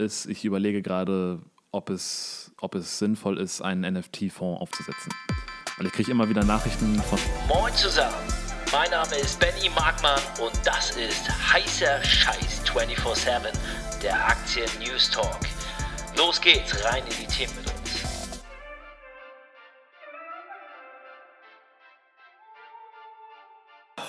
ist, 0.00 0.26
ich 0.26 0.44
überlege 0.44 0.82
gerade, 0.82 1.40
ob 1.70 1.90
es, 1.90 2.52
ob 2.60 2.74
es 2.74 2.98
sinnvoll 2.98 3.38
ist, 3.38 3.60
einen 3.60 3.94
NFT-Fonds 3.94 4.60
aufzusetzen. 4.60 5.12
Weil 5.76 5.86
ich 5.86 5.92
kriege 5.92 6.10
immer 6.10 6.28
wieder 6.28 6.42
Nachrichten 6.44 7.00
von. 7.02 7.18
Moin 7.48 7.74
zusammen, 7.74 8.16
mein 8.72 8.90
Name 8.90 9.14
ist 9.16 9.38
Benny 9.38 9.68
Markmann 9.74 10.20
und 10.42 10.52
das 10.64 10.90
ist 10.92 11.28
heißer 11.52 12.02
Scheiß 12.02 12.62
24-7, 12.64 13.52
der 14.02 14.26
Aktien-News 14.26 15.10
Talk. 15.10 15.40
Los 16.16 16.40
geht's, 16.40 16.84
rein 16.84 17.02
in 17.04 17.26
die 17.26 17.26
Themen 17.26 17.54
mit 17.56 17.66
uns. 17.66 17.79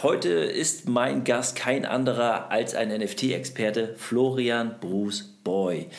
Heute 0.03 0.29
ist 0.29 0.87
mein 0.89 1.23
Gast 1.25 1.55
kein 1.55 1.85
anderer 1.85 2.49
als 2.49 2.73
ein 2.73 2.89
NFT-Experte, 2.89 3.93
Florian 3.97 4.77
Bruce 4.81 5.37
Boy. 5.43 5.89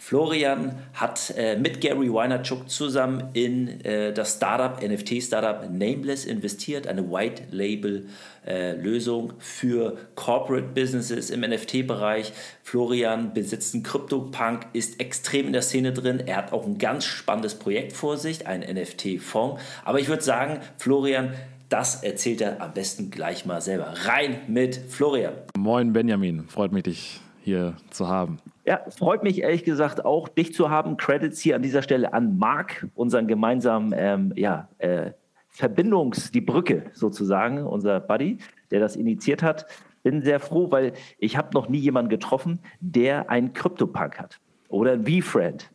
Florian 0.00 0.82
hat 0.94 1.32
äh, 1.36 1.54
mit 1.56 1.80
Gary 1.80 2.12
Weinerchuk 2.12 2.68
zusammen 2.68 3.30
in 3.34 3.84
äh, 3.84 4.12
das 4.12 4.34
Startup, 4.34 4.82
NFT-Startup 4.82 5.70
Nameless 5.70 6.24
investiert, 6.24 6.88
eine 6.88 7.08
White-Label-Lösung 7.08 9.30
äh, 9.30 9.34
für 9.38 9.96
Corporate 10.16 10.66
Businesses 10.74 11.30
im 11.30 11.42
NFT-Bereich. 11.42 12.32
Florian 12.64 13.32
besitzt 13.32 13.74
einen 13.74 13.84
CryptoPunk, 13.84 14.66
ist 14.72 14.98
extrem 14.98 15.46
in 15.46 15.52
der 15.52 15.62
Szene 15.62 15.92
drin. 15.92 16.20
Er 16.26 16.38
hat 16.38 16.52
auch 16.52 16.66
ein 16.66 16.78
ganz 16.78 17.04
spannendes 17.04 17.54
Projekt 17.54 17.92
vor 17.92 18.16
sich, 18.16 18.48
einen 18.48 18.76
NFT-Fonds. 18.76 19.62
Aber 19.84 20.00
ich 20.00 20.08
würde 20.08 20.24
sagen, 20.24 20.58
Florian, 20.78 21.34
das 21.72 22.02
erzählt 22.02 22.42
er 22.42 22.60
am 22.60 22.74
besten 22.74 23.10
gleich 23.10 23.46
mal 23.46 23.62
selber. 23.62 23.94
Rein 24.04 24.40
mit 24.46 24.76
Florian. 24.76 25.32
Moin 25.56 25.94
Benjamin, 25.94 26.46
freut 26.48 26.70
mich, 26.70 26.82
dich 26.82 27.20
hier 27.42 27.76
zu 27.90 28.08
haben. 28.08 28.38
Ja, 28.66 28.82
freut 28.90 29.22
mich 29.22 29.40
ehrlich 29.40 29.64
gesagt 29.64 30.04
auch, 30.04 30.28
dich 30.28 30.52
zu 30.52 30.68
haben. 30.68 30.98
Credits 30.98 31.40
hier 31.40 31.56
an 31.56 31.62
dieser 31.62 31.82
Stelle 31.82 32.12
an 32.12 32.36
Marc, 32.36 32.86
unseren 32.94 33.26
gemeinsamen 33.26 33.94
ähm, 33.96 34.32
ja, 34.36 34.68
äh, 34.78 35.12
Verbindungs-, 35.48 36.30
die 36.30 36.42
Brücke 36.42 36.90
sozusagen, 36.92 37.66
unser 37.66 38.00
Buddy, 38.00 38.36
der 38.70 38.80
das 38.80 38.94
initiiert 38.94 39.42
hat. 39.42 39.66
Bin 40.02 40.22
sehr 40.22 40.40
froh, 40.40 40.70
weil 40.70 40.92
ich 41.18 41.38
habe 41.38 41.48
noch 41.54 41.70
nie 41.70 41.78
jemanden 41.78 42.10
getroffen, 42.10 42.60
der 42.80 43.30
einen 43.30 43.54
Krypto-Punk 43.54 44.18
hat 44.18 44.40
oder 44.68 44.92
ein 44.92 45.06
V-Friend. 45.06 45.70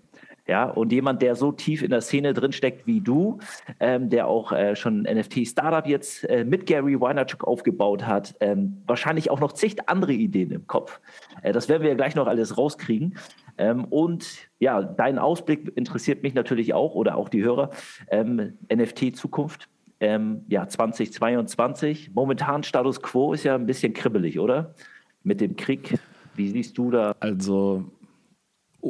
Ja, 0.48 0.66
und 0.66 0.94
jemand, 0.94 1.22
der 1.22 1.36
so 1.36 1.52
tief 1.52 1.82
in 1.82 1.90
der 1.90 2.02
Szene 2.02 2.34
drinsteckt 2.34 2.88
wie 2.88 3.02
du, 3.02 3.40
ähm, 3.82 4.10
der 4.10 4.28
auch 4.28 4.54
äh, 4.54 4.76
schon 4.78 5.06
ein 5.06 5.18
NFT-Startup 5.18 5.86
jetzt 5.86 6.24
äh, 6.30 6.46
mit 6.46 6.66
Gary 6.66 7.00
Weinerchuk 7.00 7.44
aufgebaut 7.44 8.06
hat, 8.06 8.36
ähm, 8.40 8.82
wahrscheinlich 8.88 9.30
auch 9.30 9.42
noch 9.42 9.52
zig 9.52 9.76
andere 9.88 10.14
Ideen 10.14 10.52
im 10.52 10.66
Kopf. 10.66 11.02
Äh, 11.42 11.52
das 11.52 11.68
werden 11.68 11.84
wir 11.84 11.90
ja 11.90 11.96
gleich 11.96 12.16
noch 12.16 12.28
alles 12.28 12.58
rauskriegen. 12.58 13.18
Ähm, 13.58 13.86
und 13.86 14.50
ja, 14.60 14.82
dein 14.82 15.20
Ausblick 15.20 15.72
interessiert 15.76 16.24
mich 16.24 16.34
natürlich 16.34 16.74
auch 16.74 16.96
oder 16.96 17.18
auch 17.18 17.28
die 17.28 17.44
Hörer. 17.44 17.72
Ähm, 18.10 18.58
NFT-Zukunft. 18.74 19.68
Ähm, 20.00 20.46
ja, 20.48 20.68
2022. 20.68 22.12
Momentan 22.14 22.64
Status 22.64 23.02
quo 23.02 23.34
ist 23.34 23.44
ja 23.44 23.56
ein 23.56 23.66
bisschen 23.66 23.94
kribbelig, 23.94 24.40
oder? 24.40 24.76
Mit 25.24 25.42
dem 25.42 25.56
Krieg. 25.56 26.00
Wie 26.36 26.50
siehst 26.50 26.78
du 26.78 26.92
da? 26.92 27.16
Also 27.20 27.84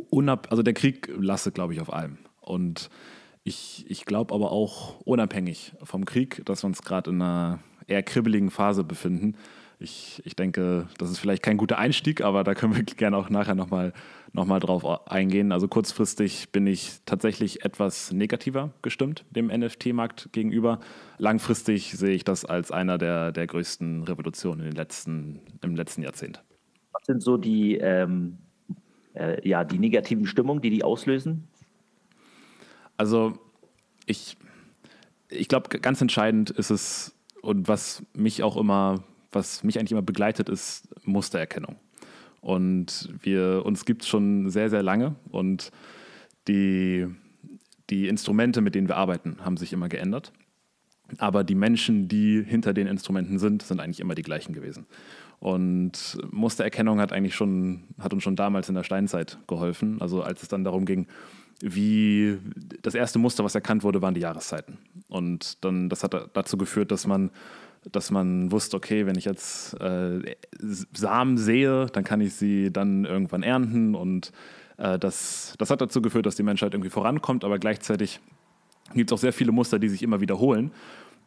unab 0.10 0.48
also 0.52 0.64
der 0.64 0.74
Krieg 0.74 1.10
lastet, 1.18 1.56
glaube 1.56 1.74
ich, 1.74 1.82
auf 1.82 1.92
allem. 1.92 2.18
Und 2.42 2.90
ich, 3.44 3.86
ich 3.90 4.06
glaube 4.06 4.34
aber 4.34 4.52
auch 4.52 5.00
unabhängig 5.02 5.74
vom 5.84 6.06
Krieg, 6.06 6.42
dass 6.46 6.64
wir 6.64 6.68
uns 6.68 6.82
gerade 6.82 7.12
in 7.12 7.22
einer 7.22 7.60
eher 7.88 8.04
kribbeligen 8.04 8.52
Phase 8.52 8.84
befinden. 8.84 9.36
Ich, 9.80 10.22
ich 10.26 10.36
denke, 10.36 10.88
das 10.98 11.12
ist 11.12 11.20
vielleicht 11.20 11.44
kein 11.44 11.58
guter 11.58 11.78
Einstieg, 11.78 12.22
aber 12.22 12.44
da 12.44 12.56
können 12.56 12.76
wir 12.76 12.84
gerne 12.84 13.16
auch 13.18 13.30
nachher 13.30 13.56
nochmal 13.56 13.94
noch 14.34 14.46
mal 14.46 14.60
drauf 14.60 15.08
eingehen. 15.10 15.52
Also 15.52 15.68
kurzfristig 15.68 16.52
bin 16.52 16.68
ich 16.68 17.00
tatsächlich 17.06 17.66
etwas 17.66 18.12
negativer 18.12 18.72
gestimmt 18.82 19.26
dem 19.32 19.48
NFT-Markt 19.48 20.30
gegenüber. 20.32 20.80
Langfristig 21.18 21.92
sehe 21.94 22.14
ich 22.14 22.24
das 22.24 22.46
als 22.46 22.72
einer 22.72 22.98
der, 22.98 23.32
der 23.32 23.48
größten 23.48 24.04
Revolutionen 24.04 24.62
in 24.62 24.66
den 24.68 24.76
letzten, 24.76 25.42
im 25.62 25.76
letzten 25.76 26.04
Jahrzehnt. 26.04 26.44
Was 26.92 27.06
sind 27.06 27.24
so 27.24 27.38
die, 27.38 27.78
ähm, 27.78 28.38
äh, 29.18 29.48
ja, 29.48 29.64
die 29.64 29.80
negativen 29.80 30.26
Stimmungen, 30.26 30.62
die 30.62 30.70
die 30.70 30.84
auslösen? 30.84 31.48
Also 32.98 33.38
ich, 34.06 34.38
ich 35.30 35.48
glaube, 35.48 35.70
ganz 35.80 36.02
entscheidend 36.02 36.50
ist 36.50 36.70
es, 36.70 37.16
und 37.42 37.68
was 37.68 38.04
mich 38.14 38.44
auch 38.44 38.58
immer, 38.58 39.04
was 39.32 39.64
mich 39.64 39.78
eigentlich 39.78 39.92
immer 39.92 40.02
begleitet, 40.02 40.50
ist 40.50 40.88
Mustererkennung. 41.06 41.78
Und 42.42 43.10
wir, 43.22 43.64
uns 43.66 43.86
gibt 43.86 44.04
es 44.04 44.08
schon 44.08 44.50
sehr, 44.50 44.70
sehr 44.70 44.84
lange 44.84 45.16
und 45.30 45.72
die, 46.48 47.08
die 47.90 48.08
Instrumente, 48.08 48.62
mit 48.62 48.76
denen 48.76 48.88
wir 48.88 48.98
arbeiten, 48.98 49.38
haben 49.44 49.58
sich 49.58 49.74
immer 49.74 49.90
geändert. 49.90 50.32
Aber 51.18 51.44
die 51.44 51.56
Menschen, 51.56 52.08
die 52.08 52.44
hinter 52.44 52.74
den 52.74 52.88
Instrumenten 52.88 53.40
sind, 53.40 53.64
sind 53.64 53.80
eigentlich 53.80 54.00
immer 54.00 54.16
die 54.16 54.24
gleichen 54.24 54.54
gewesen. 54.54 54.86
Und 55.40 56.18
Mustererkennung 56.32 57.00
hat 57.00 57.14
eigentlich 57.14 57.36
schon, 57.36 57.84
hat 58.00 58.14
uns 58.14 58.24
schon 58.24 58.36
damals 58.36 58.70
in 58.70 58.76
der 58.76 58.84
Steinzeit 58.84 59.38
geholfen. 59.48 60.02
Also 60.02 60.24
als 60.24 60.42
es 60.42 60.48
dann 60.50 60.64
darum 60.64 60.86
ging, 60.86 61.08
wie 61.62 62.38
das 62.82 62.96
erste 62.96 63.20
Muster, 63.20 63.44
was 63.44 63.56
erkannt 63.56 63.84
wurde, 63.84 64.02
waren 64.02 64.14
die 64.14 64.22
Jahreszeiten. 64.22 64.78
Und 65.08 65.64
dann, 65.64 65.90
das 65.90 66.04
hat 66.04 66.14
dazu 66.34 66.58
geführt, 66.58 66.92
dass 66.92 67.08
man, 67.08 67.32
dass 67.92 68.12
man 68.12 68.52
wusste, 68.52 68.78
okay, 68.78 69.06
wenn 69.06 69.18
ich 69.18 69.26
jetzt 69.26 69.80
äh, 69.80 70.36
Samen 70.60 71.38
sehe, 71.38 71.88
dann 71.88 72.04
kann 72.04 72.22
ich 72.22 72.34
sie 72.34 72.72
dann 72.72 73.06
irgendwann 73.06 73.44
ernten. 73.44 73.96
Und 73.96 74.32
äh, 74.78 75.00
das, 75.00 75.56
das 75.58 75.70
hat 75.70 75.82
dazu 75.82 76.02
geführt, 76.02 76.26
dass 76.26 76.36
die 76.36 76.44
Menschheit 76.44 76.74
irgendwie 76.74 76.92
vorankommt, 76.92 77.44
aber 77.44 77.60
gleichzeitig 77.60 78.20
gibt 78.94 79.12
es 79.12 79.16
auch 79.16 79.22
sehr 79.22 79.34
viele 79.34 79.52
Muster, 79.52 79.80
die 79.80 79.90
sich 79.90 80.04
immer 80.04 80.22
wiederholen. 80.22 80.72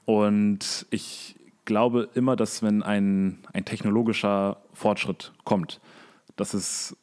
Und 0.05 0.87
ich, 0.91 1.37
glaube 1.71 2.09
immer, 2.15 2.35
dass 2.35 2.65
wenn 2.65 2.83
ein, 2.83 3.39
ein 3.53 3.65
technologischer 3.65 4.57
Fortschritt 4.73 5.33
kommt, 5.45 5.81
dass 6.35 6.53
es 6.53 6.97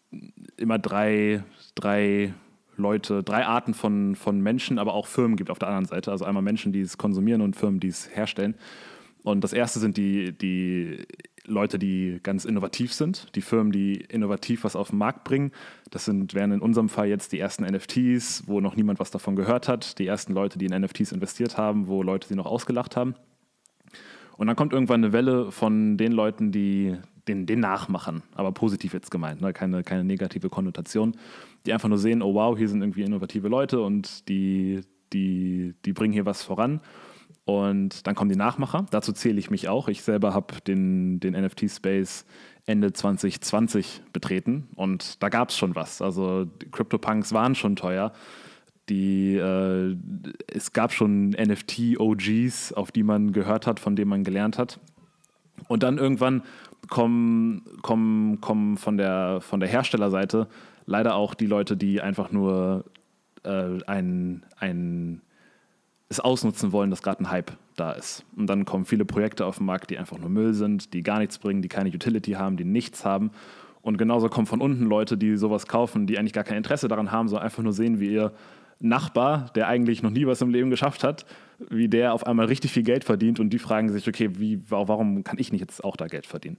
immer 0.58 0.78
drei, 0.78 1.42
drei 1.74 2.34
Leute, 2.76 3.24
drei 3.24 3.46
Arten 3.46 3.74
von, 3.74 4.18
von 4.18 4.42
Menschen, 4.42 4.78
aber 4.78 4.94
auch 4.94 5.08
Firmen 5.08 5.38
gibt 5.38 5.50
auf 5.50 5.58
der 5.58 5.70
anderen 5.70 5.86
Seite. 5.86 6.12
Also 6.12 6.26
einmal 6.26 6.44
Menschen, 6.44 6.74
die 6.74 6.82
es 6.82 6.98
konsumieren 6.98 7.42
und 7.42 7.56
Firmen, 7.56 7.80
die 7.80 7.88
es 7.88 8.14
herstellen. 8.14 8.56
Und 9.24 9.42
das 9.46 9.54
erste 9.54 9.80
sind 9.80 9.96
die, 9.96 10.38
die 10.38 11.06
Leute, 11.46 11.80
die 11.80 12.20
ganz 12.22 12.44
innovativ 12.44 12.92
sind, 12.92 13.34
die 13.36 13.42
Firmen, 13.42 13.72
die 13.72 13.96
innovativ 13.96 14.66
was 14.66 14.76
auf 14.76 14.90
den 14.90 15.00
Markt 15.00 15.24
bringen. 15.24 15.54
Das 15.92 16.04
sind, 16.04 16.34
wären 16.34 16.52
in 16.52 16.60
unserem 16.60 16.90
Fall 16.90 17.08
jetzt 17.08 17.32
die 17.32 17.40
ersten 17.40 17.64
NFTs, 17.64 18.44
wo 18.48 18.60
noch 18.60 18.76
niemand 18.76 19.00
was 19.00 19.12
davon 19.12 19.38
gehört 19.38 19.70
hat, 19.70 19.98
die 19.98 20.08
ersten 20.08 20.34
Leute, 20.34 20.60
die 20.60 20.66
in 20.66 20.82
NFTs 20.82 21.14
investiert 21.14 21.58
haben, 21.58 21.88
wo 21.88 22.04
Leute 22.04 22.28
sie 22.28 22.36
noch 22.36 22.46
ausgelacht 22.48 22.98
haben. 22.98 23.16
Und 24.38 24.48
dann 24.48 24.56
kommt 24.56 24.74
irgendwann 24.74 25.04
eine 25.04 25.14
Welle 25.14 25.52
von 25.52 25.98
den 25.98 26.12
Leuten, 26.12 26.52
die 26.52 26.96
den, 27.28 27.46
den 27.46 27.60
nachmachen, 27.60 28.24
aber 28.36 28.52
positiv 28.52 28.94
jetzt 28.94 29.12
gemeint, 29.12 29.42
ne? 29.42 29.52
keine, 29.52 29.84
keine 29.84 30.04
negative 30.04 30.50
Konnotation, 30.50 31.18
die 31.66 31.74
einfach 31.74 31.90
nur 31.90 31.98
sehen, 31.98 32.22
oh 32.22 32.34
wow, 32.34 32.58
hier 32.58 32.70
sind 32.70 32.82
irgendwie 32.82 33.04
innovative 33.04 33.50
Leute 33.50 33.82
und 33.82 34.30
die, 34.30 34.82
die, 35.12 35.74
die 35.84 35.94
bringen 35.94 36.14
hier 36.14 36.26
was 36.26 36.44
voran. 36.44 36.82
Und 37.46 38.06
dann 38.06 38.16
kommen 38.16 38.30
die 38.30 38.36
Nachmacher. 38.36 38.86
Dazu 38.92 39.14
zähle 39.14 39.40
ich 39.40 39.50
mich 39.50 39.70
auch. 39.70 39.88
Ich 39.88 40.02
selber 40.02 40.34
habe 40.34 40.56
den, 40.68 41.22
den 41.22 41.34
NFT-Space 41.34 42.26
Ende 42.66 42.92
2020 42.92 44.02
betreten 44.12 44.68
und 44.76 45.24
da 45.24 45.30
gab 45.30 45.50
es 45.50 45.58
schon 45.58 45.74
was. 45.74 46.02
Also 46.02 46.48
CryptoPunks 46.72 47.32
waren 47.32 47.56
schon 47.56 47.78
teuer 47.78 48.12
die, 48.90 49.36
äh, 49.36 49.96
es 50.48 50.74
gab 50.74 50.94
schon 50.94 51.30
NFT-OGs, 51.32 52.74
auf 52.74 52.92
die 52.92 53.04
man 53.04 53.32
gehört 53.32 53.68
hat, 53.68 53.80
von 53.80 53.96
denen 53.96 54.10
man 54.10 54.24
gelernt 54.24 54.58
hat. 54.58 54.80
Und 55.68 55.84
dann 55.84 55.98
irgendwann 55.98 56.44
kommen, 56.90 57.64
kommen, 57.82 58.40
kommen 58.42 58.78
von, 58.78 58.98
der, 58.98 59.42
von 59.42 59.60
der 59.60 59.70
Herstellerseite 59.70 60.48
leider 60.86 61.16
auch 61.16 61.34
die 61.34 61.46
Leute, 61.46 61.78
die 61.78 62.02
einfach 62.02 62.32
nur 62.32 62.86
äh, 63.44 63.84
ein, 63.86 64.44
ein, 64.58 65.22
es 66.10 66.20
ausnutzen 66.20 66.72
wollen, 66.72 66.90
dass 66.90 67.04
gerade 67.04 67.24
ein 67.24 67.30
Hype 67.30 67.52
da 67.76 67.92
ist. 67.92 68.26
Und 68.36 68.48
dann 68.48 68.66
kommen 68.66 68.86
viele 68.86 69.06
Projekte 69.06 69.46
auf 69.46 69.58
den 69.58 69.66
Markt, 69.66 69.90
die 69.90 69.98
einfach 69.98 70.18
nur 70.18 70.30
Müll 70.30 70.54
sind, 70.54 70.94
die 70.94 71.04
gar 71.04 71.20
nichts 71.20 71.38
bringen, 71.38 71.62
die 71.62 71.68
keine 71.68 71.90
Utility 71.90 72.32
haben, 72.32 72.58
die 72.58 72.64
nichts 72.64 73.06
haben. 73.06 73.32
Und 73.82 73.98
genauso 73.98 74.30
kommen 74.30 74.48
von 74.48 74.62
unten 74.62 74.86
Leute, 74.86 75.18
die 75.18 75.38
sowas 75.38 75.68
kaufen, 75.68 76.08
die 76.08 76.18
eigentlich 76.18 76.34
gar 76.34 76.44
kein 76.44 76.58
Interesse 76.58 76.88
daran 76.88 77.12
haben, 77.12 77.28
sondern 77.28 77.46
einfach 77.46 77.64
nur 77.64 77.74
sehen, 77.74 78.00
wie 78.00 78.14
ihr 78.14 78.32
Nachbar, 78.80 79.52
der 79.56 79.68
eigentlich 79.68 80.04
noch 80.04 80.12
nie 80.12 80.28
was 80.28 80.42
im 80.42 80.50
Leben 80.50 80.70
geschafft 80.70 81.04
hat, 81.04 81.26
wie 81.70 81.88
der 81.88 82.14
auf 82.14 82.28
einmal 82.28 82.46
richtig 82.46 82.72
viel 82.72 82.84
Geld 82.84 83.04
verdient 83.04 83.40
und 83.40 83.50
die 83.50 83.60
fragen 83.60 83.90
sich, 83.90 84.08
okay, 84.08 84.30
wie, 84.38 84.62
warum 84.70 85.24
kann 85.24 85.40
ich 85.40 85.52
nicht 85.52 85.62
jetzt 85.62 85.84
auch 85.84 85.96
da 85.96 86.08
Geld 86.08 86.28
verdienen? 86.28 86.58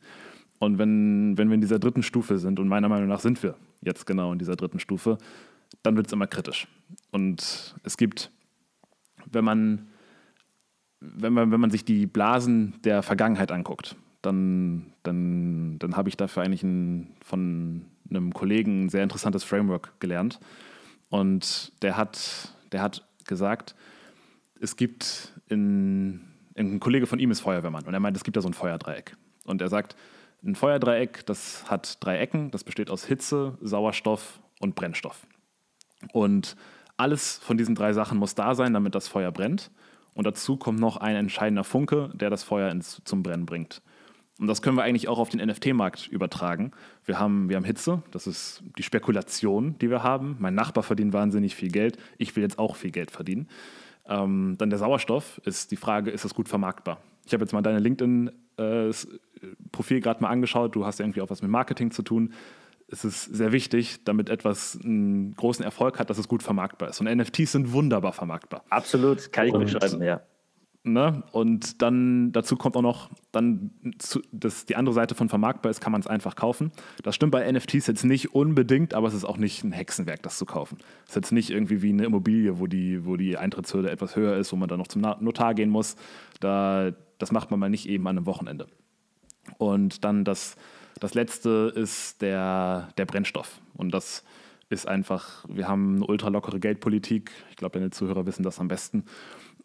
Und 0.58 0.78
wenn, 0.78 1.38
wenn 1.38 1.48
wir 1.48 1.54
in 1.54 1.60
dieser 1.60 1.78
dritten 1.78 2.02
Stufe 2.02 2.38
sind, 2.38 2.58
und 2.58 2.68
meiner 2.68 2.88
Meinung 2.88 3.08
nach 3.08 3.20
sind 3.20 3.42
wir 3.42 3.54
jetzt 3.80 4.06
genau 4.06 4.32
in 4.32 4.38
dieser 4.38 4.56
dritten 4.56 4.80
Stufe, 4.80 5.18
dann 5.82 5.96
wird 5.96 6.06
es 6.06 6.12
immer 6.12 6.26
kritisch. 6.26 6.66
Und 7.12 7.76
es 7.84 7.96
gibt, 7.96 8.30
wenn 9.30 9.44
man, 9.44 9.88
wenn 11.00 11.32
man, 11.32 11.52
wenn 11.52 11.60
man 11.60 11.70
sich 11.70 11.84
die 11.84 12.06
Blasen 12.06 12.74
der 12.82 13.02
Vergangenheit 13.02 13.52
anguckt, 13.52 13.96
dann, 14.22 14.92
dann, 15.04 15.78
dann 15.78 15.96
habe 15.96 16.08
ich 16.08 16.16
dafür 16.16 16.42
eigentlich 16.42 16.64
ein, 16.64 17.14
von 17.22 17.84
einem 18.10 18.32
Kollegen 18.32 18.84
ein 18.84 18.88
sehr 18.88 19.04
interessantes 19.04 19.44
Framework 19.44 20.00
gelernt. 20.00 20.40
Und 21.08 21.72
der 21.82 21.96
hat, 21.96 22.52
der 22.72 22.82
hat 22.82 23.06
gesagt, 23.26 23.74
es 24.60 24.76
gibt 24.76 25.32
in, 25.48 26.20
ein 26.56 26.80
Kollege 26.80 27.06
von 27.06 27.18
ihm 27.18 27.30
ist 27.30 27.40
Feuerwehrmann 27.40 27.84
und 27.84 27.94
er 27.94 28.00
meint, 28.00 28.16
es 28.16 28.24
gibt 28.24 28.36
da 28.36 28.40
so 28.40 28.48
ein 28.48 28.54
Feuerdreieck. 28.54 29.16
Und 29.44 29.62
er 29.62 29.68
sagt, 29.68 29.96
ein 30.44 30.54
Feuerdreieck, 30.54 31.26
das 31.26 31.70
hat 31.70 31.98
drei 32.00 32.18
Ecken, 32.18 32.50
das 32.50 32.64
besteht 32.64 32.90
aus 32.90 33.04
Hitze, 33.04 33.56
Sauerstoff 33.60 34.40
und 34.60 34.74
Brennstoff. 34.74 35.26
Und 36.12 36.56
alles 36.96 37.38
von 37.38 37.56
diesen 37.56 37.74
drei 37.74 37.92
Sachen 37.92 38.18
muss 38.18 38.34
da 38.34 38.54
sein, 38.54 38.74
damit 38.74 38.94
das 38.94 39.08
Feuer 39.08 39.32
brennt. 39.32 39.70
Und 40.14 40.26
dazu 40.26 40.56
kommt 40.56 40.80
noch 40.80 40.96
ein 40.96 41.16
entscheidender 41.16 41.64
Funke, 41.64 42.10
der 42.14 42.30
das 42.30 42.42
Feuer 42.42 42.70
ins, 42.70 43.00
zum 43.04 43.22
Brennen 43.22 43.46
bringt. 43.46 43.82
Und 44.38 44.46
das 44.46 44.62
können 44.62 44.76
wir 44.76 44.84
eigentlich 44.84 45.08
auch 45.08 45.18
auf 45.18 45.30
den 45.30 45.44
NFT-Markt 45.44 46.06
übertragen. 46.06 46.70
Wir 47.04 47.18
haben, 47.18 47.48
wir 47.48 47.56
haben 47.56 47.64
Hitze, 47.64 48.04
das 48.12 48.28
ist 48.28 48.62
die 48.78 48.84
Spekulation, 48.84 49.76
die 49.80 49.90
wir 49.90 50.04
haben. 50.04 50.36
Mein 50.38 50.54
Nachbar 50.54 50.84
verdient 50.84 51.12
wahnsinnig 51.12 51.56
viel 51.56 51.70
Geld, 51.70 51.98
ich 52.18 52.36
will 52.36 52.44
jetzt 52.44 52.58
auch 52.58 52.76
viel 52.76 52.92
Geld 52.92 53.10
verdienen. 53.10 53.48
Ähm, 54.06 54.54
dann 54.56 54.70
der 54.70 54.78
Sauerstoff 54.78 55.40
ist 55.44 55.72
die 55.72 55.76
Frage, 55.76 56.10
ist 56.10 56.24
das 56.24 56.34
gut 56.34 56.48
vermarktbar? 56.48 57.02
Ich 57.26 57.34
habe 57.34 57.44
jetzt 57.44 57.52
mal 57.52 57.62
deine 57.62 57.80
LinkedIn-Profil 57.80 59.96
äh, 59.96 60.00
gerade 60.00 60.22
mal 60.22 60.30
angeschaut, 60.30 60.74
du 60.74 60.86
hast 60.86 60.98
ja 60.98 61.04
irgendwie 61.04 61.20
auch 61.20 61.30
was 61.30 61.42
mit 61.42 61.50
Marketing 61.50 61.90
zu 61.90 62.02
tun. 62.02 62.32
Es 62.90 63.04
ist 63.04 63.24
sehr 63.24 63.52
wichtig, 63.52 64.02
damit 64.04 64.30
etwas 64.30 64.78
einen 64.82 65.34
großen 65.34 65.62
Erfolg 65.62 65.98
hat, 65.98 66.08
dass 66.08 66.16
es 66.16 66.26
gut 66.26 66.42
vermarktbar 66.42 66.88
ist. 66.88 66.98
Und 67.00 67.14
NFTs 67.14 67.52
sind 67.52 67.72
wunderbar 67.72 68.14
vermarktbar. 68.14 68.64
Absolut, 68.70 69.30
kann 69.30 69.46
ich 69.46 69.52
beschreiben, 69.52 70.02
ja. 70.02 70.22
Ne? 70.84 71.22
Und 71.32 71.82
dann 71.82 72.32
dazu 72.32 72.56
kommt 72.56 72.76
auch 72.76 72.82
noch, 72.82 73.10
dann 73.32 73.70
zu, 73.98 74.20
dass 74.32 74.64
die 74.64 74.76
andere 74.76 74.94
Seite 74.94 75.14
von 75.14 75.28
vermarktbar 75.28 75.70
ist, 75.70 75.80
kann 75.80 75.92
man 75.92 76.00
es 76.00 76.06
einfach 76.06 76.36
kaufen. 76.36 76.72
Das 77.02 77.14
stimmt 77.14 77.32
bei 77.32 77.50
NFTs 77.50 77.86
jetzt 77.86 78.04
nicht 78.04 78.34
unbedingt, 78.34 78.94
aber 78.94 79.08
es 79.08 79.14
ist 79.14 79.24
auch 79.24 79.36
nicht 79.36 79.64
ein 79.64 79.72
Hexenwerk, 79.72 80.22
das 80.22 80.38
zu 80.38 80.46
kaufen. 80.46 80.78
Es 81.04 81.10
ist 81.10 81.16
jetzt 81.16 81.32
nicht 81.32 81.50
irgendwie 81.50 81.82
wie 81.82 81.90
eine 81.90 82.04
Immobilie, 82.04 82.58
wo 82.58 82.66
die, 82.66 83.04
wo 83.04 83.16
die 83.16 83.36
Eintrittshürde 83.36 83.90
etwas 83.90 84.16
höher 84.16 84.36
ist, 84.36 84.52
wo 84.52 84.56
man 84.56 84.68
dann 84.68 84.78
noch 84.78 84.88
zum 84.88 85.02
Notar 85.02 85.54
gehen 85.54 85.70
muss. 85.70 85.96
Da, 86.40 86.92
das 87.18 87.32
macht 87.32 87.50
man 87.50 87.60
mal 87.60 87.70
nicht 87.70 87.88
eben 87.88 88.06
an 88.06 88.16
einem 88.16 88.26
Wochenende. 88.26 88.66
Und 89.58 90.04
dann 90.04 90.24
das, 90.24 90.56
das 91.00 91.14
letzte 91.14 91.72
ist 91.74 92.22
der, 92.22 92.88
der 92.96 93.04
Brennstoff. 93.04 93.60
Und 93.74 93.92
das 93.92 94.24
ist 94.70 94.86
einfach, 94.86 95.44
wir 95.48 95.66
haben 95.66 95.96
eine 95.96 96.06
ultralockere 96.06 96.60
Geldpolitik. 96.60 97.32
Ich 97.50 97.56
glaube, 97.56 97.78
deine 97.78 97.90
Zuhörer 97.90 98.26
wissen 98.26 98.42
das 98.42 98.60
am 98.60 98.68
besten. 98.68 99.04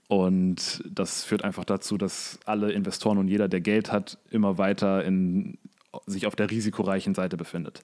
Und 0.08 0.84
das 0.90 1.24
führt 1.24 1.44
einfach 1.44 1.66
dazu, 1.66 1.98
dass 1.98 2.40
alle 2.46 2.72
Investoren 2.72 3.18
und 3.18 3.28
jeder, 3.28 3.48
der 3.48 3.62
Geld 3.62 3.92
hat, 3.92 4.18
immer 4.30 4.58
weiter 4.58 5.04
in, 5.04 5.58
sich 6.06 6.28
auf 6.28 6.36
der 6.36 6.52
risikoreichen 6.52 7.16
Seite 7.16 7.38
befindet. 7.38 7.84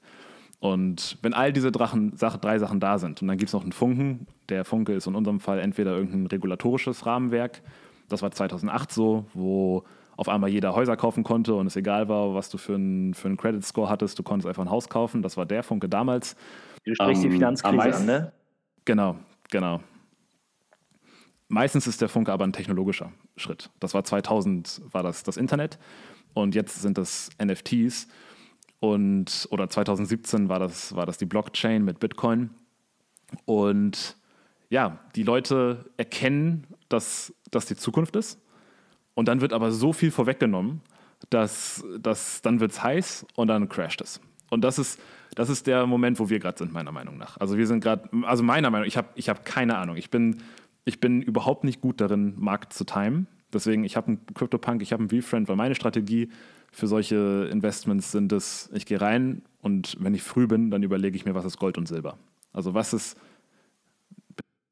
Und 0.60 1.18
wenn 1.22 1.34
all 1.34 1.54
diese 1.54 1.72
Drachen, 1.72 2.18
drei 2.18 2.60
Sachen 2.60 2.80
da 2.80 2.98
sind, 2.98 3.22
und 3.22 3.28
dann 3.30 3.38
gibt 3.38 3.50
es 3.50 3.54
noch 3.54 3.64
einen 3.64 3.72
Funken, 3.72 4.28
der 4.50 4.66
Funke 4.66 4.94
ist 4.94 5.08
in 5.08 5.16
unserem 5.16 5.40
Fall 5.40 5.60
entweder 5.60 5.96
irgendein 5.96 6.28
regulatorisches 6.28 7.06
Rahmenwerk, 7.06 7.62
das 8.10 8.22
war 8.22 8.32
2008 8.32 8.92
so, 8.92 9.26
wo 9.34 9.86
auf 10.18 10.28
einmal 10.28 10.50
jeder 10.50 10.76
Häuser 10.76 10.98
kaufen 10.98 11.24
konnte 11.24 11.54
und 11.54 11.68
es 11.68 11.78
egal 11.78 12.10
war, 12.10 12.36
was 12.36 12.50
du 12.50 12.58
für 12.58 12.76
einen 12.76 13.14
für 13.14 13.34
Credit 13.38 13.64
Score 13.64 13.88
hattest, 13.88 14.20
du 14.20 14.24
konntest 14.24 14.50
einfach 14.50 14.64
ein 14.64 14.70
Haus 14.70 14.90
kaufen. 14.90 15.22
Das 15.22 15.38
war 15.38 15.46
der 15.46 15.64
Funke 15.64 15.88
damals. 15.88 16.36
Du 16.84 16.94
sprichst 16.94 17.24
ähm, 17.24 17.30
die 17.30 17.36
Finanzkrise 17.38 17.96
an, 17.96 18.06
ne? 18.06 18.34
Genau, 18.84 19.16
genau. 19.50 19.80
Meistens 21.50 21.88
ist 21.88 22.00
der 22.00 22.10
Funke 22.10 22.32
aber 22.32 22.46
ein 22.46 22.54
technologischer 22.54 23.12
Schritt. 23.36 23.72
Das 23.80 23.94
war 23.94 24.04
2000 24.04 24.82
war 24.92 25.04
das 25.04 25.24
das 25.24 25.36
Internet 25.36 25.80
und 26.34 26.56
jetzt 26.56 26.82
sind 26.82 26.98
das 26.98 27.30
NFTs 27.44 28.08
und 28.80 29.48
oder 29.50 29.68
2017 29.68 30.48
war 30.48 30.60
das 30.60 30.96
war 30.96 31.06
das 31.06 31.18
die 31.18 31.26
Blockchain 31.26 31.84
mit 31.84 32.00
Bitcoin 32.00 32.52
und 33.46 34.16
ja, 34.70 35.00
die 35.16 35.24
Leute 35.24 35.86
erkennen, 35.98 36.68
dass 36.88 37.34
das 37.50 37.66
die 37.66 37.76
Zukunft 37.76 38.16
ist 38.16 38.40
und 39.16 39.28
dann 39.28 39.42
wird 39.42 39.52
aber 39.52 39.72
so 39.72 39.92
viel 39.92 40.12
vorweggenommen, 40.12 40.82
dass, 41.32 41.84
dass 42.00 42.44
dann 42.44 42.60
wird 42.60 42.72
es 42.72 42.84
heiß 42.84 43.26
und 43.36 43.48
dann 43.48 43.68
crasht 43.70 44.02
es. 44.02 44.22
Und 44.50 44.64
das 44.64 44.80
ist, 44.80 45.00
das 45.36 45.50
ist 45.50 45.68
der 45.68 45.86
Moment, 45.86 46.20
wo 46.20 46.30
wir 46.30 46.40
gerade 46.40 46.58
sind, 46.58 46.72
meiner 46.72 46.92
Meinung 46.92 47.18
nach. 47.18 47.38
Also 47.38 47.58
wir 47.58 47.68
sind 47.68 47.84
gerade, 47.84 48.10
also 48.24 48.44
meiner 48.44 48.70
Meinung, 48.70 48.88
ich 48.88 48.98
habe 48.98 49.10
ich 49.16 49.30
hab 49.30 49.46
keine 49.46 49.78
Ahnung. 49.78 49.98
Ich 49.98 50.10
bin 50.10 50.42
ich 50.90 51.00
bin 51.00 51.22
überhaupt 51.22 51.64
nicht 51.64 51.82
gut 51.82 52.02
darin, 52.02 52.34
Markt 52.38 52.74
zu 52.74 52.84
timen. 52.84 53.28
Deswegen, 53.54 53.84
ich 53.84 53.96
habe 53.96 54.08
einen 54.08 54.26
CryptoPunk, 54.34 54.82
ich 54.82 54.92
habe 54.92 55.08
einen 55.08 55.22
VFriend, 55.22 55.48
weil 55.48 55.56
meine 55.56 55.76
Strategie 55.76 56.30
für 56.72 56.88
solche 56.88 57.48
Investments 57.52 58.12
sind 58.12 58.32
es, 58.32 58.70
ich 58.74 58.86
gehe 58.86 59.00
rein 59.00 59.44
und 59.62 59.98
wenn 60.00 60.14
ich 60.14 60.24
früh 60.24 60.48
bin, 60.48 60.70
dann 60.70 60.84
überlege 60.84 61.16
ich 61.16 61.26
mir, 61.26 61.36
was 61.36 61.46
ist 61.46 61.58
Gold 61.58 61.78
und 61.78 61.88
Silber. 61.88 62.18
Also 62.54 62.74
was 62.74 62.94
ist. 62.94 63.20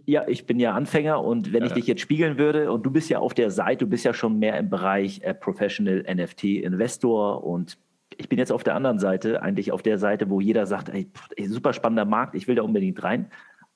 Ja, 0.05 0.27
ich 0.27 0.45
bin 0.45 0.59
ja 0.59 0.73
Anfänger 0.73 1.23
und 1.23 1.53
wenn 1.53 1.61
ja, 1.61 1.67
ich 1.67 1.73
dich 1.73 1.87
jetzt 1.87 2.01
spiegeln 2.01 2.37
würde 2.37 2.71
und 2.71 2.83
du 2.83 2.91
bist 2.91 3.09
ja 3.09 3.19
auf 3.19 3.33
der 3.33 3.51
Seite, 3.51 3.85
du 3.85 3.89
bist 3.89 4.05
ja 4.05 4.13
schon 4.13 4.39
mehr 4.39 4.57
im 4.57 4.69
Bereich 4.69 5.21
äh, 5.21 5.33
Professional 5.33 6.03
NFT 6.07 6.43
Investor 6.45 7.43
und 7.43 7.77
ich 8.17 8.29
bin 8.29 8.39
jetzt 8.39 8.51
auf 8.51 8.63
der 8.63 8.75
anderen 8.75 8.99
Seite, 8.99 9.41
eigentlich 9.41 9.71
auf 9.71 9.83
der 9.83 9.97
Seite, 9.97 10.29
wo 10.29 10.39
jeder 10.39 10.65
sagt, 10.65 10.89
ey, 10.89 11.09
super 11.47 11.73
spannender 11.73 12.05
Markt, 12.05 12.35
ich 12.35 12.47
will 12.47 12.55
da 12.55 12.63
unbedingt 12.63 13.03
rein. 13.03 13.29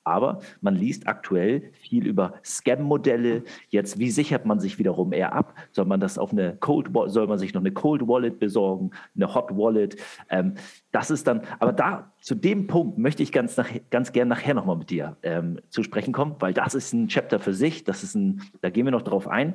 Aber 0.04 0.40
man 0.60 0.74
liest 0.74 1.06
aktuell 1.06 1.70
viel 1.74 2.06
über 2.06 2.34
Scam-Modelle. 2.44 3.44
Jetzt, 3.68 3.98
wie 3.98 4.10
sichert 4.10 4.46
man 4.46 4.58
sich 4.58 4.78
wiederum 4.78 5.12
eher 5.12 5.32
ab? 5.32 5.54
Soll 5.70 5.84
man 5.84 6.00
das 6.00 6.18
auf 6.18 6.32
eine 6.32 6.56
Cold 6.56 6.90
soll 7.06 7.26
man 7.26 7.38
sich 7.38 7.54
noch 7.54 7.60
eine 7.60 7.72
Cold 7.72 8.06
Wallet 8.08 8.38
besorgen, 8.38 8.90
eine 9.14 9.32
Hot 9.34 9.56
Wallet? 9.56 9.96
Ähm, 10.28 10.54
das 10.90 11.10
ist 11.10 11.26
dann, 11.26 11.42
aber 11.60 11.72
da 11.72 12.12
zu 12.20 12.34
dem 12.34 12.66
Punkt 12.66 12.98
möchte 12.98 13.22
ich 13.22 13.32
ganz, 13.32 13.56
nach, 13.56 13.70
ganz 13.90 14.12
gern 14.12 14.28
nachher 14.28 14.54
nochmal 14.54 14.76
mit 14.76 14.90
dir 14.90 15.16
ähm, 15.22 15.60
zu 15.68 15.82
sprechen 15.82 16.12
kommen, 16.12 16.36
weil 16.40 16.52
das 16.52 16.74
ist 16.74 16.92
ein 16.92 17.08
Chapter 17.08 17.38
für 17.38 17.54
sich. 17.54 17.84
Das 17.84 18.02
ist 18.02 18.14
ein, 18.14 18.42
da 18.60 18.70
gehen 18.70 18.84
wir 18.84 18.92
noch 18.92 19.02
drauf 19.02 19.28
ein. 19.28 19.54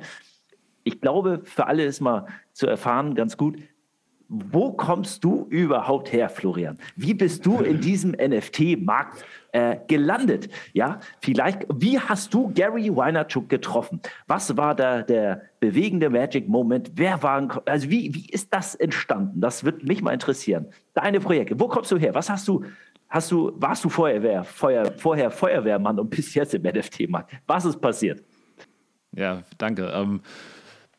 Ich 0.84 1.00
glaube, 1.00 1.42
für 1.44 1.66
alle 1.66 1.84
ist 1.84 2.00
mal 2.00 2.26
zu 2.52 2.66
erfahren 2.66 3.14
ganz 3.14 3.36
gut, 3.36 3.58
wo 4.28 4.72
kommst 4.72 5.24
du 5.24 5.46
überhaupt 5.48 6.12
her, 6.12 6.28
Florian? 6.28 6.78
Wie 6.96 7.14
bist 7.14 7.46
du 7.46 7.60
in 7.60 7.80
diesem 7.80 8.12
NFT-Markt 8.12 9.24
äh, 9.52 9.76
gelandet? 9.86 10.48
Ja, 10.72 11.00
vielleicht, 11.20 11.66
wie 11.74 11.98
hast 11.98 12.34
du 12.34 12.52
Gary 12.52 12.94
Weinerchuk 12.94 13.48
getroffen? 13.48 14.00
Was 14.26 14.56
war 14.56 14.74
da 14.74 15.02
der 15.02 15.42
bewegende 15.60 16.10
Magic-Moment? 16.10 16.92
Wer 16.94 17.22
war, 17.22 17.62
also 17.66 17.90
wie, 17.90 18.14
wie 18.14 18.28
ist 18.30 18.52
das 18.52 18.74
entstanden? 18.74 19.40
Das 19.40 19.64
wird 19.64 19.84
mich 19.84 20.02
mal 20.02 20.12
interessieren. 20.12 20.66
Deine 20.94 21.20
Projekte, 21.20 21.58
wo 21.58 21.68
kommst 21.68 21.90
du 21.90 21.96
her? 21.96 22.14
Was 22.14 22.28
hast 22.30 22.46
du, 22.48 22.64
hast 23.08 23.30
du, 23.30 23.52
warst 23.56 23.84
du 23.84 23.88
Feuerwehr, 23.88 24.44
Feuer, 24.44 24.92
vorher 24.96 25.30
Feuerwehrmann 25.30 25.98
und 25.98 26.10
bist 26.10 26.34
jetzt 26.34 26.54
im 26.54 26.62
NFT-Markt? 26.62 27.32
Was 27.46 27.64
ist 27.64 27.80
passiert? 27.80 28.22
Ja, 29.12 29.42
danke. 29.56 29.90
Ähm, 29.94 30.20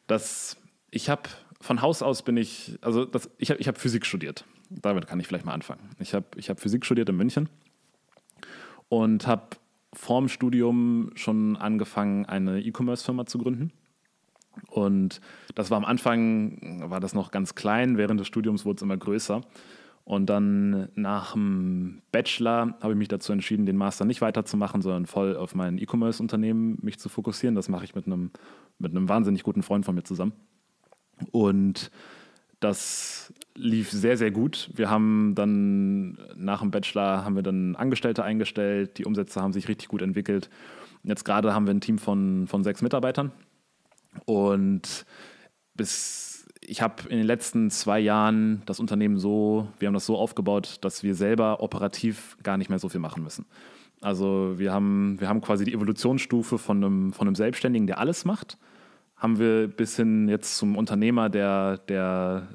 das, 0.08 0.58
ich 0.90 1.10
habe 1.10 1.24
von 1.62 1.82
Haus 1.82 2.02
aus 2.02 2.24
bin 2.24 2.38
ich, 2.38 2.78
also 2.82 3.06
das, 3.06 3.30
ich 3.38 3.52
habe 3.52 3.60
ich 3.60 3.68
hab 3.68 3.78
Physik 3.78 4.06
studiert. 4.06 4.46
Damit 4.70 5.08
kann 5.08 5.20
ich 5.20 5.28
vielleicht 5.28 5.46
mal 5.46 5.54
anfangen. 5.54 5.82
Ich 6.00 6.14
habe 6.14 6.26
ich 6.36 6.50
hab 6.50 6.60
Physik 6.60 6.86
studiert 6.86 7.10
in 7.10 7.16
München 7.16 7.50
und 8.90 9.28
habe 9.28 9.58
vorm 9.94 10.28
Studium 10.28 11.12
schon 11.16 11.56
angefangen, 11.56 12.26
eine 12.26 12.62
E-Commerce-Firma 12.62 13.26
zu 13.26 13.40
gründen. 13.40 13.72
Und 14.68 15.22
das 15.56 15.72
war 15.72 15.78
am 15.78 15.86
Anfang, 15.86 16.90
war 16.90 17.00
das 17.00 17.14
noch 17.14 17.32
ganz 17.32 17.56
klein, 17.56 17.98
während 17.98 18.20
des 18.20 18.28
Studiums 18.28 18.66
wurde 18.66 18.78
es 18.78 18.82
immer 18.82 18.98
größer. 18.98 19.42
Und 20.04 20.26
dann 20.26 20.90
nach 20.96 21.34
dem 21.34 22.02
Bachelor 22.12 22.76
habe 22.82 22.94
ich 22.94 22.98
mich 22.98 23.08
dazu 23.08 23.32
entschieden, 23.32 23.68
den 23.68 23.78
Master 23.78 24.06
nicht 24.06 24.22
weiterzumachen, 24.22 24.82
sondern 24.82 25.06
voll 25.06 25.38
auf 25.38 25.54
mein 25.54 25.78
E-Commerce-Unternehmen 25.78 26.80
mich 26.82 26.98
zu 26.98 27.10
fokussieren. 27.10 27.56
Das 27.56 27.70
mache 27.70 27.86
ich 27.86 27.94
mit 27.94 28.08
einem, 28.08 28.32
mit 28.80 28.92
einem 28.92 29.08
wahnsinnig 29.08 29.44
guten 29.44 29.62
Freund 29.62 29.86
von 29.86 29.94
mir 29.94 30.04
zusammen. 30.04 30.34
Und 31.32 31.92
das 32.60 33.34
lief 33.56 33.92
sehr, 33.92 34.18
sehr 34.18 34.32
gut. 34.32 34.70
Wir 34.74 34.90
haben 34.90 35.34
dann 35.36 36.18
nach 36.36 36.62
dem 36.62 36.72
Bachelor 36.72 37.24
haben 37.24 37.36
wir 37.36 37.44
dann 37.44 37.76
Angestellte 37.76 38.24
eingestellt, 38.24 38.98
die 38.98 39.06
Umsätze 39.06 39.42
haben 39.42 39.54
sich 39.54 39.68
richtig 39.68 39.88
gut 39.88 40.02
entwickelt. 40.02 40.50
Jetzt 41.04 41.24
gerade 41.24 41.54
haben 41.54 41.66
wir 41.66 41.74
ein 41.74 41.82
Team 41.82 41.98
von, 41.98 42.48
von 42.48 42.64
sechs 42.64 42.82
Mitarbeitern. 42.82 43.32
Und 44.26 45.06
bis 45.76 46.48
ich 46.62 46.82
habe 46.82 47.04
in 47.10 47.18
den 47.18 47.26
letzten 47.26 47.72
zwei 47.72 48.00
Jahren 48.00 48.62
das 48.66 48.80
Unternehmen 48.80 49.18
so, 49.18 49.68
wir 49.80 49.88
haben 49.88 49.94
das 49.94 50.06
so 50.06 50.18
aufgebaut, 50.18 50.78
dass 50.82 51.04
wir 51.04 51.16
selber 51.16 51.64
operativ 51.64 52.38
gar 52.44 52.58
nicht 52.58 52.70
mehr 52.70 52.80
so 52.80 52.90
viel 52.90 53.00
machen 53.00 53.24
müssen. 53.24 53.46
Also 54.02 54.56
wir 54.58 54.72
haben, 54.72 55.20
wir 55.20 55.28
haben 55.28 55.42
quasi 55.42 55.66
die 55.66 55.74
Evolutionsstufe 55.74 56.58
von 56.58 56.84
einem, 56.84 57.14
von 57.14 57.28
einem 57.28 57.36
Selbstständigen, 57.36 57.88
der 57.88 58.00
alles 58.00 58.26
macht 58.26 58.58
haben 59.20 59.38
wir 59.38 59.68
bis 59.68 59.96
hin 59.96 60.28
jetzt 60.28 60.58
zum 60.58 60.76
Unternehmer, 60.76 61.30
der, 61.30 61.78
der, 61.78 62.48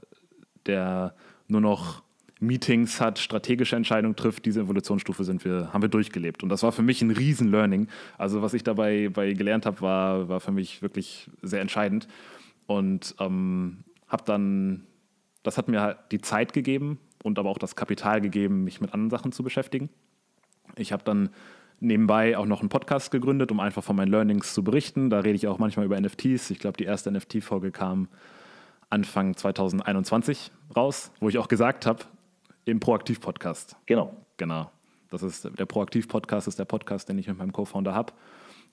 der 0.66 1.14
nur 1.46 1.60
noch 1.60 2.02
Meetings 2.40 3.00
hat, 3.00 3.18
strategische 3.18 3.76
Entscheidungen 3.76 4.16
trifft, 4.16 4.44
diese 4.44 4.62
Evolutionsstufe 4.62 5.24
sind 5.24 5.44
wir, 5.44 5.72
haben 5.72 5.82
wir 5.82 5.88
durchgelebt. 5.88 6.42
Und 6.42 6.48
das 6.48 6.62
war 6.62 6.72
für 6.72 6.82
mich 6.82 7.00
ein 7.00 7.10
Riesen-Learning. 7.10 7.88
Also 8.18 8.42
was 8.42 8.54
ich 8.54 8.64
dabei 8.64 9.08
bei 9.08 9.32
gelernt 9.32 9.66
habe, 9.66 9.80
war, 9.80 10.28
war 10.28 10.40
für 10.40 10.52
mich 10.52 10.82
wirklich 10.82 11.30
sehr 11.42 11.60
entscheidend. 11.60 12.08
Und 12.66 13.14
ähm, 13.20 13.84
habe 14.08 14.24
dann, 14.26 14.86
das 15.42 15.56
hat 15.58 15.68
mir 15.68 15.80
halt 15.80 15.98
die 16.10 16.20
Zeit 16.20 16.52
gegeben, 16.52 16.98
und 17.24 17.38
aber 17.38 17.48
auch 17.48 17.58
das 17.58 17.74
Kapital 17.74 18.20
gegeben, 18.20 18.64
mich 18.64 18.80
mit 18.80 18.92
anderen 18.92 19.10
Sachen 19.10 19.32
zu 19.32 19.42
beschäftigen. 19.42 19.88
Ich 20.76 20.92
habe 20.92 21.02
dann 21.04 21.30
nebenbei 21.80 22.36
auch 22.36 22.46
noch 22.46 22.60
einen 22.60 22.68
Podcast 22.68 23.10
gegründet, 23.10 23.52
um 23.52 23.60
einfach 23.60 23.82
von 23.82 23.96
meinen 23.96 24.10
Learnings 24.10 24.54
zu 24.54 24.64
berichten. 24.64 25.10
Da 25.10 25.20
rede 25.20 25.34
ich 25.34 25.46
auch 25.46 25.58
manchmal 25.58 25.86
über 25.86 26.00
NFTs. 26.00 26.50
Ich 26.50 26.58
glaube, 26.58 26.76
die 26.76 26.84
erste 26.84 27.10
NFT-Folge 27.10 27.70
kam 27.70 28.08
Anfang 28.90 29.36
2021 29.36 30.52
raus, 30.76 31.10
wo 31.20 31.28
ich 31.28 31.38
auch 31.38 31.48
gesagt 31.48 31.86
habe, 31.86 32.04
im 32.64 32.80
Proaktiv-Podcast. 32.80 33.76
Genau. 33.86 34.16
Genau. 34.36 34.70
Das 35.10 35.22
ist 35.22 35.48
der 35.58 35.66
Proaktiv-Podcast, 35.66 36.48
ist 36.48 36.58
der 36.58 36.64
Podcast, 36.64 37.08
den 37.08 37.18
ich 37.18 37.28
mit 37.28 37.38
meinem 37.38 37.52
Co-Founder 37.52 37.94
habe. 37.94 38.12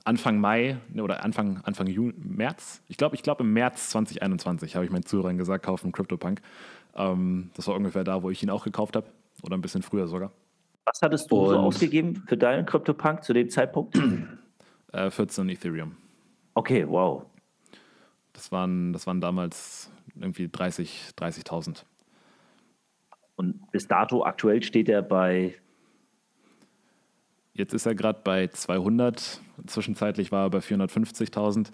Anfang 0.04 0.40
Mai 0.40 0.78
ne, 0.90 1.04
oder 1.04 1.24
Anfang, 1.24 1.62
Anfang 1.64 1.88
Juni, 1.88 2.14
März, 2.18 2.82
ich 2.88 2.98
glaube, 2.98 3.16
ich 3.16 3.22
glaube 3.22 3.44
im 3.44 3.54
März 3.54 3.90
2021 3.92 4.76
habe 4.76 4.86
ich 4.86 4.92
meinen 4.92 5.06
Zuhörern 5.06 5.38
gesagt, 5.38 5.66
kaufen 5.66 5.92
CryptoPunk. 5.92 6.42
Ähm, 6.96 7.52
das 7.56 7.68
war 7.68 7.76
ungefähr 7.76 8.04
da, 8.04 8.24
wo 8.24 8.32
ich 8.32 8.42
ihn 8.42 8.50
auch 8.50 8.64
gekauft 8.64 8.96
habe 8.96 9.06
oder 9.44 9.56
ein 9.56 9.62
bisschen 9.62 9.84
früher 9.84 10.08
sogar. 10.08 10.32
Was 10.86 11.02
hattest 11.02 11.32
du 11.32 11.38
Und 11.38 11.50
so 11.50 11.58
ausgegeben 11.58 12.24
für 12.28 12.38
deinen 12.38 12.66
CryptoPunk 12.66 13.24
zu 13.24 13.34
dem 13.34 13.50
Zeitpunkt? 13.50 14.00
Äh, 14.94 15.10
14 15.10 15.48
Ethereum. 15.48 15.96
Okay, 16.54 16.86
wow. 16.86 17.26
Das 18.34 18.52
waren, 18.52 18.92
das 18.92 19.08
waren 19.08 19.22
damals 19.22 19.90
irgendwie 20.20 20.48
30.000. 20.48 21.16
30 21.16 21.46
Und 23.38 23.72
bis 23.72 23.88
dato 23.88 24.26
aktuell 24.26 24.62
steht 24.62 24.90
er 24.90 25.02
bei 25.02 25.56
Jetzt 27.54 27.74
ist 27.74 27.86
er 27.86 27.96
gerade 27.96 28.20
bei 28.24 28.48
200. 28.48 29.42
Zwischenzeitlich 29.68 30.32
war 30.32 30.46
er 30.46 30.50
bei 30.50 30.60
450.000. 30.60 31.72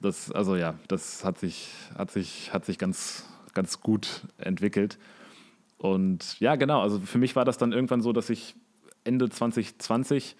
Das, 0.00 0.30
also 0.32 0.56
ja, 0.56 0.78
das 0.88 1.24
hat 1.24 1.38
sich, 1.38 1.72
hat 1.96 2.10
sich, 2.10 2.52
hat 2.52 2.64
sich 2.64 2.78
ganz, 2.78 3.26
ganz 3.54 3.80
gut 3.80 4.26
entwickelt. 4.38 4.98
Und 5.78 6.40
ja, 6.40 6.56
genau, 6.56 6.80
also 6.80 6.98
für 7.00 7.18
mich 7.18 7.36
war 7.36 7.44
das 7.44 7.58
dann 7.58 7.72
irgendwann 7.72 8.00
so, 8.00 8.12
dass 8.12 8.30
ich 8.30 8.54
Ende 9.04 9.28
2020 9.28 10.36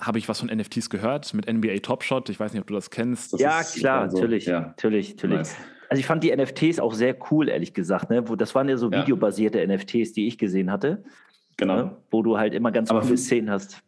habe 0.00 0.18
ich 0.18 0.28
was 0.28 0.40
von 0.40 0.48
NFTs 0.48 0.90
gehört 0.90 1.32
mit 1.32 1.50
NBA 1.50 1.78
Top 1.78 2.02
Shot. 2.02 2.28
Ich 2.28 2.38
weiß 2.38 2.52
nicht, 2.52 2.60
ob 2.60 2.66
du 2.66 2.74
das 2.74 2.90
kennst. 2.90 3.32
Das 3.32 3.40
ja, 3.40 3.62
klar, 3.62 4.02
also, 4.02 4.16
natürlich, 4.16 4.46
ja. 4.46 4.60
natürlich, 4.60 5.10
natürlich. 5.10 5.38
Nice. 5.38 5.56
Also 5.88 6.00
ich 6.00 6.06
fand 6.06 6.22
die 6.22 6.34
NFTs 6.34 6.80
auch 6.80 6.92
sehr 6.92 7.16
cool, 7.30 7.48
ehrlich 7.48 7.72
gesagt. 7.72 8.10
Ne? 8.10 8.22
das 8.22 8.54
waren 8.54 8.68
ja 8.68 8.76
so 8.76 8.90
ja. 8.90 9.02
videobasierte 9.02 9.64
NFTs, 9.66 10.12
die 10.12 10.26
ich 10.26 10.36
gesehen 10.36 10.70
hatte. 10.70 11.04
Genau. 11.56 11.76
Ne? 11.76 11.96
Wo 12.10 12.22
du 12.22 12.36
halt 12.36 12.54
immer 12.54 12.72
ganz 12.72 12.90
viele 12.90 13.16
Szenen 13.16 13.50
hast. 13.50 13.82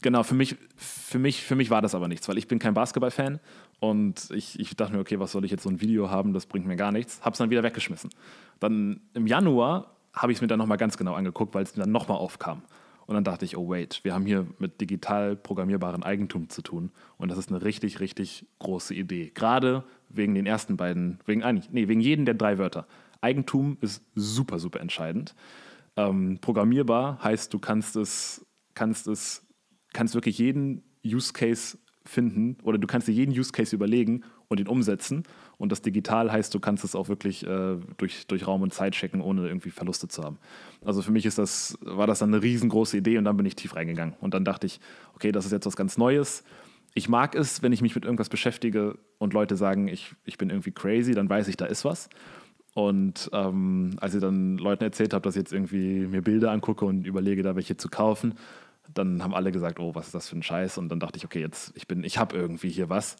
Genau, 0.00 0.24
für 0.24 0.34
mich, 0.34 0.56
für, 0.76 1.18
mich, 1.18 1.44
für 1.44 1.54
mich 1.54 1.70
war 1.70 1.82
das 1.82 1.94
aber 1.94 2.08
nichts, 2.08 2.28
weil 2.28 2.38
ich 2.38 2.48
bin 2.48 2.58
kein 2.58 2.74
Basketball-Fan 2.74 3.38
und 3.82 4.30
ich, 4.30 4.60
ich 4.60 4.76
dachte 4.76 4.92
mir, 4.92 5.00
okay, 5.00 5.18
was 5.18 5.32
soll 5.32 5.44
ich 5.44 5.50
jetzt 5.50 5.64
so 5.64 5.68
ein 5.68 5.80
Video 5.80 6.08
haben, 6.08 6.32
das 6.32 6.46
bringt 6.46 6.64
mir 6.66 6.76
gar 6.76 6.92
nichts. 6.92 7.20
Hab's 7.20 7.38
dann 7.38 7.50
wieder 7.50 7.64
weggeschmissen. 7.64 8.10
Dann 8.60 9.00
im 9.12 9.26
Januar 9.26 9.96
habe 10.12 10.30
ich 10.30 10.38
es 10.38 10.40
mir 10.40 10.46
dann 10.46 10.60
nochmal 10.60 10.78
ganz 10.78 10.96
genau 10.96 11.14
angeguckt, 11.14 11.52
weil 11.52 11.64
es 11.64 11.72
dann 11.72 11.90
nochmal 11.90 12.18
aufkam. 12.18 12.62
Und 13.06 13.16
dann 13.16 13.24
dachte 13.24 13.44
ich, 13.44 13.56
oh 13.56 13.68
wait, 13.68 13.98
wir 14.04 14.14
haben 14.14 14.24
hier 14.24 14.46
mit 14.60 14.80
digital 14.80 15.34
programmierbaren 15.34 16.04
Eigentum 16.04 16.48
zu 16.48 16.62
tun. 16.62 16.92
Und 17.16 17.32
das 17.32 17.38
ist 17.38 17.48
eine 17.48 17.64
richtig, 17.64 17.98
richtig 17.98 18.46
große 18.60 18.94
Idee. 18.94 19.32
Gerade 19.34 19.82
wegen 20.08 20.36
den 20.36 20.46
ersten 20.46 20.76
beiden, 20.76 21.18
wegen 21.26 21.42
eigentlich, 21.42 21.72
nee, 21.72 21.88
wegen 21.88 22.00
jedem 22.00 22.24
der 22.24 22.34
drei 22.34 22.58
Wörter. 22.58 22.86
Eigentum 23.20 23.78
ist 23.80 24.04
super, 24.14 24.60
super 24.60 24.78
entscheidend. 24.78 25.34
Ähm, 25.96 26.38
programmierbar 26.40 27.18
heißt, 27.20 27.52
du 27.52 27.58
kannst 27.58 27.96
es, 27.96 28.46
kannst 28.74 29.08
es, 29.08 29.44
kannst 29.92 30.14
wirklich 30.14 30.38
jeden 30.38 30.84
Use 31.04 31.32
Case 31.32 31.78
finden 32.04 32.56
oder 32.62 32.78
du 32.78 32.86
kannst 32.86 33.08
dir 33.08 33.12
jeden 33.12 33.32
Use 33.32 33.52
Case 33.52 33.74
überlegen 33.74 34.22
und 34.48 34.60
ihn 34.60 34.68
umsetzen. 34.68 35.22
Und 35.58 35.72
das 35.72 35.82
digital 35.82 36.30
heißt, 36.32 36.54
du 36.54 36.60
kannst 36.60 36.84
es 36.84 36.94
auch 36.94 37.08
wirklich 37.08 37.46
äh, 37.46 37.76
durch, 37.96 38.26
durch 38.26 38.46
Raum 38.46 38.62
und 38.62 38.74
Zeit 38.74 38.94
checken, 38.94 39.20
ohne 39.20 39.46
irgendwie 39.46 39.70
Verluste 39.70 40.08
zu 40.08 40.22
haben. 40.22 40.38
Also 40.84 41.02
für 41.02 41.12
mich 41.12 41.26
ist 41.26 41.38
das, 41.38 41.78
war 41.80 42.06
das 42.06 42.18
dann 42.18 42.34
eine 42.34 42.42
riesengroße 42.42 42.96
Idee 42.96 43.18
und 43.18 43.24
dann 43.24 43.36
bin 43.36 43.46
ich 43.46 43.56
tief 43.56 43.76
reingegangen. 43.76 44.14
Und 44.20 44.34
dann 44.34 44.44
dachte 44.44 44.66
ich, 44.66 44.80
okay, 45.14 45.32
das 45.32 45.46
ist 45.46 45.52
jetzt 45.52 45.66
was 45.66 45.76
ganz 45.76 45.96
Neues. 45.96 46.44
Ich 46.94 47.08
mag 47.08 47.34
es, 47.34 47.62
wenn 47.62 47.72
ich 47.72 47.80
mich 47.80 47.94
mit 47.94 48.04
irgendwas 48.04 48.28
beschäftige 48.28 48.98
und 49.18 49.32
Leute 49.32 49.56
sagen, 49.56 49.88
ich, 49.88 50.14
ich 50.24 50.36
bin 50.36 50.50
irgendwie 50.50 50.72
crazy, 50.72 51.14
dann 51.14 51.28
weiß 51.28 51.48
ich, 51.48 51.56
da 51.56 51.64
ist 51.64 51.84
was. 51.84 52.08
Und 52.74 53.30
ähm, 53.32 53.96
als 54.00 54.14
ich 54.14 54.20
dann 54.20 54.56
Leuten 54.56 54.84
erzählt 54.84 55.12
habe, 55.12 55.22
dass 55.22 55.36
ich 55.36 55.40
jetzt 55.40 55.52
irgendwie 55.52 56.06
mir 56.06 56.22
Bilder 56.22 56.50
angucke 56.50 56.84
und 56.84 57.06
überlege, 57.06 57.42
da 57.42 57.54
welche 57.54 57.76
zu 57.76 57.88
kaufen, 57.88 58.34
dann 58.92 59.22
haben 59.22 59.34
alle 59.34 59.52
gesagt, 59.52 59.78
oh, 59.78 59.94
was 59.94 60.06
ist 60.06 60.14
das 60.14 60.28
für 60.28 60.36
ein 60.36 60.42
Scheiß? 60.42 60.78
Und 60.78 60.88
dann 60.88 61.00
dachte 61.00 61.16
ich, 61.16 61.24
okay, 61.24 61.40
jetzt 61.40 61.72
ich 61.76 61.86
bin, 61.86 62.04
ich 62.04 62.18
habe 62.18 62.36
irgendwie 62.36 62.70
hier 62.70 62.88
was. 62.88 63.16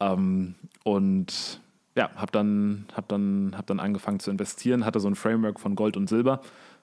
Ähm, 0.00 0.54
und 0.84 1.60
ja, 1.96 2.10
habe 2.14 2.30
dann, 2.30 2.86
hab 2.94 3.08
dann, 3.08 3.54
hab 3.56 3.66
dann 3.66 3.80
angefangen 3.80 4.20
zu 4.20 4.30
investieren, 4.30 4.84
hatte 4.84 5.00
so 5.00 5.08
ein 5.08 5.16
Framework 5.16 5.58
von 5.58 5.74
Gold 5.74 5.96
und 5.96 6.08
Silber. 6.08 6.40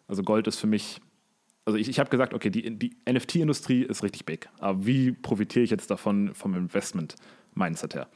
Also 0.08 0.24
Gold 0.24 0.48
ist 0.48 0.60
für 0.60 0.68
mich, 0.68 1.02
also 1.64 1.78
ich, 1.78 1.88
ich 1.88 2.00
habe 2.00 2.10
gesagt, 2.10 2.34
okay, 2.34 2.50
die, 2.50 2.78
die 2.78 2.98
NFT-Industrie 3.10 3.84
ist 3.84 4.04
richtig 4.04 4.25
big, 4.25 4.50
aber 4.60 4.86
wie 4.86 5.14
profitiere 5.14 5.64
ich 5.64 5.72
jetzt 5.72 5.90
davon 5.90 6.36
vom 6.36 6.54
Investment-Mindset 6.54 7.96
her? 7.96 8.08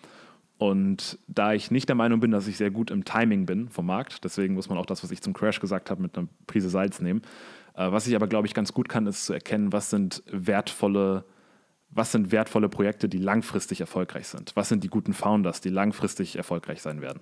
Und 0.59 1.17
da 1.27 1.53
ich 1.53 1.71
nicht 1.71 1.87
der 1.87 1.95
Meinung 1.95 2.19
bin, 2.19 2.31
dass 2.31 2.45
ich 2.45 2.57
sehr 2.57 2.69
gut 2.69 2.91
im 2.91 3.05
Timing 3.05 3.45
bin 3.45 3.69
vom 3.69 3.85
Markt, 3.85 4.25
deswegen 4.25 4.55
muss 4.55 4.67
man 4.67 4.77
auch 4.77 4.85
das, 4.85 5.01
was 5.05 5.09
ich 5.09 5.21
zum 5.21 5.31
Crash 5.31 5.61
gesagt 5.61 5.89
habe, 5.89 6.01
mit 6.01 6.17
einer 6.17 6.27
Prise 6.47 6.69
Salz 6.69 6.99
nehmen. 6.99 7.21
Äh, 7.75 7.93
was 7.93 8.07
ich 8.07 8.15
aber, 8.15 8.27
glaube 8.27 8.45
ich, 8.45 8.53
ganz 8.53 8.73
gut 8.73 8.89
kann, 8.89 9.07
ist 9.07 9.25
zu 9.25 9.31
erkennen, 9.31 9.71
was 9.71 9.89
sind 9.89 10.21
wertvolle, 10.29 11.23
was 11.91 12.11
sind 12.11 12.33
wertvolle 12.33 12.67
Projekte, 12.67 13.07
die 13.07 13.19
langfristig 13.19 13.79
erfolgreich 13.79 14.27
sind. 14.27 14.51
Was 14.57 14.67
sind 14.67 14.83
die 14.83 14.89
guten 14.89 15.13
Founders, 15.13 15.61
die 15.61 15.69
langfristig 15.69 16.35
erfolgreich 16.35 16.81
sein 16.81 16.99
werden. 16.99 17.21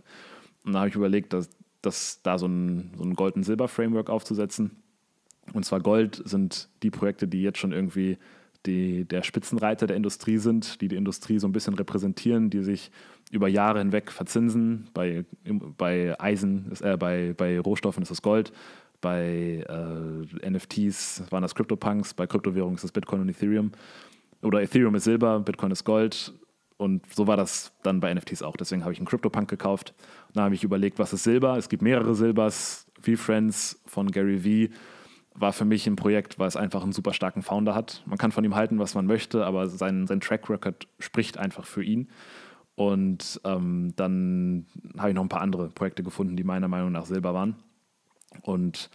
Und 0.66 0.74
da 0.74 0.80
habe 0.80 0.90
ich 0.90 0.96
überlegt, 0.96 1.32
dass, 1.32 1.52
dass 1.84 2.24
da 2.24 2.40
so 2.40 2.48
ein, 2.48 2.92
so 2.98 3.04
ein 3.04 3.14
Gold-Silber-Framework 3.14 4.10
aufzusetzen. 4.10 4.82
Und 5.54 5.64
zwar 5.64 5.80
Gold 5.80 6.24
sind 6.26 6.70
die 6.82 6.90
Projekte, 6.90 7.28
die 7.28 7.44
jetzt 7.44 7.60
schon 7.60 7.72
irgendwie 7.72 8.18
die, 8.68 9.06
der 9.06 9.24
Spitzenreiter 9.24 9.88
der 9.88 9.96
Industrie 9.96 10.38
sind, 10.38 10.82
die 10.82 10.88
die 10.88 10.96
Industrie 10.96 11.40
so 11.40 11.48
ein 11.48 11.52
bisschen 11.52 11.74
repräsentieren, 11.74 12.50
die 12.50 12.64
sich 12.64 12.92
über 13.32 13.48
Jahre 13.48 13.80
hinweg 13.80 14.12
verzinsen. 14.12 14.90
Bei, 14.94 15.26
bei 15.78 16.20
Eisen, 16.20 16.72
äh, 16.82 16.98
bei, 16.98 17.34
bei 17.36 17.60
Rohstoffen 17.60 18.04
ist 18.04 18.12
es 18.12 18.22
Gold, 18.22 18.52
bei 19.02 19.66
äh, 19.68 20.50
NFTs 20.50 21.24
waren 21.30 21.42
das 21.42 21.56
CryptoPunks, 21.56 22.14
bei 22.14 22.28
Kryptowährungen 22.28 22.76
ist 22.76 22.84
es 22.84 22.92
Bitcoin 22.92 23.22
und 23.22 23.30
Ethereum. 23.30 23.72
Oder 24.42 24.62
Ethereum 24.62 24.96
ist 24.96 25.06
Silber, 25.06 25.40
Bitcoin 25.40 25.72
ist 25.72 25.84
Gold. 25.84 26.34
Und 26.78 27.04
so 27.12 27.26
war 27.26 27.38
das 27.38 27.74
dann 27.82 28.00
bei 28.00 28.14
NFTs 28.14 28.44
auch. 28.44 28.56
Deswegen 28.56 28.84
habe 28.84 28.94
ich 28.94 29.00
einen 29.00 29.08
CryptoPunk 29.08 29.50
gekauft. 29.50 29.96
Dann 30.34 30.44
habe 30.44 30.56
ich 30.56 30.64
überlegt, 30.64 31.00
was 31.00 31.12
ist 31.12 31.24
Silber? 31.24 31.58
Es 31.58 31.70
gibt 31.70 31.82
mehrere 31.82 32.14
Silbers. 32.14 32.86
V-Friends 33.00 33.82
von 33.86 34.12
Gary 34.12 34.44
Vee 34.44 34.70
war 35.40 35.54
für 35.54 35.66
mich 35.66 35.86
ein 35.88 35.96
Projekt, 35.96 36.40
weil 36.40 36.48
es 36.48 36.56
einfach 36.56 36.82
einen 36.82 36.92
super 36.92 37.14
starken 37.14 37.44
Founder 37.44 37.76
hat. 37.76 38.02
Man 38.06 38.18
kann 38.18 38.32
von 38.32 38.44
ihm 38.44 38.56
halten, 38.56 38.80
was 38.80 38.96
man 38.96 39.06
möchte, 39.06 39.46
aber 39.46 39.68
sein, 39.68 40.08
sein 40.08 40.20
Track 40.20 40.50
Record 40.50 40.88
spricht 41.00 41.38
einfach 41.38 41.66
für 41.66 41.84
ihn. 41.84 42.10
Und 42.76 43.40
ähm, 43.44 43.94
dann 43.96 44.66
habe 44.98 45.10
ich 45.10 45.16
noch 45.16 45.22
ein 45.22 45.30
paar 45.30 45.42
andere 45.42 45.70
Projekte 45.70 46.04
gefunden, 46.04 46.36
die 46.36 46.44
meiner 46.44 46.68
Meinung 46.68 46.92
nach 46.92 47.06
Silber 47.06 47.34
waren. 47.36 47.56
Und, 48.42 48.90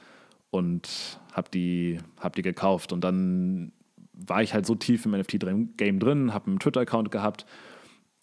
und 0.50 1.20
habe 1.32 1.49
die, 1.50 1.99
hab 2.20 2.34
die 2.34 2.42
gekauft. 2.42 2.92
Und 2.92 3.02
dann 3.02 3.72
war 4.12 4.42
ich 4.42 4.52
halt 4.52 4.66
so 4.66 4.75
tief 4.75 5.06
im 5.06 5.12
NFT-Game 5.12 5.99
drin, 6.00 6.34
habe 6.34 6.49
einen 6.49 6.58
Twitter-Account 6.58 7.11
gehabt, 7.12 7.46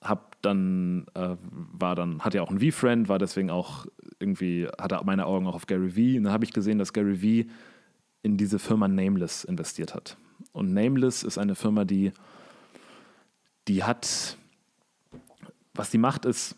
hab 0.02 0.42
dann, 0.42 1.06
äh, 1.14 1.36
war 1.42 1.96
dann, 1.96 2.20
hatte 2.22 2.38
ja 2.38 2.44
auch 2.44 2.50
einen 2.50 2.60
V-Friend, 2.60 3.10
war 3.10 3.20
deswegen 3.20 3.50
auch 3.50 3.86
irgendwie, 4.20 4.68
hatte 4.80 5.00
meine 5.06 5.26
Augen 5.26 5.48
auch 5.48 5.56
auf 5.56 5.68
Gary 5.68 5.96
Vee. 5.96 6.18
Und 6.18 6.26
dann 6.26 6.34
habe 6.34 6.46
ich 6.46 6.54
gesehen, 6.54 6.80
dass 6.80 6.94
Gary 6.94 7.22
Vee 7.22 7.48
in 8.22 8.38
diese 8.38 8.60
Firma 8.60 8.88
Nameless 8.88 9.44
investiert 9.44 9.96
hat. 9.96 10.18
Und 10.52 10.74
Nameless 10.74 11.24
ist 11.24 11.38
eine 11.38 11.56
Firma, 11.56 11.86
die, 11.86 12.12
die 13.68 13.84
hat 13.84 14.38
was 15.80 15.90
die 15.90 15.98
macht, 15.98 16.26
ist, 16.26 16.56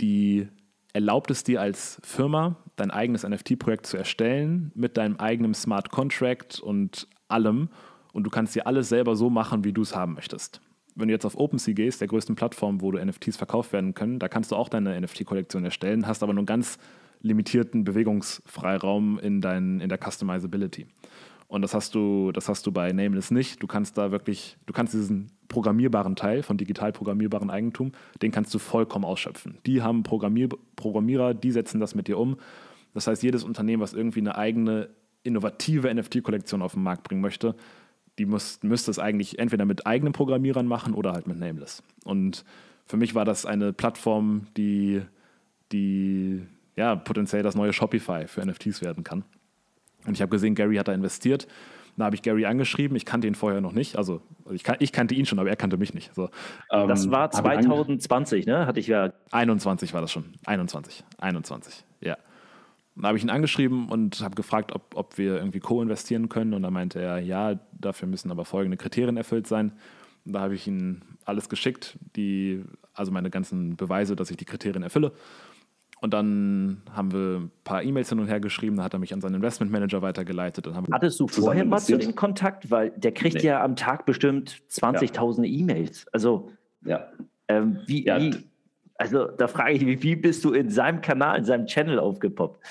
die 0.00 0.48
erlaubt 0.92 1.30
es 1.30 1.44
dir 1.44 1.60
als 1.60 2.00
Firma, 2.02 2.56
dein 2.76 2.90
eigenes 2.90 3.22
NFT-Projekt 3.22 3.86
zu 3.86 3.96
erstellen 3.96 4.72
mit 4.74 4.96
deinem 4.96 5.16
eigenen 5.16 5.54
Smart 5.54 5.90
Contract 5.90 6.58
und 6.58 7.08
allem. 7.28 7.68
Und 8.12 8.24
du 8.24 8.30
kannst 8.30 8.54
dir 8.54 8.66
alles 8.66 8.88
selber 8.88 9.16
so 9.16 9.30
machen, 9.30 9.64
wie 9.64 9.72
du 9.72 9.82
es 9.82 9.94
haben 9.94 10.14
möchtest. 10.14 10.60
Wenn 10.96 11.08
du 11.08 11.14
jetzt 11.14 11.24
auf 11.24 11.36
OpenSea 11.36 11.74
gehst, 11.74 12.00
der 12.00 12.08
größten 12.08 12.34
Plattform, 12.34 12.80
wo 12.80 12.90
du 12.90 13.04
NFTs 13.04 13.36
verkauft 13.36 13.72
werden 13.72 13.94
können, 13.94 14.18
da 14.18 14.28
kannst 14.28 14.50
du 14.50 14.56
auch 14.56 14.68
deine 14.68 15.00
NFT-Kollektion 15.00 15.64
erstellen, 15.64 16.06
hast 16.06 16.22
aber 16.22 16.34
nur 16.34 16.44
ganz 16.44 16.78
limitierten 17.24 17.84
Bewegungsfreiraum 17.84 19.18
in, 19.18 19.40
dein, 19.40 19.80
in 19.80 19.88
der 19.88 19.98
Customizability. 19.98 20.86
Und 21.48 21.62
das 21.62 21.74
hast 21.74 21.94
du, 21.94 22.32
das 22.32 22.48
hast 22.48 22.66
du 22.66 22.72
bei 22.72 22.92
Nameless 22.92 23.30
nicht. 23.30 23.62
Du 23.62 23.66
kannst 23.66 23.96
da 23.96 24.10
wirklich, 24.10 24.56
du 24.66 24.72
kannst 24.72 24.92
diesen 24.92 25.30
programmierbaren 25.48 26.16
Teil 26.16 26.42
von 26.42 26.56
digital 26.56 26.92
programmierbaren 26.92 27.50
Eigentum, 27.50 27.92
den 28.22 28.30
kannst 28.30 28.52
du 28.54 28.58
vollkommen 28.58 29.04
ausschöpfen. 29.04 29.58
Die 29.66 29.82
haben 29.82 30.02
Programmier 30.02 30.48
Programmierer, 30.76 31.32
die 31.34 31.50
setzen 31.50 31.80
das 31.80 31.94
mit 31.94 32.08
dir 32.08 32.18
um. 32.18 32.36
Das 32.92 33.06
heißt, 33.06 33.22
jedes 33.22 33.42
Unternehmen, 33.42 33.82
was 33.82 33.94
irgendwie 33.94 34.20
eine 34.20 34.36
eigene 34.36 34.90
innovative 35.22 35.92
NFT-Kollektion 35.92 36.62
auf 36.62 36.74
den 36.74 36.82
Markt 36.82 37.04
bringen 37.04 37.20
möchte, 37.20 37.54
die 38.18 38.26
muss, 38.26 38.62
müsste 38.62 38.90
es 38.90 38.98
eigentlich 38.98 39.38
entweder 39.38 39.64
mit 39.64 39.86
eigenen 39.86 40.12
Programmierern 40.12 40.66
machen 40.66 40.94
oder 40.94 41.12
halt 41.12 41.26
mit 41.26 41.38
Nameless. 41.38 41.82
Und 42.04 42.44
für 42.86 42.96
mich 42.96 43.14
war 43.14 43.24
das 43.24 43.46
eine 43.46 43.72
Plattform, 43.72 44.46
die, 44.56 45.02
die 45.72 46.42
ja, 46.76 46.96
potenziell 46.96 47.42
das 47.42 47.54
neue 47.54 47.72
Shopify 47.72 48.26
für 48.26 48.44
NFTs 48.44 48.82
werden 48.82 49.04
kann. 49.04 49.24
Und 50.06 50.14
ich 50.14 50.22
habe 50.22 50.30
gesehen, 50.30 50.54
Gary 50.54 50.76
hat 50.76 50.88
da 50.88 50.92
investiert. 50.92 51.46
Da 51.96 52.06
habe 52.06 52.16
ich 52.16 52.22
Gary 52.22 52.44
angeschrieben. 52.44 52.96
Ich 52.96 53.04
kannte 53.04 53.28
ihn 53.28 53.36
vorher 53.36 53.60
noch 53.60 53.72
nicht. 53.72 53.96
Also 53.96 54.20
ich, 54.50 54.64
kan 54.64 54.76
ich 54.80 54.92
kannte 54.92 55.14
ihn 55.14 55.26
schon, 55.26 55.38
aber 55.38 55.48
er 55.48 55.56
kannte 55.56 55.76
mich 55.76 55.94
nicht. 55.94 56.12
So, 56.14 56.28
ähm, 56.72 56.88
das 56.88 57.10
war 57.10 57.30
2020, 57.30 58.46
ne? 58.46 58.66
Hatte 58.66 58.80
ich 58.80 58.88
ja. 58.88 59.12
21 59.30 59.94
war 59.94 60.00
das 60.00 60.10
schon. 60.10 60.24
21. 60.44 61.04
21, 61.18 61.84
ja. 62.00 62.16
Da 62.96 63.08
habe 63.08 63.18
ich 63.18 63.24
ihn 63.24 63.30
angeschrieben 63.30 63.88
und 63.88 64.20
habe 64.20 64.34
gefragt, 64.34 64.72
ob, 64.72 64.96
ob 64.96 65.18
wir 65.18 65.36
irgendwie 65.36 65.60
co-investieren 65.60 66.28
können. 66.28 66.54
Und 66.54 66.62
da 66.62 66.70
meinte 66.70 67.00
er, 67.00 67.18
ja, 67.18 67.58
dafür 67.72 68.08
müssen 68.08 68.30
aber 68.30 68.44
folgende 68.44 68.76
Kriterien 68.76 69.16
erfüllt 69.16 69.46
sein. 69.46 69.72
Und 70.24 70.32
da 70.32 70.40
habe 70.40 70.54
ich 70.54 70.66
ihm 70.66 71.02
alles 71.24 71.48
geschickt, 71.48 71.98
die, 72.16 72.64
also 72.92 73.10
meine 73.10 73.30
ganzen 73.30 73.76
Beweise, 73.76 74.16
dass 74.16 74.30
ich 74.30 74.36
die 74.36 74.44
Kriterien 74.44 74.82
erfülle. 74.82 75.12
Und 76.04 76.12
dann 76.12 76.82
haben 76.92 77.12
wir 77.12 77.40
ein 77.40 77.50
paar 77.64 77.82
E-Mails 77.82 78.10
hin 78.10 78.18
und 78.18 78.26
her 78.26 78.38
geschrieben, 78.38 78.76
da 78.76 78.82
hat 78.82 78.92
er 78.92 78.98
mich 78.98 79.14
an 79.14 79.22
seinen 79.22 79.36
Investmentmanager 79.36 80.02
weitergeleitet. 80.02 80.66
Dann 80.66 80.74
haben 80.74 80.86
Hattest 80.92 81.18
du 81.18 81.26
vorher 81.26 81.64
mal 81.64 81.78
zu 81.78 81.96
dem 81.96 82.14
Kontakt? 82.14 82.70
Weil 82.70 82.90
der 82.90 83.12
kriegt 83.12 83.36
nee. 83.36 83.44
ja 83.44 83.64
am 83.64 83.74
Tag 83.74 84.04
bestimmt 84.04 84.60
20.000 84.70 85.46
ja. 85.46 85.60
E-Mails. 85.60 86.06
Also, 86.12 86.50
ja. 86.84 87.08
Ähm, 87.48 87.78
wie, 87.86 88.04
ja. 88.04 88.20
wie, 88.20 88.34
also 88.98 89.28
da 89.28 89.48
frage 89.48 89.72
ich 89.72 89.82
mich, 89.82 90.02
wie 90.02 90.14
bist 90.14 90.44
du 90.44 90.52
in 90.52 90.68
seinem 90.68 91.00
Kanal, 91.00 91.38
in 91.38 91.46
seinem 91.46 91.64
Channel 91.64 91.98
aufgepoppt? 91.98 92.62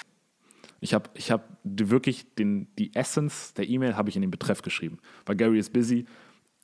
Ich 0.80 0.94
habe 0.94 1.10
ich 1.16 1.32
hab 1.32 1.58
wirklich 1.63 2.36
den, 2.36 2.68
die 2.78 2.94
Essence 2.94 3.56
der 3.56 3.68
E-Mail 3.68 3.98
habe 3.98 4.10
ich 4.10 4.16
in 4.16 4.22
den 4.22 4.30
Betreff 4.30 4.62
geschrieben, 4.62 5.00
weil 5.25 5.38
Gary 5.38 5.58
ist 5.58 5.74
busy 5.74 6.06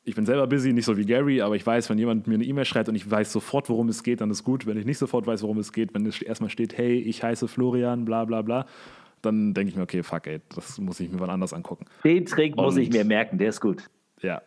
ich 0.09 0.15
bin 0.15 0.25
selber 0.25 0.47
busy, 0.47 0.73
nicht 0.73 0.85
so 0.85 0.97
wie 0.97 1.05
Gary, 1.05 1.41
aber 1.41 1.55
ich 1.55 1.65
weiß, 1.65 1.89
wenn 1.89 1.99
jemand 1.99 2.25
mir 2.25 2.33
eine 2.33 2.43
E-Mail 2.43 2.65
schreibt 2.65 2.89
und 2.89 2.95
ich 2.95 3.09
weiß 3.09 3.31
sofort, 3.31 3.69
worum 3.69 3.89
es 3.89 4.01
geht, 4.01 4.21
dann 4.21 4.31
ist 4.31 4.43
gut. 4.43 4.65
Wenn 4.65 4.75
ich 4.75 4.85
nicht 4.85 4.97
sofort 4.97 5.27
weiß, 5.27 5.43
worum 5.43 5.59
es 5.59 5.71
geht, 5.71 5.93
wenn 5.93 6.05
es 6.05 6.19
erstmal 6.21 6.49
steht, 6.49 6.77
hey, 6.77 6.97
ich 6.99 7.21
heiße 7.21 7.47
Florian, 7.47 8.05
bla 8.05 8.25
bla 8.25 8.41
bla, 8.41 8.65
dann 9.21 9.53
denke 9.53 9.69
ich 9.69 9.75
mir, 9.75 9.83
okay, 9.83 10.01
fuck, 10.01 10.25
ey, 10.25 10.41
das 10.55 10.79
muss 10.79 10.99
ich 10.99 11.11
mir 11.11 11.19
wann 11.19 11.29
anders 11.29 11.53
angucken. 11.53 11.85
Den 12.03 12.25
Trick 12.25 12.57
und, 12.57 12.63
muss 12.63 12.77
ich 12.77 12.89
mir 12.89 13.05
merken, 13.05 13.37
der 13.37 13.49
ist 13.49 13.61
gut. 13.61 13.83
Ja, 14.21 14.41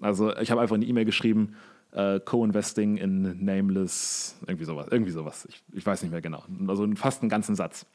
also 0.00 0.36
ich 0.36 0.52
habe 0.52 0.60
einfach 0.60 0.76
eine 0.76 0.84
E-Mail 0.84 1.04
geschrieben, 1.04 1.56
uh, 1.96 2.20
Co-Investing 2.24 2.96
in 2.96 3.44
Nameless, 3.44 4.38
irgendwie 4.46 4.66
sowas, 4.66 4.86
irgendwie 4.90 5.10
sowas. 5.10 5.48
Ich, 5.50 5.62
ich 5.72 5.84
weiß 5.84 6.02
nicht 6.02 6.12
mehr 6.12 6.20
genau. 6.20 6.44
Also 6.68 6.88
fast 6.94 7.22
einen 7.22 7.28
ganzen 7.28 7.56
Satz. 7.56 7.86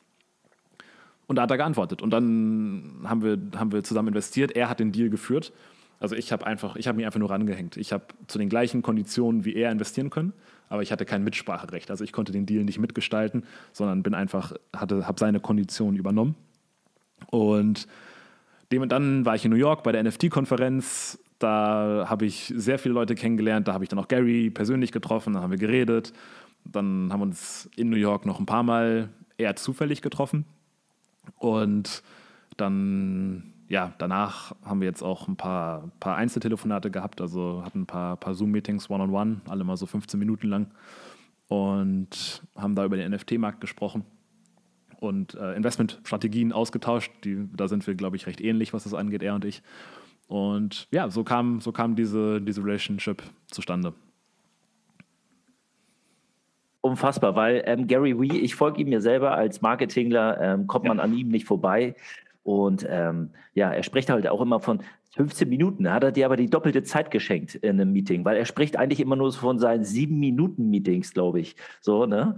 Und 1.25 1.37
da 1.37 1.43
hat 1.43 1.51
er 1.51 1.57
geantwortet. 1.57 2.01
Und 2.01 2.09
dann 2.09 3.05
haben 3.05 3.23
wir, 3.23 3.39
haben 3.57 3.71
wir 3.71 3.81
zusammen 3.83 4.09
investiert. 4.09 4.51
Er 4.51 4.67
hat 4.67 4.81
den 4.81 4.91
Deal 4.91 5.09
geführt. 5.09 5.53
Also 6.03 6.17
ich 6.17 6.33
habe 6.33 6.45
einfach, 6.45 6.75
ich 6.75 6.89
habe 6.89 6.97
mich 6.97 7.05
einfach 7.05 7.21
nur 7.21 7.29
rangehängt. 7.29 7.77
Ich 7.77 7.93
habe 7.93 8.03
zu 8.27 8.37
den 8.37 8.49
gleichen 8.49 8.81
Konditionen 8.81 9.45
wie 9.45 9.55
er 9.55 9.71
investieren 9.71 10.09
können, 10.09 10.33
aber 10.67 10.81
ich 10.81 10.91
hatte 10.91 11.05
kein 11.05 11.23
Mitspracherecht. 11.23 11.89
Also 11.89 12.03
ich 12.03 12.11
konnte 12.11 12.33
den 12.33 12.45
Deal 12.45 12.65
nicht 12.65 12.77
mitgestalten, 12.77 13.45
sondern 13.71 14.03
bin 14.03 14.13
einfach, 14.13 14.51
hatte, 14.75 15.07
habe 15.07 15.17
seine 15.17 15.39
Konditionen 15.39 15.97
übernommen. 15.97 16.35
Und 17.27 17.87
dem, 18.69 18.89
dann 18.89 19.25
war 19.25 19.35
ich 19.35 19.45
in 19.45 19.51
New 19.51 19.57
York 19.57 19.83
bei 19.83 19.93
der 19.93 20.03
NFT-Konferenz. 20.03 21.19
Da 21.39 22.05
habe 22.09 22.25
ich 22.25 22.51
sehr 22.53 22.79
viele 22.79 22.95
Leute 22.95 23.15
kennengelernt. 23.15 23.69
Da 23.69 23.73
habe 23.73 23.85
ich 23.85 23.89
dann 23.89 23.99
auch 23.99 24.09
Gary 24.09 24.49
persönlich 24.49 24.91
getroffen. 24.91 25.35
Da 25.35 25.41
haben 25.41 25.51
wir 25.51 25.57
geredet. 25.57 26.11
Dann 26.65 27.13
haben 27.13 27.21
wir 27.21 27.27
uns 27.27 27.69
in 27.77 27.89
New 27.89 27.95
York 27.95 28.25
noch 28.25 28.41
ein 28.41 28.45
paar 28.45 28.63
Mal 28.63 29.07
eher 29.37 29.55
zufällig 29.55 30.01
getroffen. 30.01 30.43
Und 31.37 32.03
dann 32.57 33.52
ja, 33.67 33.93
danach 33.97 34.55
haben 34.63 34.81
wir 34.81 34.87
jetzt 34.87 35.01
auch 35.01 35.27
ein 35.27 35.35
paar, 35.35 35.91
paar 35.99 36.15
Einzeltelefonate 36.15 36.91
gehabt, 36.91 37.21
also 37.21 37.63
hatten 37.63 37.81
ein 37.81 37.85
paar, 37.87 38.17
paar 38.17 38.33
Zoom-Meetings 38.33 38.89
one-on-one, 38.89 39.41
alle 39.47 39.63
mal 39.63 39.77
so 39.77 39.85
15 39.85 40.19
Minuten 40.19 40.47
lang 40.47 40.71
und 41.47 42.43
haben 42.55 42.75
da 42.75 42.85
über 42.85 42.97
den 42.97 43.11
NFT-Markt 43.11 43.61
gesprochen 43.61 44.05
und 44.99 45.35
äh, 45.35 45.55
Investmentstrategien 45.55 46.51
ausgetauscht. 46.51 47.11
Die, 47.23 47.47
da 47.53 47.67
sind 47.67 47.85
wir, 47.85 47.95
glaube 47.95 48.15
ich, 48.15 48.25
recht 48.25 48.41
ähnlich, 48.41 48.73
was 48.73 48.83
das 48.83 48.93
angeht, 48.93 49.21
er 49.21 49.35
und 49.35 49.45
ich. 49.45 49.61
Und 50.27 50.87
ja, 50.91 51.09
so 51.09 51.23
kam, 51.23 51.59
so 51.59 51.71
kam 51.71 51.95
diese, 51.95 52.41
diese 52.41 52.63
Relationship 52.63 53.21
zustande. 53.47 53.93
Unfassbar, 56.81 57.35
weil 57.35 57.63
ähm, 57.65 57.87
Gary 57.87 58.19
Wee, 58.19 58.39
ich 58.39 58.55
folge 58.55 58.81
ihm 58.81 58.87
ja 58.89 58.99
selber 58.99 59.33
als 59.33 59.61
Marketingler, 59.61 60.39
ähm, 60.41 60.67
kommt 60.67 60.85
man 60.85 60.99
an 60.99 61.13
ihm 61.13 61.29
nicht 61.29 61.45
vorbei. 61.45 61.95
Und 62.43 62.85
ähm, 62.89 63.31
ja, 63.53 63.71
er 63.71 63.83
spricht 63.83 64.09
halt 64.09 64.27
auch 64.27 64.41
immer 64.41 64.59
von 64.59 64.81
15 65.15 65.47
Minuten. 65.47 65.85
Da 65.85 65.93
hat 65.93 66.03
er 66.03 66.11
dir 66.11 66.25
aber 66.25 66.35
die 66.35 66.49
doppelte 66.49 66.83
Zeit 66.83 67.11
geschenkt 67.11 67.55
in 67.55 67.79
einem 67.79 67.93
Meeting, 67.93 68.25
weil 68.25 68.35
er 68.35 68.45
spricht 68.45 68.77
eigentlich 68.77 68.99
immer 68.99 69.15
nur 69.15 69.31
von 69.31 69.59
seinen 69.59 69.85
sieben 69.85 70.19
Minuten 70.19 70.69
Meetings, 70.69 71.13
glaube 71.13 71.39
ich. 71.39 71.55
So, 71.81 72.05
ne? 72.05 72.35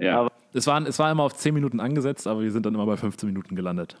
Ja. 0.00 0.20
aber 0.20 0.32
es, 0.52 0.66
waren, 0.66 0.86
es 0.86 0.98
war 0.98 1.10
immer 1.10 1.24
auf 1.24 1.34
10 1.34 1.52
Minuten 1.52 1.80
angesetzt, 1.80 2.26
aber 2.26 2.42
wir 2.42 2.50
sind 2.50 2.64
dann 2.64 2.74
immer 2.74 2.86
bei 2.86 2.96
15 2.96 3.28
Minuten 3.28 3.54
gelandet. 3.54 4.00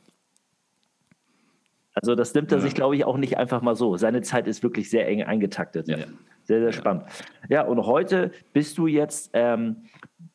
Also 1.92 2.14
das 2.14 2.34
nimmt 2.34 2.50
er 2.50 2.58
ja. 2.58 2.64
sich, 2.64 2.74
glaube 2.74 2.96
ich, 2.96 3.04
auch 3.04 3.16
nicht 3.16 3.36
einfach 3.36 3.62
mal 3.62 3.76
so. 3.76 3.96
Seine 3.96 4.22
Zeit 4.22 4.46
ist 4.48 4.62
wirklich 4.62 4.90
sehr 4.90 5.06
eng 5.06 5.22
eingetaktet. 5.22 5.88
Ja. 5.88 5.98
Sehr, 6.44 6.60
sehr 6.60 6.72
spannend. 6.72 7.04
Ja, 7.48 7.62
und 7.62 7.86
heute 7.86 8.30
bist 8.52 8.76
du 8.78 8.86
jetzt 8.86 9.30
ähm, 9.32 9.84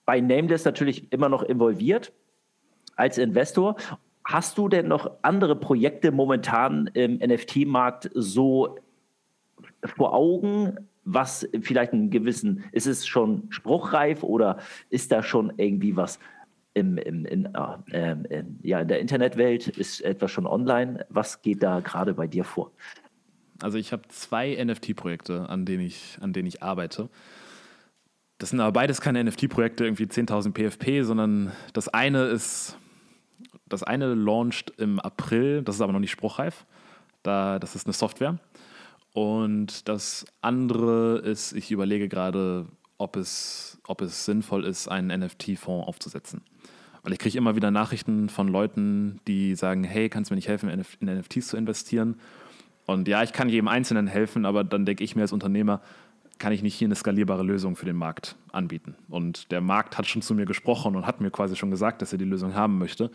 bei 0.06 0.19
Nameless 0.22 0.65
natürlich 0.65 1.12
immer 1.12 1.30
noch 1.30 1.43
involviert 1.43 2.12
als 2.95 3.17
Investor 3.17 3.76
Hast 4.30 4.60
du 4.60 4.70
denn 4.70 4.88
noch 4.88 5.10
andere 5.24 5.56
Projekte 5.56 6.12
momentan 6.12 6.86
im 6.94 7.15
NFT-Markt 7.15 8.12
so 8.13 8.78
vor 9.84 10.13
Augen, 10.13 10.78
was 11.04 11.50
vielleicht 11.62 11.94
einen 11.94 12.12
gewissen, 12.12 12.63
ist 12.72 12.86
es 12.86 13.08
schon 13.08 13.48
spruchreif 13.50 14.22
oder 14.22 14.60
ist 14.92 15.12
da 15.12 15.24
schon 15.24 15.52
irgendwie 15.58 15.96
was 15.96 16.20
im, 16.76 17.00
im, 17.00 17.26
in, 17.26 17.46
äh, 17.92 18.12
in, 18.12 18.60
ja, 18.62 18.82
in 18.82 18.88
der 18.88 19.00
Internetwelt, 19.00 19.68
ist 19.68 20.02
etwas 20.02 20.30
schon 20.30 20.46
online? 20.46 21.08
Was 21.10 21.42
geht 21.42 21.63
da 21.63 21.80
gerade 21.80 22.13
bei 22.13 22.28
dir 22.28 22.44
vor? 22.44 22.72
Also 23.63 23.80
ich 23.80 23.92
habe 23.92 24.04
zwei 24.10 24.63
NFT-Projekte, 24.63 25.50
an, 25.50 25.62
an 25.62 25.65
denen 25.65 26.46
ich 26.48 26.62
arbeite. 26.62 27.10
Das 28.38 28.52
sind 28.52 28.60
aber 28.60 28.74
beides 28.74 29.02
keine 29.02 29.24
NFT-Projekte, 29.24 29.86
irgendwie 29.86 30.06
10.000 30.06 30.54
PFP, 30.54 31.02
sondern 31.02 31.52
das 31.74 31.88
eine 31.88 32.26
ist 32.26 32.79
das 33.70 33.84
eine 33.84 34.14
launcht 34.14 34.74
im 34.78 35.00
April, 35.00 35.62
das 35.62 35.76
ist 35.76 35.82
aber 35.82 35.94
noch 35.94 36.00
nicht 36.00 36.12
spruchreif. 36.12 36.66
Da, 37.24 37.60
das 37.60 37.76
ist 37.76 37.86
eine 37.86 37.94
Software. 37.94 38.38
Und 39.14 39.88
das 39.88 40.26
andere 40.42 41.18
ist, 41.20 41.54
ich 41.54 41.72
überlege 41.72 42.08
gerade, 42.08 42.68
ob 42.98 43.16
es, 43.16 43.80
ob 43.88 44.02
es 44.02 44.26
sinnvoll 44.26 44.66
ist, 44.66 44.88
einen 44.88 45.20
NFT-Fonds 45.22 45.88
aufzusetzen. 45.88 46.42
Weil 47.02 47.14
ich 47.14 47.20
kriege 47.20 47.38
immer 47.38 47.56
wieder 47.56 47.72
Nachrichten 47.72 48.30
von 48.30 48.48
Leuten, 48.48 49.20
die 49.28 49.56
sagen, 49.56 49.84
hey, 49.84 50.10
kannst 50.10 50.30
du 50.30 50.34
mir 50.34 50.38
nicht 50.38 50.48
helfen, 50.48 50.70
in 50.70 51.18
NFTs 51.18 51.48
zu 51.48 51.58
investieren? 51.58 52.20
Und 52.86 53.08
ja, 53.08 53.24
ich 53.24 53.34
kann 53.34 53.50
jedem 53.50 53.68
Einzelnen 53.68 54.08
helfen, 54.08 54.46
aber 54.46 54.64
dann 54.64 54.86
denke 54.86 55.04
ich 55.04 55.16
mir 55.16 55.22
als 55.22 55.32
Unternehmer, 55.32 55.82
kann 56.40 56.54
ich 56.54 56.64
nicht 56.64 56.76
hier 56.76 56.88
eine 56.88 56.96
skalierbare 56.96 57.44
Lösung 57.44 57.76
für 57.76 57.86
den 57.86 57.96
Markt 57.96 58.36
anbieten? 58.52 58.96
Und 59.10 59.52
der 59.52 59.62
Markt 59.62 59.98
hat 59.98 60.08
schon 60.08 60.22
zu 60.22 60.34
mir 60.34 60.46
gesprochen 60.46 60.96
und 60.96 61.06
hat 61.06 61.22
mir 61.22 61.32
quasi 61.32 61.56
schon 61.56 61.72
gesagt, 61.72 62.02
dass 62.02 62.12
er 62.12 62.18
die 62.18 62.26
Lösung 62.26 62.56
haben 62.56 62.78
möchte. 62.78 63.12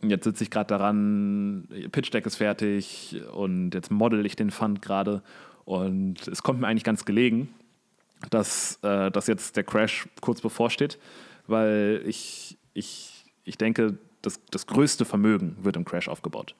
Jetzt 0.00 0.24
sitze 0.24 0.44
ich 0.44 0.50
gerade 0.50 0.68
daran, 0.68 1.68
Pitch 1.90 2.12
Deck 2.12 2.24
ist 2.26 2.36
fertig 2.36 3.20
und 3.32 3.74
jetzt 3.74 3.90
model 3.90 4.24
ich 4.26 4.36
den 4.36 4.50
Fund 4.50 4.80
gerade. 4.80 5.22
Und 5.64 6.28
es 6.28 6.42
kommt 6.42 6.60
mir 6.60 6.68
eigentlich 6.68 6.84
ganz 6.84 7.04
gelegen, 7.04 7.48
dass, 8.30 8.78
äh, 8.82 9.10
dass 9.10 9.26
jetzt 9.26 9.56
der 9.56 9.64
Crash 9.64 10.08
kurz 10.20 10.40
bevorsteht, 10.40 10.98
weil 11.46 12.02
ich, 12.06 12.56
ich, 12.74 13.24
ich 13.44 13.58
denke, 13.58 13.98
das, 14.22 14.40
das 14.50 14.66
größte 14.66 15.04
Vermögen 15.04 15.56
wird 15.62 15.76
im 15.76 15.84
Crash 15.84 16.08
aufgebaut. 16.08 16.54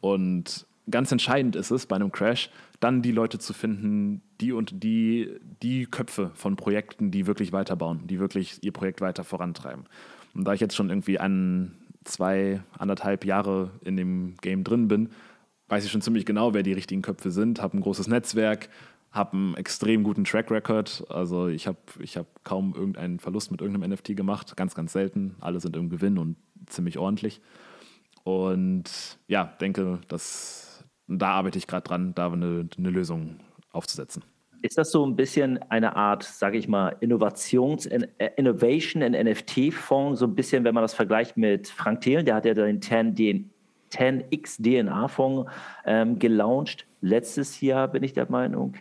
Und 0.00 0.66
ganz 0.90 1.12
entscheidend 1.12 1.56
ist 1.56 1.70
es 1.70 1.86
bei 1.86 1.96
einem 1.96 2.12
Crash, 2.12 2.50
dann 2.80 3.02
die 3.02 3.12
Leute 3.12 3.38
zu 3.38 3.52
finden, 3.52 4.20
die 4.40 4.52
und 4.52 4.82
die, 4.82 5.30
die 5.62 5.86
Köpfe 5.86 6.30
von 6.34 6.56
Projekten, 6.56 7.10
die 7.10 7.26
wirklich 7.26 7.52
weiterbauen, 7.52 8.06
die 8.06 8.18
wirklich 8.18 8.58
ihr 8.62 8.72
Projekt 8.72 9.00
weiter 9.00 9.24
vorantreiben. 9.24 9.84
Und 10.34 10.44
da 10.44 10.52
ich 10.52 10.60
jetzt 10.60 10.74
schon 10.74 10.90
irgendwie 10.90 11.18
einen 11.18 11.83
zwei, 12.04 12.62
anderthalb 12.78 13.24
Jahre 13.24 13.70
in 13.82 13.96
dem 13.96 14.34
Game 14.40 14.64
drin 14.64 14.88
bin, 14.88 15.10
weiß 15.68 15.84
ich 15.84 15.90
schon 15.90 16.02
ziemlich 16.02 16.26
genau, 16.26 16.54
wer 16.54 16.62
die 16.62 16.72
richtigen 16.72 17.02
Köpfe 17.02 17.30
sind, 17.30 17.60
habe 17.60 17.76
ein 17.76 17.80
großes 17.80 18.06
Netzwerk, 18.06 18.68
habe 19.10 19.36
einen 19.36 19.54
extrem 19.54 20.02
guten 20.02 20.24
Track 20.24 20.50
Record. 20.50 21.04
Also 21.08 21.48
ich 21.48 21.66
habe 21.66 21.78
ich 22.00 22.16
hab 22.16 22.44
kaum 22.44 22.74
irgendeinen 22.74 23.20
Verlust 23.20 23.50
mit 23.50 23.60
irgendeinem 23.60 23.92
NFT 23.92 24.16
gemacht, 24.16 24.56
ganz, 24.56 24.74
ganz 24.74 24.92
selten. 24.92 25.36
Alle 25.40 25.60
sind 25.60 25.76
im 25.76 25.88
Gewinn 25.88 26.18
und 26.18 26.36
ziemlich 26.66 26.98
ordentlich. 26.98 27.40
Und 28.24 29.18
ja, 29.28 29.44
denke, 29.60 30.00
dass 30.08 30.84
da 31.06 31.32
arbeite 31.32 31.58
ich 31.58 31.66
gerade 31.66 31.86
dran, 31.86 32.14
da 32.14 32.32
eine, 32.32 32.68
eine 32.76 32.90
Lösung 32.90 33.36
aufzusetzen. 33.70 34.24
Ist 34.64 34.78
das 34.78 34.92
so 34.92 35.04
ein 35.04 35.14
bisschen 35.14 35.60
eine 35.68 35.94
Art, 35.94 36.22
sage 36.22 36.56
ich 36.56 36.68
mal, 36.68 36.96
Innovations 37.00 37.84
äh, 37.84 38.30
Innovation 38.36 39.02
in 39.02 39.12
NFT-Fonds, 39.12 40.20
so 40.20 40.26
ein 40.26 40.34
bisschen, 40.34 40.64
wenn 40.64 40.72
man 40.72 40.80
das 40.82 40.94
vergleicht 40.94 41.36
mit 41.36 41.68
Frank 41.68 42.00
Thelen, 42.00 42.24
der 42.24 42.36
hat 42.36 42.46
ja 42.46 42.54
den 42.54 42.80
10, 42.80 43.50
10x 43.92 44.62
DNA-Fonds 44.62 45.50
ähm, 45.84 46.18
gelauncht, 46.18 46.86
letztes 47.02 47.60
Jahr 47.60 47.88
bin 47.88 48.02
ich 48.02 48.14
der 48.14 48.30
Meinung. 48.30 48.72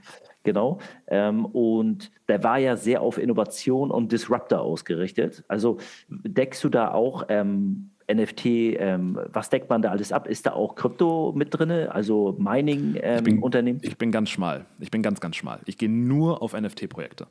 Genau. 0.43 0.80
Ähm, 1.08 1.46
und 1.48 2.13
der 2.30 2.41
war 2.46 2.60
ja 2.60 2.78
sehr 2.78 3.02
auf 3.02 3.17
Innovation 3.17 3.91
und 3.91 4.13
Disruptor 4.13 4.62
ausgerichtet. 4.62 5.43
Also 5.50 5.80
deckst 6.08 6.63
du 6.63 6.69
da 6.69 6.93
auch 6.93 7.26
ähm, 7.28 7.89
NFT, 8.11 8.45
ähm, 8.45 9.19
was 9.31 9.49
deckt 9.49 9.69
man 9.69 9.81
da 9.81 9.91
alles 9.91 10.11
ab? 10.11 10.27
Ist 10.27 10.45
da 10.45 10.53
auch 10.53 10.75
Krypto 10.75 11.33
mit 11.35 11.57
drin, 11.57 11.71
also 11.71 12.35
Mining-Unternehmen? 12.37 13.79
Ähm, 13.79 13.83
ich, 13.83 13.91
ich, 13.91 13.97
bin 13.97 14.11
ganz 14.11 14.29
schmal. 14.29 14.65
Ich 14.79 14.91
bin 14.91 15.01
ganz, 15.01 15.19
ganz 15.19 15.35
schmal. 15.35 15.59
Ich 15.65 15.77
gehe 15.77 15.89
nur 15.89 16.41
auf 16.41 16.53
NFT-Projekte. 16.53 17.27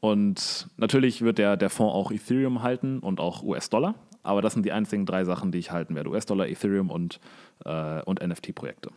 Und 0.00 0.68
natürlich 0.76 1.22
wird 1.22 1.38
der, 1.38 1.56
der 1.56 1.70
Fonds 1.70 1.94
auch 1.94 2.10
Ethereum 2.10 2.62
halten 2.62 3.00
und 3.00 3.20
auch 3.20 3.42
US-Dollar. 3.42 3.94
Aber 4.22 4.42
das 4.42 4.54
sind 4.54 4.64
die 4.64 4.72
einzigen 4.72 5.06
drei 5.06 5.24
Sachen, 5.24 5.52
die 5.52 5.58
ich 5.58 5.70
halten 5.72 5.94
werde: 5.94 6.10
US-Dollar, 6.10 6.48
Ethereum 6.48 6.90
und, 6.90 7.20
äh, 7.64 8.02
und 8.02 8.26
NFT-Projekte. 8.26 8.90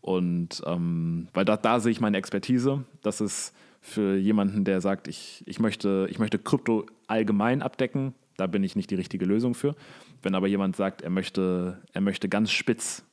Und 0.00 0.62
ähm, 0.66 1.28
weil 1.34 1.44
da, 1.44 1.56
da 1.56 1.80
sehe 1.80 1.92
ich 1.92 2.00
meine 2.00 2.16
Expertise. 2.16 2.84
Das 3.02 3.20
ist 3.20 3.54
für 3.80 4.16
jemanden, 4.16 4.64
der 4.64 4.80
sagt, 4.80 5.08
ich, 5.08 5.42
ich, 5.46 5.58
möchte, 5.58 6.06
ich 6.10 6.18
möchte 6.18 6.38
Krypto 6.38 6.86
allgemein 7.06 7.62
abdecken, 7.62 8.14
da 8.40 8.46
bin 8.46 8.64
ich 8.64 8.74
nicht 8.74 8.90
die 8.90 8.94
richtige 8.94 9.26
Lösung 9.26 9.54
für. 9.54 9.74
Wenn 10.22 10.34
aber 10.34 10.46
jemand 10.46 10.74
sagt, 10.74 11.02
er 11.02 11.10
möchte, 11.10 11.82
er 11.92 12.00
möchte 12.00 12.28
ganz 12.28 12.50
spitz 12.50 13.04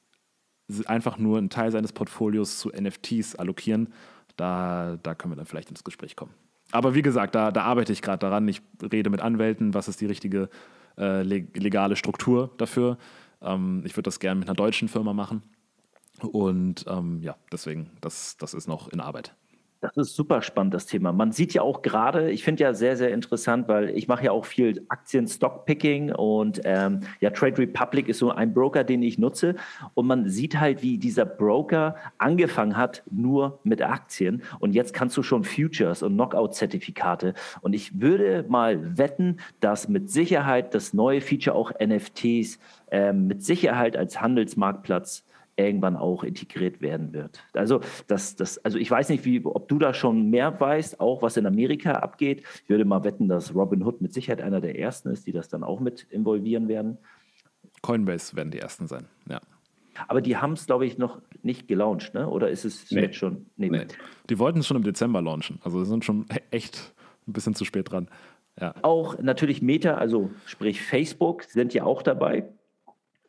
einfach 0.86 1.18
nur 1.18 1.38
einen 1.38 1.50
Teil 1.50 1.72
seines 1.72 1.92
Portfolios 1.92 2.58
zu 2.58 2.70
NFTs 2.70 3.36
allokieren, 3.36 3.94
da, 4.38 4.98
da 5.04 5.16
können 5.16 5.34
wir 5.34 5.36
dann 5.36 5.46
vielleicht 5.46 5.70
ins 5.70 5.84
Gespräch 5.84 6.16
kommen. 6.16 6.34
Aber 6.72 6.96
wie 6.96 7.02
gesagt, 7.02 7.36
da, 7.36 7.52
da 7.52 7.63
arbeite 7.63 7.94
ich 7.94 8.02
gerade 8.02 8.20
daran. 8.20 8.48
Ich 8.48 8.62
rede 8.82 9.10
mit 9.10 9.22
Anwälten, 9.22 9.74
was 9.74 9.88
ist 9.88 10.02
die 10.02 10.06
richtige 10.06 10.50
äh, 10.98 11.24
legale 11.24 11.96
Struktur 11.96 12.52
dafür. 12.58 12.98
Ähm, 13.42 13.84
ich 13.86 13.96
würde 13.96 14.08
das 14.08 14.20
gerne 14.20 14.40
mit 14.40 14.50
einer 14.50 14.56
deutschen 14.56 14.88
Firma 14.88 15.13
machen. 15.13 15.44
Und 16.22 16.86
ähm, 16.88 17.22
ja, 17.22 17.36
deswegen, 17.52 17.92
das, 18.02 18.38
das 18.38 18.54
ist 18.54 18.68
noch 18.68 18.90
in 18.90 19.00
Arbeit. 19.00 19.36
Das 19.80 19.96
ist 19.96 20.16
super 20.16 20.42
spannend, 20.42 20.74
das 20.74 20.88
Thema. 20.88 21.12
Man 21.13 21.32
sieht 21.32 21.54
ja 21.54 21.62
auch 21.62 21.84
gerade, 21.84 22.32
ich 22.32 22.44
finde 22.44 22.63
ja 22.63 22.74
sehr, 22.74 22.98
sehr 22.98 23.12
interessant, 23.12 23.68
weil 23.68 23.90
ich 23.90 24.08
mache 24.08 24.26
ja 24.26 24.32
auch 24.32 24.46
viel 24.46 24.84
Aktien-Stockpicking 24.90 26.13
und 26.13 26.62
ähm, 26.63 27.02
ja, 27.20 27.30
Trade 27.30 27.60
Republic 27.60 28.10
ist 28.10 28.18
so 28.18 28.32
ein 28.32 28.56
Broker, 28.56 28.84
den 28.84 29.04
ich 29.04 29.20
nutze. 29.20 29.56
Und 29.94 30.08
man 30.08 30.28
sieht 30.30 30.60
halt, 30.60 30.82
wie 30.82 30.98
dieser 30.98 31.26
Broker 31.26 31.96
angefangen 32.18 32.76
hat, 32.76 33.04
nur 33.12 33.60
mit 33.63 33.84
Aktien. 33.84 34.42
Und 34.60 34.74
jetzt 34.74 34.96
kannst 34.96 35.16
du 35.16 35.22
schon 35.22 35.44
Futures 35.44 36.02
und 36.02 36.13
Knockout-Zertifikate. 36.13 37.36
Und 37.62 37.74
ich 37.74 38.02
würde 38.02 38.46
mal 38.48 38.98
wetten, 38.98 39.38
dass 39.60 39.88
mit 39.88 40.10
Sicherheit 40.10 40.74
das 40.74 40.94
neue 40.94 41.22
Feature 41.22 41.56
auch 41.56 41.72
NFTs 41.80 42.58
äh, 42.90 43.13
mit 43.13 43.44
Sicherheit 43.44 43.96
als 43.96 44.20
Handelsmarktplatz 44.22 45.24
irgendwann 45.58 45.96
auch 45.96 46.24
integriert 46.24 46.82
werden 46.82 47.13
wird. 47.13 47.43
Also, 47.54 47.82
das, 48.08 48.36
das, 48.36 48.58
also 48.60 48.78
ich 48.78 48.89
weiß 48.89 49.10
nicht, 49.10 49.26
wie, 49.26 49.43
ob 49.43 49.67
du 49.67 49.80
da 49.80 49.93
schon 49.93 50.30
mehr 50.30 50.60
weißt, 50.60 51.00
auch 51.00 51.22
was 51.22 51.36
in 51.36 51.46
Amerika 51.46 51.93
abgeht. 51.93 52.43
Ich 52.63 52.70
würde 52.70 52.86
mal 52.86 53.04
wetten, 53.04 53.28
dass 53.28 53.54
Robinhood 53.54 54.02
mit 54.02 54.13
Sicherheit 54.13 54.41
einer 54.41 54.62
der 54.62 54.78
ersten 54.80 55.10
ist, 55.10 55.28
die 55.28 55.32
das 55.32 55.50
dann 55.50 55.63
auch 55.63 55.80
mit 55.80 56.04
involvieren 56.10 56.67
werden. 56.67 56.98
Coinbase 57.82 58.36
werden 58.36 58.52
die 58.52 58.60
ersten 58.60 58.88
sein, 58.88 59.06
ja. 59.30 59.41
Aber 60.08 60.22
die 60.22 60.38
haben 60.38 60.54
es, 60.54 60.67
glaube 60.67 60.86
ich, 60.86 61.00
noch 61.00 61.22
nicht 61.41 61.67
gelauncht, 61.67 62.13
ne? 62.13 62.30
oder 62.30 62.50
ist 62.50 62.65
es 62.65 62.91
nee. 62.91 63.02
jetzt 63.02 63.15
schon? 63.15 63.48
Nee. 63.56 63.70
nee. 63.70 63.88
Die 64.30 64.38
wollten 64.38 64.60
es 64.60 64.67
schon 64.67 64.78
im 64.78 64.84
Dezember 64.84 65.22
launchen. 65.22 65.60
Also 65.63 65.84
sind 65.86 66.06
schon 66.06 66.28
echt 66.52 66.93
ein 67.28 67.34
bisschen 67.34 67.56
zu 67.56 67.65
spät 67.65 67.91
dran. 67.91 68.08
Ja. 68.60 68.76
Auch 68.82 69.20
natürlich 69.20 69.62
Meta, 69.62 69.96
also 69.96 70.32
sprich 70.46 70.82
Facebook, 70.82 71.43
sind 71.43 71.74
ja 71.74 71.84
auch 71.84 72.02
dabei. 72.02 72.48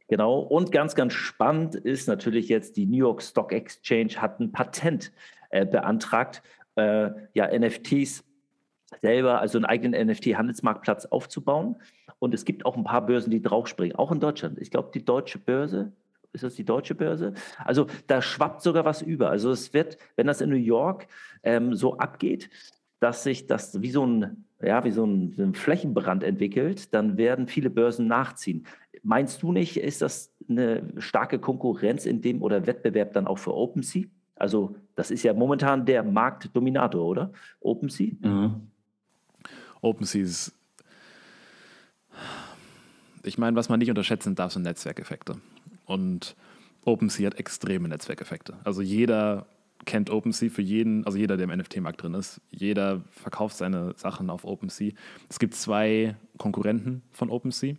Genau. 0.08 0.40
Und 0.40 0.72
ganz, 0.72 0.94
ganz 0.94 1.12
spannend 1.12 1.74
ist 1.74 2.08
natürlich 2.08 2.48
jetzt, 2.48 2.76
die 2.76 2.86
New 2.86 2.96
York 2.96 3.22
Stock 3.22 3.52
Exchange 3.52 4.14
hat 4.16 4.40
ein 4.40 4.52
Patent 4.52 5.12
äh, 5.50 5.66
beantragt, 5.66 6.42
äh, 6.76 7.10
ja, 7.34 7.46
NFTs 7.58 8.24
selber, 9.00 9.40
also 9.40 9.58
einen 9.58 9.66
eigenen 9.66 10.08
NFT-Handelsmarktplatz 10.08 11.06
aufzubauen. 11.06 11.76
Und 12.18 12.34
es 12.34 12.44
gibt 12.44 12.64
auch 12.64 12.76
ein 12.76 12.84
paar 12.84 13.04
Börsen, 13.04 13.30
die 13.30 13.42
draufspringen, 13.42 13.96
auch 13.96 14.10
in 14.10 14.18
Deutschland. 14.20 14.58
Ich 14.58 14.70
glaube, 14.70 14.90
die 14.92 15.04
deutsche 15.04 15.38
Börse, 15.38 15.92
ist 16.32 16.42
das 16.44 16.54
die 16.54 16.64
deutsche 16.64 16.94
Börse? 16.94 17.34
Also 17.64 17.86
da 18.06 18.22
schwappt 18.22 18.62
sogar 18.62 18.84
was 18.84 19.02
über. 19.02 19.30
Also 19.30 19.50
es 19.50 19.72
wird, 19.74 19.98
wenn 20.16 20.26
das 20.26 20.40
in 20.40 20.50
New 20.50 20.56
York 20.56 21.06
ähm, 21.42 21.74
so 21.74 21.98
abgeht, 21.98 22.50
dass 23.00 23.22
sich 23.22 23.46
das 23.46 23.80
wie 23.82 23.90
so 23.90 24.06
ein, 24.06 24.47
ja, 24.62 24.84
wie 24.84 24.90
so 24.90 25.04
ein, 25.04 25.54
Flächenbrand 25.54 26.24
entwickelt, 26.24 26.92
dann 26.92 27.16
werden 27.16 27.46
viele 27.46 27.70
Börsen 27.70 28.06
nachziehen. 28.06 28.66
Meinst 29.02 29.42
du 29.42 29.52
nicht, 29.52 29.76
ist 29.76 30.02
das 30.02 30.32
eine 30.48 30.82
starke 30.98 31.38
Konkurrenz 31.38 32.06
in 32.06 32.20
dem 32.20 32.42
oder 32.42 32.66
Wettbewerb 32.66 33.12
dann 33.12 33.26
auch 33.26 33.38
für 33.38 33.54
OpenSea? 33.54 34.06
Also 34.34 34.76
das 34.94 35.10
ist 35.10 35.22
ja 35.22 35.32
momentan 35.32 35.86
der 35.86 36.02
Marktdominator, 36.02 37.04
oder? 37.04 37.32
OpenSea? 37.60 38.12
Mhm. 38.20 38.68
OpenSea 39.80 40.22
ist, 40.22 40.52
ich 43.22 43.38
meine, 43.38 43.56
was 43.56 43.68
man 43.68 43.78
nicht 43.78 43.90
unterschätzen 43.90 44.34
darf, 44.34 44.52
sind 44.52 44.62
Netzwerkeffekte. 44.62 45.36
Und 45.86 46.34
OpenSea 46.84 47.26
hat 47.26 47.38
extreme 47.38 47.88
Netzwerkeffekte. 47.88 48.56
Also 48.64 48.82
jeder 48.82 49.46
kennt 49.84 50.10
OpenSea 50.10 50.50
für 50.50 50.62
jeden, 50.62 51.04
also 51.06 51.18
jeder, 51.18 51.36
der 51.36 51.48
im 51.48 51.58
NFT-Markt 51.58 52.02
drin 52.02 52.14
ist. 52.14 52.40
Jeder 52.50 53.02
verkauft 53.10 53.56
seine 53.56 53.94
Sachen 53.96 54.30
auf 54.30 54.44
OpenSea. 54.44 54.92
Es 55.28 55.38
gibt 55.38 55.54
zwei 55.54 56.16
Konkurrenten 56.36 57.02
von 57.10 57.30
OpenSea. 57.30 57.76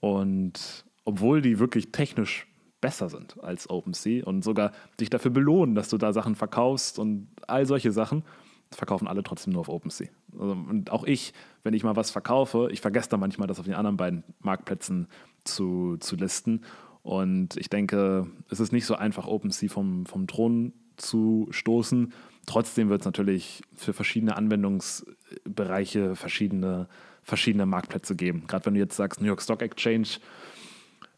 Und 0.00 0.84
obwohl 1.04 1.42
die 1.42 1.58
wirklich 1.58 1.92
technisch 1.92 2.46
besser 2.80 3.08
sind 3.08 3.42
als 3.42 3.68
OpenSea 3.68 4.24
und 4.24 4.44
sogar 4.44 4.72
dich 5.00 5.10
dafür 5.10 5.30
belohnen, 5.30 5.74
dass 5.74 5.88
du 5.88 5.98
da 5.98 6.12
Sachen 6.12 6.34
verkaufst 6.34 6.98
und 6.98 7.28
all 7.46 7.66
solche 7.66 7.92
Sachen, 7.92 8.22
verkaufen 8.70 9.08
alle 9.08 9.22
trotzdem 9.22 9.54
nur 9.54 9.60
auf 9.60 9.68
OpenSea. 9.68 10.08
Also, 10.32 10.52
und 10.52 10.90
auch 10.90 11.04
ich, 11.04 11.32
wenn 11.62 11.74
ich 11.74 11.84
mal 11.84 11.96
was 11.96 12.10
verkaufe, 12.10 12.68
ich 12.70 12.80
vergesse 12.80 13.08
da 13.08 13.16
manchmal, 13.16 13.48
das 13.48 13.58
auf 13.58 13.64
den 13.64 13.74
anderen 13.74 13.96
beiden 13.96 14.24
Marktplätzen 14.40 15.08
zu, 15.44 15.96
zu 15.98 16.16
listen. 16.16 16.62
Und 17.02 17.56
ich 17.56 17.70
denke, 17.70 18.26
es 18.50 18.60
ist 18.60 18.72
nicht 18.72 18.84
so 18.84 18.94
einfach, 18.94 19.26
OpenSea 19.26 19.70
vom, 19.70 20.04
vom 20.04 20.26
Thron 20.26 20.72
zu 20.98 21.48
stoßen. 21.50 22.12
Trotzdem 22.46 22.88
wird 22.88 23.02
es 23.02 23.06
natürlich 23.06 23.62
für 23.74 23.92
verschiedene 23.92 24.36
Anwendungsbereiche 24.36 26.16
verschiedene 26.16 26.88
verschiedene 27.22 27.66
Marktplätze 27.66 28.16
geben. 28.16 28.44
Gerade 28.46 28.66
wenn 28.66 28.74
du 28.74 28.80
jetzt 28.80 28.96
sagst 28.96 29.20
New 29.20 29.26
York 29.26 29.42
Stock 29.42 29.60
Exchange, 29.60 30.08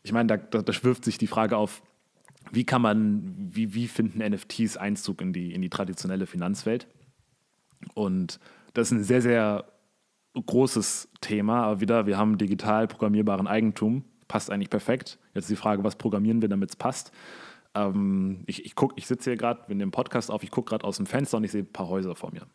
ich 0.03 0.12
meine, 0.12 0.27
da, 0.27 0.37
da, 0.37 0.62
da 0.62 0.73
wirft 0.83 1.05
sich 1.05 1.19
die 1.19 1.29
Frage 1.29 1.57
auf, 1.57 1.83
wie 2.51 2.64
kann 2.64 2.83
man, 2.83 3.51
wie, 3.53 3.75
wie 3.75 3.87
finden 3.87 4.19
NFTs 4.19 4.77
Einzug 4.77 5.21
in 5.21 5.33
die, 5.33 5.55
in 5.55 5.62
die 5.62 5.71
traditionelle 5.71 6.27
Finanzwelt? 6.27 6.88
Und 7.95 8.40
das 8.75 8.88
ist 8.88 8.93
ein 8.93 9.05
sehr, 9.05 9.23
sehr 9.23 9.64
großes 10.35 11.09
Thema. 11.21 11.64
Aber 11.64 11.81
wieder, 11.81 12.07
wir 12.07 12.19
haben 12.19 12.38
digital 12.38 12.88
programmierbaren 12.88 13.47
Eigentum, 13.47 14.05
passt 14.27 14.51
eigentlich 14.51 14.71
perfekt. 14.71 15.19
Jetzt 15.35 15.45
ist 15.45 15.51
die 15.51 15.57
Frage, 15.57 15.85
was 15.85 15.97
programmieren 15.97 16.43
wir, 16.43 16.49
damit 16.49 16.71
es 16.71 16.77
passt? 16.77 17.12
Ähm, 17.74 18.42
ich 18.46 18.64
ich, 18.64 18.74
ich 18.96 19.06
sitze 19.06 19.30
hier 19.30 19.37
gerade, 19.37 19.62
wir 19.68 19.76
nehmen 19.76 19.92
Podcast 19.92 20.30
auf, 20.30 20.42
ich 20.42 20.50
gucke 20.50 20.70
gerade 20.70 20.85
aus 20.85 20.96
dem 20.96 21.06
Fenster 21.06 21.37
und 21.37 21.44
ich 21.44 21.52
sehe 21.52 21.62
ein 21.62 21.72
paar 21.72 21.88
Häuser 21.88 22.14
vor 22.14 22.33
mir. 22.33 22.46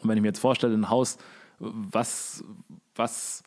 Und 0.00 0.08
wenn 0.08 0.16
ich 0.16 0.22
mir 0.22 0.28
jetzt 0.28 0.40
vorstelle, 0.40 0.74
ein 0.74 0.88
Haus 0.90 1.18
was, 1.58 2.44
was, 2.94 3.42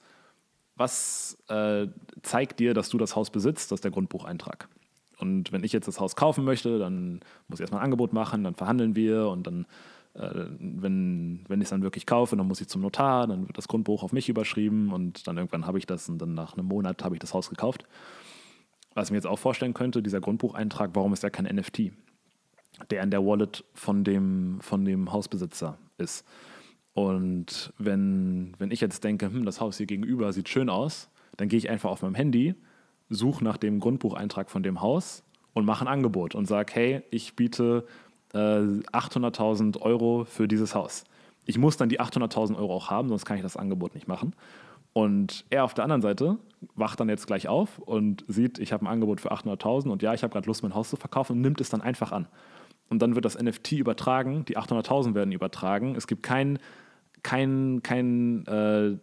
was 0.75 1.37
äh, 1.49 1.87
zeigt 2.21 2.59
dir, 2.59 2.73
dass 2.73 2.89
du 2.89 2.97
das 2.97 3.15
Haus 3.15 3.29
besitzt? 3.29 3.71
Das 3.71 3.77
ist 3.77 3.83
der 3.83 3.91
Grundbucheintrag. 3.91 4.69
Und 5.19 5.51
wenn 5.51 5.63
ich 5.63 5.73
jetzt 5.73 5.87
das 5.87 5.99
Haus 5.99 6.15
kaufen 6.15 6.43
möchte, 6.43 6.77
dann 6.77 7.21
muss 7.47 7.59
ich 7.59 7.61
erstmal 7.61 7.81
ein 7.81 7.85
Angebot 7.85 8.13
machen, 8.13 8.43
dann 8.43 8.55
verhandeln 8.55 8.95
wir 8.95 9.29
und 9.29 9.47
dann, 9.47 9.65
äh, 10.13 10.45
wenn, 10.59 11.43
wenn 11.47 11.59
ich 11.59 11.65
es 11.65 11.69
dann 11.71 11.81
wirklich 11.81 12.05
kaufe, 12.05 12.35
dann 12.35 12.47
muss 12.47 12.61
ich 12.61 12.67
zum 12.67 12.81
Notar, 12.81 13.25
dann 13.25 13.47
wird 13.47 13.57
das 13.57 13.67
Grundbuch 13.67 14.03
auf 14.03 14.13
mich 14.13 14.29
überschrieben 14.29 14.93
und 14.93 15.27
dann 15.27 15.37
irgendwann 15.37 15.65
habe 15.65 15.79
ich 15.79 15.87
das 15.87 16.07
und 16.07 16.19
dann 16.19 16.35
nach 16.35 16.55
einem 16.55 16.67
Monat 16.67 17.03
habe 17.03 17.15
ich 17.15 17.19
das 17.19 17.33
Haus 17.33 17.49
gekauft. 17.49 17.83
Was 18.97 19.09
ich 19.09 19.11
mir 19.11 19.17
jetzt 19.17 19.27
auch 19.27 19.37
vorstellen 19.37 19.75
könnte, 19.75 20.01
dieser 20.01 20.19
Grundbucheintrag, 20.19 20.89
warum 20.95 21.13
ist 21.13 21.21
der 21.21 21.29
kein 21.29 21.45
NFT? 21.45 21.91
Der 22.89 23.03
in 23.03 23.11
der 23.11 23.23
Wallet 23.23 23.63
von 23.75 24.03
dem, 24.03 24.57
von 24.59 24.85
dem 24.85 25.13
Hausbesitzer 25.13 25.77
ist. 25.99 26.25
Und 26.93 27.71
wenn, 27.77 28.55
wenn 28.57 28.71
ich 28.71 28.81
jetzt 28.81 29.03
denke, 29.03 29.27
hm, 29.27 29.45
das 29.45 29.61
Haus 29.61 29.77
hier 29.77 29.85
gegenüber 29.85 30.33
sieht 30.33 30.49
schön 30.49 30.67
aus, 30.67 31.11
dann 31.35 31.47
gehe 31.47 31.59
ich 31.59 31.69
einfach 31.69 31.91
auf 31.91 32.01
meinem 32.01 32.15
Handy, 32.15 32.55
suche 33.07 33.43
nach 33.43 33.57
dem 33.57 33.79
Grundbucheintrag 33.79 34.49
von 34.49 34.63
dem 34.63 34.81
Haus 34.81 35.23
und 35.53 35.63
mache 35.63 35.85
ein 35.85 35.87
Angebot 35.87 36.33
und 36.33 36.47
sage, 36.47 36.73
hey, 36.73 37.03
ich 37.11 37.35
biete 37.35 37.85
äh, 38.33 38.37
800.000 38.37 39.79
Euro 39.79 40.25
für 40.25 40.47
dieses 40.47 40.73
Haus. 40.73 41.03
Ich 41.45 41.59
muss 41.59 41.77
dann 41.77 41.89
die 41.89 42.01
800.000 42.01 42.57
Euro 42.57 42.73
auch 42.73 42.89
haben, 42.89 43.09
sonst 43.09 43.25
kann 43.25 43.37
ich 43.37 43.43
das 43.43 43.57
Angebot 43.57 43.93
nicht 43.93 44.07
machen. 44.07 44.33
Und 44.97 45.45
er 45.51 45.63
auf 45.63 45.75
der 45.75 45.83
anderen 45.83 46.01
Seite 46.01 46.39
wacht 46.73 46.99
dann 46.99 47.07
jetzt 47.07 47.27
gleich 47.27 47.47
auf 47.47 47.77
und 47.77 48.25
sieht, 48.27 48.57
ich 48.57 48.73
habe 48.73 48.83
ein 48.83 48.87
Angebot 48.87 49.21
für 49.21 49.31
800.000 49.31 49.89
und 49.91 50.01
ja, 50.01 50.15
ich 50.15 50.23
habe 50.23 50.33
gerade 50.33 50.47
Lust, 50.47 50.63
mein 50.63 50.73
Haus 50.73 50.89
zu 50.89 50.95
verkaufen 50.95 51.33
und 51.33 51.41
nimmt 51.41 51.61
es 51.61 51.69
dann 51.69 51.81
einfach 51.81 52.11
an. 52.11 52.27
Und 52.89 53.03
dann 53.03 53.13
wird 53.13 53.23
das 53.23 53.39
NFT 53.39 53.73
übertragen, 53.73 54.43
die 54.45 54.57
800.000 54.57 55.13
werden 55.13 55.31
übertragen. 55.33 55.93
Es 55.95 56.07
gibt 56.07 56.23
keinen 56.23 56.57
kein, 57.21 57.81
kein 57.83 58.47
äh, 58.47 58.97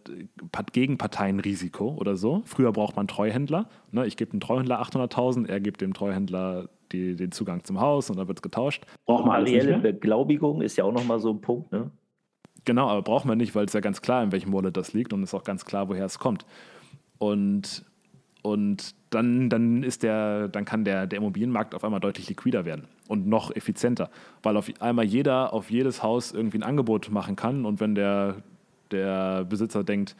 Gegenparteienrisiko 0.72 1.90
oder 1.90 2.16
so. 2.16 2.42
Früher 2.44 2.72
braucht 2.72 2.96
man 2.96 3.06
Treuhändler. 3.06 3.68
Ne? 3.92 4.04
Ich 4.08 4.16
gebe 4.16 4.32
dem 4.32 4.40
Treuhändler 4.40 4.82
800.000, 4.82 5.48
er 5.48 5.60
gibt 5.60 5.80
dem 5.80 5.94
Treuhändler 5.94 6.70
die, 6.90 7.14
den 7.14 7.30
Zugang 7.30 7.62
zum 7.62 7.80
Haus 7.80 8.10
und 8.10 8.16
dann 8.16 8.26
wird 8.26 8.38
es 8.38 8.42
getauscht. 8.42 8.84
Braucht 9.06 9.26
man 9.26 9.44
reelle 9.44 9.78
Beglaubigung, 9.78 10.60
ist 10.60 10.76
ja 10.76 10.82
auch 10.82 10.92
nochmal 10.92 11.20
so 11.20 11.30
ein 11.30 11.40
Punkt, 11.40 11.70
ne? 11.70 11.92
Genau, 12.64 12.88
aber 12.88 13.02
braucht 13.02 13.26
man 13.26 13.38
nicht, 13.38 13.54
weil 13.54 13.66
es 13.66 13.72
ja 13.72 13.80
ganz 13.80 14.00
klar, 14.00 14.22
in 14.22 14.32
welchem 14.32 14.52
Wallet 14.52 14.76
das 14.76 14.92
liegt 14.92 15.12
und 15.12 15.22
es 15.22 15.30
ist 15.30 15.34
auch 15.34 15.44
ganz 15.44 15.64
klar, 15.64 15.88
woher 15.88 16.04
es 16.04 16.18
kommt. 16.18 16.46
Und, 17.18 17.84
und 18.42 18.94
dann, 19.10 19.50
dann, 19.50 19.82
ist 19.82 20.02
der, 20.02 20.48
dann 20.48 20.64
kann 20.64 20.84
der, 20.84 21.06
der 21.06 21.18
Immobilienmarkt 21.18 21.74
auf 21.74 21.84
einmal 21.84 22.00
deutlich 22.00 22.28
liquider 22.28 22.64
werden 22.64 22.86
und 23.08 23.26
noch 23.26 23.54
effizienter, 23.54 24.10
weil 24.42 24.56
auf 24.56 24.70
einmal 24.80 25.04
jeder 25.04 25.52
auf 25.52 25.70
jedes 25.70 26.02
Haus 26.02 26.32
irgendwie 26.32 26.58
ein 26.58 26.62
Angebot 26.62 27.10
machen 27.10 27.36
kann 27.36 27.64
und 27.66 27.80
wenn 27.80 27.94
der, 27.94 28.36
der 28.90 29.44
Besitzer 29.44 29.84
denkt, 29.84 30.16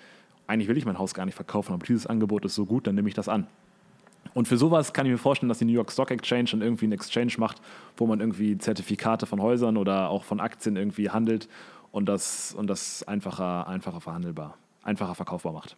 eigentlich 0.46 0.68
will 0.68 0.76
ich 0.76 0.84
mein 0.84 0.98
Haus 0.98 1.14
gar 1.14 1.24
nicht 1.24 1.34
verkaufen, 1.34 1.72
aber 1.72 1.86
dieses 1.86 2.06
Angebot 2.06 2.44
ist 2.44 2.54
so 2.54 2.66
gut, 2.66 2.86
dann 2.86 2.94
nehme 2.94 3.08
ich 3.08 3.14
das 3.14 3.28
an. 3.28 3.46
Und 4.34 4.48
für 4.48 4.56
sowas 4.56 4.92
kann 4.92 5.06
ich 5.06 5.12
mir 5.12 5.18
vorstellen, 5.18 5.48
dass 5.48 5.58
die 5.58 5.64
New 5.64 5.72
York 5.72 5.92
Stock 5.92 6.10
Exchange 6.10 6.50
dann 6.50 6.62
irgendwie 6.62 6.86
einen 6.86 6.92
Exchange 6.92 7.34
macht, 7.38 7.60
wo 7.96 8.06
man 8.06 8.20
irgendwie 8.20 8.58
Zertifikate 8.58 9.26
von 9.26 9.40
Häusern 9.40 9.76
oder 9.76 10.08
auch 10.08 10.24
von 10.24 10.40
Aktien 10.40 10.76
irgendwie 10.76 11.10
handelt 11.10 11.48
und 11.94 12.06
das, 12.06 12.52
und 12.58 12.68
das 12.68 13.04
einfacher, 13.06 13.68
einfacher 13.68 14.00
verhandelbar, 14.00 14.58
einfacher 14.82 15.14
verkaufbar 15.14 15.52
macht. 15.52 15.76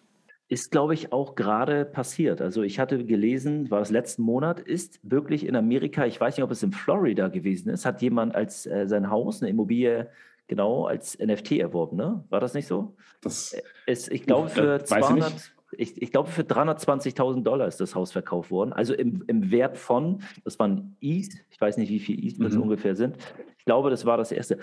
Ist, 0.48 0.70
glaube 0.70 0.94
ich, 0.94 1.12
auch 1.12 1.35
gerade 1.35 1.85
passiert. 1.85 2.40
Also 2.40 2.62
ich 2.62 2.79
hatte 2.79 3.05
gelesen, 3.05 3.70
war 3.70 3.83
es 3.83 3.90
letzten 3.90 4.22
Monat, 4.22 4.59
ist 4.59 4.98
wirklich 5.02 5.44
in 5.44 5.55
Amerika, 5.57 6.07
ich 6.07 6.18
weiß 6.18 6.37
nicht, 6.37 6.44
ob 6.44 6.50
es 6.50 6.62
in 6.62 6.72
Florida 6.72 7.29
gewesen 7.29 7.68
ist, 7.68 7.85
hat 7.85 8.00
jemand 8.00 8.35
als 8.35 8.64
äh, 8.64 8.87
sein 8.88 9.11
Haus, 9.11 9.42
eine 9.42 9.50
Immobilie, 9.50 10.09
genau 10.46 10.87
als 10.87 11.18
NFT 11.18 11.52
erworben, 11.52 11.98
ne? 11.98 12.24
War 12.31 12.40
das 12.40 12.55
nicht 12.55 12.66
so? 12.66 12.96
Das 13.20 13.55
ist, 13.85 14.11
ich 14.11 14.22
glaube, 14.22 14.48
für 14.48 14.83
200, 14.83 15.52
ich, 15.78 16.00
ich 16.00 16.12
glaube, 16.12 16.30
für 16.30 16.42
320.000 16.42 17.42
Dollar 17.42 17.66
ist 17.66 17.80
das 17.80 17.94
Haus 17.94 18.12
verkauft 18.12 18.50
worden. 18.50 18.72
Also 18.72 18.94
im, 18.94 19.24
im 19.26 19.50
Wert 19.50 19.76
von, 19.76 20.20
das 20.44 20.58
waren 20.58 20.96
ETH, 21.00 21.34
ich 21.50 21.60
weiß 21.60 21.76
nicht, 21.76 21.90
wie 21.90 21.98
viel 21.98 22.24
ETH 22.24 22.42
das 22.42 22.54
mhm. 22.54 22.62
ungefähr 22.62 22.96
sind. 22.96 23.16
Ich 23.58 23.64
glaube, 23.64 23.90
das 23.90 24.06
war 24.06 24.16
das 24.16 24.32
erste. 24.32 24.58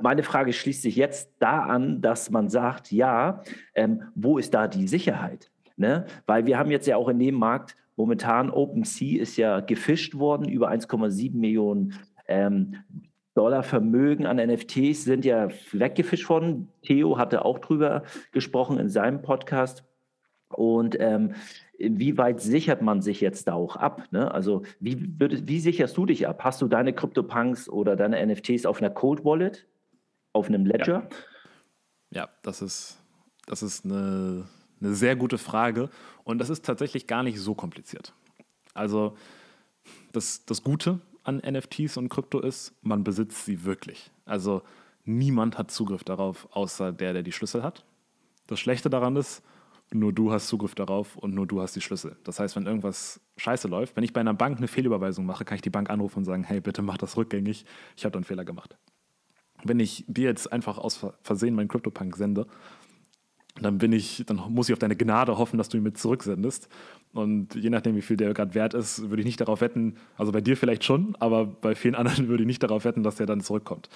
Meine 0.00 0.22
Frage 0.22 0.52
schließt 0.52 0.82
sich 0.82 0.96
jetzt 0.96 1.30
da 1.38 1.60
an, 1.60 2.00
dass 2.00 2.30
man 2.30 2.48
sagt, 2.48 2.92
ja, 2.92 3.42
ähm, 3.74 4.02
wo 4.14 4.38
ist 4.38 4.54
da 4.54 4.68
die 4.68 4.88
Sicherheit? 4.88 5.50
Ne? 5.76 6.06
Weil 6.26 6.46
wir 6.46 6.58
haben 6.58 6.70
jetzt 6.70 6.86
ja 6.86 6.96
auch 6.96 7.08
in 7.08 7.18
dem 7.18 7.34
Markt 7.34 7.76
momentan 7.96 8.50
OpenSea 8.50 9.20
ist 9.20 9.36
ja 9.36 9.60
gefischt 9.60 10.16
worden, 10.16 10.48
über 10.48 10.70
1,7 10.70 11.36
Millionen 11.36 11.94
ähm, 12.26 12.76
Dollar 13.34 13.64
Vermögen 13.64 14.26
an 14.26 14.36
NFTs 14.36 15.04
sind 15.04 15.24
ja 15.24 15.48
weggefischt 15.72 16.28
worden. 16.28 16.68
Theo 16.82 17.18
hatte 17.18 17.44
auch 17.44 17.58
drüber 17.58 18.04
gesprochen 18.30 18.78
in 18.78 18.88
seinem 18.88 19.22
Podcast. 19.22 19.84
Und 20.54 20.96
ähm, 21.00 21.34
inwieweit 21.78 22.40
sichert 22.40 22.82
man 22.82 23.02
sich 23.02 23.20
jetzt 23.20 23.48
da 23.48 23.54
auch 23.54 23.76
ab? 23.76 24.04
Ne? 24.10 24.32
Also 24.32 24.62
wie, 24.80 25.18
würdest, 25.18 25.48
wie 25.48 25.60
sicherst 25.60 25.96
du 25.96 26.06
dich 26.06 26.26
ab? 26.28 26.44
Hast 26.44 26.62
du 26.62 26.68
deine 26.68 26.92
CryptoPunks 26.92 27.68
oder 27.68 27.96
deine 27.96 28.24
NFTs 28.24 28.66
auf 28.66 28.80
einer 28.80 28.90
Cold 28.90 29.24
Wallet, 29.24 29.66
auf 30.32 30.48
einem 30.48 30.66
Ledger? 30.66 31.08
Ja, 32.10 32.22
ja 32.22 32.28
das 32.42 32.62
ist, 32.62 32.98
das 33.46 33.62
ist 33.62 33.84
eine, 33.84 34.46
eine 34.80 34.94
sehr 34.94 35.16
gute 35.16 35.38
Frage 35.38 35.90
und 36.24 36.38
das 36.38 36.50
ist 36.50 36.64
tatsächlich 36.64 37.06
gar 37.06 37.22
nicht 37.22 37.40
so 37.40 37.54
kompliziert. 37.54 38.12
Also 38.72 39.16
das, 40.12 40.44
das 40.44 40.62
Gute 40.62 41.00
an 41.22 41.38
NFTs 41.38 41.96
und 41.96 42.08
Krypto 42.08 42.40
ist, 42.40 42.74
man 42.82 43.02
besitzt 43.02 43.44
sie 43.46 43.64
wirklich. 43.64 44.10
Also 44.24 44.62
niemand 45.04 45.58
hat 45.58 45.70
Zugriff 45.70 46.04
darauf, 46.04 46.48
außer 46.52 46.92
der, 46.92 47.12
der 47.12 47.22
die 47.22 47.32
Schlüssel 47.32 47.62
hat. 47.62 47.84
Das 48.46 48.60
Schlechte 48.60 48.90
daran 48.90 49.16
ist, 49.16 49.42
nur 49.92 50.12
du 50.12 50.32
hast 50.32 50.48
Zugriff 50.48 50.74
darauf 50.74 51.16
und 51.16 51.34
nur 51.34 51.46
du 51.46 51.60
hast 51.60 51.76
die 51.76 51.80
Schlüssel. 51.80 52.16
Das 52.24 52.40
heißt, 52.40 52.56
wenn 52.56 52.66
irgendwas 52.66 53.20
scheiße 53.36 53.68
läuft, 53.68 53.96
wenn 53.96 54.04
ich 54.04 54.12
bei 54.12 54.20
einer 54.20 54.34
Bank 54.34 54.58
eine 54.58 54.68
Fehlüberweisung 54.68 55.26
mache, 55.26 55.44
kann 55.44 55.56
ich 55.56 55.62
die 55.62 55.70
Bank 55.70 55.90
anrufen 55.90 56.18
und 56.18 56.24
sagen, 56.24 56.44
hey, 56.44 56.60
bitte 56.60 56.82
mach 56.82 56.98
das 56.98 57.16
rückgängig, 57.16 57.64
ich 57.96 58.04
habe 58.04 58.12
da 58.12 58.18
einen 58.18 58.24
Fehler 58.24 58.44
gemacht. 58.44 58.76
Wenn 59.62 59.80
ich 59.80 60.04
dir 60.08 60.24
jetzt 60.24 60.52
einfach 60.52 60.78
aus 60.78 61.06
Versehen 61.22 61.54
meinen 61.54 61.68
CryptoPunk 61.68 62.16
sende, 62.16 62.46
dann 63.60 63.78
bin 63.78 63.92
ich, 63.92 64.24
dann 64.26 64.36
muss 64.48 64.68
ich 64.68 64.72
auf 64.72 64.80
deine 64.80 64.96
Gnade 64.96 65.38
hoffen, 65.38 65.58
dass 65.58 65.68
du 65.68 65.76
ihn 65.76 65.84
mit 65.84 65.96
zurücksendest. 65.96 66.68
Und 67.12 67.54
je 67.54 67.70
nachdem, 67.70 67.94
wie 67.94 68.02
viel 68.02 68.16
der 68.16 68.34
gerade 68.34 68.54
wert 68.54 68.74
ist, 68.74 69.10
würde 69.10 69.20
ich 69.20 69.26
nicht 69.26 69.40
darauf 69.40 69.60
wetten, 69.60 69.96
also 70.16 70.32
bei 70.32 70.40
dir 70.40 70.56
vielleicht 70.56 70.82
schon, 70.82 71.14
aber 71.20 71.46
bei 71.46 71.76
vielen 71.76 71.94
anderen 71.94 72.28
würde 72.28 72.42
ich 72.42 72.48
nicht 72.48 72.62
darauf 72.62 72.84
wetten, 72.84 73.04
dass 73.04 73.16
der 73.16 73.26
dann 73.26 73.40
zurückkommt. 73.40 73.88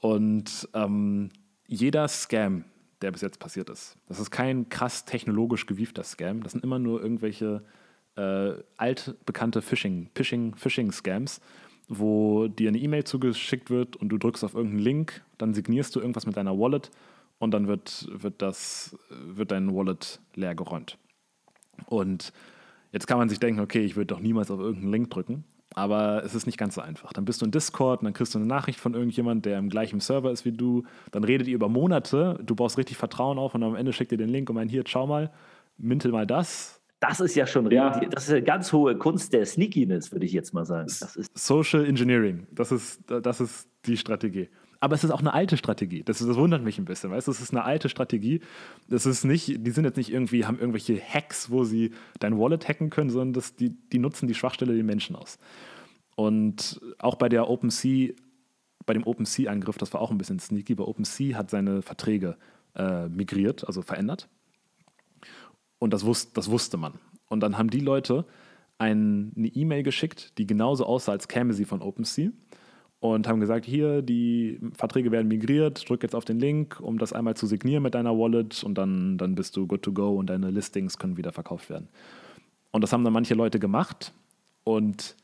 Und 0.00 0.68
ähm, 0.72 1.28
jeder 1.66 2.08
Scam, 2.08 2.64
der 3.02 3.12
bis 3.12 3.20
jetzt 3.20 3.38
passiert 3.38 3.70
ist. 3.70 3.96
Das 4.08 4.18
ist 4.18 4.30
kein 4.30 4.68
krass 4.68 5.04
technologisch 5.04 5.66
gewiefter 5.66 6.02
Scam. 6.02 6.42
Das 6.42 6.52
sind 6.52 6.64
immer 6.64 6.78
nur 6.78 7.02
irgendwelche 7.02 7.62
äh, 8.16 8.54
altbekannte 8.76 9.62
Phishing, 9.62 10.10
Phishing, 10.14 10.54
Phishing-Scams, 10.56 11.40
wo 11.88 12.48
dir 12.48 12.68
eine 12.68 12.78
E-Mail 12.78 13.04
zugeschickt 13.04 13.70
wird 13.70 13.96
und 13.96 14.08
du 14.08 14.18
drückst 14.18 14.44
auf 14.44 14.54
irgendeinen 14.54 14.82
Link, 14.82 15.22
dann 15.38 15.54
signierst 15.54 15.94
du 15.94 16.00
irgendwas 16.00 16.26
mit 16.26 16.36
deiner 16.36 16.58
Wallet 16.58 16.90
und 17.38 17.52
dann 17.52 17.68
wird, 17.68 18.08
wird, 18.10 18.42
das, 18.42 18.96
wird 19.10 19.52
dein 19.52 19.74
Wallet 19.74 20.20
leer 20.34 20.54
geräumt. 20.54 20.98
Und 21.86 22.32
jetzt 22.92 23.06
kann 23.06 23.18
man 23.18 23.28
sich 23.28 23.38
denken, 23.38 23.60
okay, 23.60 23.84
ich 23.84 23.96
würde 23.96 24.06
doch 24.06 24.20
niemals 24.20 24.50
auf 24.50 24.58
irgendeinen 24.58 24.92
Link 24.92 25.10
drücken. 25.10 25.44
Aber 25.78 26.24
es 26.24 26.34
ist 26.34 26.44
nicht 26.46 26.58
ganz 26.58 26.74
so 26.74 26.80
einfach. 26.80 27.12
Dann 27.12 27.24
bist 27.24 27.40
du 27.40 27.44
in 27.44 27.52
Discord 27.52 28.00
und 28.00 28.06
dann 28.06 28.12
kriegst 28.12 28.34
du 28.34 28.38
eine 28.38 28.48
Nachricht 28.48 28.80
von 28.80 28.94
irgendjemand, 28.94 29.46
der 29.46 29.60
im 29.60 29.68
gleichen 29.68 30.00
Server 30.00 30.32
ist 30.32 30.44
wie 30.44 30.50
du. 30.50 30.82
Dann 31.12 31.22
redet 31.22 31.46
ihr 31.46 31.54
über 31.54 31.68
Monate, 31.68 32.40
du 32.44 32.56
baust 32.56 32.78
richtig 32.78 32.96
Vertrauen 32.96 33.38
auf 33.38 33.54
und 33.54 33.62
am 33.62 33.76
Ende 33.76 33.92
schickt 33.92 34.10
ihr 34.10 34.18
den 34.18 34.28
Link 34.28 34.50
und 34.50 34.56
meint, 34.56 34.72
hier, 34.72 34.82
schau 34.84 35.06
mal, 35.06 35.30
mintel 35.76 36.10
mal 36.10 36.26
das. 36.26 36.80
Das 36.98 37.20
ist 37.20 37.36
ja 37.36 37.46
schon 37.46 37.70
ja. 37.70 38.00
das 38.10 38.24
ist 38.24 38.30
eine 38.30 38.42
ganz 38.42 38.72
hohe 38.72 38.96
Kunst 38.96 39.32
der 39.32 39.46
Sneakiness, 39.46 40.10
würde 40.10 40.26
ich 40.26 40.32
jetzt 40.32 40.52
mal 40.52 40.64
sagen. 40.64 40.88
Social 41.34 41.86
Engineering, 41.86 42.48
das 42.50 42.72
ist, 42.72 43.00
das 43.06 43.40
ist 43.40 43.68
die 43.86 43.96
Strategie. 43.96 44.48
Aber 44.80 44.94
es 44.94 45.02
ist 45.02 45.10
auch 45.10 45.20
eine 45.20 45.34
alte 45.34 45.56
Strategie. 45.56 46.04
Das, 46.04 46.18
das 46.18 46.36
wundert 46.36 46.62
mich 46.62 46.78
ein 46.78 46.84
bisschen, 46.84 47.10
weißt 47.10 47.26
du? 47.26 47.32
Es 47.32 47.40
ist 47.40 47.50
eine 47.50 47.64
alte 47.64 47.88
Strategie. 47.88 48.40
Das 48.88 49.06
ist 49.06 49.24
nicht, 49.24 49.66
die 49.66 49.70
sind 49.72 49.84
jetzt 49.84 49.96
nicht 49.96 50.12
irgendwie, 50.12 50.44
haben 50.44 50.58
irgendwelche 50.58 51.00
Hacks, 51.00 51.50
wo 51.50 51.64
sie 51.64 51.92
dein 52.20 52.38
Wallet 52.38 52.68
hacken 52.68 52.90
können, 52.90 53.10
sondern 53.10 53.32
das, 53.32 53.56
die, 53.56 53.70
die 53.70 53.98
nutzen 53.98 54.28
die 54.28 54.34
Schwachstelle 54.34 54.74
der 54.74 54.84
Menschen 54.84 55.16
aus. 55.16 55.38
Und 56.14 56.80
auch 56.98 57.16
bei 57.16 57.28
der 57.28 57.48
OpenSea, 57.48 58.12
bei 58.86 58.94
dem 58.94 59.04
OpenSea-Angriff, 59.04 59.78
das 59.78 59.92
war 59.92 60.00
auch 60.00 60.10
ein 60.10 60.18
bisschen 60.18 60.38
sneaky, 60.38 60.78
weil 60.78 60.86
OpenSea 60.86 61.36
hat 61.36 61.50
seine 61.50 61.82
Verträge 61.82 62.36
äh, 62.76 63.08
migriert, 63.08 63.66
also 63.66 63.82
verändert. 63.82 64.28
Und 65.80 65.92
das, 65.92 66.04
wus 66.04 66.32
das 66.32 66.50
wusste 66.50 66.76
man. 66.76 66.94
Und 67.28 67.40
dann 67.40 67.58
haben 67.58 67.70
die 67.70 67.80
Leute 67.80 68.26
ein, 68.78 69.32
eine 69.36 69.48
E-Mail 69.48 69.82
geschickt, 69.82 70.38
die 70.38 70.46
genauso 70.46 70.86
aussah, 70.86 71.12
als 71.12 71.26
käme 71.26 71.52
sie 71.52 71.64
von 71.64 71.82
OpenSea 71.82 72.30
und 73.00 73.28
haben 73.28 73.40
gesagt, 73.40 73.64
hier, 73.64 74.02
die 74.02 74.58
Verträge 74.72 75.12
werden 75.12 75.28
migriert, 75.28 75.88
drück 75.88 76.02
jetzt 76.02 76.14
auf 76.14 76.24
den 76.24 76.40
Link, 76.40 76.80
um 76.80 76.98
das 76.98 77.12
einmal 77.12 77.36
zu 77.36 77.46
signieren 77.46 77.82
mit 77.82 77.94
deiner 77.94 78.18
Wallet 78.18 78.64
und 78.64 78.76
dann, 78.76 79.18
dann 79.18 79.34
bist 79.34 79.56
du 79.56 79.66
good 79.66 79.82
to 79.82 79.92
go 79.92 80.16
und 80.16 80.28
deine 80.28 80.50
Listings 80.50 80.98
können 80.98 81.16
wieder 81.16 81.32
verkauft 81.32 81.70
werden. 81.70 81.88
Und 82.72 82.82
das 82.82 82.92
haben 82.92 83.04
dann 83.04 83.12
manche 83.12 83.34
Leute 83.34 83.58
gemacht 83.58 84.12
und 84.64 85.16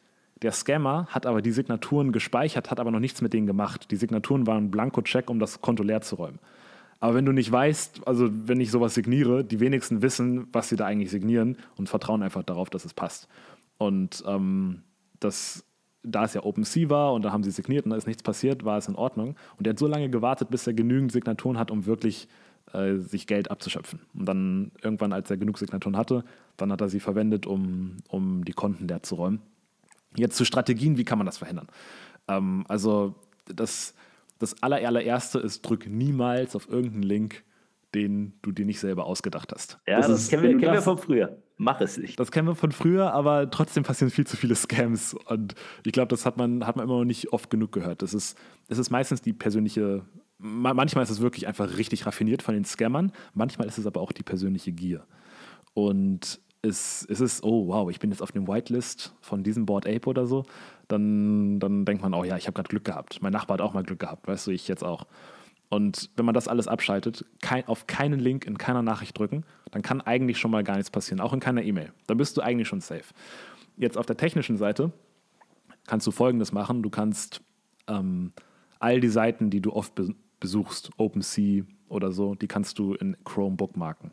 der 0.42 0.52
Scammer 0.52 1.06
hat 1.06 1.26
aber 1.26 1.42
die 1.42 1.52
Signaturen 1.52 2.12
gespeichert, 2.12 2.70
hat 2.70 2.80
aber 2.80 2.90
noch 2.90 3.00
nichts 3.00 3.22
mit 3.22 3.32
denen 3.32 3.46
gemacht. 3.46 3.90
Die 3.90 3.96
Signaturen 3.96 4.46
waren 4.46 4.70
Blanko-Check, 4.70 5.30
um 5.30 5.38
das 5.38 5.60
Konto 5.60 5.82
leer 5.82 6.00
zu 6.00 6.16
räumen. 6.16 6.38
Aber 7.00 7.14
wenn 7.14 7.26
du 7.26 7.32
nicht 7.32 7.50
weißt, 7.50 8.06
also 8.06 8.30
wenn 8.30 8.60
ich 8.60 8.70
sowas 8.70 8.94
signiere, 8.94 9.44
die 9.44 9.60
wenigsten 9.60 10.00
wissen, 10.00 10.46
was 10.52 10.68
sie 10.68 10.76
da 10.76 10.86
eigentlich 10.86 11.10
signieren 11.10 11.56
und 11.76 11.88
vertrauen 11.88 12.22
einfach 12.22 12.42
darauf, 12.42 12.70
dass 12.70 12.84
es 12.84 12.94
passt. 12.94 13.28
Und 13.78 14.24
ähm, 14.26 14.82
das 15.20 15.64
da 16.04 16.24
es 16.24 16.34
ja 16.34 16.44
OpenSea 16.44 16.90
war 16.90 17.12
und 17.14 17.24
da 17.24 17.32
haben 17.32 17.42
sie 17.42 17.50
signiert 17.50 17.86
und 17.86 17.90
da 17.90 17.96
ist 17.96 18.06
nichts 18.06 18.22
passiert, 18.22 18.64
war 18.64 18.78
es 18.78 18.88
in 18.88 18.94
Ordnung. 18.94 19.36
Und 19.56 19.66
er 19.66 19.70
hat 19.70 19.78
so 19.78 19.86
lange 19.86 20.10
gewartet, 20.10 20.50
bis 20.50 20.66
er 20.66 20.74
genügend 20.74 21.12
Signaturen 21.12 21.58
hat, 21.58 21.70
um 21.70 21.86
wirklich 21.86 22.28
äh, 22.72 22.96
sich 22.96 23.26
Geld 23.26 23.50
abzuschöpfen. 23.50 24.00
Und 24.14 24.26
dann 24.26 24.72
irgendwann, 24.82 25.12
als 25.12 25.30
er 25.30 25.36
genug 25.36 25.58
Signaturen 25.58 25.96
hatte, 25.96 26.24
dann 26.56 26.70
hat 26.70 26.80
er 26.80 26.88
sie 26.88 27.00
verwendet, 27.00 27.46
um, 27.46 27.96
um 28.08 28.44
die 28.44 28.52
Konten 28.52 28.86
leer 28.86 29.02
zu 29.02 29.16
räumen. 29.16 29.40
Jetzt 30.16 30.36
zu 30.36 30.44
Strategien, 30.44 30.96
wie 30.96 31.04
kann 31.04 31.18
man 31.18 31.26
das 31.26 31.38
verhindern? 31.38 31.68
Ähm, 32.28 32.64
also 32.68 33.14
das, 33.46 33.94
das 34.38 34.62
allererste 34.62 35.38
ist, 35.38 35.62
drück 35.62 35.88
niemals 35.88 36.54
auf 36.54 36.68
irgendeinen 36.68 37.02
Link, 37.02 37.44
den 37.94 38.34
du 38.42 38.52
dir 38.52 38.66
nicht 38.66 38.80
selber 38.80 39.06
ausgedacht 39.06 39.52
hast. 39.52 39.78
Ja, 39.86 39.98
das, 39.98 40.08
das 40.08 40.22
ist, 40.22 40.30
kennen, 40.30 40.42
wir, 40.42 40.58
kennen 40.58 40.72
wir 40.72 40.82
von 40.82 40.98
früher. 40.98 41.38
Mach 41.56 41.80
es 41.80 41.98
nicht. 41.98 42.18
Das 42.18 42.32
kennen 42.32 42.48
wir 42.48 42.56
von 42.56 42.72
früher, 42.72 43.12
aber 43.12 43.48
trotzdem 43.50 43.84
passieren 43.84 44.10
viel 44.10 44.26
zu 44.26 44.36
viele 44.36 44.56
Scams. 44.56 45.14
Und 45.26 45.54
ich 45.84 45.92
glaube, 45.92 46.08
das 46.08 46.26
hat 46.26 46.36
man, 46.36 46.66
hat 46.66 46.76
man 46.76 46.86
immer 46.86 46.98
noch 46.98 47.04
nicht 47.04 47.32
oft 47.32 47.48
genug 47.48 47.70
gehört. 47.70 48.02
Das 48.02 48.12
ist, 48.12 48.36
das 48.68 48.78
ist 48.78 48.90
meistens 48.90 49.22
die 49.22 49.32
persönliche, 49.32 50.04
manchmal 50.38 51.04
ist 51.04 51.10
es 51.10 51.20
wirklich 51.20 51.46
einfach 51.46 51.76
richtig 51.76 52.06
raffiniert 52.06 52.42
von 52.42 52.54
den 52.54 52.64
Scammern, 52.64 53.12
manchmal 53.34 53.68
ist 53.68 53.78
es 53.78 53.86
aber 53.86 54.00
auch 54.00 54.10
die 54.10 54.24
persönliche 54.24 54.72
Gier. 54.72 55.06
Und 55.74 56.40
es, 56.62 57.06
es 57.08 57.20
ist, 57.20 57.44
oh 57.44 57.68
wow, 57.68 57.88
ich 57.90 58.00
bin 58.00 58.10
jetzt 58.10 58.22
auf 58.22 58.32
dem 58.32 58.48
Whitelist 58.48 59.14
von 59.20 59.44
diesem 59.44 59.66
Board 59.66 59.86
Ape 59.86 60.08
oder 60.08 60.26
so, 60.26 60.44
dann, 60.88 61.60
dann 61.60 61.84
denkt 61.84 62.02
man, 62.02 62.14
oh 62.14 62.24
ja, 62.24 62.36
ich 62.36 62.46
habe 62.46 62.54
gerade 62.54 62.68
Glück 62.68 62.84
gehabt. 62.84 63.22
Mein 63.22 63.32
Nachbar 63.32 63.58
hat 63.58 63.60
auch 63.60 63.74
mal 63.74 63.84
Glück 63.84 64.00
gehabt, 64.00 64.26
weißt 64.26 64.46
du, 64.46 64.50
ich 64.50 64.66
jetzt 64.66 64.82
auch. 64.82 65.06
Und 65.68 66.10
wenn 66.16 66.24
man 66.24 66.34
das 66.34 66.46
alles 66.46 66.68
abschaltet, 66.68 67.24
kein, 67.42 67.66
auf 67.66 67.86
keinen 67.86 68.20
Link 68.20 68.46
in 68.46 68.58
keiner 68.58 68.82
Nachricht 68.82 69.18
drücken, 69.18 69.44
dann 69.70 69.82
kann 69.82 70.00
eigentlich 70.00 70.38
schon 70.38 70.50
mal 70.50 70.62
gar 70.62 70.76
nichts 70.76 70.90
passieren, 70.90 71.20
auch 71.20 71.32
in 71.32 71.40
keiner 71.40 71.62
E-Mail. 71.62 71.92
Dann 72.06 72.16
bist 72.16 72.36
du 72.36 72.42
eigentlich 72.42 72.68
schon 72.68 72.80
safe. 72.80 73.14
Jetzt 73.76 73.98
auf 73.98 74.06
der 74.06 74.16
technischen 74.16 74.56
Seite 74.56 74.92
kannst 75.86 76.06
du 76.06 76.10
Folgendes 76.10 76.52
machen. 76.52 76.82
Du 76.82 76.90
kannst 76.90 77.42
ähm, 77.88 78.32
all 78.78 79.00
die 79.00 79.08
Seiten, 79.08 79.50
die 79.50 79.60
du 79.60 79.72
oft 79.72 79.94
be 79.94 80.14
besuchst, 80.40 80.90
OpenSea 80.98 81.64
oder 81.88 82.12
so, 82.12 82.34
die 82.34 82.48
kannst 82.48 82.78
du 82.78 82.92
in 82.92 83.16
Chrome 83.24 83.56
bookmarken. 83.56 84.10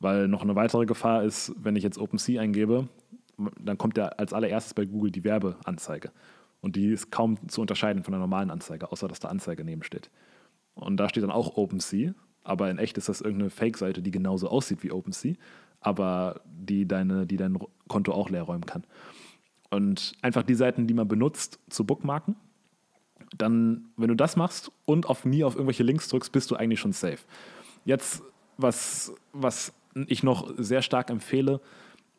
Weil 0.00 0.28
noch 0.28 0.42
eine 0.42 0.54
weitere 0.54 0.84
Gefahr 0.84 1.22
ist, 1.22 1.54
wenn 1.56 1.76
ich 1.76 1.82
jetzt 1.82 1.96
OpenSea 1.96 2.42
eingebe, 2.42 2.88
dann 3.58 3.78
kommt 3.78 3.96
ja 3.96 4.08
als 4.08 4.34
allererstes 4.34 4.74
bei 4.74 4.84
Google 4.84 5.10
die 5.10 5.24
Werbeanzeige. 5.24 6.12
Und 6.60 6.76
die 6.76 6.88
ist 6.88 7.10
kaum 7.10 7.48
zu 7.48 7.62
unterscheiden 7.62 8.02
von 8.04 8.12
der 8.12 8.20
normalen 8.20 8.50
Anzeige, 8.50 8.92
außer 8.92 9.08
dass 9.08 9.20
da 9.20 9.28
Anzeige 9.28 9.64
neben 9.64 9.82
steht. 9.82 10.10
Und 10.74 10.96
da 10.96 11.08
steht 11.08 11.22
dann 11.22 11.30
auch 11.30 11.56
OpenSea, 11.56 12.12
aber 12.44 12.70
in 12.70 12.78
echt 12.78 12.98
ist 12.98 13.08
das 13.08 13.20
irgendeine 13.20 13.50
Fake-Seite, 13.50 14.02
die 14.02 14.10
genauso 14.10 14.48
aussieht 14.48 14.82
wie 14.82 14.90
OpenSea, 14.90 15.34
aber 15.80 16.40
die, 16.44 16.86
deine, 16.86 17.26
die 17.26 17.36
dein 17.36 17.58
Konto 17.88 18.12
auch 18.12 18.30
leer 18.30 18.42
räumen 18.42 18.66
kann. 18.66 18.84
Und 19.70 20.12
einfach 20.22 20.42
die 20.42 20.54
Seiten, 20.54 20.86
die 20.86 20.94
man 20.94 21.08
benutzt, 21.08 21.58
zu 21.70 21.84
bookmarken. 21.84 22.36
Dann, 23.36 23.86
wenn 23.96 24.08
du 24.08 24.14
das 24.14 24.36
machst 24.36 24.70
und 24.84 25.06
auf 25.06 25.24
nie 25.24 25.44
auf 25.44 25.54
irgendwelche 25.54 25.82
Links 25.82 26.08
drückst, 26.08 26.32
bist 26.32 26.50
du 26.50 26.56
eigentlich 26.56 26.80
schon 26.80 26.92
safe. 26.92 27.20
Jetzt, 27.84 28.22
was, 28.58 29.14
was 29.32 29.72
ich 30.06 30.22
noch 30.22 30.52
sehr 30.58 30.82
stark 30.82 31.08
empfehle, 31.08 31.60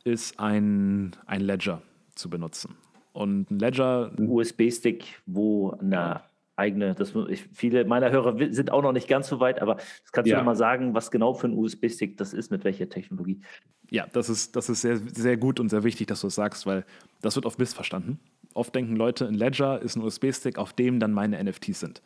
ist 0.03 0.39
ein, 0.39 1.15
ein 1.25 1.41
Ledger 1.41 1.81
zu 2.15 2.29
benutzen. 2.29 2.75
Und 3.13 3.51
ein 3.51 3.59
Ledger. 3.59 4.11
Ein 4.17 4.27
USB-Stick, 4.27 5.21
wo 5.27 5.71
eine 5.71 6.21
eigene, 6.55 6.93
das, 6.93 7.13
ich, 7.29 7.47
viele 7.53 7.85
meiner 7.85 8.11
Hörer 8.11 8.35
sind 8.51 8.71
auch 8.71 8.81
noch 8.81 8.91
nicht 8.91 9.07
ganz 9.07 9.27
so 9.27 9.39
weit, 9.39 9.61
aber 9.61 9.75
das 9.75 10.11
kannst 10.11 10.29
ja. 10.29 10.37
du 10.37 10.45
mal 10.45 10.55
sagen, 10.55 10.93
was 10.93 11.09
genau 11.09 11.33
für 11.33 11.47
ein 11.47 11.53
USB-Stick 11.53 12.17
das 12.17 12.33
ist, 12.33 12.51
mit 12.51 12.63
welcher 12.63 12.89
Technologie. 12.89 13.41
Ja, 13.89 14.07
das 14.11 14.29
ist, 14.29 14.55
das 14.55 14.69
ist 14.69 14.81
sehr, 14.81 14.97
sehr 14.97 15.37
gut 15.37 15.59
und 15.59 15.69
sehr 15.69 15.83
wichtig, 15.83 16.07
dass 16.07 16.21
du 16.21 16.27
das 16.27 16.35
sagst, 16.35 16.65
weil 16.65 16.85
das 17.21 17.35
wird 17.35 17.45
oft 17.45 17.59
missverstanden. 17.59 18.19
Oft 18.53 18.75
denken 18.75 18.95
Leute, 18.95 19.27
ein 19.27 19.33
Ledger 19.33 19.81
ist 19.81 19.95
ein 19.95 20.03
USB-Stick, 20.03 20.57
auf 20.57 20.73
dem 20.73 20.99
dann 20.99 21.11
meine 21.11 21.43
NFTs 21.43 21.79
sind. 21.79 22.01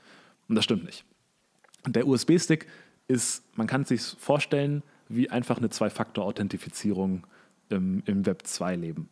Und 0.47 0.55
das 0.55 0.63
stimmt 0.63 0.86
nicht. 0.86 1.03
Der 1.86 2.07
USB-Stick 2.07 2.67
ist, 3.07 3.43
man 3.57 3.67
kann 3.67 3.81
es 3.81 3.89
sich 3.89 4.01
vorstellen, 4.01 4.83
wie 5.10 5.29
einfach 5.29 5.57
eine 5.57 5.69
Zwei-Faktor-Authentifizierung 5.69 7.25
im, 7.69 8.01
im 8.05 8.25
Web 8.25 8.43
2-Leben. 8.45 9.10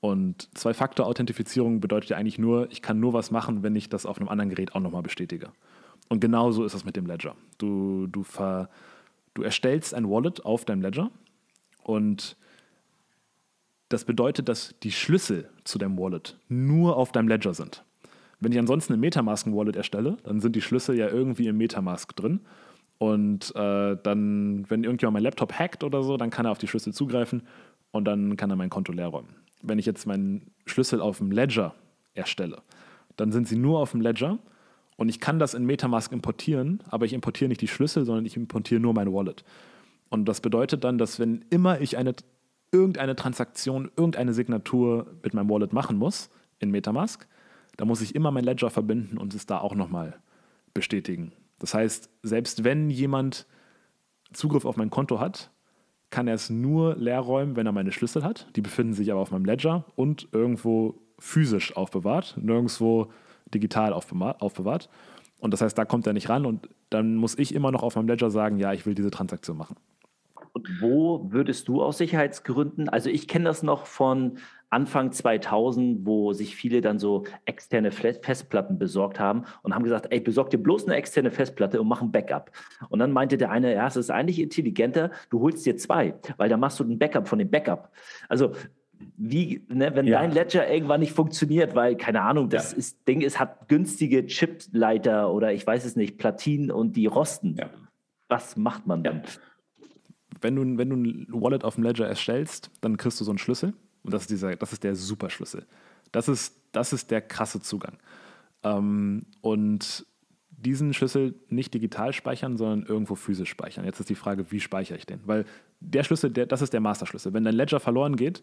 Und 0.00 0.48
Zwei-Faktor-Authentifizierung 0.56 1.80
bedeutet 1.80 2.10
ja 2.10 2.16
eigentlich 2.16 2.38
nur, 2.38 2.70
ich 2.70 2.82
kann 2.82 3.00
nur 3.00 3.12
was 3.12 3.30
machen, 3.30 3.62
wenn 3.62 3.74
ich 3.74 3.88
das 3.88 4.06
auf 4.06 4.18
einem 4.18 4.28
anderen 4.28 4.50
Gerät 4.50 4.74
auch 4.74 4.80
nochmal 4.80 5.02
bestätige. 5.02 5.50
Und 6.08 6.20
genauso 6.20 6.64
ist 6.64 6.74
das 6.74 6.84
mit 6.84 6.96
dem 6.96 7.06
Ledger. 7.06 7.34
Du, 7.58 8.06
du, 8.06 8.22
ver, 8.22 8.70
du 9.34 9.42
erstellst 9.42 9.94
ein 9.94 10.08
Wallet 10.08 10.44
auf 10.44 10.64
deinem 10.64 10.82
Ledger 10.82 11.10
und 11.82 12.36
das 13.88 14.04
bedeutet, 14.04 14.48
dass 14.48 14.74
die 14.82 14.92
Schlüssel 14.92 15.48
zu 15.64 15.78
deinem 15.78 15.98
Wallet 15.98 16.38
nur 16.48 16.96
auf 16.96 17.10
deinem 17.10 17.28
Ledger 17.28 17.54
sind. 17.54 17.84
Wenn 18.38 18.52
ich 18.52 18.58
ansonsten 18.58 18.92
ein 18.92 19.00
Metamask-Wallet 19.00 19.74
erstelle, 19.74 20.16
dann 20.22 20.40
sind 20.40 20.54
die 20.54 20.60
Schlüssel 20.60 20.96
ja 20.96 21.08
irgendwie 21.08 21.48
im 21.48 21.56
Metamask 21.56 22.14
drin. 22.14 22.40
Und 22.98 23.54
äh, 23.56 23.96
dann, 24.00 24.64
wenn 24.68 24.84
irgendjemand 24.84 25.14
mein 25.14 25.22
Laptop 25.24 25.52
hackt 25.52 25.82
oder 25.82 26.02
so, 26.02 26.16
dann 26.16 26.30
kann 26.30 26.46
er 26.46 26.52
auf 26.52 26.58
die 26.58 26.68
Schlüssel 26.68 26.92
zugreifen 26.92 27.42
und 27.90 28.04
dann 28.04 28.36
kann 28.36 28.50
er 28.50 28.56
mein 28.56 28.70
Konto 28.70 28.92
leer 28.92 29.08
räumen 29.08 29.47
wenn 29.62 29.78
ich 29.78 29.86
jetzt 29.86 30.06
meinen 30.06 30.50
Schlüssel 30.66 31.00
auf 31.00 31.18
dem 31.18 31.30
Ledger 31.30 31.74
erstelle, 32.14 32.62
dann 33.16 33.32
sind 33.32 33.48
sie 33.48 33.56
nur 33.56 33.80
auf 33.80 33.92
dem 33.92 34.00
Ledger 34.00 34.38
und 34.96 35.08
ich 35.08 35.20
kann 35.20 35.38
das 35.38 35.54
in 35.54 35.64
Metamask 35.64 36.12
importieren, 36.12 36.82
aber 36.88 37.06
ich 37.06 37.12
importiere 37.12 37.48
nicht 37.48 37.60
die 37.60 37.68
Schlüssel, 37.68 38.04
sondern 38.04 38.26
ich 38.26 38.36
importiere 38.36 38.80
nur 38.80 38.94
mein 38.94 39.12
Wallet. 39.12 39.44
Und 40.08 40.26
das 40.26 40.40
bedeutet 40.40 40.84
dann, 40.84 40.98
dass 40.98 41.18
wenn 41.18 41.44
immer 41.50 41.80
ich 41.80 41.96
eine, 41.96 42.14
irgendeine 42.72 43.14
Transaktion, 43.14 43.90
irgendeine 43.96 44.32
Signatur 44.32 45.06
mit 45.22 45.34
meinem 45.34 45.50
Wallet 45.50 45.72
machen 45.72 45.98
muss 45.98 46.30
in 46.58 46.70
Metamask, 46.70 47.26
dann 47.76 47.86
muss 47.86 48.00
ich 48.00 48.14
immer 48.14 48.30
mein 48.30 48.44
Ledger 48.44 48.70
verbinden 48.70 49.18
und 49.18 49.34
es 49.34 49.46
da 49.46 49.58
auch 49.58 49.74
nochmal 49.74 50.18
bestätigen. 50.74 51.32
Das 51.58 51.74
heißt, 51.74 52.10
selbst 52.22 52.64
wenn 52.64 52.90
jemand 52.90 53.46
Zugriff 54.32 54.64
auf 54.64 54.76
mein 54.76 54.90
Konto 54.90 55.20
hat, 55.20 55.50
kann 56.10 56.28
er 56.28 56.34
es 56.34 56.50
nur 56.50 56.96
leer 56.96 57.20
räumen, 57.20 57.56
wenn 57.56 57.66
er 57.66 57.72
meine 57.72 57.92
Schlüssel 57.92 58.24
hat. 58.24 58.48
Die 58.56 58.60
befinden 58.60 58.94
sich 58.94 59.10
aber 59.10 59.20
auf 59.20 59.30
meinem 59.30 59.44
Ledger 59.44 59.84
und 59.94 60.28
irgendwo 60.32 60.94
physisch 61.18 61.76
aufbewahrt, 61.76 62.36
nirgendwo 62.40 63.08
digital 63.52 63.92
aufbewahrt. 63.92 64.88
Und 65.40 65.52
das 65.52 65.60
heißt, 65.60 65.76
da 65.76 65.84
kommt 65.84 66.06
er 66.06 66.12
nicht 66.12 66.28
ran 66.28 66.46
und 66.46 66.68
dann 66.90 67.16
muss 67.16 67.38
ich 67.38 67.54
immer 67.54 67.70
noch 67.70 67.82
auf 67.82 67.96
meinem 67.96 68.08
Ledger 68.08 68.30
sagen, 68.30 68.58
ja, 68.58 68.72
ich 68.72 68.86
will 68.86 68.94
diese 68.94 69.10
Transaktion 69.10 69.56
machen. 69.56 69.76
Und 70.52 70.80
wo 70.80 71.30
würdest 71.30 71.68
du 71.68 71.82
aus 71.82 71.98
Sicherheitsgründen, 71.98 72.88
also 72.88 73.10
ich 73.10 73.28
kenne 73.28 73.46
das 73.46 73.62
noch 73.62 73.86
von 73.86 74.38
Anfang 74.70 75.12
2000, 75.12 76.04
wo 76.04 76.32
sich 76.34 76.54
viele 76.54 76.80
dann 76.80 76.98
so 76.98 77.24
externe 77.46 77.90
Festplatten 77.90 78.78
besorgt 78.78 79.18
haben 79.18 79.44
und 79.62 79.74
haben 79.74 79.82
gesagt, 79.82 80.08
ey, 80.10 80.20
besorg 80.20 80.50
dir 80.50 80.58
bloß 80.58 80.86
eine 80.86 80.96
externe 80.96 81.30
Festplatte 81.30 81.80
und 81.80 81.88
mach 81.88 82.02
ein 82.02 82.12
Backup. 82.12 82.50
Und 82.90 82.98
dann 82.98 83.12
meinte 83.12 83.38
der 83.38 83.50
eine, 83.50 83.72
ja, 83.72 83.86
es 83.86 83.96
ist 83.96 84.10
eigentlich 84.10 84.40
intelligenter, 84.40 85.10
du 85.30 85.40
holst 85.40 85.64
dir 85.64 85.76
zwei, 85.78 86.14
weil 86.36 86.50
dann 86.50 86.60
machst 86.60 86.80
du 86.80 86.84
ein 86.84 86.98
Backup 86.98 87.28
von 87.28 87.38
dem 87.38 87.50
Backup. 87.50 87.90
Also 88.28 88.52
wie, 89.16 89.64
ne, 89.68 89.94
wenn 89.94 90.06
ja. 90.06 90.20
dein 90.20 90.32
Ledger 90.32 90.70
irgendwann 90.70 91.00
nicht 91.00 91.12
funktioniert, 91.12 91.74
weil, 91.74 91.96
keine 91.96 92.22
Ahnung, 92.22 92.50
das 92.50 92.72
ja. 92.72 92.78
ist, 92.78 93.08
Ding 93.08 93.20
ist, 93.20 93.38
hat 93.38 93.68
günstige 93.68 94.26
Chipleiter 94.26 95.32
oder 95.32 95.52
ich 95.52 95.66
weiß 95.66 95.84
es 95.84 95.96
nicht, 95.96 96.18
Platinen 96.18 96.70
und 96.70 96.96
die 96.96 97.06
rosten. 97.06 97.56
Ja. 97.58 97.70
Was 98.28 98.56
macht 98.56 98.86
man 98.86 99.02
dann? 99.02 99.22
Wenn 100.40 100.56
du, 100.56 100.78
wenn 100.78 100.90
du 100.90 100.96
ein 100.96 101.26
Wallet 101.30 101.64
auf 101.64 101.74
dem 101.74 101.84
Ledger 101.84 102.06
erstellst, 102.06 102.70
dann 102.80 102.96
kriegst 102.96 103.20
du 103.20 103.24
so 103.24 103.30
einen 103.30 103.38
Schlüssel 103.38 103.74
und 104.02 104.14
das 104.14 104.22
ist, 104.22 104.30
dieser, 104.30 104.56
das 104.56 104.72
ist 104.72 104.84
der 104.84 104.94
Superschlüssel. 104.94 105.66
Das 106.12 106.28
ist, 106.28 106.56
das 106.72 106.92
ist 106.92 107.10
der 107.10 107.20
krasse 107.20 107.60
Zugang. 107.60 107.98
Ähm, 108.62 109.22
und 109.40 110.06
diesen 110.50 110.92
Schlüssel 110.92 111.34
nicht 111.48 111.72
digital 111.72 112.12
speichern, 112.12 112.56
sondern 112.56 112.82
irgendwo 112.82 113.14
physisch 113.14 113.50
speichern. 113.50 113.84
Jetzt 113.84 114.00
ist 114.00 114.08
die 114.08 114.14
Frage, 114.14 114.50
wie 114.50 114.60
speichere 114.60 114.98
ich 114.98 115.06
den? 115.06 115.20
Weil 115.24 115.44
der 115.80 116.02
Schlüssel, 116.02 116.30
der, 116.30 116.46
das 116.46 116.62
ist 116.62 116.72
der 116.72 116.80
Masterschlüssel. 116.80 117.32
Wenn 117.32 117.44
dein 117.44 117.54
Ledger 117.54 117.80
verloren 117.80 118.16
geht, 118.16 118.42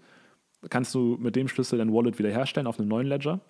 kannst 0.69 0.95
du 0.95 1.17
mit 1.19 1.35
dem 1.35 1.47
Schlüssel 1.47 1.77
dein 1.77 1.93
Wallet 1.93 2.17
wiederherstellen 2.17 2.67
auf 2.67 2.79
einem 2.79 2.87
neuen 2.87 3.07
Ledger 3.07 3.41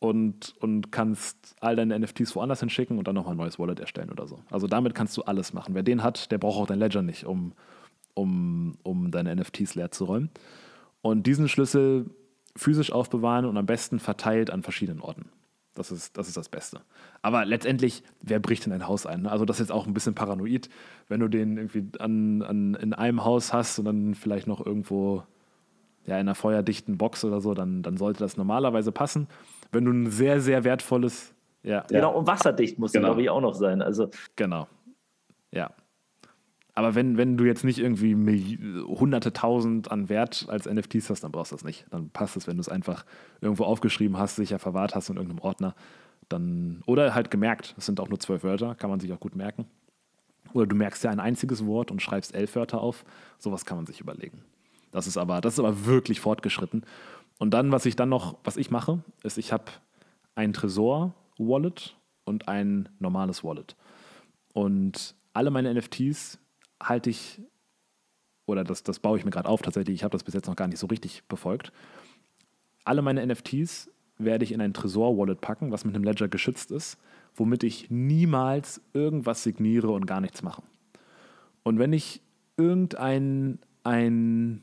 und, 0.00 0.54
und 0.58 0.90
kannst 0.90 1.54
all 1.60 1.76
deine 1.76 1.98
NFTs 1.98 2.34
woanders 2.34 2.60
hinschicken 2.60 2.98
und 2.98 3.06
dann 3.06 3.14
nochmal 3.14 3.34
ein 3.34 3.38
neues 3.38 3.58
Wallet 3.58 3.78
erstellen 3.78 4.10
oder 4.10 4.26
so. 4.26 4.40
Also 4.50 4.66
damit 4.66 4.94
kannst 4.94 5.16
du 5.16 5.22
alles 5.22 5.52
machen. 5.52 5.74
Wer 5.74 5.82
den 5.82 6.02
hat, 6.02 6.32
der 6.32 6.38
braucht 6.38 6.58
auch 6.58 6.66
dein 6.66 6.80
Ledger 6.80 7.02
nicht, 7.02 7.24
um, 7.24 7.52
um, 8.14 8.76
um 8.82 9.10
deine 9.10 9.34
NFTs 9.34 9.74
leer 9.74 9.90
zu 9.90 10.04
räumen 10.04 10.30
und 11.02 11.26
diesen 11.26 11.48
Schlüssel 11.48 12.10
physisch 12.56 12.92
aufbewahren 12.92 13.44
und 13.44 13.56
am 13.56 13.66
besten 13.66 13.98
verteilt 13.98 14.50
an 14.50 14.62
verschiedenen 14.62 15.00
Orten. 15.00 15.30
Das 15.74 15.92
ist, 15.92 16.18
das 16.18 16.26
ist 16.26 16.36
das 16.36 16.48
Beste. 16.48 16.80
Aber 17.22 17.44
letztendlich, 17.44 18.02
wer 18.20 18.40
bricht 18.40 18.66
in 18.66 18.72
ein 18.72 18.88
Haus 18.88 19.06
ein? 19.06 19.26
Also 19.26 19.44
das 19.44 19.56
ist 19.56 19.68
jetzt 19.68 19.72
auch 19.72 19.86
ein 19.86 19.94
bisschen 19.94 20.14
paranoid, 20.14 20.68
wenn 21.08 21.20
du 21.20 21.28
den 21.28 21.56
irgendwie 21.56 21.86
an, 22.00 22.42
an, 22.42 22.74
in 22.74 22.92
einem 22.92 23.24
Haus 23.24 23.52
hast 23.52 23.78
und 23.78 23.84
dann 23.84 24.14
vielleicht 24.14 24.46
noch 24.46 24.64
irgendwo 24.64 25.22
ja, 26.06 26.16
in 26.16 26.20
einer 26.20 26.34
feuerdichten 26.34 26.98
Box 26.98 27.24
oder 27.24 27.40
so, 27.40 27.54
dann, 27.54 27.82
dann 27.82 27.96
sollte 27.96 28.18
das 28.20 28.36
normalerweise 28.36 28.90
passen. 28.90 29.28
Wenn 29.70 29.84
du 29.84 29.92
ein 29.92 30.10
sehr, 30.10 30.40
sehr 30.40 30.64
wertvolles... 30.64 31.34
Ja, 31.62 31.84
genau, 31.88 32.16
und 32.16 32.26
wasserdicht 32.26 32.78
muss 32.78 32.92
genau. 32.92 33.08
glaube 33.08 33.22
ich, 33.22 33.30
auch 33.30 33.42
noch 33.42 33.54
sein. 33.54 33.82
Also. 33.82 34.10
Genau, 34.34 34.66
ja. 35.52 35.70
Aber 36.74 36.94
wenn, 36.94 37.16
wenn 37.16 37.36
du 37.36 37.44
jetzt 37.44 37.64
nicht 37.64 37.78
irgendwie 37.78 38.14
hunderte 38.86 39.32
tausend 39.32 39.90
an 39.90 40.08
Wert 40.08 40.46
als 40.48 40.66
NFTs 40.66 41.10
hast, 41.10 41.24
dann 41.24 41.32
brauchst 41.32 41.52
du 41.52 41.56
das 41.56 41.64
nicht. 41.64 41.86
Dann 41.90 42.10
passt 42.10 42.36
es, 42.36 42.46
wenn 42.46 42.56
du 42.56 42.60
es 42.60 42.68
einfach 42.68 43.04
irgendwo 43.40 43.64
aufgeschrieben 43.64 44.16
hast, 44.16 44.36
sicher 44.36 44.58
verwahrt 44.58 44.94
hast 44.94 45.10
in 45.10 45.16
irgendeinem 45.16 45.42
Ordner. 45.42 45.74
Dann, 46.28 46.82
oder 46.86 47.14
halt 47.14 47.30
gemerkt, 47.30 47.74
es 47.76 47.86
sind 47.86 47.98
auch 47.98 48.08
nur 48.08 48.20
zwölf 48.20 48.44
Wörter, 48.44 48.76
kann 48.76 48.88
man 48.88 49.00
sich 49.00 49.12
auch 49.12 49.20
gut 49.20 49.34
merken. 49.34 49.66
Oder 50.52 50.66
du 50.66 50.76
merkst 50.76 51.02
ja 51.04 51.10
ein 51.10 51.20
einziges 51.20 51.66
Wort 51.66 51.90
und 51.90 52.02
schreibst 52.02 52.34
elf 52.34 52.54
Wörter 52.54 52.80
auf. 52.80 53.04
Sowas 53.38 53.64
kann 53.64 53.76
man 53.76 53.86
sich 53.86 54.00
überlegen. 54.00 54.42
Das 54.90 55.06
ist 55.06 55.16
aber, 55.16 55.40
das 55.40 55.54
ist 55.54 55.58
aber 55.60 55.86
wirklich 55.86 56.20
fortgeschritten. 56.20 56.84
Und 57.38 57.52
dann, 57.52 57.72
was 57.72 57.86
ich 57.86 57.96
dann 57.96 58.08
noch, 58.08 58.36
was 58.44 58.56
ich 58.56 58.70
mache, 58.70 59.02
ist, 59.22 59.38
ich 59.38 59.52
habe 59.52 59.64
ein 60.34 60.52
Tresor-Wallet 60.52 61.96
und 62.24 62.48
ein 62.48 62.88
normales 62.98 63.42
Wallet. 63.42 63.76
Und 64.52 65.14
alle 65.32 65.50
meine 65.50 65.72
NFTs 65.72 66.38
halte 66.82 67.10
ich, 67.10 67.40
oder 68.46 68.64
das, 68.64 68.82
das 68.82 68.98
baue 68.98 69.18
ich 69.18 69.24
mir 69.24 69.30
gerade 69.30 69.48
auf 69.48 69.62
tatsächlich, 69.62 69.94
ich 69.94 70.04
habe 70.04 70.12
das 70.12 70.24
bis 70.24 70.34
jetzt 70.34 70.46
noch 70.46 70.56
gar 70.56 70.68
nicht 70.68 70.78
so 70.78 70.86
richtig 70.86 71.24
befolgt. 71.28 71.72
Alle 72.84 73.02
meine 73.02 73.24
NFTs 73.26 73.90
werde 74.18 74.44
ich 74.44 74.52
in 74.52 74.60
ein 74.60 74.74
Tresor-Wallet 74.74 75.40
packen, 75.40 75.72
was 75.72 75.84
mit 75.84 75.94
einem 75.94 76.04
Ledger 76.04 76.28
geschützt 76.28 76.70
ist, 76.70 76.98
womit 77.34 77.62
ich 77.62 77.90
niemals 77.90 78.80
irgendwas 78.92 79.42
signiere 79.42 79.90
und 79.90 80.06
gar 80.06 80.20
nichts 80.20 80.42
mache. 80.42 80.62
Und 81.62 81.78
wenn 81.78 81.92
ich 81.92 82.20
irgendein 82.56 83.58
ein, 83.84 84.60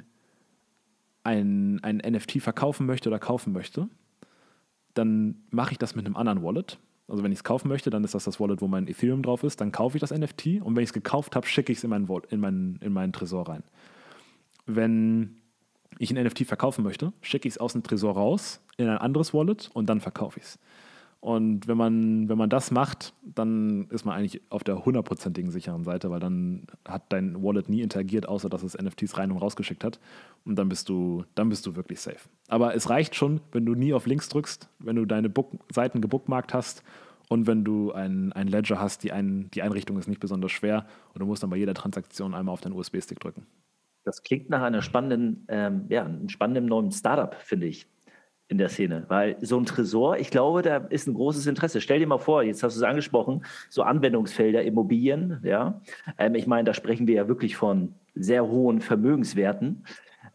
ein, 1.23 1.79
ein 1.83 1.97
NFT 1.97 2.41
verkaufen 2.41 2.85
möchte 2.85 3.09
oder 3.09 3.19
kaufen 3.19 3.53
möchte, 3.53 3.87
dann 4.93 5.43
mache 5.49 5.73
ich 5.73 5.77
das 5.77 5.95
mit 5.95 6.05
einem 6.05 6.15
anderen 6.15 6.43
Wallet 6.43 6.79
also 7.07 7.23
wenn 7.23 7.31
ich 7.31 7.39
es 7.39 7.43
kaufen 7.43 7.69
möchte, 7.69 7.89
dann 7.89 8.03
ist 8.03 8.13
das 8.13 8.25
das 8.25 8.39
Wallet, 8.39 8.61
wo 8.61 8.67
mein 8.67 8.87
Ethereum 8.87 9.23
drauf 9.23 9.43
ist. 9.43 9.61
Dann 9.61 9.71
kaufe 9.71 9.97
ich 9.97 10.01
das 10.01 10.11
NFT 10.11 10.61
und 10.61 10.75
wenn 10.75 10.83
ich 10.83 10.89
es 10.89 10.93
gekauft 10.93 11.35
habe, 11.35 11.47
schicke 11.47 11.71
ich 11.71 11.77
es 11.77 11.83
in 11.83 11.89
meinen, 11.89 12.07
in, 12.29 12.39
meinen, 12.39 12.79
in 12.81 12.91
meinen 12.91 13.13
Tresor 13.13 13.47
rein. 13.47 13.63
Wenn 14.65 15.37
ich 15.99 16.11
ein 16.11 16.21
NFT 16.21 16.45
verkaufen 16.45 16.83
möchte, 16.83 17.13
schicke 17.21 17.47
ich 17.47 17.55
es 17.55 17.57
aus 17.57 17.73
dem 17.73 17.83
Tresor 17.83 18.13
raus 18.13 18.61
in 18.77 18.89
ein 18.89 18.97
anderes 18.97 19.33
Wallet 19.33 19.69
und 19.73 19.87
dann 19.87 20.01
verkaufe 20.01 20.39
ich 20.39 20.45
es. 20.45 20.59
Und 21.20 21.68
wenn 21.68 21.78
man, 21.78 22.30
wenn 22.30 22.38
man 22.38 22.49
das 22.49 22.70
macht, 22.70 23.13
dann 23.24 23.88
ist 23.89 24.05
man 24.05 24.15
eigentlich 24.15 24.41
auf 24.49 24.63
der 24.63 24.86
hundertprozentigen 24.86 25.51
sicheren 25.51 25.84
Seite, 25.84 26.11
weil 26.11 26.20
dann 26.20 26.68
hat 26.88 27.03
dein 27.09 27.41
Wallet 27.41 27.70
nie 27.70 27.82
interagiert, 27.82 28.28
außer 28.30 28.49
dass 28.49 28.63
es 28.63 28.78
NFTs 28.78 29.18
rein 29.18 29.32
und 29.32 29.39
rausgeschickt 29.39 29.84
hat. 29.84 29.99
Und 30.45 30.57
dann 30.57 30.70
bist 30.70 30.89
du, 30.89 31.26
dann 31.34 31.49
bist 31.49 31.65
du 31.65 31.76
wirklich 31.76 31.99
safe. 31.99 32.30
Aber 32.47 32.76
es 32.76 32.89
reicht 32.89 33.15
schon, 33.15 33.41
wenn 33.51 33.65
du 33.65 33.74
nie 33.74 33.93
auf 33.93 34.05
Links 34.05 34.30
drückst, 34.30 34.70
wenn 34.80 34.95
du 34.95 35.05
deine 35.05 35.30
Book 35.30 35.51
Seiten 35.74 36.01
gebookmarkt 36.01 36.53
hast 36.53 36.84
und 37.30 37.47
wenn 37.47 37.63
du 37.63 37.91
ein, 37.91 38.32
ein 38.34 38.47
Ledger 38.47 38.80
hast, 38.80 39.03
die, 39.03 39.11
ein, 39.11 39.49
die 39.51 39.63
Einrichtung 39.63 39.97
ist 39.97 40.07
nicht 40.07 40.22
besonders 40.22 40.51
schwer 40.51 40.86
und 41.13 41.20
du 41.20 41.26
musst 41.26 41.41
dann 41.41 41.49
bei 41.49 41.57
jeder 41.57 41.74
Transaktion 41.74 42.36
einmal 42.36 42.53
auf 42.53 42.61
deinen 42.61 42.74
USB-Stick 42.74 43.20
drücken. 43.20 43.47
Das 44.05 44.24
klingt 44.24 44.49
nach 44.49 44.61
einer 44.61 44.82
spannenden, 44.82 45.45
ähm, 45.49 45.86
ja, 45.89 46.05
einem 46.05 46.30
spannenden 46.30 46.68
neuen 46.68 46.91
Startup, 46.91 47.36
finde 47.36 47.68
ich 47.68 47.88
in 48.49 48.57
der 48.57 48.69
Szene, 48.69 49.03
weil 49.09 49.35
so 49.41 49.59
ein 49.59 49.65
Tresor, 49.65 50.17
ich 50.17 50.29
glaube, 50.29 50.61
da 50.61 50.77
ist 50.77 51.07
ein 51.07 51.13
großes 51.13 51.47
Interesse. 51.47 51.81
Stell 51.81 51.99
dir 51.99 52.07
mal 52.07 52.17
vor, 52.17 52.43
jetzt 52.43 52.63
hast 52.63 52.75
du 52.75 52.79
es 52.79 52.83
angesprochen, 52.83 53.43
so 53.69 53.83
Anwendungsfelder, 53.83 54.63
Immobilien, 54.63 55.39
ja. 55.43 55.81
Ähm, 56.17 56.35
ich 56.35 56.47
meine, 56.47 56.63
da 56.63 56.73
sprechen 56.73 57.07
wir 57.07 57.15
ja 57.15 57.27
wirklich 57.27 57.57
von 57.57 57.93
sehr 58.15 58.47
hohen 58.47 58.79
Vermögenswerten. 58.79 59.83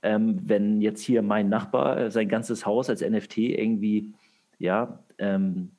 Ähm, 0.02 0.40
wenn 0.44 0.80
jetzt 0.82 1.02
hier 1.02 1.22
mein 1.22 1.48
Nachbar 1.48 1.98
äh, 1.98 2.10
sein 2.10 2.28
ganzes 2.28 2.66
Haus 2.66 2.90
als 2.90 3.00
NFT 3.00 3.38
irgendwie, 3.38 4.12
ja, 4.58 4.98
ähm, 5.18 5.70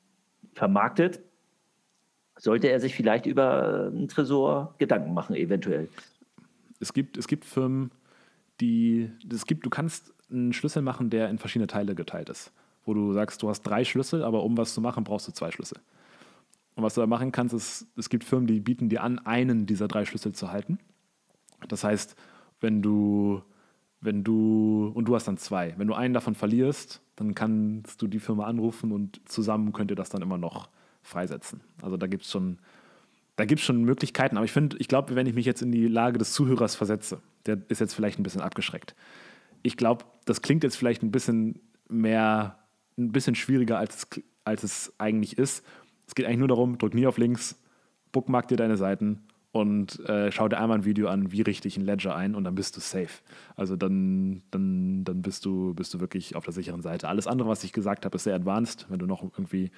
vermarktet, 0.54 1.20
sollte 2.36 2.68
er 2.68 2.80
sich 2.80 2.94
vielleicht 2.94 3.26
über 3.26 3.90
einen 3.92 4.08
Tresor 4.08 4.74
Gedanken 4.78 5.14
machen, 5.14 5.36
eventuell. 5.36 5.88
Es 6.80 6.92
gibt, 6.92 7.16
es 7.16 7.28
gibt 7.28 7.44
Firmen, 7.44 7.92
die, 8.60 9.10
es 9.32 9.46
gibt, 9.46 9.64
du 9.64 9.70
kannst 9.70 10.13
einen 10.34 10.52
Schlüssel 10.52 10.82
machen, 10.82 11.10
der 11.10 11.28
in 11.30 11.38
verschiedene 11.38 11.66
Teile 11.66 11.94
geteilt 11.94 12.28
ist. 12.28 12.52
Wo 12.84 12.94
du 12.94 13.12
sagst, 13.12 13.42
du 13.42 13.48
hast 13.48 13.62
drei 13.62 13.84
Schlüssel, 13.84 14.22
aber 14.22 14.42
um 14.42 14.56
was 14.56 14.74
zu 14.74 14.80
machen, 14.80 15.04
brauchst 15.04 15.28
du 15.28 15.32
zwei 15.32 15.50
Schlüssel. 15.50 15.78
Und 16.74 16.82
was 16.82 16.94
du 16.94 17.00
da 17.00 17.06
machen 17.06 17.32
kannst, 17.32 17.54
ist, 17.54 17.86
es 17.96 18.08
gibt 18.08 18.24
Firmen, 18.24 18.46
die 18.46 18.60
bieten 18.60 18.88
dir 18.88 19.02
an, 19.02 19.18
einen 19.20 19.66
dieser 19.66 19.88
drei 19.88 20.04
Schlüssel 20.04 20.32
zu 20.32 20.50
halten. 20.50 20.78
Das 21.68 21.84
heißt, 21.84 22.16
wenn 22.60 22.82
du, 22.82 23.42
wenn 24.00 24.24
du, 24.24 24.92
und 24.94 25.06
du 25.06 25.14
hast 25.14 25.28
dann 25.28 25.38
zwei, 25.38 25.74
wenn 25.78 25.86
du 25.86 25.94
einen 25.94 26.14
davon 26.14 26.34
verlierst, 26.34 27.00
dann 27.16 27.34
kannst 27.34 28.02
du 28.02 28.08
die 28.08 28.18
Firma 28.18 28.44
anrufen 28.44 28.90
und 28.92 29.20
zusammen 29.28 29.72
könnt 29.72 29.90
ihr 29.90 29.96
das 29.96 30.10
dann 30.10 30.20
immer 30.20 30.36
noch 30.36 30.68
freisetzen. 31.02 31.60
Also 31.80 31.96
da 31.96 32.06
gibt 32.06 32.24
es 32.24 32.30
schon, 32.30 32.58
da 33.36 33.44
gibt 33.44 33.60
schon 33.60 33.84
Möglichkeiten, 33.84 34.36
aber 34.36 34.44
ich 34.44 34.52
finde, 34.52 34.76
ich 34.78 34.88
glaube, 34.88 35.14
wenn 35.14 35.26
ich 35.26 35.34
mich 35.34 35.46
jetzt 35.46 35.62
in 35.62 35.70
die 35.70 35.86
Lage 35.86 36.18
des 36.18 36.32
Zuhörers 36.32 36.74
versetze, 36.74 37.20
der 37.46 37.58
ist 37.68 37.80
jetzt 37.80 37.94
vielleicht 37.94 38.18
ein 38.18 38.24
bisschen 38.24 38.40
abgeschreckt 38.40 38.94
ich 39.64 39.76
glaube, 39.76 40.04
das 40.26 40.42
klingt 40.42 40.62
jetzt 40.62 40.76
vielleicht 40.76 41.02
ein 41.02 41.10
bisschen 41.10 41.58
mehr, 41.88 42.58
ein 42.96 43.10
bisschen 43.10 43.34
schwieriger, 43.34 43.78
als 43.78 43.96
es, 43.96 44.22
als 44.44 44.62
es 44.62 44.94
eigentlich 44.98 45.38
ist. 45.38 45.64
Es 46.06 46.14
geht 46.14 46.26
eigentlich 46.26 46.38
nur 46.38 46.48
darum, 46.48 46.78
drück 46.78 46.94
nie 46.94 47.06
auf 47.06 47.18
Links, 47.18 47.58
bookmark 48.12 48.46
dir 48.46 48.56
deine 48.56 48.76
Seiten 48.76 49.24
und 49.52 50.00
äh, 50.08 50.30
schau 50.30 50.48
dir 50.48 50.58
einmal 50.58 50.78
ein 50.78 50.84
Video 50.84 51.08
an, 51.08 51.32
wie 51.32 51.40
richte 51.40 51.66
ich 51.66 51.78
ein 51.78 51.84
Ledger 51.84 52.14
ein 52.14 52.34
und 52.34 52.44
dann 52.44 52.54
bist 52.54 52.76
du 52.76 52.80
safe. 52.80 53.22
Also 53.56 53.74
dann, 53.74 54.42
dann, 54.50 55.04
dann 55.04 55.22
bist, 55.22 55.46
du, 55.46 55.72
bist 55.74 55.94
du 55.94 56.00
wirklich 56.00 56.36
auf 56.36 56.44
der 56.44 56.52
sicheren 56.52 56.82
Seite. 56.82 57.08
Alles 57.08 57.26
andere, 57.26 57.48
was 57.48 57.64
ich 57.64 57.72
gesagt 57.72 58.04
habe, 58.04 58.16
ist 58.16 58.24
sehr 58.24 58.34
advanced. 58.34 58.86
Wenn 58.90 58.98
du 58.98 59.06
noch 59.06 59.22
irgendwie, 59.22 59.70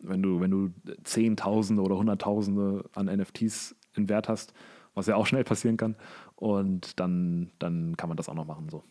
wenn 0.00 0.22
du, 0.22 0.40
wenn 0.40 0.50
du 0.50 0.70
Zehntausende 1.04 1.80
oder 1.80 1.96
Hunderttausende 1.96 2.84
an 2.94 3.06
NFTs 3.06 3.74
in 3.94 4.10
Wert 4.10 4.28
hast, 4.28 4.52
was 4.94 5.06
ja 5.06 5.16
auch 5.16 5.26
schnell 5.26 5.44
passieren 5.44 5.78
kann, 5.78 5.96
und 6.36 7.00
dann, 7.00 7.52
dann 7.58 7.96
kann 7.96 8.08
man 8.08 8.16
das 8.16 8.28
auch 8.28 8.34
noch 8.34 8.46
machen 8.46 8.68
so. 8.68 8.84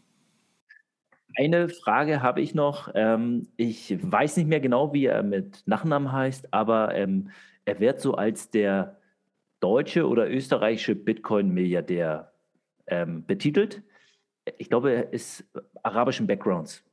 Eine 1.36 1.70
Frage 1.70 2.22
habe 2.22 2.42
ich 2.42 2.56
noch. 2.56 2.92
Ähm, 2.96 3.48
ich 3.56 3.98
weiß 4.02 4.38
nicht 4.38 4.48
mehr 4.48 4.60
genau, 4.60 4.94
wie 4.94 5.06
er 5.06 5.24
mit 5.24 5.64
Nachnamen 5.66 6.12
heißt, 6.12 6.54
aber 6.54 6.96
ähm, 6.96 7.30
er 7.66 7.80
wird 7.80 8.00
so 8.02 8.16
als 8.16 8.50
der 8.50 8.98
deutsche 9.60 10.08
oder 10.08 10.30
österreichische 10.30 10.96
Bitcoin-Milliardär 10.96 12.32
ähm, 12.88 13.26
betitelt. 13.26 13.84
Ich 14.58 14.70
glaube, 14.70 14.92
er 14.92 15.14
ist 15.14 15.46
arabischen 15.84 16.28
Backgrounds. 16.28 16.84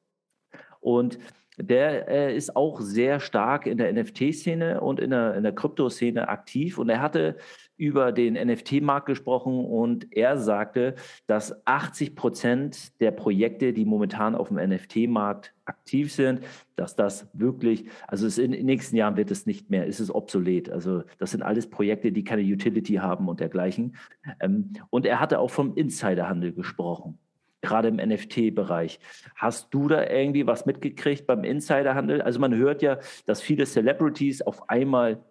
Und 0.81 1.19
der 1.59 2.09
äh, 2.09 2.37
ist 2.37 2.55
auch 2.55 2.81
sehr 2.81 3.19
stark 3.19 3.67
in 3.67 3.79
der 3.79 3.93
NFT-Szene 3.93 4.81
und 4.81 5.01
in 5.01 5.11
der, 5.11 5.35
in 5.35 5.43
der 5.43 5.55
Krypto-Szene 5.55 6.29
aktiv. 6.29 6.79
Und 6.79 6.91
er 6.91 7.01
hatte 7.01 7.37
über 7.77 8.13
den 8.13 8.35
NFT-Markt 8.35 9.07
gesprochen 9.07 9.65
und 9.65 10.17
er 10.17 10.39
sagte, 10.39 10.95
dass 11.27 11.67
80 11.67 12.17
Prozent 12.17 13.01
der 13.01 13.11
Projekte, 13.11 13.73
die 13.73 13.85
momentan 13.85 14.35
auf 14.35 14.49
dem 14.49 14.57
NFT-Markt 14.57 15.53
aktiv 15.65 16.13
sind, 16.13 16.41
dass 16.77 16.97
das 16.97 17.29
wirklich, 17.33 17.87
also 18.07 18.41
in 18.41 18.53
den 18.53 18.67
nächsten 18.67 18.97
Jahren 18.97 19.17
wird 19.17 19.31
es 19.31 19.47
nicht 19.47 19.71
mehr, 19.71 19.87
ist 19.87 20.01
es 20.01 20.15
obsolet. 20.15 20.71
Also 20.71 21.03
das 21.19 21.33
sind 21.33 21.43
alles 21.43 21.69
Projekte, 21.69 22.13
die 22.13 22.25
keine 22.25 22.43
Utility 22.43 22.95
haben 22.95 23.29
und 23.29 23.41
dergleichen. 23.41 23.97
Ähm, 24.41 24.73
und 24.91 25.07
er 25.07 25.21
hatte 25.21 25.39
auch 25.39 25.51
vom 25.51 25.75
Insiderhandel 25.75 26.53
gesprochen 26.53 27.19
gerade 27.63 27.89
im 27.89 27.97
NFT-Bereich. 27.97 29.01
Hast 29.35 29.75
du 29.75 29.89
da 29.89 30.09
irgendwie 30.09 30.47
was 30.47 30.67
mitgekriegt 30.67 31.27
beim 31.27 31.43
Insiderhandel? 31.43 32.23
Also 32.23 32.39
man 32.39 32.55
hört 32.55 32.81
ja, 32.81 32.99
dass 33.27 33.43
viele 33.43 33.67
Celebrities 33.67 34.41
auf 34.43 34.69
einmal 34.71 35.25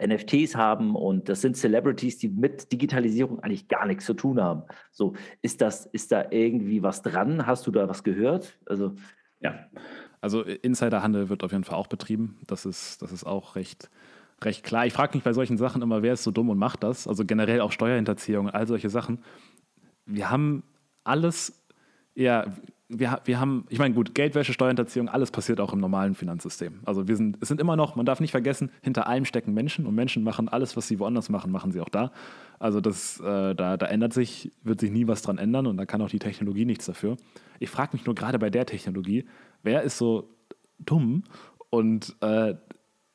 NFTs 0.00 0.54
haben 0.54 0.94
und 0.94 1.28
das 1.28 1.40
sind 1.40 1.56
Celebrities, 1.56 2.18
die 2.18 2.28
mit 2.28 2.72
Digitalisierung 2.72 3.40
eigentlich 3.40 3.68
gar 3.68 3.86
nichts 3.86 4.04
zu 4.04 4.14
tun 4.14 4.40
haben. 4.40 4.62
So, 4.90 5.14
ist 5.42 5.60
das, 5.60 5.86
ist 5.86 6.12
da 6.12 6.26
irgendwie 6.30 6.82
was 6.82 7.02
dran? 7.02 7.46
Hast 7.46 7.66
du 7.66 7.70
da 7.70 7.88
was 7.88 8.02
gehört? 8.02 8.58
Also, 8.66 8.94
ja. 9.40 9.66
Also 10.20 10.42
Insiderhandel 10.42 11.28
wird 11.28 11.44
auf 11.44 11.52
jeden 11.52 11.64
Fall 11.64 11.76
auch 11.76 11.86
betrieben. 11.86 12.38
Das 12.46 12.66
ist, 12.66 13.02
das 13.02 13.12
ist 13.12 13.24
auch 13.24 13.56
recht, 13.56 13.90
recht 14.42 14.64
klar. 14.64 14.86
Ich 14.86 14.92
frage 14.92 15.16
mich 15.16 15.24
bei 15.24 15.32
solchen 15.32 15.56
Sachen 15.56 15.82
immer, 15.82 16.02
wer 16.02 16.14
ist 16.14 16.24
so 16.24 16.30
dumm 16.30 16.50
und 16.50 16.58
macht 16.58 16.82
das? 16.82 17.06
Also 17.06 17.24
generell 17.24 17.60
auch 17.60 17.72
Steuerhinterziehung, 17.72 18.50
all 18.50 18.66
solche 18.66 18.90
Sachen. 18.90 19.22
Wir 20.06 20.30
haben 20.30 20.64
alles, 21.04 21.64
ja, 22.14 22.46
wir, 22.88 23.20
wir 23.24 23.38
haben, 23.38 23.66
ich 23.68 23.78
meine, 23.78 23.94
gut, 23.94 24.14
Geldwäsche, 24.14 24.52
Steuerhinterziehung, 24.52 25.08
alles 25.08 25.30
passiert 25.30 25.60
auch 25.60 25.74
im 25.74 25.78
normalen 25.78 26.14
Finanzsystem. 26.14 26.80
Also 26.84 27.06
wir 27.06 27.16
sind, 27.16 27.36
es 27.40 27.48
sind 27.48 27.60
immer 27.60 27.76
noch, 27.76 27.96
man 27.96 28.06
darf 28.06 28.18
nicht 28.20 28.30
vergessen, 28.30 28.70
hinter 28.80 29.06
allem 29.06 29.26
stecken 29.26 29.52
Menschen 29.52 29.86
und 29.86 29.94
Menschen 29.94 30.24
machen 30.24 30.48
alles, 30.48 30.76
was 30.76 30.88
sie 30.88 30.98
woanders 30.98 31.28
machen, 31.28 31.52
machen 31.52 31.70
sie 31.70 31.80
auch 31.80 31.90
da. 31.90 32.12
Also 32.58 32.80
das, 32.80 33.20
äh, 33.20 33.54
da, 33.54 33.76
da 33.76 33.86
ändert 33.86 34.14
sich, 34.14 34.52
wird 34.62 34.80
sich 34.80 34.90
nie 34.90 35.06
was 35.06 35.20
dran 35.20 35.36
ändern 35.36 35.66
und 35.66 35.76
da 35.76 35.84
kann 35.84 36.00
auch 36.00 36.08
die 36.08 36.18
Technologie 36.18 36.64
nichts 36.64 36.86
dafür. 36.86 37.18
Ich 37.58 37.68
frage 37.68 37.90
mich 37.92 38.06
nur 38.06 38.14
gerade 38.14 38.38
bei 38.38 38.48
der 38.48 38.64
Technologie, 38.64 39.26
wer 39.62 39.82
ist 39.82 39.98
so 39.98 40.30
dumm 40.78 41.24
und 41.68 42.16
äh, 42.20 42.54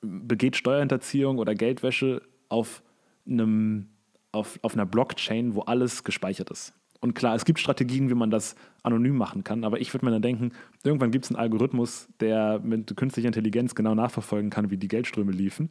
begeht 0.02 0.56
Steuerhinterziehung 0.56 1.40
oder 1.40 1.56
Geldwäsche 1.56 2.22
auf 2.50 2.84
einem 3.26 3.88
auf, 4.32 4.60
auf 4.64 4.74
einer 4.74 4.86
Blockchain, 4.86 5.56
wo 5.56 5.62
alles 5.62 6.04
gespeichert 6.04 6.50
ist. 6.50 6.74
Und 7.04 7.16
klar, 7.16 7.36
es 7.36 7.44
gibt 7.44 7.60
Strategien, 7.60 8.10
wie 8.10 8.14
man 8.14 8.32
das 8.32 8.56
anonym 8.82 9.18
machen 9.18 9.44
kann, 9.44 9.66
aber 9.66 9.82
ich 9.82 9.94
würde 9.94 10.06
mir 10.06 10.12
dann 10.14 10.22
denken, 10.22 10.54
irgendwann 10.86 11.12
gibt 11.12 11.26
es 11.26 11.32
einen 11.32 11.38
Algorithmus, 11.38 12.08
der 12.22 12.62
mit 12.64 12.96
künstlicher 12.96 13.28
Intelligenz 13.28 13.76
genau 13.76 13.94
nachverfolgen 13.94 14.50
kann, 14.50 14.72
wie 14.72 14.78
die 14.78 14.88
Geldströme 14.88 15.34
liefen. 15.34 15.70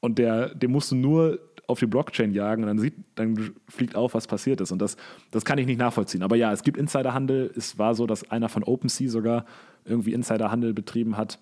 Und 0.00 0.18
der, 0.18 0.54
den 0.54 0.70
musst 0.70 0.90
du 0.90 0.96
nur 0.96 1.38
auf 1.68 1.78
die 1.78 1.86
Blockchain 1.86 2.34
jagen 2.34 2.64
und 2.64 2.66
dann, 2.68 2.78
sieht, 2.78 2.96
dann 3.14 3.54
fliegt 3.66 3.96
auf, 3.96 4.12
was 4.12 4.26
passiert 4.26 4.60
ist. 4.60 4.72
Und 4.72 4.82
das, 4.82 4.98
das 5.30 5.46
kann 5.46 5.56
ich 5.56 5.64
nicht 5.64 5.78
nachvollziehen. 5.78 6.22
Aber 6.22 6.36
ja, 6.36 6.52
es 6.52 6.62
gibt 6.62 6.76
Insiderhandel. 6.76 7.50
Es 7.56 7.78
war 7.78 7.94
so, 7.94 8.06
dass 8.06 8.30
einer 8.30 8.50
von 8.50 8.62
OpenSea 8.62 9.08
sogar 9.08 9.46
irgendwie 9.86 10.12
Insiderhandel 10.12 10.74
betrieben 10.74 11.16
hat. 11.16 11.38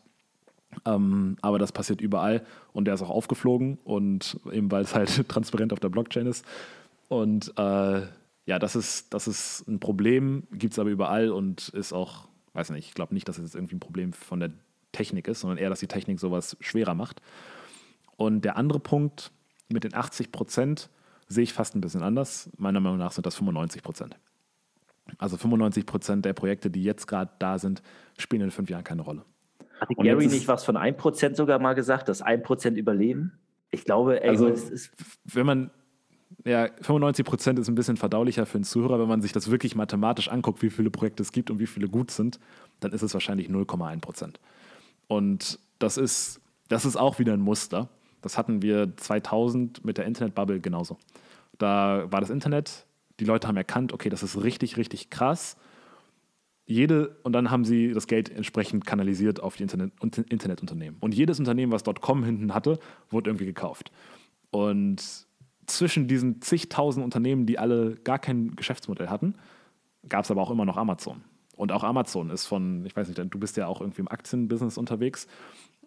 Ähm, 0.85 1.37
aber 1.43 1.59
das 1.59 1.73
passiert 1.73 2.01
überall 2.01 2.47
und 2.73 2.85
der 2.85 2.95
ist 2.95 3.03
auch 3.03 3.11
aufgeflogen 3.11 3.79
und 3.83 4.39
eben 4.53 4.71
weil 4.71 4.85
es 4.85 4.95
halt 4.95 5.29
transparent 5.29 5.73
auf 5.73 5.81
der 5.81 5.89
Blockchain 5.89 6.29
ist. 6.29 6.47
Und 7.09 7.53
äh, 7.59 8.03
ja, 8.45 8.59
das 8.59 8.77
ist, 8.77 9.15
das 9.15 9.29
ist 9.29 9.67
ein 9.69 9.81
Problem, 9.81 10.47
gibt 10.53 10.73
es 10.73 10.79
aber 10.79 10.91
überall 10.91 11.31
und 11.31 11.69
ist 11.71 11.93
auch, 11.93 12.29
weiß 12.55 12.71
nicht, 12.71 12.89
ich 12.89 12.95
glaube 12.95 13.15
nicht, 13.15 13.29
dass 13.29 13.39
es 13.39 13.45
jetzt 13.45 13.55
irgendwie 13.55 13.77
ein 13.77 13.81
Problem 13.81 14.13
von 14.13 14.41
der 14.41 14.51
Technik 14.91 15.29
ist, 15.29 15.41
sondern 15.41 15.59
eher, 15.59 15.71
dass 15.71 15.81
die 15.81 15.87
Technik 15.87 16.21
sowas 16.21 16.57
schwerer 16.61 16.95
macht. 16.95 17.23
Und 18.17 18.45
der 18.45 18.57
andere 18.57 18.81
Punkt 18.81 19.31
mit 19.69 19.85
den 19.85 19.95
80 19.95 20.33
Prozent 20.33 20.91
sehe 21.29 21.45
ich 21.45 21.53
fast 21.53 21.75
ein 21.75 21.81
bisschen 21.81 22.03
anders. 22.03 22.51
Meiner 22.59 22.81
Meinung 22.81 22.99
nach 22.99 23.13
sind 23.13 23.27
das 23.27 23.37
95 23.37 23.83
Prozent. 23.83 24.19
Also 25.19 25.37
95 25.37 25.87
Prozent 25.87 26.25
der 26.25 26.33
Projekte, 26.33 26.71
die 26.71 26.83
jetzt 26.83 27.07
gerade 27.07 27.31
da 27.39 27.59
sind, 27.59 27.83
spielen 28.19 28.43
in 28.43 28.51
fünf 28.51 28.71
Jahren 28.71 28.85
keine 28.85 29.03
Rolle. 29.03 29.25
Hat 29.81 29.89
Gary 29.97 30.27
nicht 30.27 30.47
was 30.47 30.65
von 30.65 30.77
1 30.77 30.97
Prozent 30.97 31.37
sogar 31.37 31.59
mal 31.59 31.75
gesagt, 31.75 32.09
dass 32.09 32.23
1 32.23 32.43
Prozent 32.45 32.77
überleben? 32.77 33.39
Ich 33.71 33.85
glaube, 33.85 34.23
ey, 34.23 34.29
also, 34.29 34.53
wenn 35.25 35.47
man 35.47 35.71
ja, 36.45 36.69
95 36.81 37.25
Prozent 37.25 37.59
ist 37.59 37.69
ein 37.69 37.75
bisschen 37.75 37.97
verdaulicher 37.97 38.47
für 38.47 38.57
einen 38.57 38.65
Zuhörer. 38.65 38.99
Wenn 38.99 39.09
man 39.09 39.23
sich 39.23 39.33
das 39.33 39.51
wirklich 39.51 39.75
mathematisch 39.75 40.29
anguckt, 40.29 40.63
wie 40.63 40.71
viele 40.71 40.91
Projekte 40.91 41.23
es 41.23 41.33
gibt 41.33 41.51
und 41.51 41.59
wie 41.59 41.67
viele 41.67 41.89
gut 41.89 42.11
sind, 42.11 42.39
dann 42.81 42.93
ist 42.93 43.03
es 43.03 43.15
wahrscheinlich 43.15 43.49
0,1 43.49 44.01
Prozent. 44.01 44.41
Und 45.09 45.59
das 45.79 45.97
ist, 45.97 46.41
das 46.69 46.85
ist 46.85 46.97
auch 46.97 47.19
wieder 47.19 47.33
ein 47.33 47.41
Muster. 47.41 47.89
Das 48.23 48.39
hatten 48.39 48.63
wir 48.63 48.97
2000 48.97 49.85
mit 49.85 49.99
der 49.99 50.07
Internetbubble 50.07 50.61
genauso. 50.61 50.97
Da 51.59 52.07
war 52.11 52.21
das 52.21 52.31
Internet, 52.31 52.87
die 53.21 53.25
Leute 53.25 53.47
haben 53.49 53.57
erkannt, 53.57 53.93
okay, 53.93 54.09
das 54.09 54.23
ist 54.23 54.43
richtig, 54.43 54.77
richtig 54.77 55.11
krass. 55.11 55.57
jede, 56.67 57.17
und 57.23 57.33
dann 57.33 57.51
haben 57.51 57.65
sie 57.65 57.93
das 57.93 58.07
Geld 58.07 58.31
entsprechend 58.31 58.87
kanalisiert 58.87 59.41
auf 59.41 59.57
die 59.57 59.65
Internet, 59.65 59.93
Internetunternehmen. 60.31 60.97
Und 61.01 61.15
jedes 61.15 61.39
Unternehmen, 61.39 61.73
was 61.73 61.85
.com 61.85 62.25
hinten 62.25 62.55
hatte, 62.55 62.79
wurde 63.11 63.31
irgendwie 63.31 63.47
gekauft. 63.47 63.93
Und 64.51 65.27
zwischen 65.77 66.09
diesen 66.09 66.41
zigtausend 66.41 67.05
Unternehmen, 67.05 67.47
die 67.47 67.59
alle 67.59 67.97
gar 67.97 68.19
kein 68.19 68.55
Geschäftsmodell 68.57 69.09
hatten, 69.09 69.35
gab 70.09 70.25
es 70.25 70.31
aber 70.31 70.43
auch 70.43 70.51
immer 70.51 70.65
noch 70.65 70.77
Amazon. 70.77 71.23
Und 71.57 71.73
auch 71.73 71.85
Amazon 71.85 72.31
ist 72.31 72.47
von, 72.47 72.85
ich 72.87 72.97
weiß 72.97 73.09
nicht, 73.09 73.19
du 73.19 73.39
bist 73.39 73.57
ja 73.57 73.67
auch 73.67 73.81
irgendwie 73.81 74.01
im 74.01 74.09
Aktienbusiness 74.09 74.79
unterwegs. 74.79 75.27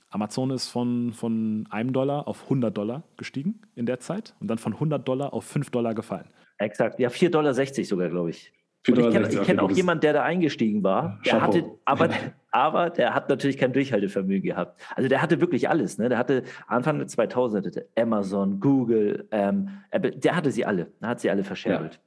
Amazon 0.10 0.52
ist 0.52 0.70
von, 0.70 1.12
von 1.12 1.68
einem 1.70 1.92
Dollar 1.92 2.28
auf 2.28 2.44
100 2.44 2.76
Dollar 2.76 3.04
gestiegen 3.18 3.62
in 3.76 3.86
der 3.86 4.00
Zeit 4.00 4.36
und 4.40 4.48
dann 4.48 4.58
von 4.58 4.74
100 4.74 5.06
Dollar 5.06 5.34
auf 5.34 5.44
5 5.46 5.72
Dollar 5.72 5.94
gefallen. 5.94 6.30
Exakt, 6.58 7.00
ja, 7.00 7.10
4,60 7.10 7.30
Dollar 7.32 7.54
sogar, 7.54 8.10
glaube 8.10 8.30
ich. 8.30 8.54
Ich 8.88 8.94
kenne 8.94 9.28
kenn 9.28 9.60
auch 9.60 9.72
jemanden, 9.72 10.02
der 10.02 10.14
da 10.14 10.24
eingestiegen 10.24 10.84
war. 10.84 11.20
Der 11.26 11.42
hatte, 11.42 11.66
aber, 11.86 12.10
aber 12.52 12.90
der 12.90 13.14
hat 13.14 13.30
natürlich 13.30 13.58
kein 13.58 13.74
Durchhaltevermögen 13.74 14.50
gehabt. 14.50 14.80
Also 14.96 15.10
der 15.10 15.22
hatte 15.22 15.42
wirklich 15.42 15.70
alles. 15.70 15.98
Ne? 15.98 16.10
Der 16.10 16.18
hatte 16.18 16.44
Anfang 16.68 17.00
der 17.00 17.08
2000 17.08 17.84
Amazon, 17.98 18.60
Google, 18.60 19.28
ähm, 19.32 19.70
Apple, 19.90 20.12
der 20.12 20.36
hatte 20.36 20.52
sie 20.52 20.66
alle. 20.66 20.92
Er 21.02 21.10
hat 21.10 21.20
sie 21.20 21.30
alle 21.30 21.44
verscherbelt. 21.44 22.00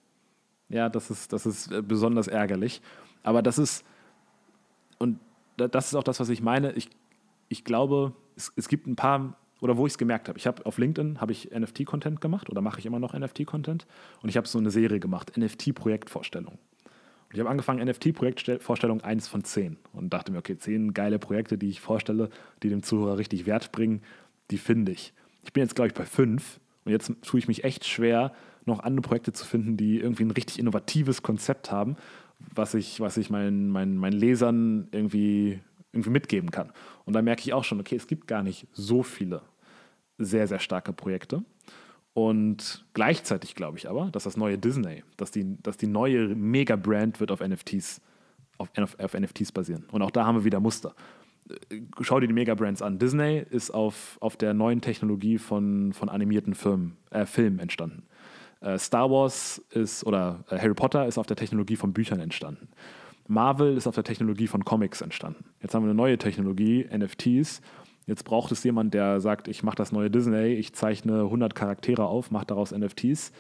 Ja, 0.69 0.77
ja 0.77 0.89
das, 0.89 1.11
ist, 1.11 1.33
das 1.33 1.47
ist 1.47 1.73
äh, 1.73 1.83
besonders 1.83 2.29
ärgerlich. 2.29 2.81
Aber 3.23 3.43
das 3.43 3.59
ist, 3.59 3.85
und 4.99 5.19
das 5.57 5.89
ist 5.89 5.95
auch 5.95 6.05
das, 6.05 6.21
was 6.21 6.29
ich 6.29 6.43
meine. 6.43 6.73
Ich, 6.73 6.89
ich 7.49 7.65
glaube, 7.65 8.13
es, 8.37 8.53
es 8.55 8.69
gibt 8.69 8.87
ein 8.87 8.95
paar 8.95 9.37
oder 9.61 9.77
wo 9.77 9.87
ich 9.87 9.95
es 9.95 9.99
gemerkt 9.99 10.29
habe. 10.29 10.39
Ich 10.39 10.47
habe 10.47 10.65
auf 10.67 10.79
LinkedIn 10.79 11.21
habe 11.21 11.33
ich 11.33 11.51
NFT-Content 11.51 12.21
gemacht 12.21 12.49
oder 12.51 12.61
mache 12.61 12.79
ich 12.79 12.87
immer 12.87 12.99
noch 12.99 13.13
NFT-Content 13.13 13.87
und 14.23 14.29
ich 14.29 14.37
habe 14.37 14.47
so 14.47 14.59
eine 14.59 14.71
Serie 14.71 15.01
gemacht, 15.01 15.37
NFT-Projektvorstellung. 15.37 16.59
Ich 17.33 17.41
habe 17.41 17.51
angefangen, 17.51 17.87
NFT-Projektvorstellung 17.87 19.03
1 19.03 19.29
von 19.29 19.45
10 19.45 19.77
und 19.93 20.13
dachte 20.13 20.33
mir, 20.33 20.39
okay, 20.39 20.57
10 20.57 20.95
geile 20.95 21.19
Projekte, 21.19 21.59
die 21.59 21.69
ich 21.69 21.81
vorstelle, 21.81 22.31
die 22.63 22.71
dem 22.71 22.83
Zuhörer 22.83 23.19
richtig 23.19 23.45
Wert 23.47 23.71
bringen, 23.71 24.03
die 24.51 24.59
finde 24.59 24.93
ich. 24.93 25.13
Ich 25.45 25.53
bin 25.53 25.63
jetzt, 25.63 25.75
glaube 25.75 25.89
ich, 25.89 25.95
bei 25.95 26.07
5 26.07 26.59
und 26.85 26.93
jetzt 26.93 27.13
tue 27.23 27.39
ich 27.39 27.49
mich 27.49 27.65
echt 27.65 27.85
schwer, 27.87 28.33
noch 28.65 28.81
andere 28.81 29.03
Projekte 29.03 29.33
zu 29.33 29.45
finden, 29.45 29.77
die 29.77 29.99
irgendwie 29.99 30.25
ein 30.25 30.31
richtig 30.31 30.59
innovatives 30.59 31.23
Konzept 31.23 31.71
haben, 31.71 31.97
was 32.55 32.75
ich, 32.75 33.01
was 33.01 33.17
ich 33.17 33.31
meinen, 33.31 33.69
meinen, 33.69 33.97
meinen 33.97 34.19
Lesern 34.19 34.89
irgendwie 34.93 35.61
irgendwie 35.93 36.11
mitgeben 36.11 36.51
kann. 36.51 36.73
Und 37.05 37.15
da 37.15 37.23
merke 37.23 37.43
ich 37.43 37.53
auch 37.53 37.65
schon, 37.65 37.81
okay, 37.81 37.97
es 37.97 38.07
gibt 38.07 38.27
gar 38.27 38.43
nicht 38.43 38.67
so 38.73 39.03
viele 39.03 39.43
sehr, 40.19 40.47
sehr 40.47 40.59
starke 40.59 40.93
Projekte. 40.93 41.43
Und 42.19 42.85
gleichzeitig 42.95 43.55
glaube 43.55 43.79
ich 43.79 43.89
aber, 43.89 44.07
dass 44.11 44.25
das 44.25 44.37
neue 44.37 44.59
Disney, 44.59 45.05
dass 45.17 45.31
die, 45.31 45.57
dass 45.63 45.77
die 45.77 45.87
neue 45.87 46.27
Mega-Brand 46.27 47.21
wird 47.21 47.31
auf 47.31 47.39
NFTs, 47.39 48.01
auf, 48.57 48.71
auf, 48.77 49.15
NFTs 49.15 49.53
basieren. 49.53 49.85
Und 49.93 50.03
auch 50.03 50.11
da 50.11 50.27
haben 50.27 50.35
wir 50.35 50.45
wieder 50.45 50.59
Muster. 50.59 50.97
Schau 52.01 52.19
dir 52.19 52.27
die 52.27 52.33
Mega-Brands 52.33 52.83
an. 52.83 52.99
Disney 52.99 53.47
ist 53.49 53.71
auf, 53.71 54.19
auf 54.21 54.37
der 54.37 54.53
neuen 54.53 54.81
Technologie 54.81 55.39
von, 55.39 55.93
von 55.93 56.09
animierten 56.09 56.57
Filmen, 56.57 56.97
äh, 57.11 57.25
Filmen 57.25 57.61
entstanden. 57.61 58.03
Äh, 58.63 58.79
Star 58.79 59.09
Wars 59.09 59.63
ist, 59.71 60.05
oder 60.05 60.43
äh, 60.51 60.59
Harry 60.59 60.75
Potter 60.75 61.07
ist 61.07 61.19
auf 61.19 61.27
der 61.29 61.37
Technologie 61.37 61.77
von 61.77 61.93
Büchern 61.93 62.19
entstanden. 62.19 62.67
Marvel 63.29 63.77
ist 63.77 63.87
auf 63.87 63.95
der 63.95 64.03
Technologie 64.03 64.49
von 64.49 64.65
Comics 64.65 65.03
entstanden. 65.03 65.45
Jetzt 65.63 65.73
haben 65.73 65.85
wir 65.85 65.91
eine 65.91 65.97
neue 65.97 66.19
Technologie, 66.19 66.85
NFTs. 66.93 67.61
Jetzt 68.09 68.25
braucht 68.25 68.51
es 68.51 68.65
jemand, 68.65 68.93
der 68.93 69.21
sagt, 69.21 69.47
ich 69.47 69.63
mache 69.63 69.77
das 69.77 69.93
neue 69.93 70.11
Disney, 70.11 70.55
ich 70.55 70.73
zeichne 70.73 71.21
100 71.21 71.55
Charaktere 71.55 72.07
auf, 72.07 72.33
mache 72.33 72.47
daraus 72.47 72.73
NFTs 72.73 73.31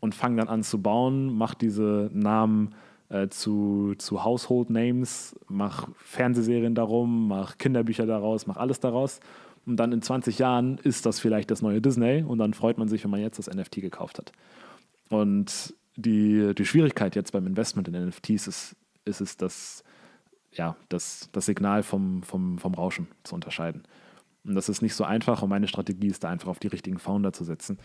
und 0.00 0.14
fange 0.14 0.38
dann 0.38 0.48
an 0.48 0.64
zu 0.64 0.82
bauen, 0.82 1.36
mache 1.36 1.56
diese 1.60 2.10
Namen 2.12 2.74
äh, 3.10 3.28
zu, 3.28 3.94
zu 3.98 4.24
Household 4.24 4.70
Names, 4.70 5.36
mache 5.48 5.92
Fernsehserien 5.98 6.74
darum, 6.74 7.28
mache 7.28 7.56
Kinderbücher 7.58 8.06
daraus, 8.06 8.48
mache 8.48 8.58
alles 8.58 8.80
daraus. 8.80 9.20
Und 9.66 9.76
dann 9.76 9.92
in 9.92 10.02
20 10.02 10.38
Jahren 10.38 10.78
ist 10.78 11.06
das 11.06 11.20
vielleicht 11.20 11.50
das 11.52 11.62
neue 11.62 11.80
Disney 11.80 12.24
und 12.26 12.38
dann 12.38 12.54
freut 12.54 12.78
man 12.78 12.88
sich, 12.88 13.04
wenn 13.04 13.10
man 13.10 13.20
jetzt 13.20 13.38
das 13.38 13.54
NFT 13.54 13.76
gekauft 13.76 14.18
hat. 14.18 14.32
Und 15.10 15.74
die, 15.94 16.52
die 16.56 16.64
Schwierigkeit 16.64 17.14
jetzt 17.14 17.32
beim 17.32 17.46
Investment 17.46 17.86
in 17.88 18.08
NFTs 18.08 18.48
ist 18.48 18.76
ist 19.06 19.20
es 19.20 19.36
das, 19.36 19.84
ja, 20.52 20.76
das, 20.88 21.30
das 21.32 21.46
Signal 21.46 21.82
vom, 21.82 22.22
vom, 22.22 22.58
vom 22.58 22.74
Rauschen 22.74 23.06
zu 23.24 23.34
unterscheiden. 23.34 23.84
Und 24.46 24.54
das 24.54 24.68
ist 24.68 24.82
nicht 24.82 24.94
so 24.94 25.04
einfach 25.04 25.42
und 25.42 25.48
meine 25.48 25.68
Strategie 25.68 26.06
ist 26.06 26.22
da 26.24 26.28
einfach 26.28 26.48
auf 26.48 26.58
die 26.58 26.68
richtigen 26.68 26.98
Founder 26.98 27.32
zu 27.32 27.44
setzen. 27.44 27.78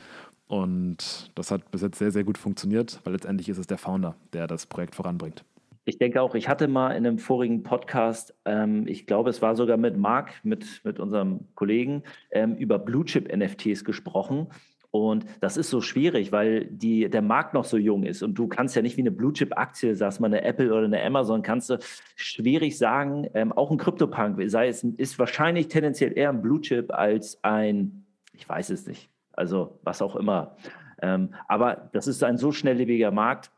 Und 0.48 1.32
das 1.36 1.50
hat 1.50 1.72
bis 1.72 1.82
jetzt 1.82 1.98
sehr, 1.98 2.12
sehr 2.12 2.24
gut 2.24 2.38
funktioniert, 2.38 3.00
weil 3.04 3.14
letztendlich 3.14 3.50
ist 3.50 3.58
es 3.58 3.68
der 3.68 3.78
Founder, 3.78 4.16
der 4.34 4.48
das 4.48 4.66
Projekt 4.66 4.96
voranbringt. 4.96 5.44
Ich 5.86 5.98
denke 5.98 6.22
auch, 6.22 6.36
ich 6.36 6.48
hatte 6.48 6.68
mal 6.68 6.92
in 6.92 7.08
einem 7.08 7.18
vorigen 7.18 7.64
Podcast, 7.64 8.36
ähm, 8.46 8.86
ich 8.88 9.08
glaube, 9.08 9.32
es 9.32 9.42
war 9.42 9.56
sogar 9.56 9.78
mit 9.78 9.98
Marc, 9.98 10.34
mit, 10.44 10.82
mit 10.84 11.00
unserem 11.00 11.48
Kollegen, 11.56 12.04
ähm, 12.30 12.56
über 12.56 12.78
Blue 12.78 13.04
Chip 13.06 13.36
NFTs 13.36 13.84
gesprochen. 13.84 14.48
Und 14.92 15.26
das 15.40 15.56
ist 15.56 15.70
so 15.70 15.80
schwierig, 15.80 16.34
weil 16.34 16.66
die, 16.66 17.10
der 17.10 17.22
Markt 17.22 17.54
noch 17.54 17.64
so 17.64 17.78
jung 17.78 18.04
ist 18.04 18.24
und 18.24 18.36
du 18.36 18.48
kannst 18.48 18.76
ja 18.76 18.82
nicht 18.82 18.98
wie 18.98 19.02
eine 19.02 19.12
Blue-Chip-Aktie, 19.12 19.96
sagst 19.96 20.20
mal 20.20 20.28
eine 20.28 20.44
Apple 20.44 20.74
oder 20.74 20.84
eine 20.84 21.02
Amazon, 21.02 21.42
kannst 21.42 21.70
du 21.70 21.78
schwierig 22.18 22.78
sagen, 22.78 23.26
ähm, 23.34 23.54
auch 23.54 23.72
ein 23.72 23.78
Krypto-Punk 23.78 24.38
sei 24.50 24.68
es, 24.68 24.84
ist 24.84 25.18
wahrscheinlich 25.18 25.70
tendenziell 25.70 26.18
eher 26.18 26.30
ein 26.30 26.42
Blue-Chip 26.42 26.92
als 26.92 27.42
ein, 27.42 28.06
ich 28.34 28.48
weiß 28.48 28.70
es 28.70 28.86
nicht, 28.86 29.10
also 29.32 29.80
was 29.84 30.02
auch 30.02 30.18
immer. 30.18 30.58
Ähm, 31.02 31.34
aber 31.48 31.90
das 31.94 32.08
ist 32.08 32.22
ein 32.24 32.38
so 32.38 32.52
schnelllebiger 32.52 33.12
Markt. 33.12 33.50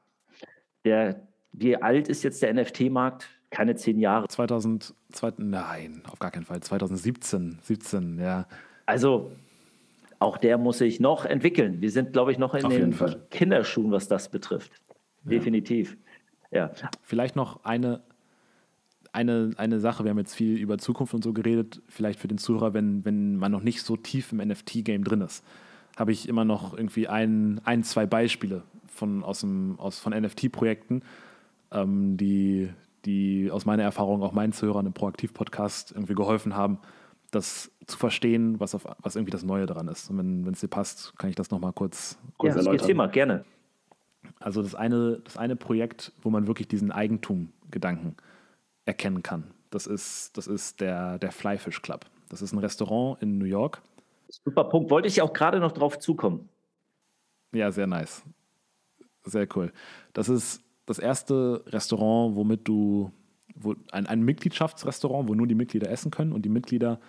Der, 0.86 1.28
wie 1.52 1.82
alt 1.82 2.10
ist 2.10 2.24
jetzt 2.24 2.44
der 2.44 2.54
NFT-Markt? 2.54 3.28
Keine 3.50 3.76
zehn 3.76 4.00
Jahre. 4.00 4.28
2000, 4.28 4.94
nein, 5.38 6.04
auf 6.12 6.20
gar 6.20 6.32
keinen 6.32 6.46
Fall. 6.46 6.62
2017, 6.62 7.60
17, 7.62 8.20
ja. 8.20 8.48
Also 8.86 9.32
auch 10.24 10.38
der 10.38 10.58
muss 10.58 10.78
sich 10.78 11.00
noch 11.00 11.26
entwickeln. 11.26 11.82
Wir 11.82 11.92
sind, 11.92 12.14
glaube 12.14 12.32
ich, 12.32 12.38
noch 12.38 12.54
in 12.56 12.66
Auf 12.66 12.74
den 12.74 12.96
Kinderschuhen, 13.30 13.92
was 13.92 14.08
das 14.08 14.30
betrifft. 14.30 14.72
Definitiv. 15.24 15.98
Ja. 16.52 16.72
Vielleicht 17.02 17.36
noch 17.36 17.64
eine, 17.64 18.02
eine, 19.12 19.52
eine 19.58 19.80
Sache, 19.80 20.04
wir 20.04 20.12
haben 20.12 20.18
jetzt 20.18 20.36
viel 20.36 20.58
über 20.58 20.78
Zukunft 20.78 21.14
und 21.14 21.24
so 21.24 21.34
geredet, 21.34 21.82
vielleicht 21.88 22.20
für 22.20 22.28
den 22.28 22.38
Zuhörer, 22.38 22.74
wenn, 22.74 23.04
wenn 23.06 23.38
man 23.38 23.52
noch 23.52 23.64
nicht 23.64 23.82
so 23.82 23.98
tief 23.98 24.32
im 24.32 24.38
NFT-Game 24.40 25.04
drin 25.04 25.22
ist, 25.22 25.44
habe 25.98 26.12
ich 26.12 26.28
immer 26.28 26.46
noch 26.46 26.76
irgendwie 26.76 27.08
ein, 27.08 27.62
ein 27.64 27.84
zwei 27.84 28.06
Beispiele 28.06 28.64
von, 28.88 29.24
aus 29.24 29.42
dem, 29.42 29.80
aus, 29.80 30.00
von 30.00 30.14
NFT-Projekten, 30.14 31.02
ähm, 31.72 32.18
die, 32.18 32.70
die 33.06 33.52
aus 33.52 33.66
meiner 33.66 33.84
Erfahrung 33.84 34.24
auch 34.24 34.32
meinen 34.34 34.54
Zuhörern 34.54 34.86
im 34.86 34.94
Proaktiv-Podcast 34.94 35.92
irgendwie 35.92 36.16
geholfen 36.16 36.56
haben, 36.56 36.80
das 37.34 37.72
zu 37.88 37.98
verstehen, 37.98 38.60
was, 38.60 38.76
auf, 38.76 38.86
was 39.00 39.16
irgendwie 39.16 39.32
das 39.32 39.44
Neue 39.44 39.66
daran 39.66 39.88
ist. 39.88 40.10
Und 40.10 40.18
wenn 40.18 40.54
es 40.54 40.60
dir 40.60 40.68
passt, 40.68 41.18
kann 41.18 41.30
ich 41.30 41.36
das 41.36 41.52
nochmal 41.52 41.74
kurz, 41.74 42.18
kurz 42.38 42.56
ja, 42.56 42.62
erläutern. 42.62 42.88
Thema, 42.88 43.08
gerne. 43.08 43.46
Also 44.40 44.62
das 44.62 44.76
eine, 44.76 45.20
das 45.24 45.38
eine 45.38 45.56
Projekt, 45.56 46.12
wo 46.22 46.30
man 46.30 46.48
wirklich 46.48 46.68
diesen 46.68 46.92
Eigentum-Gedanken 46.92 48.16
erkennen 48.86 49.24
kann, 49.24 49.46
das 49.70 49.88
ist, 49.88 50.38
das 50.38 50.48
ist 50.48 50.82
der, 50.82 51.18
der 51.18 51.32
Flyfish 51.32 51.82
Club. 51.82 52.06
Das 52.30 52.42
ist 52.42 52.54
ein 52.54 52.60
Restaurant 52.60 53.22
in 53.22 53.38
New 53.38 53.46
York. 53.46 53.82
Super 54.30 54.66
Punkt. 54.66 54.92
Wollte 54.92 55.08
ich 55.08 55.22
auch 55.22 55.34
gerade 55.34 55.60
noch 55.60 55.72
drauf 55.72 56.00
zukommen. 56.00 56.50
Ja, 57.54 57.72
sehr 57.72 57.88
nice. 57.88 58.24
Sehr 59.24 59.48
cool. 59.56 59.72
Das 60.14 60.30
ist 60.30 60.64
das 60.86 61.00
erste 61.00 61.64
Restaurant, 61.68 62.36
womit 62.36 62.68
du, 62.68 63.12
wo, 63.56 63.76
ein, 63.92 64.06
ein 64.06 64.22
Mitgliedschaftsrestaurant, 64.22 65.30
wo 65.30 65.36
nur 65.36 65.48
die 65.48 65.56
Mitglieder 65.56 65.90
essen 65.90 66.12
können 66.12 66.34
und 66.34 66.44
die 66.44 66.50
Mitglieder 66.50 67.00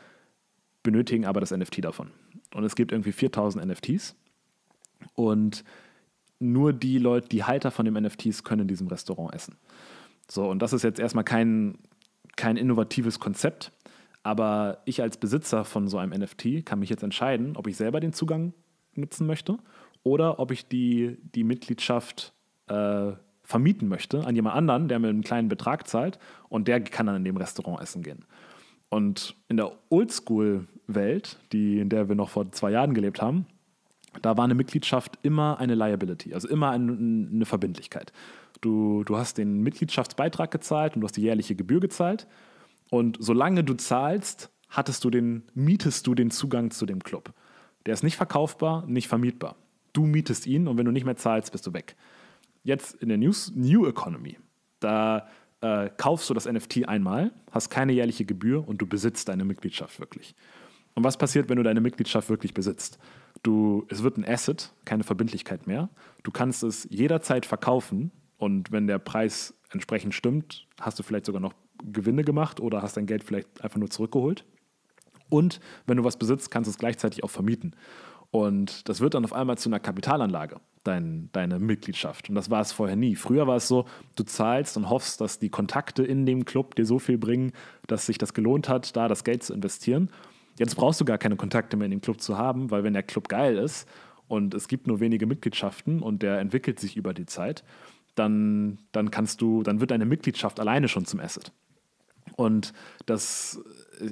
benötigen 0.84 1.24
aber 1.24 1.40
das 1.40 1.50
NFT 1.50 1.84
davon. 1.84 2.10
Und 2.54 2.62
es 2.62 2.76
gibt 2.76 2.92
irgendwie 2.92 3.10
4000 3.10 3.66
NFTs 3.66 4.14
und 5.14 5.64
nur 6.38 6.72
die 6.72 6.98
Leute, 6.98 7.28
die 7.28 7.42
Halter 7.42 7.72
von 7.72 7.84
den 7.84 7.94
NFTs 7.94 8.44
können 8.44 8.62
in 8.62 8.68
diesem 8.68 8.86
Restaurant 8.86 9.34
essen. 9.34 9.56
So, 10.30 10.48
und 10.48 10.60
das 10.60 10.72
ist 10.72 10.84
jetzt 10.84 11.00
erstmal 11.00 11.24
kein, 11.24 11.78
kein 12.36 12.56
innovatives 12.56 13.18
Konzept, 13.18 13.72
aber 14.22 14.82
ich 14.84 15.02
als 15.02 15.16
Besitzer 15.16 15.64
von 15.64 15.88
so 15.88 15.98
einem 15.98 16.18
NFT 16.22 16.64
kann 16.64 16.78
mich 16.78 16.90
jetzt 16.90 17.02
entscheiden, 17.02 17.56
ob 17.56 17.66
ich 17.66 17.76
selber 17.76 17.98
den 17.98 18.12
Zugang 18.12 18.52
nutzen 18.94 19.26
möchte 19.26 19.58
oder 20.02 20.38
ob 20.38 20.50
ich 20.50 20.68
die, 20.68 21.18
die 21.34 21.44
Mitgliedschaft 21.44 22.32
äh, 22.68 23.12
vermieten 23.42 23.88
möchte 23.88 24.26
an 24.26 24.34
jemand 24.34 24.56
anderen, 24.56 24.88
der 24.88 24.98
mir 24.98 25.08
einen 25.08 25.22
kleinen 25.22 25.48
Betrag 25.48 25.86
zahlt 25.86 26.18
und 26.48 26.68
der 26.68 26.80
kann 26.82 27.06
dann 27.06 27.16
in 27.16 27.24
dem 27.24 27.36
Restaurant 27.36 27.82
essen 27.82 28.02
gehen. 28.02 28.24
Und 28.88 29.36
in 29.48 29.56
der 29.56 29.72
Oldschool-Welt, 30.88 31.38
in 31.52 31.88
der 31.88 32.08
wir 32.08 32.14
noch 32.14 32.30
vor 32.30 32.50
zwei 32.52 32.70
Jahren 32.70 32.94
gelebt 32.94 33.20
haben, 33.20 33.46
da 34.22 34.36
war 34.36 34.44
eine 34.44 34.54
Mitgliedschaft 34.54 35.18
immer 35.22 35.58
eine 35.58 35.74
Liability, 35.74 36.34
also 36.34 36.48
immer 36.48 36.70
ein, 36.70 37.30
eine 37.32 37.46
Verbindlichkeit. 37.46 38.12
Du, 38.60 39.02
du 39.04 39.16
hast 39.16 39.38
den 39.38 39.62
Mitgliedschaftsbeitrag 39.62 40.50
gezahlt 40.50 40.94
und 40.94 41.00
du 41.00 41.06
hast 41.06 41.16
die 41.16 41.22
jährliche 41.22 41.54
Gebühr 41.54 41.80
gezahlt. 41.80 42.28
Und 42.90 43.18
solange 43.20 43.64
du 43.64 43.74
zahlst, 43.74 44.50
hattest 44.68 45.04
du 45.04 45.10
den, 45.10 45.42
mietest 45.54 46.06
du 46.06 46.14
den 46.14 46.30
Zugang 46.30 46.70
zu 46.70 46.86
dem 46.86 47.02
Club. 47.02 47.32
Der 47.86 47.94
ist 47.94 48.04
nicht 48.04 48.16
verkaufbar, 48.16 48.86
nicht 48.86 49.08
vermietbar. 49.08 49.56
Du 49.92 50.06
mietest 50.06 50.46
ihn 50.46 50.68
und 50.68 50.78
wenn 50.78 50.86
du 50.86 50.92
nicht 50.92 51.04
mehr 51.04 51.16
zahlst, 51.16 51.52
bist 51.52 51.66
du 51.66 51.72
weg. 51.72 51.96
Jetzt 52.62 52.94
in 53.02 53.08
der 53.08 53.18
News, 53.18 53.52
New 53.54 53.86
Economy, 53.86 54.38
da 54.80 55.28
äh, 55.60 55.90
kaufst 55.96 56.30
du 56.30 56.34
das 56.34 56.46
NFT 56.46 56.88
einmal, 56.88 57.32
hast 57.50 57.68
keine 57.68 57.92
jährliche 57.92 58.24
Gebühr 58.24 58.66
und 58.66 58.78
du 58.78 58.86
besitzt 58.86 59.28
deine 59.28 59.44
Mitgliedschaft 59.44 59.98
wirklich. 59.98 60.34
Und 60.94 61.04
was 61.04 61.16
passiert, 61.16 61.48
wenn 61.48 61.56
du 61.56 61.62
deine 61.62 61.80
Mitgliedschaft 61.80 62.28
wirklich 62.28 62.54
besitzt? 62.54 62.98
Du, 63.42 63.84
es 63.88 64.02
wird 64.02 64.16
ein 64.16 64.24
Asset, 64.26 64.72
keine 64.84 65.02
Verbindlichkeit 65.02 65.66
mehr. 65.66 65.88
Du 66.22 66.30
kannst 66.30 66.62
es 66.62 66.86
jederzeit 66.90 67.46
verkaufen 67.46 68.12
und 68.38 68.70
wenn 68.72 68.86
der 68.86 68.98
Preis 68.98 69.54
entsprechend 69.70 70.14
stimmt, 70.14 70.66
hast 70.80 70.98
du 70.98 71.02
vielleicht 71.02 71.26
sogar 71.26 71.40
noch 71.40 71.54
Gewinne 71.84 72.22
gemacht 72.22 72.60
oder 72.60 72.82
hast 72.82 72.96
dein 72.96 73.06
Geld 73.06 73.24
vielleicht 73.24 73.62
einfach 73.62 73.78
nur 73.78 73.90
zurückgeholt. 73.90 74.44
Und 75.28 75.60
wenn 75.86 75.96
du 75.96 76.04
was 76.04 76.16
besitzt, 76.16 76.50
kannst 76.50 76.68
du 76.68 76.70
es 76.70 76.78
gleichzeitig 76.78 77.24
auch 77.24 77.30
vermieten. 77.30 77.74
Und 78.30 78.88
das 78.88 79.00
wird 79.00 79.14
dann 79.14 79.24
auf 79.24 79.32
einmal 79.32 79.58
zu 79.58 79.68
einer 79.68 79.80
Kapitalanlage, 79.80 80.56
dein, 80.82 81.28
deine 81.32 81.58
Mitgliedschaft. 81.58 82.28
Und 82.28 82.34
das 82.34 82.50
war 82.50 82.60
es 82.60 82.72
vorher 82.72 82.96
nie. 82.96 83.14
Früher 83.14 83.46
war 83.46 83.56
es 83.56 83.68
so, 83.68 83.86
du 84.16 84.24
zahlst 84.24 84.76
und 84.76 84.90
hoffst, 84.90 85.20
dass 85.20 85.38
die 85.38 85.50
Kontakte 85.50 86.02
in 86.02 86.26
dem 86.26 86.44
Club 86.44 86.74
dir 86.74 86.84
so 86.84 86.98
viel 86.98 87.18
bringen, 87.18 87.52
dass 87.86 88.06
sich 88.06 88.18
das 88.18 88.34
gelohnt 88.34 88.68
hat, 88.68 88.96
da 88.96 89.08
das 89.08 89.24
Geld 89.24 89.42
zu 89.44 89.54
investieren. 89.54 90.10
Jetzt 90.58 90.76
brauchst 90.76 91.00
du 91.00 91.04
gar 91.04 91.18
keine 91.18 91.36
Kontakte 91.36 91.76
mehr 91.76 91.86
in 91.86 91.90
den 91.90 92.00
Club 92.00 92.20
zu 92.20 92.38
haben, 92.38 92.70
weil 92.70 92.84
wenn 92.84 92.92
der 92.92 93.02
Club 93.02 93.28
geil 93.28 93.58
ist 93.58 93.88
und 94.28 94.54
es 94.54 94.68
gibt 94.68 94.86
nur 94.86 95.00
wenige 95.00 95.26
Mitgliedschaften 95.26 96.00
und 96.00 96.22
der 96.22 96.38
entwickelt 96.38 96.78
sich 96.78 96.96
über 96.96 97.12
die 97.14 97.26
Zeit, 97.26 97.64
dann, 98.14 98.78
dann 98.92 99.10
kannst 99.10 99.40
du, 99.40 99.62
dann 99.62 99.80
wird 99.80 99.90
deine 99.90 100.06
Mitgliedschaft 100.06 100.60
alleine 100.60 100.88
schon 100.88 101.04
zum 101.04 101.20
Asset. 101.20 101.52
Und 102.36 102.72
das, 103.06 103.60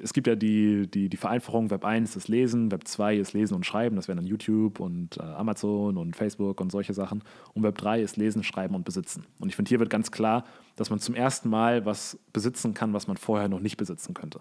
es 0.03 0.13
gibt 0.13 0.27
ja 0.27 0.37
die, 0.37 0.89
die, 0.89 1.09
die 1.09 1.17
Vereinfachung, 1.17 1.71
Web 1.71 1.85
1 1.85 2.15
ist 2.15 2.29
Lesen, 2.29 2.71
Web 2.71 2.87
2 2.87 3.17
ist 3.17 3.33
Lesen 3.33 3.55
und 3.55 3.67
Schreiben, 3.67 3.97
das 3.97 4.07
wären 4.07 4.19
dann 4.19 4.27
YouTube 4.27 4.81
und 4.81 5.17
äh, 5.17 5.23
Amazon 5.23 5.97
und 5.97 6.15
Facebook 6.15 6.61
und 6.61 6.71
solche 6.71 6.95
Sachen. 6.95 7.23
Und 7.55 7.63
Web 7.63 7.79
3 7.79 8.01
ist 8.01 8.17
Lesen, 8.17 8.45
Schreiben 8.45 8.75
und 8.75 8.85
Besitzen. 8.85 9.25
Und 9.41 9.49
ich 9.49 9.57
finde, 9.57 9.71
hier 9.71 9.81
wird 9.81 9.91
ganz 9.91 10.11
klar, 10.11 10.45
dass 10.77 10.91
man 10.91 11.01
zum 11.01 11.15
ersten 11.15 11.49
Mal 11.49 11.85
was 11.85 12.19
besitzen 12.33 12.75
kann, 12.75 12.93
was 12.93 13.07
man 13.09 13.17
vorher 13.17 13.49
noch 13.49 13.61
nicht 13.61 13.77
besitzen 13.77 14.15
könnte. 14.15 14.41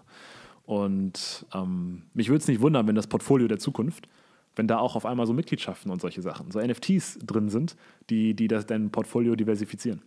Und 0.64 1.46
ähm, 1.54 2.02
mich 2.14 2.28
würde 2.28 2.38
es 2.38 2.48
nicht 2.48 2.60
wundern, 2.60 2.86
wenn 2.86 2.94
das 2.94 3.06
Portfolio 3.06 3.48
der 3.48 3.58
Zukunft, 3.58 4.08
wenn 4.54 4.66
da 4.66 4.78
auch 4.78 4.96
auf 4.96 5.06
einmal 5.06 5.26
so 5.26 5.32
Mitgliedschaften 5.32 5.90
und 5.90 6.00
solche 6.00 6.22
Sachen, 6.22 6.50
so 6.50 6.60
NFTs 6.60 7.18
drin 7.24 7.48
sind, 7.48 7.76
die, 8.10 8.34
die 8.34 8.48
das 8.48 8.66
dein 8.66 8.90
Portfolio 8.90 9.34
diversifizieren. 9.34 10.02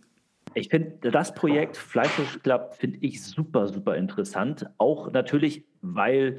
Ich 0.54 0.68
finde 0.68 1.10
das 1.10 1.34
Projekt 1.34 1.76
Fleischfisch 1.76 2.38
Club 2.42 2.74
finde 2.74 2.98
ich 3.00 3.22
super, 3.22 3.68
super 3.68 3.96
interessant. 3.96 4.70
Auch 4.78 5.12
natürlich, 5.12 5.64
weil 5.82 6.38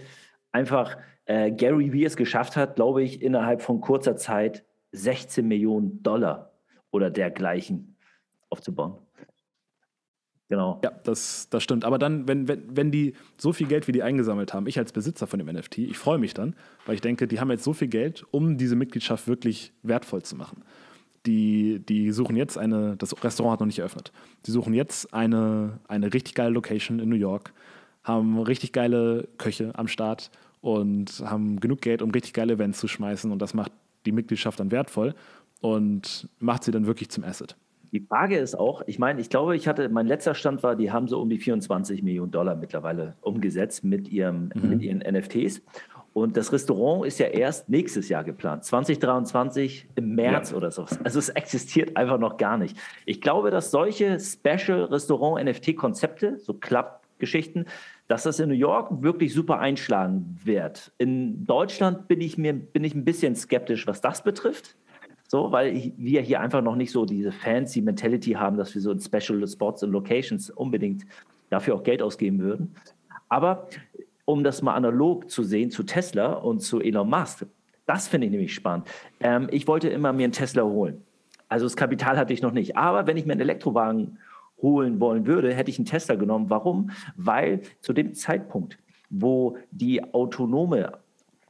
einfach 0.51 0.97
äh, 1.25 1.51
Gary 1.51 1.93
Vee 1.93 2.05
es 2.05 2.17
geschafft 2.17 2.55
hat, 2.55 2.77
glaube 2.77 3.03
ich, 3.03 3.21
innerhalb 3.21 3.61
von 3.61 3.81
kurzer 3.81 4.15
Zeit 4.15 4.65
16 4.93 5.47
Millionen 5.47 6.01
Dollar 6.01 6.51
oder 6.89 7.11
dergleichen 7.11 7.95
aufzubauen. 8.49 8.95
Genau. 10.49 10.79
Ja, 10.83 10.91
das, 11.03 11.49
das 11.49 11.61
stimmt. 11.61 11.83
Aber 11.83 11.99
dann, 11.99 12.27
wenn, 12.27 12.47
wenn, 12.47 12.63
wenn 12.73 12.91
die 12.91 13.13
so 13.37 13.51
viel 13.51 13.67
Geld 13.67 13.87
wie 13.87 13.91
die 13.91 14.03
eingesammelt 14.03 14.53
haben, 14.53 14.65
ich 14.65 14.79
als 14.79 14.93
Besitzer 14.93 15.27
von 15.27 15.39
dem 15.39 15.47
NFT, 15.47 15.79
ich 15.79 15.97
freue 15.97 16.17
mich 16.17 16.33
dann, 16.33 16.55
weil 16.85 16.95
ich 16.95 17.01
denke, 17.01 17.27
die 17.27 17.39
haben 17.39 17.51
jetzt 17.51 17.65
so 17.65 17.73
viel 17.73 17.89
Geld, 17.89 18.23
um 18.31 18.57
diese 18.57 18.77
Mitgliedschaft 18.77 19.27
wirklich 19.27 19.73
wertvoll 19.83 20.23
zu 20.23 20.37
machen 20.37 20.63
die, 21.27 21.79
die 21.87 22.11
suchen 22.11 22.35
jetzt 22.35 22.57
eine, 22.57 22.95
das 22.97 23.23
Restaurant 23.23 23.53
hat 23.53 23.59
noch 23.59 23.67
nicht 23.67 23.79
eröffnet. 23.79 24.11
Die 24.45 24.51
suchen 24.51 24.73
jetzt 24.73 25.13
eine, 25.13 25.79
eine 25.87 26.13
richtig 26.13 26.33
geile 26.33 26.51
Location 26.51 26.99
in 26.99 27.09
New 27.09 27.15
York, 27.15 27.53
haben 28.03 28.39
richtig 28.39 28.71
geile 28.71 29.27
Köche 29.37 29.73
am 29.75 29.87
Start 29.87 30.31
und 30.61 31.21
haben 31.25 31.59
genug 31.59 31.81
Geld, 31.81 32.01
um 32.01 32.11
richtig 32.11 32.33
geile 32.33 32.53
Events 32.53 32.79
zu 32.79 32.87
schmeißen. 32.87 33.31
Und 33.31 33.41
das 33.41 33.53
macht 33.53 33.71
die 34.05 34.13
Mitgliedschaft 34.13 34.59
dann 34.59 34.71
wertvoll 34.71 35.13
und 35.59 36.29
macht 36.39 36.63
sie 36.63 36.71
dann 36.71 36.87
wirklich 36.87 37.09
zum 37.09 37.23
Asset. 37.23 37.55
Die 37.91 38.01
Frage 38.01 38.37
ist 38.37 38.55
auch, 38.55 38.81
ich 38.85 38.99
meine, 38.99 39.21
ich 39.21 39.29
glaube, 39.29 39.55
ich 39.55 39.67
hatte, 39.67 39.89
mein 39.89 40.07
letzter 40.07 40.35
Stand 40.35 40.63
war, 40.63 40.75
die 40.75 40.91
haben 40.91 41.07
so 41.07 41.21
um 41.21 41.29
die 41.29 41.39
24 41.39 42.03
Millionen 42.03 42.31
Dollar 42.31 42.55
mittlerweile 42.55 43.15
umgesetzt 43.21 43.83
mit, 43.83 44.09
ihrem, 44.09 44.51
mhm. 44.53 44.69
mit 44.69 44.81
ihren 44.81 44.99
NFTs. 44.99 45.61
Und 46.17 46.35
das 46.35 46.51
Restaurant 46.51 47.05
ist 47.05 47.19
ja 47.19 47.27
erst 47.27 47.69
nächstes 47.69 48.09
Jahr 48.09 48.23
geplant, 48.23 48.63
2023 48.63 49.87
im 49.93 50.15
März 50.15 50.49
ja. 50.49 50.57
oder 50.57 50.71
so. 50.71 50.85
Also 51.03 51.19
es 51.19 51.29
existiert 51.29 51.95
einfach 51.95 52.17
noch 52.17 52.37
gar 52.37 52.57
nicht. 52.57 52.75
Ich 53.05 53.21
glaube, 53.21 53.51
dass 53.51 53.69
solche 53.69 54.19
Special 54.19 54.85
Restaurant 54.85 55.47
NFT-Konzepte, 55.47 56.39
so 56.39 56.55
Club-Geschichten, 56.55 57.65
dass 58.07 58.23
das 58.23 58.39
in 58.39 58.49
New 58.49 58.55
York 58.55 59.03
wirklich 59.03 59.31
super 59.31 59.59
einschlagen 59.59 60.39
wird. 60.43 60.91
In 60.97 61.45
Deutschland 61.45 62.07
bin 62.07 62.21
ich 62.21 62.35
mir 62.35 62.53
bin 62.53 62.83
ich 62.83 62.95
ein 62.95 63.05
bisschen 63.05 63.35
skeptisch, 63.35 63.85
was 63.85 64.01
das 64.01 64.23
betrifft. 64.23 64.75
So, 65.27 65.51
weil 65.51 65.93
wir 65.97 66.21
hier 66.21 66.39
einfach 66.39 66.61
noch 66.61 66.75
nicht 66.75 66.91
so 66.91 67.05
diese 67.05 67.31
fancy 67.31 67.81
Mentality 67.81 68.31
haben, 68.31 68.57
dass 68.57 68.73
wir 68.73 68.81
so 68.81 68.91
in 68.91 68.99
Special 68.99 69.45
Spots 69.45 69.83
und 69.83 69.91
Locations 69.91 70.49
unbedingt 70.49 71.05
dafür 71.49 71.75
auch 71.75 71.83
Geld 71.83 72.01
ausgeben 72.01 72.39
würden. 72.39 72.75
Aber 73.29 73.67
um 74.25 74.43
das 74.43 74.61
mal 74.61 74.75
analog 74.75 75.29
zu 75.29 75.43
sehen 75.43 75.71
zu 75.71 75.83
Tesla 75.83 76.33
und 76.33 76.59
zu 76.59 76.81
Elon 76.81 77.09
Musk. 77.09 77.45
Das 77.85 78.07
finde 78.09 78.27
ich 78.27 78.31
nämlich 78.31 78.53
spannend. 78.53 78.87
Ähm, 79.21 79.47
ich 79.51 79.67
wollte 79.67 79.87
immer 79.87 80.11
mir 80.11 80.25
einen 80.25 80.33
Tesla 80.33 80.63
holen. 80.63 81.01
Also 81.47 81.65
das 81.65 81.77
Kapital 81.77 82.17
hatte 82.17 82.33
ich 82.33 82.41
noch 82.41 82.51
nicht. 82.51 82.75
Aber 82.75 83.07
wenn 83.07 83.15
ich 83.15 83.25
mir 83.25 83.31
einen 83.31 83.41
Elektrowagen 83.41 84.17
holen 84.61 84.99
wollen 84.99 85.25
würde, 85.27 85.53
hätte 85.53 85.71
ich 85.71 85.79
einen 85.79 85.85
Tesla 85.85 86.15
genommen. 86.15 86.49
Warum? 86.49 86.91
Weil 87.15 87.61
zu 87.79 87.93
dem 87.93 88.13
Zeitpunkt, 88.13 88.77
wo 89.09 89.57
die 89.71 90.03
autonome 90.13 90.91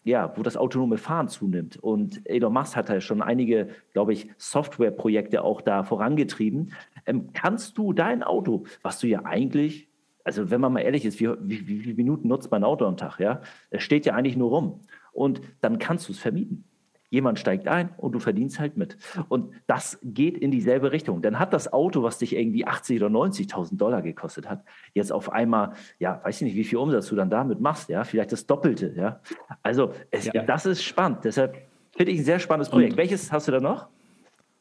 ja, 0.07 0.33
wo 0.35 0.43
das 0.43 0.57
autonome 0.57 0.97
Fahren 0.97 1.27
zunimmt. 1.27 1.77
Und 1.77 2.21
Elon 2.25 2.53
Musk 2.53 2.75
hat 2.75 2.89
ja 2.89 3.01
schon 3.01 3.21
einige, 3.21 3.69
glaube 3.93 4.13
ich, 4.13 4.29
Softwareprojekte 4.37 5.43
auch 5.43 5.61
da 5.61 5.83
vorangetrieben. 5.83 6.73
Ähm, 7.05 7.29
kannst 7.33 7.77
du 7.77 7.93
dein 7.93 8.23
Auto, 8.23 8.65
was 8.81 8.99
du 8.99 9.07
ja 9.07 9.25
eigentlich 9.25 9.87
also 10.27 10.51
wenn 10.51 10.59
man 10.59 10.73
mal 10.73 10.81
ehrlich 10.81 11.05
ist, 11.05 11.21
wie, 11.21 11.29
wie, 11.39 11.65
wie 11.69 11.79
viele 11.79 11.95
Minuten 11.95 12.27
nutzt 12.27 12.51
man 12.51 12.61
ein 12.61 12.65
Auto 12.65 12.85
am 12.85 12.97
Tag? 12.97 13.17
Ja? 13.17 13.39
Es 13.69 13.81
steht 13.81 14.05
ja 14.05 14.13
eigentlich 14.13 14.35
nur 14.35 14.49
rum. 14.49 14.81
Und 15.13 15.39
dann 15.61 15.79
kannst 15.79 16.09
du 16.09 16.11
es 16.11 16.19
vermieten. 16.19 16.65
Jemand 17.09 17.39
steigt 17.39 17.67
ein 17.67 17.89
und 17.97 18.11
du 18.11 18.19
verdienst 18.19 18.59
halt 18.59 18.75
mit. 18.75 18.97
Und 19.29 19.53
das 19.65 19.97
geht 20.03 20.37
in 20.37 20.51
dieselbe 20.51 20.91
Richtung. 20.91 21.21
Dann 21.21 21.39
hat 21.39 21.53
das 21.53 21.71
Auto, 21.71 22.03
was 22.03 22.17
dich 22.17 22.35
irgendwie 22.35 22.67
80 22.67 23.01
oder 23.01 23.07
90.000 23.07 23.77
Dollar 23.77 24.01
gekostet 24.01 24.49
hat, 24.49 24.63
jetzt 24.93 25.11
auf 25.11 25.31
einmal, 25.31 25.73
ja, 25.99 26.19
weiß 26.23 26.37
ich 26.37 26.41
nicht, 26.41 26.55
wie 26.55 26.65
viel 26.65 26.79
Umsatz 26.79 27.07
du 27.07 27.15
dann 27.15 27.29
damit 27.29 27.61
machst, 27.61 27.89
ja, 27.89 28.03
vielleicht 28.03 28.31
das 28.31 28.45
Doppelte, 28.45 28.93
ja. 28.97 29.21
Also, 29.63 29.93
es, 30.11 30.25
ja. 30.25 30.43
das 30.43 30.65
ist 30.65 30.83
spannend. 30.83 31.19
Deshalb 31.23 31.57
finde 31.95 32.11
ich 32.11 32.19
ein 32.19 32.25
sehr 32.25 32.39
spannendes 32.39 32.69
Projekt. 32.69 32.93
Und 32.93 32.97
Welches 32.97 33.31
hast 33.31 33.47
du 33.47 33.53
da 33.53 33.61
noch? 33.61 33.87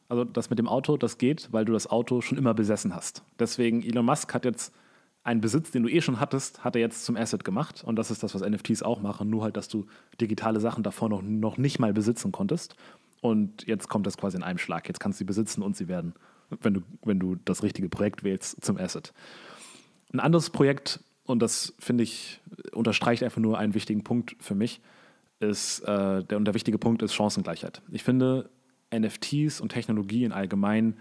Also, 0.07 0.23
das 0.23 0.49
mit 0.49 0.57
dem 0.57 0.69
Auto, 0.69 0.95
das 0.95 1.17
geht, 1.17 1.49
weil 1.51 1.65
du 1.65 1.73
das 1.73 1.87
Auto 1.87 2.21
schon 2.21 2.37
immer 2.37 2.53
besessen 2.53 2.95
hast. 2.95 3.23
Deswegen, 3.39 3.83
Elon 3.83 4.05
Musk 4.05 4.33
hat 4.33 4.45
jetzt 4.45 4.73
einen 5.27 5.41
Besitz, 5.41 5.71
den 5.71 5.83
du 5.83 5.89
eh 5.89 5.99
schon 5.99 6.21
hattest, 6.21 6.63
hat 6.63 6.75
er 6.75 6.81
jetzt 6.81 7.03
zum 7.03 7.17
Asset 7.17 7.43
gemacht. 7.43 7.83
Und 7.83 7.97
das 7.97 8.11
ist 8.11 8.23
das, 8.23 8.33
was 8.33 8.41
NFTs 8.41 8.81
auch 8.81 9.01
machen. 9.01 9.29
Nur 9.29 9.43
halt, 9.43 9.57
dass 9.57 9.67
du 9.67 9.85
digitale 10.21 10.61
Sachen 10.61 10.83
davor 10.83 11.09
noch, 11.09 11.21
noch 11.21 11.57
nicht 11.57 11.79
mal 11.79 11.91
besitzen 11.91 12.31
konntest. 12.31 12.75
Und 13.19 13.67
jetzt 13.67 13.89
kommt 13.89 14.07
das 14.07 14.15
quasi 14.15 14.37
in 14.37 14.43
einem 14.43 14.57
Schlag. 14.57 14.87
Jetzt 14.87 15.01
kannst 15.01 15.17
du 15.17 15.19
sie 15.19 15.25
besitzen 15.25 15.63
und 15.63 15.75
sie 15.75 15.89
werden, 15.89 16.13
wenn 16.61 16.75
du, 16.75 16.81
wenn 17.03 17.19
du 17.19 17.35
das 17.43 17.61
richtige 17.61 17.89
Projekt 17.89 18.23
wählst, 18.23 18.63
zum 18.63 18.77
Asset. 18.77 19.13
Ein 20.13 20.21
anderes 20.21 20.49
Projekt, 20.49 21.01
und 21.25 21.41
das 21.41 21.73
finde 21.77 22.05
ich, 22.05 22.39
unterstreicht 22.71 23.21
einfach 23.21 23.41
nur 23.41 23.57
einen 23.57 23.73
wichtigen 23.73 24.05
Punkt 24.05 24.37
für 24.39 24.55
mich, 24.55 24.79
ist, 25.41 25.81
äh, 25.81 26.23
der, 26.23 26.37
und 26.37 26.45
der 26.45 26.53
wichtige 26.53 26.77
Punkt 26.77 27.01
ist 27.01 27.13
Chancengleichheit. 27.13 27.81
Ich 27.91 28.03
finde, 28.03 28.49
NFTs 28.95 29.59
und 29.59 29.73
Technologie 29.73 30.23
in 30.23 30.31
allgemein 30.31 30.95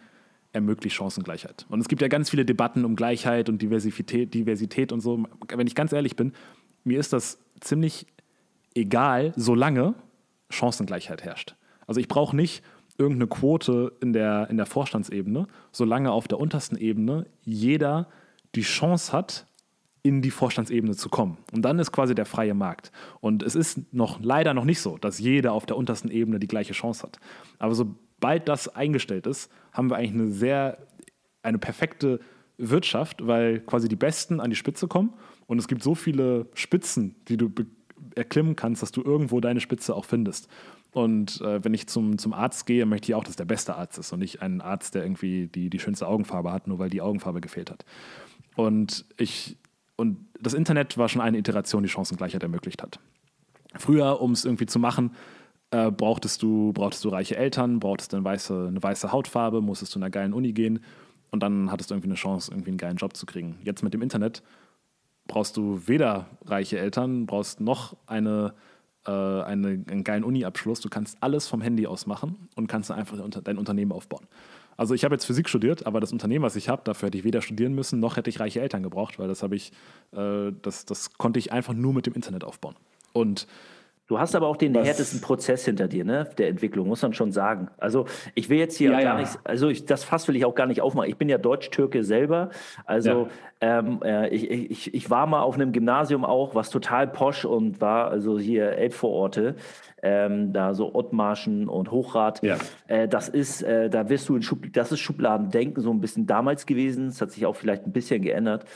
ermöglicht 0.57 0.97
Chancengleichheit. 0.97 1.67
Und 1.69 1.81
es 1.81 1.89
gibt 1.89 2.03
ja 2.03 2.09
ganz 2.09 2.31
viele 2.31 2.45
Debatten 2.45 2.85
um 2.85 2.97
Gleichheit 2.97 3.49
und 3.49 3.63
Diversität, 3.63 4.35
Diversität 4.35 4.91
und 4.91 5.01
so. 5.01 5.25
Wenn 5.55 5.67
ich 5.67 5.75
ganz 5.75 5.93
ehrlich 5.93 6.17
bin, 6.17 6.33
mir 6.83 6.99
ist 6.99 7.13
das 7.13 7.39
ziemlich 7.61 8.07
egal, 8.75 9.33
solange 9.37 9.95
Chancengleichheit 10.51 11.23
herrscht. 11.23 11.55
Also 11.87 12.01
ich 12.01 12.09
brauche 12.09 12.35
nicht 12.35 12.65
irgendeine 12.99 13.29
Quote 13.29 13.93
in 14.01 14.13
der, 14.13 14.49
in 14.51 14.57
der 14.57 14.67
Vorstandsebene, 14.67 15.47
solange 15.71 16.11
auf 16.11 16.27
der 16.27 16.41
untersten 16.41 16.77
Ebene 16.79 17.27
jeder 17.45 18.09
die 18.55 18.63
Chance 18.63 19.13
hat, 19.13 19.47
in 20.03 20.23
die 20.23 20.31
Vorstandsebene 20.31 20.95
zu 20.95 21.09
kommen. 21.09 21.37
Und 21.53 21.63
dann 21.63 21.79
ist 21.79 21.91
quasi 21.91 22.15
der 22.15 22.27
freie 22.27 22.55
Markt. 22.55 22.93
Und 23.21 23.43
es 23.43 23.55
ist 23.55 23.93
noch 23.93 24.21
leider 24.23 24.55
noch 24.55 24.65
nicht 24.65 24.81
so, 24.81 24.97
dass 24.99 25.19
jeder 25.19 25.53
auf 25.53 25.67
der 25.67 25.77
untersten 25.77 26.11
Ebene 26.11 26.39
die 26.39 26.47
gleiche 26.47 26.73
Chance 26.73 27.03
hat. 27.03 27.19
Aber 27.59 27.75
sobald 28.17 28.49
das 28.49 28.69
eingestellt 28.69 29.27
ist, 29.27 29.51
haben 29.73 29.91
wir 29.91 29.97
eigentlich 29.97 30.13
eine 30.13 30.31
sehr, 30.31 30.79
eine 31.43 31.59
perfekte 31.59 32.21
Wirtschaft, 32.59 33.27
weil 33.27 33.61
quasi 33.61 33.89
die 33.89 33.97
Besten 33.97 34.41
an 34.41 34.51
die 34.51 34.57
Spitze 34.57 34.89
kommen 34.89 35.13
und 35.47 35.59
es 35.59 35.69
gibt 35.69 35.83
so 35.83 35.95
viele 35.95 36.47
Spitzen, 36.55 37.15
die 37.29 37.37
du 37.37 37.53
erklimmen 38.15 38.57
kannst, 38.57 38.83
dass 38.83 38.93
du 38.93 39.03
irgendwo 39.03 39.41
deine 39.41 39.61
Spitze 39.61 39.95
auch 39.95 40.07
findest. 40.07 40.49
Und 40.93 41.43
äh, 41.43 41.63
wenn 41.63 41.75
ich 41.75 41.89
zum, 41.89 42.17
zum 42.17 42.33
Arzt 42.33 42.65
gehe, 42.65 42.87
möchte 42.87 43.13
ich 43.13 43.15
auch, 43.15 43.25
dass 43.25 43.37
der 43.37 43.45
beste 43.45 43.77
Arzt 43.77 43.99
ist 43.99 44.13
und 44.13 44.21
nicht 44.21 44.41
ein 44.41 44.63
Arzt, 44.63 44.95
der 44.95 45.03
irgendwie 45.03 45.47
die, 45.49 45.69
die 45.69 45.79
schönste 45.79 46.09
Augenfarbe 46.09 46.51
hat, 46.51 46.67
nur 46.67 46.79
weil 46.79 46.89
die 46.89 47.03
Augenfarbe 47.03 47.43
gefehlt 47.43 47.71
hat. 47.71 47.85
Und 48.55 49.05
ich, 49.19 49.59
und 49.97 50.17
das 50.41 50.55
Internet 50.55 50.97
war 50.97 51.11
schon 51.11 51.21
eine 51.21 51.37
Iteration, 51.37 51.83
die 51.83 51.91
Chancengleichheit 51.91 52.43
ermöglicht 52.43 52.83
hat. 52.83 52.99
Früher, 53.75 54.23
um 54.23 54.33
es 54.33 54.47
irgendwie 54.47 54.65
zu 54.65 54.79
machen, 54.79 55.11
äh, 55.77 55.91
brauchtest, 55.91 56.43
du, 56.43 56.73
brauchtest 56.73 57.05
du 57.05 57.11
reiche 57.11 57.37
Eltern, 57.37 57.81
brauchtest 57.81 58.13
du 58.13 58.17
eine 58.17 58.25
weiße, 58.25 58.67
eine 58.69 58.83
weiße 58.83 59.13
Hautfarbe, 59.13 59.61
musstest 59.61 59.95
du 59.95 59.99
in 59.99 60.05
einer 60.05 60.11
geilen 60.11 60.33
Uni 60.33 60.53
gehen. 60.53 60.81
Und 61.31 61.43
dann 61.43 61.71
hattest 61.71 61.91
du 61.91 61.95
irgendwie 61.95 62.09
eine 62.09 62.15
Chance, 62.15 62.51
irgendwie 62.51 62.71
einen 62.71 62.79
geilen 62.79 62.97
Job 62.97 63.17
zu 63.17 63.27
kriegen. 63.27 63.59
Jetzt 63.63 63.83
mit 63.83 63.93
dem 63.93 64.01
Internet 64.01 64.43
brauchst 65.27 65.57
du 65.57 65.83
weder 65.87 66.27
reiche 66.45 66.79
Eltern, 66.79 67.27
brauchst 67.27 67.61
noch 67.61 67.97
eine, 68.07 68.55
äh, 69.07 69.11
eine, 69.11 69.85
einen 69.91 70.05
geilen 70.05 70.25
Uni-Abschluss. 70.25 70.81
Du 70.81 70.89
kannst 70.89 71.19
alles 71.21 71.49
vom 71.49 71.61
Handy 71.61 71.87
aus 71.87 72.07
machen 72.07 72.49
und 72.55 72.69
kannst 72.69 72.91
einfach 72.91 73.19
dein 73.43 73.59
Unternehmen 73.59 73.93
aufbauen. 73.93 74.27
Also 74.79 74.95
ich 74.95 75.05
habe 75.05 75.15
jetzt 75.15 75.25
Physik 75.25 75.49
studiert, 75.49 75.87
aber 75.87 76.01
das 76.01 76.13
Unternehmen, 76.13 76.45
was 76.45 76.55
ich 76.57 76.69
habe, 76.69 76.83
dafür 76.85 77.09
hätte 77.09 77.19
ich 77.19 77.25
weder 77.25 77.43
studieren 77.43 77.75
müssen, 77.75 77.99
noch 77.99 78.17
hätte 78.17 78.31
ich 78.31 78.41
reiche 78.41 78.61
Eltern 78.61 78.83
gebraucht, 78.83 79.19
weil 79.19 79.27
das 79.27 79.43
habe 79.43 79.57
ich, 79.57 79.73
äh, 80.13 80.53
das, 80.63 80.85
das 80.85 81.15
konnte 81.15 81.39
ich 81.39 81.53
einfach 81.53 81.75
nur 81.75 81.93
mit 81.93 82.07
dem 82.07 82.15
Internet 82.15 82.45
aufbauen. 82.45 82.77
Und 83.13 83.47
Du 84.09 84.21
hast 84.21 84.37
aber 84.37 84.47
auch 84.47 84.57
den 84.57 84.75
Was? 84.75 84.87
härtesten 84.87 85.21
Prozess 85.21 85.65
hinter 85.65 85.89
dir, 85.89 86.05
ne? 86.05 86.29
Der 86.39 86.49
Entwicklung, 86.49 86.87
muss 86.87 87.03
man 87.03 87.13
schon 87.13 87.33
sagen. 87.33 87.69
Also 87.77 88.07
ich 88.35 88.49
will 88.49 88.59
jetzt 88.59 88.77
hier 88.77 88.93
ja, 88.93 89.01
gar 89.01 89.15
ja. 89.15 89.21
nicht, 89.21 89.39
also 89.43 89.69
ich, 89.69 89.85
das 89.85 90.05
Fass 90.05 90.29
will 90.29 90.37
ich 90.37 90.45
auch 90.45 90.55
gar 90.55 90.67
nicht 90.67 90.81
aufmachen. 90.81 91.11
Ich 91.11 91.17
bin 91.17 91.29
ja 91.29 91.39
Deutsch-Türke 91.39 92.05
selber. 92.05 92.51
Also 92.85 93.29
ja. 93.61 93.79
ähm, 93.79 94.01
äh, 94.05 94.29
ich, 94.29 94.49
ich, 94.49 94.95
ich 94.95 95.11
war 95.11 95.27
mal 95.27 95.43
auf 95.43 95.57
einem 95.57 95.73
Gymnasium 95.73 96.25
auch, 96.25 96.55
was 96.55 96.71
total 96.71 97.09
posch 97.09 97.45
und 97.45 97.81
war 97.81 98.09
also 98.09 98.39
hier 98.39 98.73
Elbvororte. 98.73 99.57
Ähm, 100.03 100.53
da 100.53 100.75
so 100.75 100.95
Ottmarschen 100.95 101.69
und 101.69 101.91
Hochrad. 101.91 102.41
Ja. 102.45 102.59
Äh, 102.87 103.09
das 103.09 103.29
ist, 103.29 103.63
äh, 103.63 103.91
da 103.91 104.09
wirst 104.09 104.29
du 104.29 104.37
in 104.37 104.43
Schub, 104.43 104.73
das 104.73 104.93
ist 104.93 105.01
Schubladendenken 105.01 105.83
so 105.83 105.91
ein 105.91 106.01
bisschen 106.01 106.27
damals 106.27 106.67
gewesen. 106.67 107.07
Das 107.07 107.21
hat 107.21 107.33
sich 107.33 107.45
auch 107.45 107.57
vielleicht 107.57 107.87
ein 107.87 107.93
bisschen 107.93 108.23
geändert. 108.23 108.67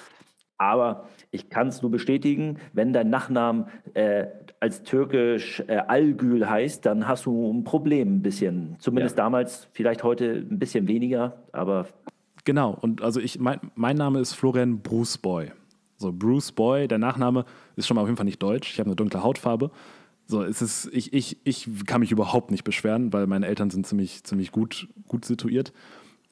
Aber 0.58 1.08
ich 1.30 1.48
kann 1.48 1.68
es 1.68 1.80
nur 1.82 1.90
bestätigen, 1.90 2.58
wenn 2.72 2.92
dein 2.92 3.08
Nachname 3.08 3.68
äh, 3.94 4.26
als 4.60 4.82
türkisch 4.82 5.62
äh, 5.66 5.78
Algül 5.78 6.48
heißt, 6.48 6.84
dann 6.84 7.08
hast 7.08 7.24
du 7.26 7.50
ein 7.50 7.64
Problem 7.64 8.16
ein 8.16 8.22
bisschen. 8.22 8.76
Zumindest 8.78 9.16
ja. 9.16 9.24
damals, 9.24 9.68
vielleicht 9.72 10.04
heute 10.04 10.46
ein 10.48 10.58
bisschen 10.58 10.86
weniger, 10.86 11.42
aber. 11.52 11.88
Genau, 12.44 12.76
und 12.78 13.02
also 13.02 13.20
ich, 13.20 13.38
mein, 13.38 13.58
mein 13.74 13.96
Name 13.96 14.20
ist 14.20 14.34
Florian 14.34 14.80
Bruce 14.80 15.18
Boy. 15.18 15.50
So, 15.96 16.12
Bruce 16.12 16.52
Boy, 16.52 16.88
der 16.88 16.98
Nachname 16.98 17.44
ist 17.76 17.86
schon 17.86 17.94
mal 17.94 18.02
auf 18.02 18.08
jeden 18.08 18.16
Fall 18.16 18.26
nicht 18.26 18.42
deutsch. 18.42 18.70
Ich 18.72 18.78
habe 18.78 18.88
eine 18.88 18.96
dunkle 18.96 19.22
Hautfarbe. 19.22 19.70
So, 20.26 20.42
es 20.42 20.62
ist, 20.62 20.88
ich, 20.92 21.12
ich, 21.12 21.38
ich 21.44 21.68
kann 21.86 22.00
mich 22.00 22.12
überhaupt 22.12 22.50
nicht 22.50 22.64
beschweren, 22.64 23.12
weil 23.12 23.26
meine 23.26 23.46
Eltern 23.46 23.70
sind 23.70 23.86
ziemlich, 23.86 24.24
ziemlich 24.24 24.52
gut, 24.52 24.88
gut 25.08 25.24
situiert. 25.24 25.72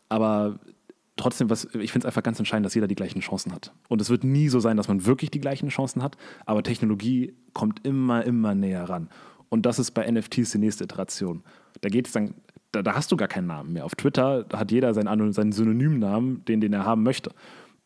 Aber 0.08 0.60
trotzdem, 1.18 1.50
was, 1.50 1.66
ich 1.74 1.92
finde 1.92 2.06
es 2.06 2.06
einfach 2.06 2.22
ganz 2.22 2.38
entscheidend, 2.38 2.66
dass 2.66 2.74
jeder 2.74 2.88
die 2.88 2.94
gleichen 2.94 3.20
Chancen 3.20 3.52
hat. 3.52 3.72
Und 3.88 4.00
es 4.00 4.10
wird 4.10 4.24
nie 4.24 4.48
so 4.48 4.60
sein, 4.60 4.76
dass 4.76 4.88
man 4.88 5.04
wirklich 5.04 5.30
die 5.30 5.40
gleichen 5.40 5.68
Chancen 5.68 6.02
hat, 6.02 6.16
aber 6.46 6.62
Technologie 6.62 7.34
kommt 7.52 7.84
immer, 7.86 8.24
immer 8.24 8.54
näher 8.54 8.88
ran. 8.88 9.08
Und 9.48 9.66
das 9.66 9.78
ist 9.78 9.92
bei 9.92 10.10
NFTs 10.10 10.52
die 10.52 10.58
nächste 10.58 10.84
Iteration. 10.84 11.42
Da 11.80 11.88
geht 11.88 12.06
es 12.06 12.12
dann, 12.12 12.34
da, 12.72 12.82
da, 12.82 12.94
hast 12.94 13.10
du 13.12 13.16
gar 13.16 13.28
keinen 13.28 13.46
Namen 13.46 13.72
mehr. 13.72 13.84
Auf 13.84 13.94
Twitter 13.94 14.46
hat 14.52 14.70
jeder 14.70 14.92
seinen, 14.94 15.32
seinen 15.32 15.52
Synonymnamen, 15.52 16.44
den, 16.44 16.60
den 16.60 16.72
er 16.72 16.84
haben 16.84 17.02
möchte. 17.02 17.32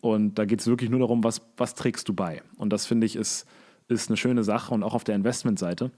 Und 0.01 0.39
da 0.39 0.45
geht 0.45 0.61
es 0.61 0.67
wirklich 0.67 0.91
nur 0.91 1.01
darum, 1.01 1.23
was, 1.23 1.41
was 1.57 1.75
trägst 1.75 2.09
du 2.09 2.15
bei. 2.15 2.43
Und 2.57 2.73
das 2.73 2.87
finde 2.87 3.07
ich 3.07 3.15
ist, 3.15 3.47
ist 3.89 4.11
eine 4.11 4.17
schöne 4.17 4.43
Sache. 4.43 4.75
Und 4.75 4.83
auch 4.83 4.95
auf 4.95 5.05
der 5.05 5.15
Investmentseite. 5.15 5.93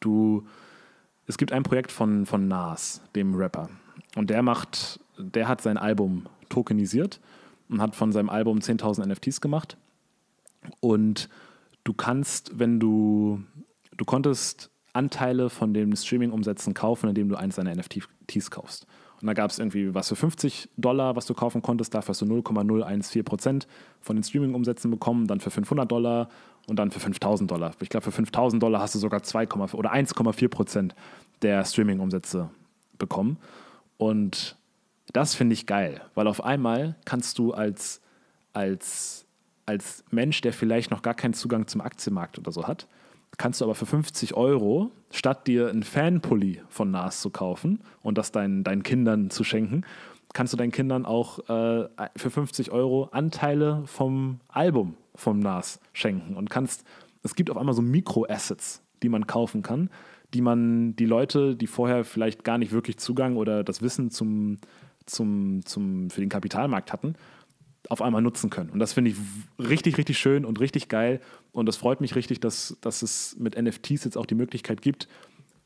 Du, 0.00 0.46
es 1.26 1.38
gibt 1.38 1.52
ein 1.52 1.62
Projekt 1.62 1.92
von, 1.92 2.26
von 2.26 2.46
Nas, 2.46 3.00
dem 3.14 3.34
Rapper. 3.34 3.70
Und 4.16 4.28
der 4.28 4.42
macht 4.42 5.00
der 5.20 5.48
hat 5.48 5.60
sein 5.60 5.76
Album 5.76 6.26
tokenisiert 6.48 7.20
und 7.68 7.80
hat 7.80 7.96
von 7.96 8.12
seinem 8.12 8.28
Album 8.28 8.58
10.000 8.58 9.06
NFTs 9.06 9.40
gemacht. 9.40 9.76
Und 10.80 11.28
du 11.84 11.92
kannst, 11.92 12.58
wenn 12.58 12.80
du, 12.80 13.42
du 13.96 14.04
konntest 14.04 14.70
Anteile 14.92 15.50
von 15.50 15.72
den 15.72 15.94
Streaming-Umsätzen 15.96 16.74
kaufen, 16.74 17.08
indem 17.08 17.28
du 17.28 17.36
eins 17.36 17.56
deiner 17.56 17.74
NFTs 17.74 18.50
kaufst. 18.50 18.86
Und 19.20 19.26
da 19.26 19.34
gab 19.34 19.50
es 19.50 19.58
irgendwie 19.58 19.94
was 19.94 20.08
für 20.08 20.16
50 20.16 20.70
Dollar, 20.76 21.14
was 21.14 21.26
du 21.26 21.34
kaufen 21.34 21.60
konntest. 21.62 21.94
Dafür 21.94 22.10
hast 22.10 22.22
du 22.22 22.26
0,014 22.26 23.24
Prozent 23.24 23.68
von 24.00 24.16
den 24.16 24.22
Streaming-Umsätzen 24.22 24.90
bekommen. 24.90 25.26
Dann 25.26 25.40
für 25.40 25.50
500 25.50 25.90
Dollar 25.90 26.28
und 26.66 26.78
dann 26.78 26.90
für 26.90 27.00
5000 27.00 27.50
Dollar. 27.50 27.72
Ich 27.80 27.90
glaube, 27.90 28.04
für 28.04 28.12
5000 28.12 28.62
Dollar 28.62 28.80
hast 28.80 28.94
du 28.94 28.98
sogar 28.98 29.22
2, 29.22 29.48
oder 29.74 29.92
1,4 29.92 30.48
Prozent 30.48 30.94
der 31.42 31.64
Streaming-Umsätze 31.64 32.48
bekommen. 32.98 33.36
Und 33.98 34.56
das 35.12 35.34
finde 35.34 35.54
ich 35.54 35.66
geil, 35.66 36.00
weil 36.14 36.26
auf 36.26 36.44
einmal 36.44 36.96
kannst 37.04 37.38
du 37.38 37.52
als, 37.52 38.00
als, 38.52 39.26
als 39.66 40.04
Mensch, 40.10 40.40
der 40.40 40.52
vielleicht 40.52 40.90
noch 40.90 41.02
gar 41.02 41.14
keinen 41.14 41.34
Zugang 41.34 41.66
zum 41.66 41.80
Aktienmarkt 41.80 42.38
oder 42.38 42.52
so 42.52 42.66
hat, 42.66 42.86
kannst 43.38 43.60
du 43.60 43.64
aber 43.64 43.74
für 43.74 43.86
50 43.86 44.34
Euro, 44.34 44.90
statt 45.10 45.46
dir 45.46 45.68
einen 45.68 45.82
Fanpulli 45.82 46.62
von 46.68 46.90
NAS 46.90 47.20
zu 47.20 47.30
kaufen 47.30 47.80
und 48.02 48.18
das 48.18 48.32
deinen, 48.32 48.64
deinen 48.64 48.82
Kindern 48.82 49.30
zu 49.30 49.44
schenken, 49.44 49.84
kannst 50.32 50.52
du 50.52 50.56
deinen 50.56 50.72
Kindern 50.72 51.06
auch 51.06 51.38
äh, 51.48 51.88
für 52.16 52.30
50 52.30 52.70
Euro 52.70 53.08
Anteile 53.12 53.82
vom 53.86 54.40
Album 54.48 54.94
vom 55.14 55.40
NAS 55.40 55.80
schenken 55.92 56.36
und 56.36 56.50
kannst, 56.50 56.84
es 57.22 57.34
gibt 57.34 57.50
auf 57.50 57.56
einmal 57.56 57.74
so 57.74 57.82
Mikro-Assets, 57.82 58.82
die 59.02 59.08
man 59.08 59.26
kaufen 59.26 59.62
kann, 59.62 59.90
die 60.34 60.40
man, 60.40 60.94
die 60.96 61.06
Leute, 61.06 61.56
die 61.56 61.66
vorher 61.66 62.04
vielleicht 62.04 62.44
gar 62.44 62.58
nicht 62.58 62.72
wirklich 62.72 62.98
Zugang 62.98 63.36
oder 63.36 63.64
das 63.64 63.82
Wissen 63.82 64.10
zum, 64.10 64.58
zum, 65.10 65.64
zum, 65.64 66.10
für 66.10 66.20
den 66.20 66.28
Kapitalmarkt 66.28 66.92
hatten, 66.92 67.14
auf 67.88 68.02
einmal 68.02 68.22
nutzen 68.22 68.50
können. 68.50 68.70
Und 68.70 68.78
das 68.78 68.92
finde 68.92 69.10
ich 69.10 69.16
richtig, 69.58 69.98
richtig 69.98 70.18
schön 70.18 70.44
und 70.44 70.60
richtig 70.60 70.88
geil. 70.88 71.20
Und 71.52 71.66
das 71.66 71.76
freut 71.76 72.00
mich 72.00 72.14
richtig, 72.14 72.40
dass, 72.40 72.76
dass 72.80 73.02
es 73.02 73.36
mit 73.38 73.60
NFTs 73.60 74.04
jetzt 74.04 74.16
auch 74.16 74.26
die 74.26 74.34
Möglichkeit 74.34 74.82
gibt, 74.82 75.08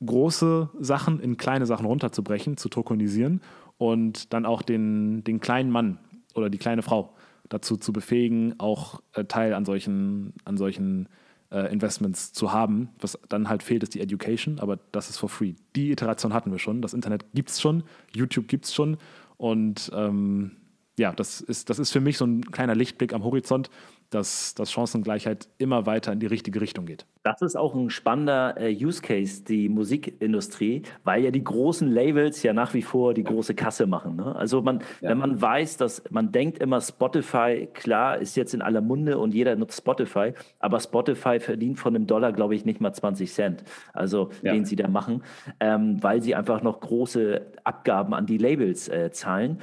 große 0.04 0.70
Sachen 0.80 1.20
in 1.20 1.36
kleine 1.36 1.66
Sachen 1.66 1.86
runterzubrechen, 1.86 2.56
zu 2.56 2.68
tokenisieren 2.68 3.40
und 3.78 4.32
dann 4.32 4.46
auch 4.46 4.62
den, 4.62 5.24
den 5.24 5.40
kleinen 5.40 5.70
Mann 5.70 5.98
oder 6.34 6.50
die 6.50 6.58
kleine 6.58 6.82
Frau 6.82 7.14
dazu 7.48 7.76
zu 7.76 7.92
befähigen, 7.92 8.54
auch 8.58 9.00
äh, 9.12 9.24
Teil 9.24 9.54
an 9.54 9.64
solchen, 9.64 10.32
an 10.44 10.56
solchen 10.56 11.08
äh, 11.50 11.72
Investments 11.72 12.32
zu 12.32 12.52
haben. 12.52 12.88
Was 13.00 13.18
dann 13.28 13.48
halt 13.48 13.62
fehlt, 13.62 13.82
ist 13.82 13.94
die 13.94 14.00
Education, 14.00 14.58
aber 14.60 14.78
das 14.92 15.10
ist 15.10 15.18
for 15.18 15.28
free. 15.28 15.54
Die 15.76 15.90
Iteration 15.90 16.32
hatten 16.32 16.50
wir 16.50 16.58
schon. 16.58 16.82
Das 16.82 16.94
Internet 16.94 17.24
gibt 17.34 17.50
es 17.50 17.60
schon, 17.60 17.84
YouTube 18.12 18.48
gibt 18.48 18.64
es 18.64 18.74
schon 18.74 18.96
und 19.44 19.90
ähm, 19.94 20.52
ja, 20.98 21.12
das 21.12 21.42
ist, 21.42 21.68
das 21.68 21.78
ist 21.78 21.90
für 21.90 22.00
mich 22.00 22.16
so 22.16 22.24
ein 22.24 22.50
kleiner 22.50 22.74
Lichtblick 22.74 23.12
am 23.12 23.24
Horizont, 23.24 23.68
dass, 24.14 24.54
dass 24.54 24.70
Chancengleichheit 24.70 25.48
immer 25.58 25.86
weiter 25.86 26.12
in 26.12 26.20
die 26.20 26.26
richtige 26.26 26.60
Richtung 26.60 26.86
geht. 26.86 27.06
Das 27.24 27.42
ist 27.42 27.56
auch 27.56 27.74
ein 27.74 27.90
spannender 27.90 28.60
äh, 28.60 28.72
Use 28.72 29.02
Case, 29.02 29.42
die 29.42 29.68
Musikindustrie, 29.68 30.82
weil 31.04 31.24
ja 31.24 31.30
die 31.30 31.42
großen 31.42 31.90
Labels 31.90 32.42
ja 32.42 32.52
nach 32.52 32.74
wie 32.74 32.82
vor 32.82 33.14
die 33.14 33.24
große 33.24 33.54
Kasse 33.54 33.86
machen. 33.86 34.16
Ne? 34.16 34.36
Also 34.36 34.62
man, 34.62 34.80
ja. 35.00 35.10
wenn 35.10 35.18
man 35.18 35.40
weiß, 35.40 35.78
dass 35.78 36.02
man 36.10 36.32
denkt 36.32 36.58
immer, 36.58 36.80
Spotify, 36.80 37.68
klar, 37.72 38.18
ist 38.18 38.36
jetzt 38.36 38.54
in 38.54 38.62
aller 38.62 38.80
Munde 38.80 39.18
und 39.18 39.34
jeder 39.34 39.56
nutzt 39.56 39.78
Spotify, 39.78 40.32
aber 40.60 40.80
Spotify 40.80 41.40
verdient 41.40 41.78
von 41.78 41.96
einem 41.96 42.06
Dollar, 42.06 42.32
glaube 42.32 42.54
ich, 42.54 42.64
nicht 42.64 42.80
mal 42.80 42.92
20 42.92 43.32
Cent, 43.32 43.64
also 43.92 44.30
ja. 44.42 44.52
den 44.52 44.64
sie 44.64 44.76
da 44.76 44.88
machen, 44.88 45.22
ähm, 45.60 46.02
weil 46.02 46.22
sie 46.22 46.34
einfach 46.34 46.62
noch 46.62 46.80
große 46.80 47.40
Abgaben 47.64 48.14
an 48.14 48.26
die 48.26 48.38
Labels 48.38 48.88
äh, 48.88 49.10
zahlen. 49.10 49.58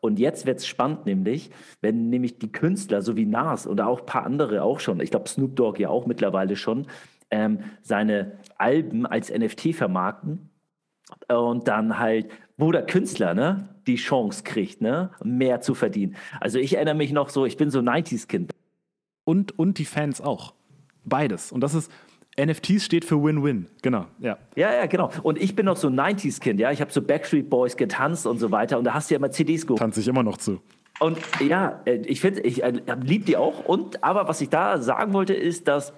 Und 0.00 0.18
jetzt 0.18 0.46
wird 0.46 0.58
es 0.58 0.66
spannend, 0.66 1.06
nämlich, 1.06 1.50
wenn 1.80 2.10
nämlich 2.10 2.38
die 2.38 2.50
Künstler, 2.50 3.02
so 3.02 3.16
wie 3.16 3.26
Nas 3.26 3.66
oder 3.66 3.86
auch 3.86 4.00
ein 4.00 4.06
paar 4.06 4.24
andere 4.24 4.62
auch 4.62 4.80
schon, 4.80 5.00
ich 5.00 5.10
glaube 5.10 5.28
Snoop 5.28 5.54
Dogg 5.56 5.80
ja 5.80 5.88
auch 5.88 6.06
mittlerweile 6.06 6.56
schon, 6.56 6.86
ähm, 7.30 7.60
seine 7.82 8.38
Alben 8.58 9.06
als 9.06 9.30
NFT 9.30 9.74
vermarkten 9.74 10.50
und 11.28 11.68
dann 11.68 11.98
halt, 11.98 12.30
wo 12.56 12.72
der 12.72 12.84
Künstler 12.84 13.34
ne, 13.34 13.68
die 13.86 13.96
Chance 13.96 14.42
kriegt, 14.42 14.80
ne, 14.80 15.10
mehr 15.22 15.60
zu 15.60 15.74
verdienen. 15.74 16.16
Also 16.40 16.58
ich 16.58 16.74
erinnere 16.74 16.94
mich 16.94 17.12
noch 17.12 17.28
so, 17.28 17.46
ich 17.46 17.56
bin 17.56 17.70
so 17.70 17.80
90s-Kind. 17.80 18.52
Und, 19.24 19.58
und 19.58 19.78
die 19.78 19.84
Fans 19.84 20.20
auch. 20.20 20.54
Beides. 21.04 21.52
Und 21.52 21.60
das 21.60 21.74
ist, 21.74 21.90
NFTs 22.38 22.84
steht 22.84 23.04
für 23.04 23.22
Win-Win, 23.22 23.68
genau, 23.82 24.06
ja. 24.18 24.38
Ja, 24.56 24.72
ja, 24.74 24.86
genau. 24.86 25.10
Und 25.22 25.40
ich 25.40 25.56
bin 25.56 25.66
noch 25.66 25.76
so 25.76 25.88
90s-Kind, 25.88 26.60
ja. 26.60 26.70
Ich 26.70 26.80
habe 26.80 26.92
so 26.92 27.00
Backstreet 27.00 27.48
Boys 27.48 27.76
getanzt 27.76 28.26
und 28.26 28.38
so 28.38 28.50
weiter. 28.50 28.78
Und 28.78 28.84
da 28.84 28.94
hast 28.94 29.10
du 29.10 29.14
ja 29.14 29.18
immer 29.18 29.30
CDs 29.30 29.66
geholt. 29.66 29.80
Tanze 29.80 30.00
ich 30.00 30.08
immer 30.08 30.22
noch 30.22 30.36
zu. 30.36 30.60
Und 30.98 31.18
ja, 31.40 31.80
äh, 31.84 31.96
ich 32.06 32.20
finde, 32.20 32.40
ich 32.40 32.62
äh, 32.62 32.72
liebe 33.02 33.24
die 33.24 33.36
auch. 33.36 33.64
Und 33.64 34.02
aber 34.02 34.28
was 34.28 34.40
ich 34.40 34.48
da 34.48 34.80
sagen 34.80 35.12
wollte, 35.12 35.34
ist, 35.34 35.68
dass 35.68 35.92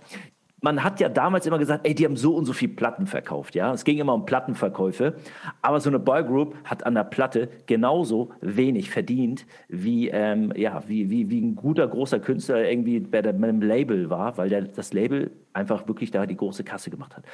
man 0.61 0.83
hat 0.83 1.01
ja 1.01 1.09
damals 1.09 1.47
immer 1.47 1.59
gesagt, 1.59 1.87
ey, 1.87 1.95
die 1.95 2.05
haben 2.05 2.17
so 2.17 2.35
und 2.35 2.45
so 2.45 2.53
viel 2.53 2.69
Platten 2.69 3.07
verkauft, 3.07 3.55
ja. 3.55 3.73
Es 3.73 3.85
ging 3.85 3.99
immer 3.99 4.15
um 4.15 4.27
Plattenverkäufe, 4.27 5.15
aber 5.63 5.81
so 5.81 5.89
eine 5.89 5.99
Boygroup 5.99 6.57
hat 6.65 6.85
an 6.85 6.95
der 6.95 7.05
Platte 7.05 7.49
genauso 7.67 8.33
wenig 8.41 8.91
verdient, 8.91 9.47
wie, 9.69 10.09
ähm, 10.09 10.53
ja, 10.57 10.83
wie, 10.89 11.11
wie, 11.11 11.31
wie 11.31 11.41
ein 11.41 11.55
guter, 11.55 11.87
großer 11.87 12.21
Künstler 12.21 12.69
irgendwie 12.69 13.01
bei, 13.01 13.21
einem 13.21 13.63
Label 13.63 14.11
war, 14.11 14.37
weil 14.37 14.49
der, 14.49 14.63
das 14.63 14.93
Label 14.93 15.31
einfach 15.53 15.87
wirklich 15.87 16.11
da 16.11 16.27
die 16.27 16.37
große 16.37 16.65
Kasse 16.65 16.91
gemacht 16.91 17.17
hat. 17.17 17.25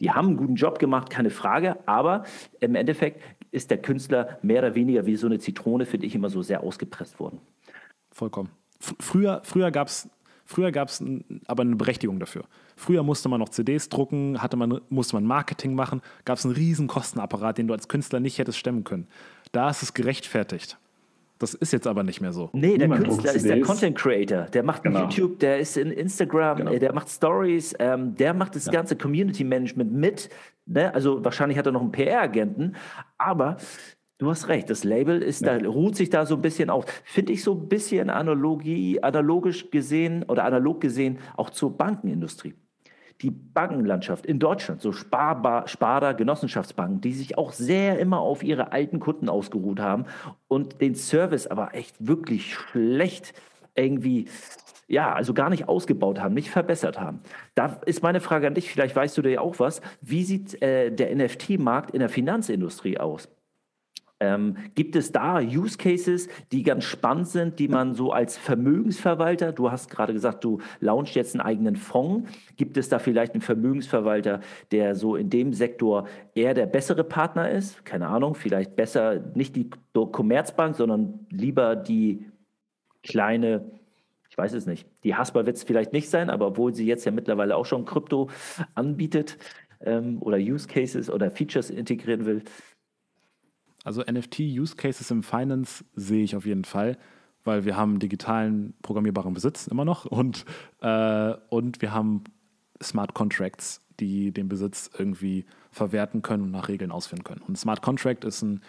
Die 0.00 0.10
haben 0.10 0.28
einen 0.28 0.36
guten 0.36 0.54
Job 0.54 0.78
gemacht, 0.78 1.10
keine 1.10 1.30
Frage, 1.30 1.76
aber 1.86 2.24
im 2.60 2.74
Endeffekt 2.74 3.20
ist 3.50 3.70
der 3.70 3.78
Künstler 3.78 4.38
mehr 4.42 4.60
oder 4.60 4.74
weniger 4.74 5.06
wie 5.06 5.16
so 5.16 5.26
eine 5.26 5.38
Zitrone, 5.38 5.84
finde 5.84 6.06
ich, 6.06 6.14
immer 6.14 6.30
so 6.30 6.40
sehr 6.40 6.62
ausgepresst 6.62 7.20
worden. 7.20 7.40
Vollkommen. 8.10 8.50
Früher, 8.78 9.42
früher 9.44 9.70
gab 9.70 9.88
es 9.88 10.08
Früher 10.50 10.72
gab 10.72 10.88
es 10.88 11.00
aber 11.46 11.62
eine 11.62 11.76
Berechtigung 11.76 12.18
dafür. 12.18 12.42
Früher 12.74 13.04
musste 13.04 13.28
man 13.28 13.38
noch 13.38 13.50
CDs 13.50 13.88
drucken, 13.88 14.42
hatte 14.42 14.56
man, 14.56 14.80
musste 14.88 15.14
man 15.14 15.24
Marketing 15.24 15.76
machen, 15.76 16.02
gab 16.24 16.38
es 16.38 16.44
einen 16.44 16.56
riesen 16.56 16.88
Kostenapparat, 16.88 17.56
den 17.56 17.68
du 17.68 17.72
als 17.72 17.86
Künstler 17.86 18.18
nicht 18.18 18.36
hättest 18.36 18.58
stemmen 18.58 18.82
können. 18.82 19.06
Da 19.52 19.70
ist 19.70 19.84
es 19.84 19.94
gerechtfertigt, 19.94 20.76
Das 21.38 21.54
ist 21.54 21.72
jetzt 21.72 21.86
aber 21.86 22.02
nicht 22.02 22.20
mehr 22.20 22.32
so. 22.32 22.50
Nee, 22.52 22.78
der 22.78 22.88
Niemand 22.88 23.04
Künstler 23.04 23.32
ist 23.32 23.46
der 23.46 23.60
Content 23.60 23.96
Creator. 23.96 24.42
Der 24.46 24.64
macht 24.64 24.82
genau. 24.82 25.02
YouTube, 25.02 25.38
der 25.38 25.60
ist 25.60 25.76
in 25.76 25.92
Instagram, 25.92 26.56
genau. 26.56 26.76
der 26.76 26.92
macht 26.94 27.08
Stories, 27.10 27.72
ähm, 27.78 28.16
der 28.16 28.34
macht 28.34 28.56
das 28.56 28.66
ja. 28.66 28.72
ganze 28.72 28.96
Community 28.96 29.44
Management 29.44 29.92
mit. 29.92 30.30
Ne? 30.66 30.92
Also 30.92 31.24
wahrscheinlich 31.24 31.58
hat 31.58 31.66
er 31.66 31.72
noch 31.72 31.82
einen 31.82 31.92
PR-Agenten, 31.92 32.74
aber 33.18 33.56
Du 34.20 34.28
hast 34.28 34.48
recht, 34.48 34.68
das 34.68 34.84
Label 34.84 35.22
ist 35.22 35.40
ja. 35.40 35.58
da, 35.58 35.66
ruht 35.66 35.96
sich 35.96 36.10
da 36.10 36.26
so 36.26 36.34
ein 36.34 36.42
bisschen 36.42 36.68
auf. 36.68 36.84
Finde 37.04 37.32
ich 37.32 37.42
so 37.42 37.54
ein 37.54 37.68
bisschen 37.68 38.10
Analogie, 38.10 39.02
analogisch 39.02 39.70
gesehen 39.70 40.24
oder 40.28 40.44
analog 40.44 40.82
gesehen 40.82 41.18
auch 41.36 41.48
zur 41.48 41.76
Bankenindustrie 41.76 42.54
die 43.22 43.30
Bankenlandschaft 43.30 44.24
in 44.24 44.38
Deutschland, 44.38 44.80
so 44.80 44.92
Sparbar, 44.92 45.68
Sparda, 45.68 46.12
Genossenschaftsbanken, 46.12 47.00
die 47.02 47.12
sich 47.12 47.36
auch 47.36 47.52
sehr 47.52 47.98
immer 47.98 48.20
auf 48.20 48.42
ihre 48.42 48.72
alten 48.72 48.98
Kunden 48.98 49.28
ausgeruht 49.28 49.78
haben 49.78 50.06
und 50.48 50.80
den 50.80 50.94
Service 50.94 51.46
aber 51.46 51.74
echt 51.74 51.94
wirklich 51.98 52.54
schlecht 52.54 53.34
irgendwie, 53.74 54.26
ja, 54.88 55.12
also 55.12 55.34
gar 55.34 55.50
nicht 55.50 55.68
ausgebaut 55.68 56.18
haben, 56.18 56.34
nicht 56.34 56.50
verbessert 56.50 56.98
haben. 56.98 57.20
Da 57.54 57.78
ist 57.84 58.02
meine 58.02 58.20
Frage 58.20 58.46
an 58.46 58.54
dich, 58.54 58.70
vielleicht 58.70 58.96
weißt 58.96 59.18
du 59.18 59.22
da 59.22 59.28
ja 59.28 59.40
auch 59.40 59.58
was. 59.58 59.82
Wie 60.00 60.24
sieht 60.24 60.60
äh, 60.62 60.90
der 60.90 61.14
NFT-Markt 61.14 61.90
in 61.90 62.00
der 62.00 62.08
Finanzindustrie 62.08 62.98
aus? 62.98 63.28
Ähm, 64.22 64.56
gibt 64.74 64.96
es 64.96 65.12
da 65.12 65.40
Use 65.40 65.78
Cases, 65.78 66.28
die 66.52 66.62
ganz 66.62 66.84
spannend 66.84 67.28
sind, 67.28 67.58
die 67.58 67.68
man 67.68 67.94
so 67.94 68.12
als 68.12 68.36
Vermögensverwalter, 68.36 69.52
du 69.52 69.70
hast 69.70 69.90
gerade 69.90 70.12
gesagt, 70.12 70.44
du 70.44 70.58
launchst 70.78 71.14
jetzt 71.14 71.34
einen 71.34 71.40
eigenen 71.40 71.74
Fonds, 71.74 72.30
gibt 72.58 72.76
es 72.76 72.90
da 72.90 72.98
vielleicht 72.98 73.32
einen 73.32 73.40
Vermögensverwalter, 73.40 74.40
der 74.72 74.94
so 74.94 75.16
in 75.16 75.30
dem 75.30 75.54
Sektor 75.54 76.06
eher 76.34 76.52
der 76.52 76.66
bessere 76.66 77.02
Partner 77.02 77.50
ist? 77.50 77.86
Keine 77.86 78.08
Ahnung, 78.08 78.34
vielleicht 78.34 78.76
besser 78.76 79.20
nicht 79.34 79.56
die 79.56 79.70
Commerzbank, 79.94 80.76
sondern 80.76 81.26
lieber 81.30 81.74
die 81.74 82.26
kleine, 83.02 83.70
ich 84.28 84.36
weiß 84.36 84.52
es 84.52 84.66
nicht, 84.66 84.86
die 85.02 85.14
Hasper 85.14 85.46
wird 85.46 85.56
es 85.56 85.64
vielleicht 85.64 85.94
nicht 85.94 86.10
sein, 86.10 86.28
aber 86.28 86.48
obwohl 86.48 86.74
sie 86.74 86.86
jetzt 86.86 87.06
ja 87.06 87.12
mittlerweile 87.12 87.56
auch 87.56 87.64
schon 87.64 87.86
Krypto 87.86 88.28
anbietet 88.74 89.38
ähm, 89.80 90.20
oder 90.20 90.36
Use 90.36 90.68
Cases 90.68 91.10
oder 91.10 91.30
Features 91.30 91.70
integrieren 91.70 92.26
will, 92.26 92.42
also 93.84 94.02
NFT-Use 94.02 94.76
Cases 94.76 95.10
im 95.10 95.22
Finance 95.22 95.84
sehe 95.94 96.22
ich 96.22 96.36
auf 96.36 96.46
jeden 96.46 96.64
Fall, 96.64 96.98
weil 97.44 97.64
wir 97.64 97.76
haben 97.76 97.98
digitalen 97.98 98.74
programmierbaren 98.82 99.32
Besitz 99.32 99.66
immer 99.66 99.84
noch 99.84 100.04
und, 100.04 100.44
äh, 100.80 101.34
und 101.48 101.80
wir 101.80 101.92
haben 101.92 102.24
Smart 102.82 103.14
Contracts, 103.14 103.82
die 103.98 104.32
den 104.32 104.48
Besitz 104.48 104.90
irgendwie 104.96 105.44
verwerten 105.70 106.22
können 106.22 106.44
und 106.44 106.50
nach 106.50 106.68
Regeln 106.68 106.90
ausführen 106.90 107.24
können. 107.24 107.42
Und 107.46 107.58
Smart 107.58 107.82
Contract 107.82 108.24
ist 108.24 108.42
ein 108.42 108.62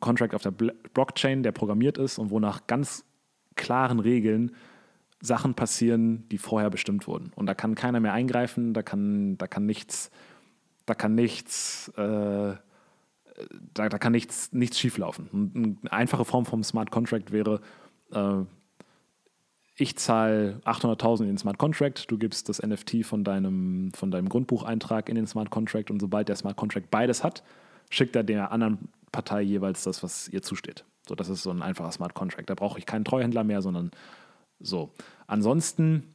Contract 0.00 0.34
auf 0.34 0.42
der 0.42 0.50
Blockchain, 0.50 1.42
der 1.42 1.52
programmiert 1.52 1.98
ist 1.98 2.18
und 2.18 2.30
wo 2.30 2.40
nach 2.40 2.66
ganz 2.66 3.04
klaren 3.56 4.00
Regeln 4.00 4.52
Sachen 5.20 5.54
passieren, 5.54 6.28
die 6.30 6.38
vorher 6.38 6.68
bestimmt 6.68 7.06
wurden. 7.06 7.32
Und 7.36 7.46
da 7.46 7.54
kann 7.54 7.74
keiner 7.74 8.00
mehr 8.00 8.12
eingreifen, 8.12 8.74
da 8.74 8.82
kann, 8.82 9.38
da 9.38 9.46
kann 9.46 9.66
nichts, 9.66 10.10
da 10.84 10.94
kann 10.94 11.14
nichts 11.14 11.88
äh, 11.96 12.54
da, 13.74 13.88
da 13.88 13.98
kann 13.98 14.12
nichts, 14.12 14.52
nichts 14.52 14.78
schieflaufen. 14.78 15.78
Eine 15.82 15.92
einfache 15.92 16.24
Form 16.24 16.46
vom 16.46 16.62
Smart 16.62 16.90
Contract 16.90 17.32
wäre, 17.32 17.60
äh, 18.12 18.42
ich 19.76 19.96
zahle 19.96 20.60
800.000 20.64 21.22
in 21.22 21.28
den 21.28 21.38
Smart 21.38 21.58
Contract, 21.58 22.10
du 22.10 22.18
gibst 22.18 22.48
das 22.48 22.62
NFT 22.62 23.04
von 23.04 23.24
deinem, 23.24 23.92
von 23.94 24.10
deinem 24.10 24.28
Grundbucheintrag 24.28 25.08
in 25.08 25.14
den 25.14 25.26
Smart 25.26 25.50
Contract 25.50 25.90
und 25.90 26.00
sobald 26.00 26.28
der 26.28 26.36
Smart 26.36 26.56
Contract 26.56 26.90
beides 26.90 27.24
hat, 27.24 27.42
schickt 27.90 28.14
er 28.14 28.22
der 28.22 28.52
anderen 28.52 28.88
Partei 29.12 29.42
jeweils 29.42 29.84
das, 29.84 30.02
was 30.02 30.28
ihr 30.28 30.42
zusteht. 30.42 30.84
So, 31.08 31.14
das 31.14 31.28
ist 31.28 31.42
so 31.42 31.50
ein 31.50 31.62
einfacher 31.62 31.92
Smart 31.92 32.14
Contract. 32.14 32.48
Da 32.48 32.54
brauche 32.54 32.78
ich 32.78 32.86
keinen 32.86 33.04
Treuhändler 33.04 33.44
mehr, 33.44 33.62
sondern 33.62 33.90
so. 34.60 34.92
Ansonsten 35.26 36.14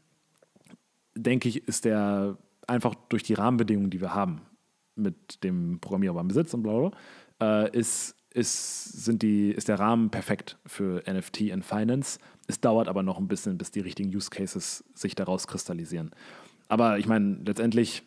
denke 1.15 1.49
ich, 1.49 1.68
ist 1.68 1.86
der 1.86 2.38
einfach 2.68 2.95
durch 3.09 3.24
die 3.24 3.34
Rahmenbedingungen, 3.34 3.89
die 3.89 4.01
wir 4.01 4.13
haben, 4.13 4.41
mit 4.98 5.43
dem 5.43 5.80
programmierbaren 5.80 6.28
Besitz 6.28 6.54
und 6.54 6.64
bla 6.64 6.89
bla, 6.89 7.66
äh, 7.66 7.78
ist, 7.78 8.16
ist, 8.34 9.04
sind 9.06 9.22
die, 9.22 9.52
ist 9.52 9.68
der 9.68 9.80
Rahmen 9.80 10.10
perfekt 10.10 10.58
für 10.66 11.04
NFT 11.08 11.52
und 11.54 11.64
Finance. 11.64 12.20
Es 12.48 12.62
dauert 12.62 12.88
aber 12.88 13.04
noch 13.04 13.18
ein 13.18 13.28
bisschen, 13.28 13.58
bis 13.58 13.72
die 13.72 13.82
richtigen 13.82 14.16
Use 14.16 14.30
Cases 14.30 14.84
sich 14.93 15.16
daraus 15.16 15.48
kristallisieren. 15.48 16.12
Aber 16.70 16.98
ich 16.98 17.08
meine, 17.08 17.39
letztendlich 17.45 18.04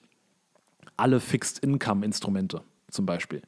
alle 0.96 1.20
Fixed-Income-Instrumente 1.20 2.62
zum 2.90 3.06
Beispiel. 3.06 3.42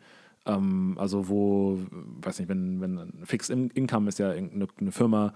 Ähm, 0.46 0.96
also 0.98 1.28
wo, 1.28 1.78
weiß 1.90 2.38
nicht, 2.38 2.48
wenn, 2.48 2.80
wenn 2.80 3.12
Fixed 3.24 3.50
Income 3.50 4.08
ist 4.08 4.18
ja 4.18 4.30
eine, 4.30 4.66
eine 4.78 4.92
Firma, 4.92 5.34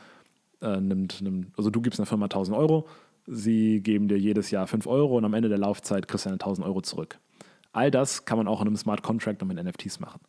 äh, 0.61 0.81
nimmt, 0.81 1.21
nimmt, 1.21 1.57
also 1.57 1.71
du 1.71 1.81
gibst 1.81 2.01
einer 2.01 2.07
Firma 2.07 2.27
1000 2.27 2.57
Euro, 2.57 2.87
sie 3.27 3.81
geben 3.81 4.09
dir 4.09 4.19
jedes 4.19 4.51
Jahr 4.51 4.67
5 4.67 4.87
Euro 4.87 5.19
und 5.19 5.25
am 5.25 5.35
Ende 5.35 5.49
der 5.49 5.59
Laufzeit 5.59 6.09
kriegst 6.09 6.27
du 6.27 6.31
eine 6.31 6.35
1000 6.37 6.67
Euro 6.67 6.81
zurück. 6.81 7.19
All 7.77 7.91
das 7.91 8.25
kann 8.25 8.39
man 8.39 8.49
auch 8.49 8.63
in 8.63 8.69
einem 8.69 8.77
Smart 8.77 9.03
Contract 9.03 9.43
und 9.43 9.49
mit 9.49 9.63
NFTs 9.63 10.01
machen. 10.01 10.21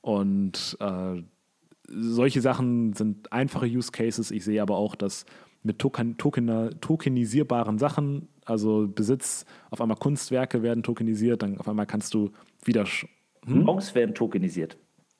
Und 0.00 0.76
äh, 0.80 1.22
solche 1.86 2.40
Sachen 2.40 2.94
sind 2.94 3.30
einfache 3.30 3.66
Use 3.66 3.92
Cases. 3.92 4.30
Ich 4.30 4.42
sehe 4.44 4.62
aber 4.62 4.76
auch, 4.76 4.94
dass 4.94 5.26
mit 5.62 5.78
Token, 5.78 6.16
Token, 6.16 6.80
tokenisierbaren 6.80 7.78
Sachen, 7.78 8.28
also 8.46 8.88
Besitz, 8.88 9.44
auf 9.70 9.82
einmal 9.82 9.98
Kunstwerke 9.98 10.62
werden 10.62 10.82
tokenisiert, 10.82 11.42
dann 11.42 11.58
auf 11.58 11.68
einmal 11.68 11.86
kannst 11.86 12.14
du 12.14 12.30
wieder. 12.64 12.86
Hm? 13.46 13.64
Fonds 13.66 13.94
werden 13.94 14.14
tokenisiert. 14.14 14.78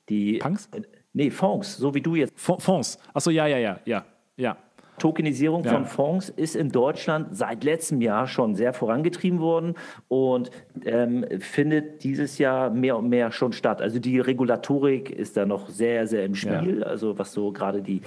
Die, 0.09 0.39
Punks? 0.39 0.67
Äh, 0.71 0.81
nee, 1.13 1.29
Fonds, 1.29 1.77
so 1.77 1.93
wie 1.93 2.01
du 2.01 2.15
jetzt. 2.15 2.33
Fonds. 2.35 2.97
Achso, 3.13 3.29
ja, 3.29 3.45
ja, 3.45 3.57
ja, 3.59 3.79
ja, 3.85 4.05
ja. 4.37 4.57
Tokenisierung 4.97 5.63
ja. 5.63 5.71
von 5.71 5.85
Fonds 5.85 6.29
ist 6.29 6.55
in 6.55 6.69
Deutschland 6.69 7.35
seit 7.35 7.63
letztem 7.63 8.01
Jahr 8.01 8.27
schon 8.27 8.55
sehr 8.55 8.73
vorangetrieben 8.73 9.39
worden 9.39 9.75
und 10.07 10.51
ähm, 10.85 11.25
findet 11.39 12.03
dieses 12.03 12.37
Jahr 12.37 12.69
mehr 12.69 12.97
und 12.97 13.09
mehr 13.09 13.31
schon 13.31 13.53
statt. 13.53 13.81
Also 13.81 13.99
die 13.99 14.19
Regulatorik 14.19 15.09
ist 15.09 15.37
da 15.37 15.45
noch 15.45 15.69
sehr, 15.69 16.07
sehr 16.07 16.25
im 16.25 16.35
Spiel, 16.35 16.79
ja. 16.79 16.85
also 16.85 17.17
was 17.17 17.33
so 17.33 17.51
gerade 17.51 17.81
die 17.81 18.01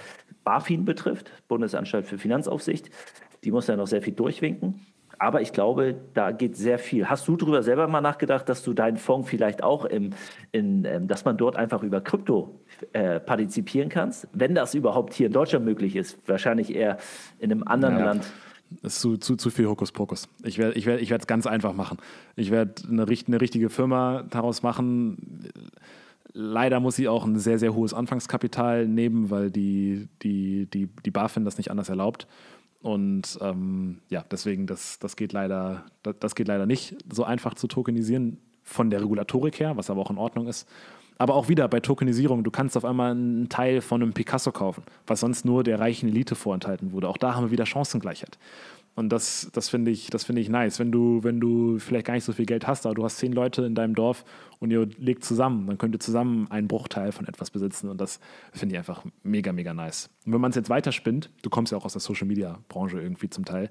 BaFin 0.44 0.84
betrifft, 0.84 1.30
Bundesanstalt 1.48 2.06
für 2.06 2.18
Finanzaufsicht. 2.18 2.90
Die 3.44 3.50
muss 3.50 3.66
ja 3.66 3.76
noch 3.76 3.86
sehr 3.86 4.02
viel 4.02 4.14
durchwinken. 4.14 4.86
Aber 5.18 5.42
ich 5.42 5.52
glaube, 5.52 5.96
da 6.14 6.30
geht 6.30 6.56
sehr 6.56 6.78
viel. 6.78 7.08
Hast 7.08 7.26
du 7.26 7.36
darüber 7.36 7.62
selber 7.62 7.88
mal 7.88 8.00
nachgedacht, 8.00 8.48
dass 8.48 8.62
du 8.62 8.72
deinen 8.72 8.96
Fonds 8.96 9.28
vielleicht 9.28 9.62
auch 9.62 9.84
im, 9.84 10.10
in, 10.52 10.84
ähm, 10.84 11.08
dass 11.08 11.24
man 11.24 11.36
dort 11.36 11.56
einfach 11.56 11.82
über 11.82 12.00
Krypto 12.00 12.60
äh, 12.92 13.18
partizipieren 13.18 13.88
kannst? 13.88 14.28
Wenn 14.32 14.54
das 14.54 14.74
überhaupt 14.74 15.14
hier 15.14 15.26
in 15.26 15.32
Deutschland 15.32 15.64
möglich 15.64 15.96
ist, 15.96 16.18
wahrscheinlich 16.26 16.74
eher 16.74 16.98
in 17.40 17.50
einem 17.50 17.64
anderen 17.64 17.94
naja. 17.94 18.06
Land. 18.06 18.26
Das 18.82 18.94
ist 18.94 19.00
zu, 19.00 19.16
zu, 19.16 19.36
zu 19.36 19.50
viel 19.50 19.66
Hokuspokus. 19.66 20.28
Ich 20.44 20.58
werde 20.58 20.74
ich 20.74 20.86
werd, 20.86 21.00
ich 21.00 21.10
es 21.10 21.26
ganz 21.26 21.46
einfach 21.46 21.72
machen. 21.72 21.98
Ich 22.36 22.50
werde 22.50 22.82
eine, 22.88 23.02
eine 23.04 23.40
richtige 23.40 23.70
Firma 23.70 24.24
daraus 24.30 24.62
machen. 24.62 25.50
Leider 26.34 26.78
muss 26.78 26.96
sie 26.96 27.08
auch 27.08 27.24
ein 27.24 27.38
sehr, 27.38 27.58
sehr 27.58 27.74
hohes 27.74 27.94
Anfangskapital 27.94 28.86
nehmen, 28.86 29.30
weil 29.30 29.50
die, 29.50 30.08
die, 30.22 30.66
die, 30.66 30.88
die 31.04 31.10
BaFin 31.10 31.44
das 31.44 31.56
nicht 31.56 31.70
anders 31.70 31.88
erlaubt. 31.88 32.26
Und 32.80 33.38
ähm, 33.40 34.00
ja, 34.08 34.24
deswegen, 34.30 34.66
das, 34.66 34.98
das, 34.98 35.16
geht 35.16 35.32
leider, 35.32 35.84
das, 36.02 36.16
das, 36.20 36.34
geht 36.34 36.48
leider 36.48 36.66
nicht 36.66 36.96
so 37.12 37.24
einfach 37.24 37.54
zu 37.54 37.66
tokenisieren 37.66 38.38
von 38.62 38.90
der 38.90 39.02
Regulatorik 39.02 39.58
her, 39.58 39.76
was 39.76 39.90
aber 39.90 40.00
auch 40.00 40.10
in 40.10 40.18
Ordnung 40.18 40.46
ist. 40.46 40.68
Aber 41.20 41.34
auch 41.34 41.48
wieder 41.48 41.66
bei 41.66 41.80
Tokenisierung, 41.80 42.44
du 42.44 42.52
kannst 42.52 42.76
auf 42.76 42.84
einmal 42.84 43.10
einen 43.10 43.48
Teil 43.48 43.80
von 43.80 44.00
einem 44.00 44.12
Picasso 44.12 44.52
kaufen, 44.52 44.84
was 45.06 45.20
sonst 45.20 45.44
nur 45.44 45.64
der 45.64 45.80
reichen 45.80 46.08
Elite 46.08 46.36
vorenthalten 46.36 46.92
wurde. 46.92 47.08
Auch 47.08 47.16
da 47.16 47.34
haben 47.34 47.46
wir 47.46 47.50
wieder 47.50 47.66
Chancengleichheit. 47.66 48.38
Und 48.98 49.10
das, 49.10 49.48
das 49.52 49.68
finde 49.68 49.92
ich, 49.92 50.10
das 50.10 50.28
ich 50.28 50.48
nice. 50.48 50.80
Wenn 50.80 50.90
du, 50.90 51.22
wenn 51.22 51.38
du 51.38 51.78
vielleicht 51.78 52.08
gar 52.08 52.14
nicht 52.14 52.24
so 52.24 52.32
viel 52.32 52.46
Geld 52.46 52.66
hast, 52.66 52.84
aber 52.84 52.96
du 52.96 53.04
hast 53.04 53.18
zehn 53.18 53.32
Leute 53.32 53.62
in 53.62 53.76
deinem 53.76 53.94
Dorf 53.94 54.24
und 54.58 54.72
ihr 54.72 54.88
legt 54.98 55.24
zusammen, 55.24 55.68
dann 55.68 55.78
könnt 55.78 55.94
ihr 55.94 56.00
zusammen 56.00 56.50
einen 56.50 56.66
Bruchteil 56.66 57.12
von 57.12 57.24
etwas 57.28 57.52
besitzen. 57.52 57.90
Und 57.90 58.00
das 58.00 58.18
finde 58.52 58.74
ich 58.74 58.78
einfach 58.78 59.04
mega, 59.22 59.52
mega 59.52 59.72
nice. 59.72 60.10
Und 60.26 60.32
wenn 60.32 60.40
man 60.40 60.50
es 60.50 60.56
jetzt 60.56 60.68
weiterspinnt, 60.68 61.30
du 61.42 61.48
kommst 61.48 61.70
ja 61.70 61.78
auch 61.78 61.84
aus 61.84 61.92
der 61.92 62.00
Social 62.00 62.26
Media 62.26 62.58
Branche 62.68 63.00
irgendwie 63.00 63.30
zum 63.30 63.44
Teil, 63.44 63.70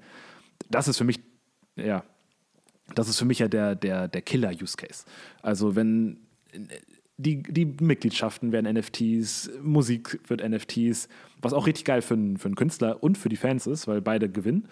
das 0.70 0.88
ist 0.88 0.96
für 0.96 1.04
mich, 1.04 1.20
ja, 1.76 2.04
das 2.94 3.10
ist 3.10 3.18
für 3.18 3.26
mich 3.26 3.40
ja 3.40 3.48
der, 3.48 3.74
der, 3.74 4.08
der 4.08 4.22
Killer-Use-Case. 4.22 5.04
Also 5.42 5.76
wenn 5.76 6.20
die, 7.18 7.42
die 7.42 7.66
Mitgliedschaften 7.66 8.50
werden 8.52 8.74
NFTs, 8.74 9.50
Musik 9.62 10.20
wird 10.28 10.48
NFTs, 10.48 11.10
was 11.42 11.52
auch 11.52 11.66
richtig 11.66 11.84
geil 11.84 12.00
für 12.00 12.16
für 12.38 12.46
einen 12.46 12.54
Künstler 12.54 13.02
und 13.02 13.18
für 13.18 13.28
die 13.28 13.36
Fans 13.36 13.66
ist, 13.66 13.86
weil 13.86 14.00
beide 14.00 14.30
gewinnen. 14.30 14.66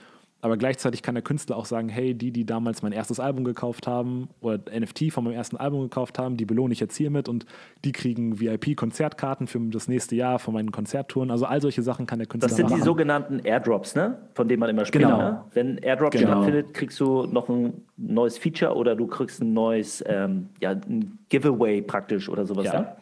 Aber 0.46 0.56
gleichzeitig 0.56 1.02
kann 1.02 1.16
der 1.16 1.24
Künstler 1.24 1.56
auch 1.56 1.64
sagen, 1.64 1.88
hey, 1.88 2.14
die, 2.14 2.30
die 2.30 2.46
damals 2.46 2.80
mein 2.80 2.92
erstes 2.92 3.18
Album 3.18 3.42
gekauft 3.42 3.88
haben 3.88 4.28
oder 4.40 4.60
NFT 4.78 5.10
von 5.10 5.24
meinem 5.24 5.34
ersten 5.34 5.56
Album 5.56 5.82
gekauft 5.82 6.20
haben, 6.20 6.36
die 6.36 6.44
belohne 6.44 6.72
ich 6.72 6.78
jetzt 6.78 6.96
hiermit 6.96 7.28
und 7.28 7.46
die 7.84 7.90
kriegen 7.90 8.38
VIP-Konzertkarten 8.38 9.48
für 9.48 9.58
das 9.58 9.88
nächste 9.88 10.14
Jahr 10.14 10.38
von 10.38 10.54
meinen 10.54 10.70
Konzerttouren. 10.70 11.32
Also 11.32 11.46
all 11.46 11.60
solche 11.60 11.82
Sachen 11.82 12.06
kann 12.06 12.20
der 12.20 12.28
Künstler 12.28 12.46
machen. 12.46 12.50
Das 12.52 12.56
sind 12.58 12.70
machen. 12.70 12.80
die 12.80 12.84
sogenannten 12.84 13.40
Airdrops, 13.40 13.96
ne? 13.96 14.18
Von 14.34 14.46
denen 14.46 14.60
man 14.60 14.70
immer 14.70 14.84
spricht. 14.84 15.04
Genau. 15.04 15.18
Ne? 15.18 15.44
Wenn 15.52 15.78
Airdrop 15.78 16.12
genau. 16.12 16.28
stattfindet, 16.28 16.74
kriegst 16.74 17.00
du 17.00 17.26
noch 17.26 17.48
ein 17.48 17.82
neues 17.96 18.38
Feature 18.38 18.76
oder 18.76 18.94
du 18.94 19.08
kriegst 19.08 19.42
ein 19.42 19.52
neues, 19.52 20.04
ähm, 20.06 20.50
ja, 20.60 20.70
ein 20.70 21.18
Giveaway 21.28 21.82
praktisch 21.82 22.28
oder 22.28 22.46
sowas. 22.46 22.66
Ja. 22.66 22.80
Ne? 22.82 22.96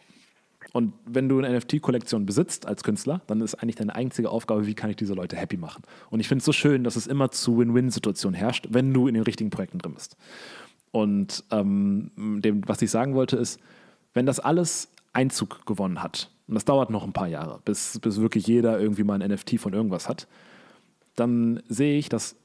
Und 0.75 0.91
wenn 1.05 1.29
du 1.29 1.39
eine 1.39 1.57
NFT-Kollektion 1.57 2.25
besitzt 2.25 2.65
als 2.65 2.83
Künstler, 2.83 3.21
dann 3.27 3.39
ist 3.39 3.55
eigentlich 3.55 3.77
deine 3.77 3.95
einzige 3.95 4.29
Aufgabe, 4.29 4.67
wie 4.67 4.73
kann 4.73 4.89
ich 4.89 4.97
diese 4.97 5.13
Leute 5.13 5.37
happy 5.37 5.55
machen. 5.55 5.83
Und 6.09 6.19
ich 6.19 6.27
finde 6.27 6.39
es 6.39 6.45
so 6.45 6.51
schön, 6.51 6.83
dass 6.83 6.97
es 6.97 7.07
immer 7.07 7.31
zu 7.31 7.57
Win-Win-Situationen 7.57 8.37
herrscht, 8.37 8.67
wenn 8.71 8.93
du 8.93 9.07
in 9.07 9.13
den 9.13 9.23
richtigen 9.23 9.51
Projekten 9.51 9.77
drin 9.77 9.93
bist. 9.93 10.17
Und 10.91 11.45
ähm, 11.49 12.11
dem, 12.17 12.67
was 12.67 12.81
ich 12.81 12.91
sagen 12.91 13.15
wollte, 13.15 13.37
ist, 13.37 13.57
wenn 14.13 14.25
das 14.25 14.41
alles 14.41 14.89
Einzug 15.13 15.65
gewonnen 15.65 16.03
hat, 16.03 16.29
und 16.45 16.55
das 16.55 16.65
dauert 16.65 16.89
noch 16.89 17.05
ein 17.05 17.13
paar 17.13 17.29
Jahre, 17.29 17.61
bis, 17.63 17.97
bis 17.99 18.19
wirklich 18.19 18.45
jeder 18.45 18.77
irgendwie 18.77 19.05
mal 19.05 19.21
ein 19.21 19.31
NFT 19.31 19.57
von 19.57 19.71
irgendwas 19.71 20.09
hat, 20.09 20.27
dann 21.15 21.63
sehe 21.69 21.97
ich, 21.97 22.09
dass 22.09 22.35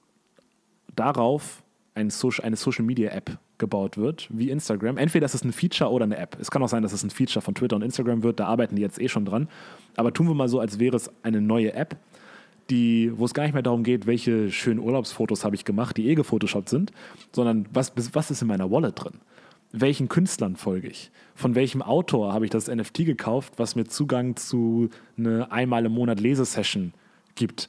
darauf 0.95 1.65
eine 1.95 2.11
Social 2.13 2.85
Media 2.85 3.11
App 3.11 3.41
gebaut 3.61 3.97
wird, 3.97 4.27
wie 4.31 4.51
Instagram. 4.51 4.97
Entweder 4.97 5.27
ist 5.27 5.35
es 5.35 5.45
ein 5.45 5.53
Feature 5.53 5.91
oder 5.91 6.05
eine 6.05 6.17
App. 6.17 6.37
Es 6.41 6.51
kann 6.51 6.63
auch 6.63 6.69
sein, 6.69 6.83
dass 6.83 6.93
es 6.93 7.05
ein 7.05 7.11
Feature 7.11 7.41
von 7.41 7.55
Twitter 7.55 7.77
und 7.77 7.83
Instagram 7.83 8.25
wird, 8.25 8.41
da 8.41 8.47
arbeiten 8.47 8.75
die 8.75 8.83
jetzt 8.83 9.01
eh 9.01 9.09
schon 9.09 9.25
dran. 9.25 9.49
Aber 9.97 10.13
tun 10.13 10.27
wir 10.27 10.35
mal 10.35 10.49
so, 10.49 10.59
als 10.59 10.81
wäre 10.81 10.97
es 10.97 11.11
eine 11.23 11.41
neue 11.41 11.73
App, 11.75 11.97
die, 12.71 13.13
wo 13.17 13.25
es 13.25 13.35
gar 13.35 13.45
nicht 13.45 13.53
mehr 13.53 13.63
darum 13.63 13.85
geht, 13.85 14.07
welche 14.07 14.51
schönen 14.51 14.81
Urlaubsfotos 14.81 15.45
habe 15.45 15.55
ich 15.55 15.65
gemacht, 15.65 15.97
die 15.97 16.09
eh 16.09 16.15
gefotoshoppt 16.15 16.69
sind, 16.69 16.93
sondern 17.33 17.67
was, 17.73 17.93
was 18.13 18.31
ist 18.31 18.43
in 18.43 18.49
meiner 18.49 18.71
Wallet 18.71 18.95
drin? 18.97 19.21
Welchen 19.73 20.09
Künstlern 20.09 20.57
folge 20.57 20.89
ich? 20.89 21.13
Von 21.35 21.55
welchem 21.55 21.81
Autor 21.81 22.33
habe 22.33 22.45
ich 22.45 22.51
das 22.51 22.69
NFT 22.69 23.07
gekauft, 23.07 23.55
was 23.57 23.77
mir 23.77 23.85
Zugang 23.85 24.35
zu 24.35 24.89
einer 25.17 25.53
einmal 25.53 25.87
im 25.87 25.93
Monat 25.93 26.19
Lesesession 26.19 26.93
gibt? 27.37 27.69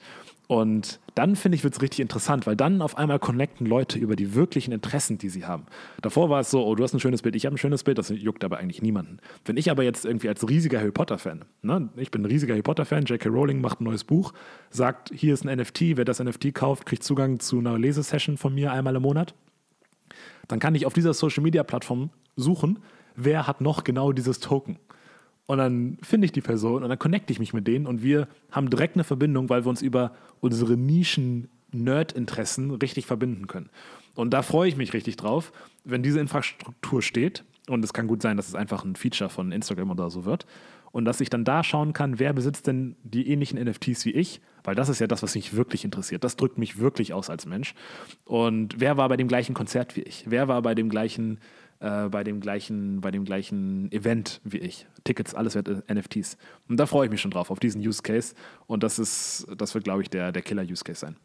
Und 0.51 0.99
dann 1.15 1.37
finde 1.37 1.55
ich, 1.55 1.63
wird 1.63 1.75
es 1.75 1.81
richtig 1.81 2.01
interessant, 2.01 2.45
weil 2.45 2.57
dann 2.57 2.81
auf 2.81 2.97
einmal 2.97 3.19
connecten 3.19 3.65
Leute 3.65 3.97
über 3.97 4.17
die 4.17 4.35
wirklichen 4.35 4.73
Interessen, 4.73 5.17
die 5.17 5.29
sie 5.29 5.45
haben. 5.45 5.65
Davor 6.01 6.29
war 6.29 6.41
es 6.41 6.51
so, 6.51 6.65
oh, 6.65 6.75
du 6.75 6.83
hast 6.83 6.93
ein 6.93 6.99
schönes 6.99 7.21
Bild, 7.21 7.37
ich 7.37 7.45
habe 7.45 7.55
ein 7.55 7.57
schönes 7.57 7.85
Bild, 7.85 7.97
das 7.97 8.09
juckt 8.09 8.43
aber 8.43 8.57
eigentlich 8.57 8.81
niemanden. 8.81 9.19
Wenn 9.45 9.55
ich 9.55 9.71
aber 9.71 9.83
jetzt 9.83 10.03
irgendwie 10.03 10.27
als 10.27 10.49
riesiger 10.49 10.79
Harry 10.79 10.91
Potter-Fan, 10.91 11.45
ne, 11.61 11.87
ich 11.95 12.11
bin 12.11 12.23
ein 12.23 12.25
riesiger 12.25 12.51
Harry 12.51 12.63
Potter-Fan, 12.63 13.05
J.K. 13.05 13.29
Rowling 13.29 13.61
macht 13.61 13.79
ein 13.79 13.85
neues 13.85 14.03
Buch, 14.03 14.33
sagt, 14.69 15.09
hier 15.15 15.33
ist 15.33 15.47
ein 15.47 15.57
NFT, 15.57 15.95
wer 15.95 16.03
das 16.03 16.21
NFT 16.21 16.53
kauft, 16.53 16.85
kriegt 16.85 17.03
Zugang 17.03 17.39
zu 17.39 17.57
einer 17.59 17.79
Lesesession 17.79 18.35
von 18.35 18.53
mir 18.53 18.73
einmal 18.73 18.97
im 18.97 19.03
Monat. 19.03 19.33
Dann 20.49 20.59
kann 20.59 20.75
ich 20.75 20.85
auf 20.85 20.91
dieser 20.91 21.13
Social-Media-Plattform 21.13 22.09
suchen, 22.35 22.79
wer 23.15 23.47
hat 23.47 23.61
noch 23.61 23.85
genau 23.85 24.11
dieses 24.11 24.41
Token. 24.41 24.79
Und 25.45 25.57
dann 25.57 25.97
finde 26.01 26.25
ich 26.25 26.31
die 26.31 26.41
Person 26.41 26.83
und 26.83 26.89
dann 26.89 26.99
connecte 26.99 27.33
ich 27.33 27.39
mich 27.39 27.53
mit 27.53 27.67
denen 27.67 27.85
und 27.87 28.03
wir 28.03 28.27
haben 28.51 28.69
direkt 28.69 28.95
eine 28.95 29.03
Verbindung, 29.03 29.49
weil 29.49 29.65
wir 29.65 29.69
uns 29.69 29.81
über 29.81 30.13
unsere 30.39 30.77
Nischen-Nerd-Interessen 30.77 32.71
richtig 32.71 33.05
verbinden 33.05 33.47
können. 33.47 33.69
Und 34.15 34.31
da 34.31 34.41
freue 34.43 34.69
ich 34.69 34.77
mich 34.77 34.93
richtig 34.93 35.17
drauf, 35.17 35.51
wenn 35.83 36.03
diese 36.03 36.19
Infrastruktur 36.19 37.01
steht. 37.01 37.43
Und 37.67 37.83
es 37.83 37.93
kann 37.93 38.07
gut 38.07 38.21
sein, 38.21 38.37
dass 38.37 38.47
es 38.47 38.55
einfach 38.55 38.83
ein 38.83 38.95
Feature 38.95 39.29
von 39.29 39.51
Instagram 39.51 39.91
oder 39.91 40.09
so 40.09 40.25
wird. 40.25 40.45
Und 40.91 41.05
dass 41.05 41.21
ich 41.21 41.29
dann 41.29 41.45
da 41.45 41.63
schauen 41.63 41.93
kann, 41.93 42.19
wer 42.19 42.33
besitzt 42.33 42.67
denn 42.67 42.97
die 43.03 43.29
ähnlichen 43.29 43.57
NFTs 43.63 44.03
wie 44.05 44.11
ich, 44.11 44.41
weil 44.63 44.75
das 44.75 44.89
ist 44.89 44.99
ja 44.99 45.07
das, 45.07 45.23
was 45.23 45.35
mich 45.35 45.55
wirklich 45.55 45.85
interessiert. 45.85 46.23
Das 46.23 46.35
drückt 46.35 46.57
mich 46.57 46.79
wirklich 46.79 47.13
aus 47.13 47.29
als 47.29 47.45
Mensch. 47.45 47.73
Und 48.25 48.79
wer 48.79 48.97
war 48.97 49.07
bei 49.07 49.15
dem 49.15 49.29
gleichen 49.29 49.53
Konzert 49.53 49.95
wie 49.95 50.01
ich? 50.01 50.25
Wer 50.27 50.49
war 50.49 50.61
bei 50.61 50.75
dem 50.75 50.89
gleichen 50.89 51.39
äh, 51.81 52.09
bei, 52.09 52.23
dem 52.23 52.39
gleichen, 52.39 53.01
bei 53.01 53.11
dem 53.11 53.25
gleichen 53.25 53.91
Event 53.91 54.39
wie 54.43 54.59
ich. 54.59 54.87
Tickets, 55.03 55.33
alles 55.33 55.55
wird 55.55 55.67
NFTs. 55.91 56.37
Und 56.69 56.79
da 56.79 56.85
freue 56.85 57.05
ich 57.05 57.11
mich 57.11 57.21
schon 57.21 57.31
drauf, 57.31 57.49
auf 57.51 57.59
diesen 57.59 57.81
Use 57.81 58.03
Case. 58.03 58.35
Und 58.67 58.83
das 58.83 58.99
ist, 58.99 59.47
das 59.57 59.73
wird, 59.73 59.83
glaube 59.83 60.03
ich, 60.03 60.09
der, 60.09 60.31
der 60.31 60.43
Killer-Use 60.43 60.83
Case 60.83 60.99
sein. 60.99 61.17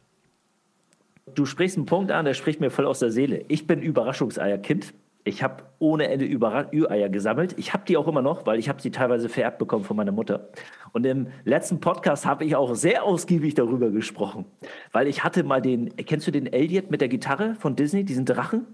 Du 1.34 1.44
sprichst 1.44 1.76
einen 1.76 1.86
Punkt 1.86 2.10
an, 2.10 2.24
der 2.24 2.34
spricht 2.34 2.60
mir 2.60 2.70
voll 2.70 2.86
aus 2.86 3.00
der 3.00 3.10
Seele. 3.10 3.44
Ich 3.48 3.66
bin 3.66 3.82
Überraschungseierkind. 3.82 4.94
Ich 5.24 5.42
habe 5.42 5.64
ohne 5.80 6.08
Ende 6.08 6.24
Ü-Eier 6.24 7.08
gesammelt. 7.08 7.54
Ich 7.58 7.74
habe 7.74 7.84
die 7.84 7.96
auch 7.96 8.06
immer 8.06 8.22
noch, 8.22 8.46
weil 8.46 8.60
ich 8.60 8.68
habe 8.68 8.80
sie 8.80 8.92
teilweise 8.92 9.28
vererbt 9.28 9.58
bekommen 9.58 9.84
von 9.84 9.96
meiner 9.96 10.12
Mutter. 10.12 10.48
Und 10.92 11.04
im 11.04 11.26
letzten 11.44 11.80
Podcast 11.80 12.24
habe 12.24 12.44
ich 12.44 12.54
auch 12.54 12.76
sehr 12.76 13.02
ausgiebig 13.02 13.54
darüber 13.54 13.90
gesprochen, 13.90 14.44
weil 14.92 15.08
ich 15.08 15.24
hatte 15.24 15.42
mal 15.42 15.60
den, 15.60 15.94
kennst 15.96 16.28
du 16.28 16.30
den 16.30 16.46
Elliot 16.46 16.92
mit 16.92 17.00
der 17.00 17.08
Gitarre 17.08 17.56
von 17.56 17.74
Disney, 17.74 18.04
diesen 18.04 18.24
Drachen? 18.24 18.66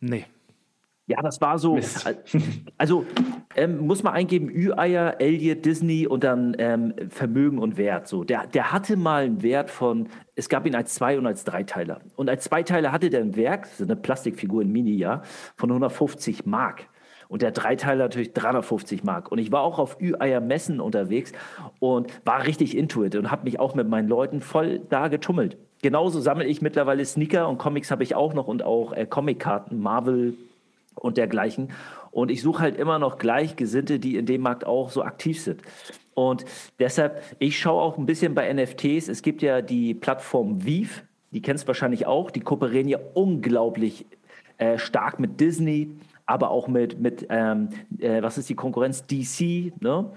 Nee. 0.00 0.26
Ja, 1.08 1.22
das 1.22 1.40
war 1.40 1.58
so. 1.58 1.74
Mist. 1.74 2.06
Also 2.76 3.06
ähm, 3.56 3.78
muss 3.78 4.02
man 4.02 4.12
eingeben: 4.12 4.50
Ü-Eier, 4.50 5.20
Elliot, 5.20 5.64
Disney 5.64 6.06
und 6.06 6.22
dann 6.22 6.54
ähm, 6.58 6.94
Vermögen 7.08 7.58
und 7.58 7.78
Wert. 7.78 8.06
So, 8.06 8.24
der, 8.24 8.46
der 8.46 8.72
hatte 8.72 8.96
mal 8.96 9.24
einen 9.24 9.42
Wert 9.42 9.70
von. 9.70 10.08
Es 10.36 10.50
gab 10.50 10.66
ihn 10.66 10.74
als 10.74 10.94
Zwei- 10.94 11.18
und 11.18 11.26
als 11.26 11.44
Dreiteiler. 11.44 12.00
Und 12.14 12.28
als 12.28 12.44
Zweiteiler 12.44 12.92
hatte 12.92 13.08
der 13.08 13.22
ein 13.22 13.36
Werk, 13.36 13.66
so 13.66 13.84
eine 13.84 13.96
Plastikfigur 13.96 14.62
in 14.62 14.70
Mini, 14.70 14.96
ja, 14.96 15.22
von 15.56 15.70
150 15.70 16.44
Mark. 16.44 16.86
Und 17.28 17.42
der 17.42 17.52
Dreiteiler 17.52 18.04
natürlich 18.04 18.34
350 18.34 19.02
Mark. 19.02 19.32
Und 19.32 19.38
ich 19.38 19.50
war 19.50 19.62
auch 19.62 19.78
auf 19.78 20.00
Ü-Eier 20.00 20.40
Messen 20.40 20.80
unterwegs 20.80 21.32
und 21.78 22.12
war 22.26 22.46
richtig 22.46 22.76
into 22.76 23.04
it 23.04 23.16
und 23.16 23.30
habe 23.30 23.44
mich 23.44 23.58
auch 23.60 23.74
mit 23.74 23.88
meinen 23.88 24.08
Leuten 24.08 24.40
voll 24.40 24.80
da 24.88 25.08
getummelt. 25.08 25.56
Genauso 25.82 26.20
sammle 26.20 26.46
ich 26.46 26.60
mittlerweile 26.60 27.04
Sneaker 27.04 27.48
und 27.48 27.58
Comics 27.58 27.90
habe 27.90 28.02
ich 28.02 28.14
auch 28.14 28.34
noch 28.34 28.46
und 28.46 28.62
auch 28.62 28.92
äh, 28.92 29.06
Comickarten, 29.06 29.78
Marvel, 29.78 30.34
und 31.00 31.16
dergleichen. 31.16 31.72
Und 32.10 32.30
ich 32.30 32.42
suche 32.42 32.62
halt 32.62 32.76
immer 32.76 32.98
noch 32.98 33.18
Gleichgesinnte, 33.18 33.98
die 33.98 34.16
in 34.16 34.26
dem 34.26 34.42
Markt 34.42 34.66
auch 34.66 34.90
so 34.90 35.02
aktiv 35.02 35.40
sind. 35.40 35.62
Und 36.14 36.44
deshalb, 36.78 37.22
ich 37.38 37.58
schaue 37.58 37.82
auch 37.82 37.96
ein 37.98 38.06
bisschen 38.06 38.34
bei 38.34 38.52
NFTs. 38.52 39.08
Es 39.08 39.22
gibt 39.22 39.42
ja 39.42 39.62
die 39.62 39.94
Plattform 39.94 40.64
Vive, 40.64 41.02
die 41.30 41.42
kennst 41.42 41.64
du 41.64 41.68
wahrscheinlich 41.68 42.06
auch. 42.06 42.30
Die 42.30 42.40
kooperieren 42.40 42.88
ja 42.88 42.98
unglaublich 43.14 44.06
äh, 44.56 44.78
stark 44.78 45.20
mit 45.20 45.38
Disney, 45.38 45.90
aber 46.26 46.50
auch 46.50 46.68
mit, 46.68 46.98
mit 46.98 47.26
ähm, 47.30 47.68
äh, 47.98 48.22
was 48.22 48.38
ist 48.38 48.48
die 48.48 48.54
Konkurrenz? 48.54 49.06
DC, 49.06 49.72
ne? 49.80 50.10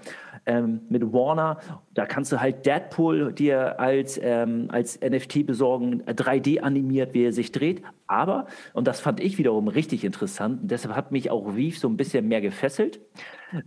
Ähm, 0.46 0.80
mit 0.88 1.12
Warner. 1.12 1.58
Da 1.94 2.06
kannst 2.06 2.32
du 2.32 2.40
halt 2.40 2.66
Deadpool 2.66 3.32
dir 3.32 3.78
als, 3.80 4.18
ähm, 4.22 4.68
als 4.70 5.00
NFT 5.00 5.46
besorgen, 5.46 6.02
3D 6.04 6.60
animiert, 6.60 7.14
wie 7.14 7.24
er 7.24 7.32
sich 7.32 7.52
dreht. 7.52 7.82
Aber, 8.06 8.46
und 8.72 8.86
das 8.86 9.00
fand 9.00 9.20
ich 9.20 9.38
wiederum 9.38 9.68
richtig 9.68 10.04
interessant, 10.04 10.60
deshalb 10.64 10.94
hat 10.94 11.12
mich 11.12 11.30
auch 11.30 11.54
Reef 11.54 11.78
so 11.78 11.88
ein 11.88 11.96
bisschen 11.96 12.28
mehr 12.28 12.40
gefesselt, 12.40 13.00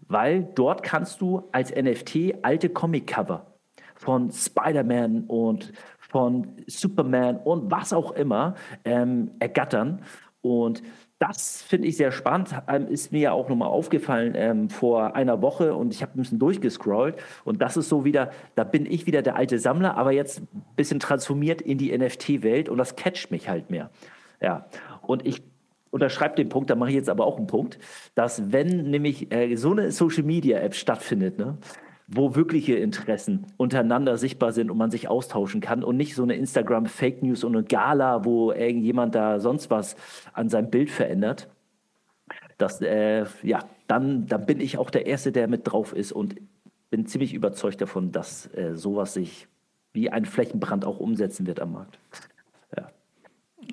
weil 0.08 0.48
dort 0.56 0.84
kannst 0.84 1.22
du 1.22 1.44
als 1.52 1.74
NFT 1.74 2.36
alte 2.44 2.70
Comic-Cover 2.70 3.56
von 3.96 4.32
Spider-Man 4.32 5.24
und 5.26 5.74
von 6.00 6.56
Superman 6.68 7.38
und 7.38 7.72
was 7.72 7.92
auch 7.92 8.12
immer 8.12 8.56
ähm, 8.84 9.32
ergattern. 9.40 10.02
Und 10.42 10.84
das 11.20 11.62
finde 11.62 11.88
ich 11.88 11.98
sehr 11.98 12.12
spannend. 12.12 12.50
Ähm, 12.68 12.88
ist 12.88 13.12
mir 13.12 13.22
ja 13.22 13.32
auch 13.32 13.48
nochmal 13.48 13.70
aufgefallen 13.70 14.34
ähm, 14.36 14.70
vor 14.70 15.16
einer 15.16 15.42
Woche 15.42 15.74
und 15.74 15.94
ich 15.94 16.02
habe 16.02 16.14
ein 16.16 16.22
bisschen 16.22 16.40
durchgescrollt. 16.40 17.16
Und 17.46 17.62
das 17.62 17.78
ist 17.78 17.90
so 17.90 18.04
wieder, 18.04 18.32
da 18.56 18.64
bin 18.64 18.86
ich 18.86 19.06
wieder 19.06 19.22
der 19.22 19.36
alte 19.36 19.58
Sammler, 19.60 19.96
aber 19.98 20.12
jetzt 20.12 20.42
ein 20.42 20.66
bisschen 20.76 21.00
transformiert 21.00 21.62
in 21.62 21.78
die 21.78 21.98
NFT-Welt 21.98 22.68
und 22.68 22.78
das 22.78 22.96
catcht 22.96 23.32
mich 23.32 23.48
halt 23.48 23.70
mehr. 23.70 23.90
Ja, 24.42 24.66
und 25.02 25.26
ich 25.26 25.42
unterschreibe 25.90 26.36
den 26.36 26.50
Punkt, 26.50 26.70
da 26.70 26.76
mache 26.76 26.90
ich 26.90 26.96
jetzt 26.96 27.10
aber 27.10 27.26
auch 27.26 27.38
einen 27.38 27.48
Punkt, 27.48 27.80
dass 28.16 28.52
wenn 28.52 28.90
nämlich 28.90 29.32
äh, 29.32 29.56
so 29.56 29.72
eine 29.72 29.92
Social-Media-App 29.92 30.76
stattfindet, 30.76 31.38
ne, 31.38 31.58
wo 32.08 32.36
wirkliche 32.36 32.76
Interessen 32.76 33.48
untereinander 33.58 34.18
sichtbar 34.18 34.52
sind 34.52 34.70
und 34.70 34.78
man 34.78 34.92
sich 34.92 35.08
austauschen 35.08 35.60
kann 35.60 35.84
und 35.84 35.98
nicht 35.98 36.16
so 36.16 36.24
eine 36.24 36.36
Instagram 36.36 36.86
Fake 36.86 37.24
News 37.24 37.44
und 37.44 37.56
eine 37.56 37.66
Gala, 37.66 38.26
wo 38.26 38.52
irgendjemand 38.52 39.16
da 39.16 39.40
sonst 39.40 39.72
was 39.72 39.96
an 40.34 40.50
seinem 40.50 40.70
Bild 40.70 40.92
verändert. 40.92 41.48
Das, 42.58 42.80
äh, 42.82 43.26
ja, 43.42 43.60
dann, 43.88 44.28
dann 44.28 44.46
bin 44.46 44.60
ich 44.60 44.78
auch 44.78 44.90
der 44.90 45.08
Erste, 45.08 45.32
der 45.32 45.48
mit 45.48 45.62
drauf 45.64 45.94
ist 45.94 46.12
und 46.12 46.36
bin 46.90 47.06
ziemlich 47.08 47.34
überzeugt 47.34 47.82
davon, 47.82 48.12
dass 48.12 48.54
äh, 48.54 48.76
sowas 48.76 49.14
sich 49.14 49.48
wie 49.94 50.10
ein 50.10 50.26
Flächenbrand 50.26 50.86
auch 50.86 51.00
umsetzen 51.00 51.48
wird 51.48 51.60
am 51.60 51.74
Markt. 51.74 51.98
Ja. 52.78 52.90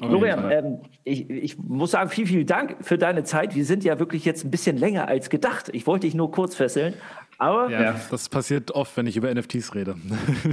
Florian, 0.00 0.50
ähm, 0.50 0.78
ich, 1.04 1.28
ich, 1.28 1.58
muss 1.58 1.90
sagen, 1.90 2.08
vielen, 2.08 2.26
vielen 2.26 2.46
Dank 2.46 2.76
für 2.80 2.96
deine 2.96 3.24
Zeit. 3.24 3.54
Wir 3.54 3.64
sind 3.64 3.84
ja 3.84 3.98
wirklich 3.98 4.24
jetzt 4.24 4.44
ein 4.44 4.50
bisschen 4.50 4.76
länger 4.76 5.08
als 5.08 5.30
gedacht. 5.30 5.68
Ich 5.72 5.86
wollte 5.86 6.06
dich 6.06 6.14
nur 6.14 6.30
kurz 6.30 6.54
fesseln, 6.54 6.94
aber 7.42 7.70
ja, 7.70 7.96
das 8.10 8.28
passiert 8.28 8.70
oft, 8.70 8.96
wenn 8.96 9.06
ich 9.06 9.16
über 9.16 9.34
NFTs 9.34 9.74
rede. 9.74 9.96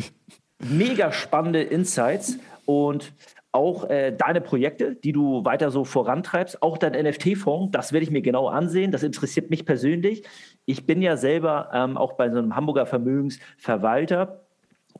mega 0.60 1.12
spannende 1.12 1.62
Insights 1.62 2.38
und 2.66 3.14
auch 3.52 3.90
äh, 3.90 4.12
deine 4.12 4.42
Projekte, 4.42 4.96
die 4.96 5.12
du 5.12 5.46
weiter 5.46 5.72
so 5.72 5.84
vorantreibst, 5.84 6.62
auch 6.62 6.78
dein 6.78 6.94
NFT-Fonds, 6.94 7.72
das 7.72 7.94
werde 7.94 8.04
ich 8.04 8.12
mir 8.12 8.22
genau 8.22 8.48
ansehen. 8.48 8.92
Das 8.92 9.04
interessiert 9.04 9.50
mich 9.50 9.66
persönlich. 9.66 10.24
Ich 10.66 10.86
bin 10.86 11.02
ja 11.02 11.16
selber 11.18 11.70
ähm, 11.74 11.98
auch 11.98 12.14
bei 12.14 12.30
so 12.30 12.38
einem 12.38 12.56
Hamburger 12.56 12.86
Vermögensverwalter 12.86 14.42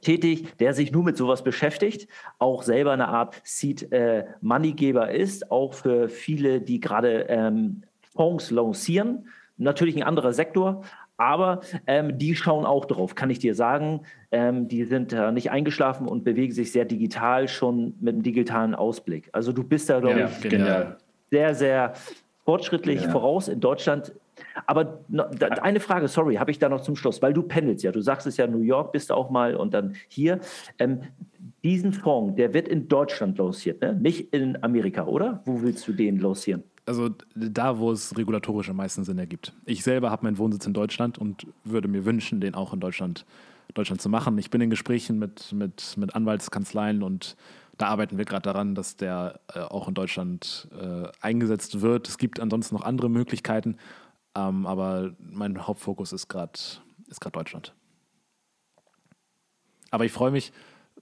tätig, 0.02 0.58
der 0.58 0.74
sich 0.74 0.92
nur 0.92 1.04
mit 1.04 1.18
sowas 1.18 1.44
beschäftigt, 1.44 2.08
auch 2.38 2.64
selber 2.64 2.92
eine 2.92 3.08
Art 3.08 3.42
Seed-Moneygeber 3.44 5.10
äh, 5.10 5.22
ist, 5.22 5.52
auch 5.52 5.74
für 5.74 6.08
viele, 6.10 6.62
die 6.62 6.80
gerade 6.80 7.26
ähm, 7.30 7.84
Fonds 8.16 8.50
lancieren. 8.52 9.28
Natürlich 9.58 9.96
ein 9.98 10.04
anderer 10.04 10.34
Sektor, 10.34 10.84
aber 11.20 11.60
ähm, 11.86 12.18
die 12.18 12.36
schauen 12.36 12.66
auch 12.66 12.86
drauf, 12.86 13.14
kann 13.14 13.30
ich 13.30 13.40
dir 13.40 13.54
sagen. 13.54 14.02
Ähm, 14.32 14.68
die 14.68 14.86
sind 14.86 15.12
äh, 15.12 15.32
nicht 15.32 15.52
eingeschlafen 15.52 16.08
und 16.08 16.24
bewegen 16.24 16.54
sich 16.54 16.72
sehr 16.72 16.86
digital 16.86 17.48
schon 17.48 17.94
mit 18.00 18.14
einem 18.14 18.24
digitalen 18.24 18.74
Ausblick. 18.74 19.30
Also 19.34 19.52
du 19.52 19.64
bist 19.64 19.90
da, 19.90 20.00
glaube 20.00 20.20
ja, 20.20 20.30
ich, 20.30 20.50
genial. 20.50 20.98
sehr, 21.30 21.54
sehr 21.56 21.94
fortschrittlich 22.46 23.04
ja. 23.04 23.10
voraus. 23.10 23.50
In 23.50 23.60
Deutschland 23.60 24.14
Aber 24.66 25.04
eine 25.62 25.82
Frage, 25.82 26.08
sorry, 26.08 26.36
habe 26.36 26.52
ich 26.52 26.60
da 26.60 26.70
noch 26.70 26.82
zum 26.82 26.96
Schluss, 26.96 27.22
weil 27.22 27.34
du 27.34 27.44
pendelst 27.44 27.84
ja. 27.84 27.92
Du 27.92 28.02
sagst 28.02 28.26
es 28.26 28.38
ja, 28.38 28.48
New 28.48 28.62
York 28.62 28.94
bist 28.94 29.10
du 29.10 29.14
auch 29.14 29.30
mal 29.30 29.56
und 29.56 29.74
dann 29.74 29.96
hier. 30.08 30.40
Ähm, 30.80 31.02
diesen 31.64 31.92
Fonds, 31.92 32.36
der 32.38 32.54
wird 32.54 32.70
in 32.70 32.88
Deutschland 32.88 33.38
lanciert, 33.38 33.82
ne? 33.82 33.94
nicht 33.94 34.34
in 34.34 34.64
Amerika, 34.64 35.06
oder? 35.06 35.42
Wo 35.44 35.62
willst 35.62 35.86
du 35.90 35.92
den 35.92 36.18
lancieren? 36.18 36.64
Also 36.90 37.12
da, 37.36 37.78
wo 37.78 37.92
es 37.92 38.18
regulatorisch 38.18 38.68
am 38.68 38.78
meisten 38.78 39.04
Sinn 39.04 39.20
ergibt. 39.20 39.54
Ich 39.66 39.84
selber 39.84 40.10
habe 40.10 40.24
meinen 40.24 40.40
Wohnsitz 40.40 40.66
in 40.66 40.74
Deutschland 40.74 41.20
und 41.20 41.46
würde 41.64 41.88
mir 41.88 42.04
wünschen, 42.04 42.42
den 42.42 42.56
auch 42.56 42.74
in 42.74 42.80
Deutschland, 42.80 43.28
Deutschland 43.76 44.02
zu 44.02 44.10
machen. 44.10 44.36
Ich 44.40 44.50
bin 44.50 44.60
in 44.60 44.72
Gesprächen 44.72 45.20
mit, 45.20 45.54
mit, 45.54 45.98
mit 45.98 46.16
Anwaltskanzleien 46.16 47.04
und 47.04 47.38
da 47.78 47.90
arbeiten 47.90 48.18
wir 48.18 48.26
gerade 48.26 48.42
daran, 48.42 48.74
dass 48.74 48.98
der 48.98 49.40
äh, 49.54 49.60
auch 49.60 49.88
in 49.88 49.94
Deutschland 49.94 50.68
äh, 50.82 51.10
eingesetzt 51.22 51.82
wird. 51.82 52.08
Es 52.08 52.18
gibt 52.18 52.40
ansonsten 52.40 52.74
noch 52.74 52.82
andere 52.82 53.08
Möglichkeiten, 53.08 53.78
ähm, 54.34 54.66
aber 54.66 55.12
mein 55.20 55.68
Hauptfokus 55.68 56.12
ist 56.12 56.28
gerade 56.28 56.60
ist 57.08 57.24
Deutschland. 57.32 57.76
Aber 59.92 60.06
ich 60.06 60.12
freue 60.12 60.32
mich, 60.32 60.52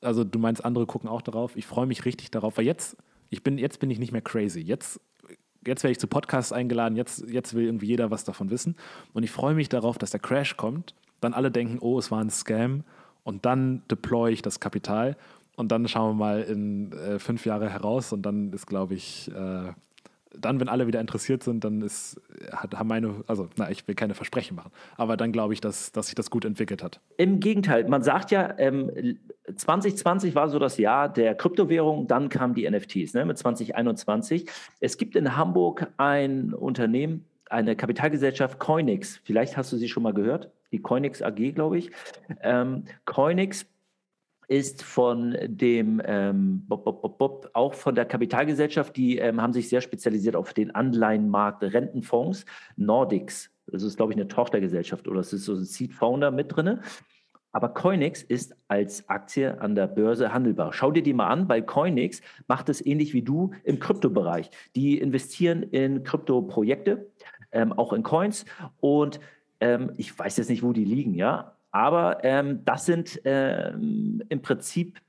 also 0.01 0.25
du 0.25 0.37
meinst, 0.37 0.65
andere 0.65 0.85
gucken 0.85 1.09
auch 1.09 1.21
darauf. 1.21 1.55
Ich 1.55 1.65
freue 1.65 1.85
mich 1.85 2.03
richtig 2.03 2.29
darauf, 2.29 2.57
weil 2.57 2.65
jetzt, 2.65 2.97
ich 3.29 3.41
bin, 3.41 3.57
jetzt 3.57 3.79
bin 3.79 3.89
ich 3.89 3.99
nicht 3.99 4.11
mehr 4.11 4.21
crazy. 4.21 4.59
Jetzt, 4.59 4.99
jetzt 5.67 5.83
werde 5.83 5.91
ich 5.91 5.99
zu 5.99 6.07
Podcasts 6.07 6.51
eingeladen, 6.51 6.95
jetzt, 6.95 7.29
jetzt 7.29 7.53
will 7.53 7.65
irgendwie 7.65 7.87
jeder 7.87 8.09
was 8.09 8.23
davon 8.23 8.49
wissen. 8.49 8.75
Und 9.13 9.23
ich 9.23 9.31
freue 9.31 9.53
mich 9.53 9.69
darauf, 9.69 9.97
dass 9.97 10.11
der 10.11 10.19
Crash 10.19 10.57
kommt, 10.57 10.95
dann 11.21 11.33
alle 11.33 11.51
denken, 11.51 11.77
oh, 11.79 11.99
es 11.99 12.09
war 12.11 12.21
ein 12.21 12.29
Scam 12.29 12.83
und 13.23 13.45
dann 13.45 13.83
deploy 13.89 14.31
ich 14.31 14.41
das 14.41 14.59
Kapital 14.59 15.17
und 15.55 15.71
dann 15.71 15.87
schauen 15.87 16.17
wir 16.17 16.25
mal 16.25 16.41
in 16.43 16.91
äh, 16.93 17.19
fünf 17.19 17.45
Jahre 17.45 17.69
heraus 17.69 18.13
und 18.13 18.21
dann 18.23 18.53
ist, 18.53 18.67
glaube 18.67 18.93
ich, 18.93 19.29
äh, 19.31 19.73
dann, 20.39 20.59
wenn 20.59 20.69
alle 20.69 20.87
wieder 20.87 21.01
interessiert 21.01 21.43
sind, 21.43 21.63
dann 21.63 21.81
ist, 21.81 22.21
hat, 22.51 22.75
haben 22.75 22.87
meine, 22.87 23.23
also, 23.27 23.49
na, 23.57 23.71
ich 23.71 23.87
will 23.87 23.95
keine 23.95 24.13
Versprechen 24.13 24.55
machen, 24.55 24.71
aber 24.95 25.17
dann 25.17 25.31
glaube 25.31 25.53
ich, 25.53 25.61
dass, 25.61 25.91
dass 25.91 26.07
sich 26.07 26.15
das 26.15 26.29
gut 26.29 26.45
entwickelt 26.45 26.83
hat. 26.83 26.99
Im 27.17 27.39
Gegenteil, 27.39 27.87
man 27.87 28.03
sagt 28.03 28.31
ja, 28.31 28.53
ähm, 28.59 28.91
2020 29.55 30.35
war 30.35 30.49
so 30.49 30.59
das 30.59 30.77
Jahr 30.77 31.09
der 31.09 31.35
Kryptowährung, 31.35 32.07
dann 32.07 32.29
kamen 32.29 32.53
die 32.53 32.69
NFTs 32.69 33.13
ne, 33.13 33.25
mit 33.25 33.37
2021. 33.37 34.49
Es 34.79 34.97
gibt 34.97 35.15
in 35.15 35.37
Hamburg 35.37 35.87
ein 35.97 36.53
Unternehmen, 36.53 37.25
eine 37.49 37.75
Kapitalgesellschaft 37.75 38.59
Coinix, 38.59 39.21
vielleicht 39.23 39.55
hast 39.55 39.71
du 39.71 39.77
sie 39.77 39.87
schon 39.87 40.03
mal 40.03 40.13
gehört, 40.13 40.51
die 40.71 40.81
Coinix 40.81 41.21
AG, 41.21 41.53
glaube 41.53 41.77
ich. 41.77 41.91
Ähm, 42.41 42.83
Coinix 43.05 43.65
ist 44.49 44.83
von 44.83 45.37
dem 45.45 46.01
ähm, 46.05 46.63
Bob, 46.67 46.85
Bob, 46.85 47.17
Bob, 47.17 47.49
auch 47.53 47.73
von 47.73 47.95
der 47.95 48.05
Kapitalgesellschaft, 48.05 48.95
die 48.95 49.17
ähm, 49.17 49.41
haben 49.41 49.53
sich 49.53 49.67
sehr 49.67 49.81
spezialisiert 49.81 50.35
auf 50.35 50.53
den 50.53 50.73
Anleihenmarkt, 50.73 51.63
Rentenfonds, 51.63 52.45
Nordics. 52.77 53.49
Das 53.67 53.83
ist, 53.83 53.97
glaube 53.97 54.13
ich, 54.13 54.17
eine 54.17 54.29
Tochtergesellschaft 54.29 55.07
oder 55.09 55.19
es 55.19 55.33
ist 55.33 55.45
so 55.45 55.53
ein 55.53 55.65
Seed 55.65 55.93
Founder 55.93 56.31
mit 56.31 56.55
drin. 56.55 56.79
Aber 57.57 57.69
Coinix 57.69 58.21
ist 58.21 58.55
als 58.67 59.09
Aktie 59.09 59.59
an 59.59 59.73
der 59.73 59.87
Börse 59.87 60.31
handelbar. 60.31 60.73
Schau 60.73 60.91
dir 60.91 61.01
die 61.01 61.13
mal 61.13 61.25
an, 61.25 61.49
weil 61.49 61.63
Coinix 61.63 62.21
macht 62.47 62.69
es 62.69 62.85
ähnlich 62.85 63.15
wie 63.15 63.23
du 63.23 63.49
im 63.63 63.79
Kryptobereich. 63.79 64.51
Die 64.75 64.99
investieren 64.99 65.63
in 65.63 66.03
Kryptoprojekte, 66.03 67.07
ähm, 67.51 67.73
auch 67.73 67.93
in 67.93 68.03
Coins 68.03 68.45
und 68.79 69.19
ähm, 69.59 69.91
ich 69.97 70.19
weiß 70.19 70.37
jetzt 70.37 70.51
nicht, 70.51 70.61
wo 70.61 70.71
die 70.71 70.85
liegen, 70.85 71.15
ja, 71.15 71.57
aber 71.71 72.23
ähm, 72.23 72.63
das 72.63 72.85
sind 72.85 73.19
ähm, 73.25 74.21
im 74.29 74.43
Prinzip 74.43 74.99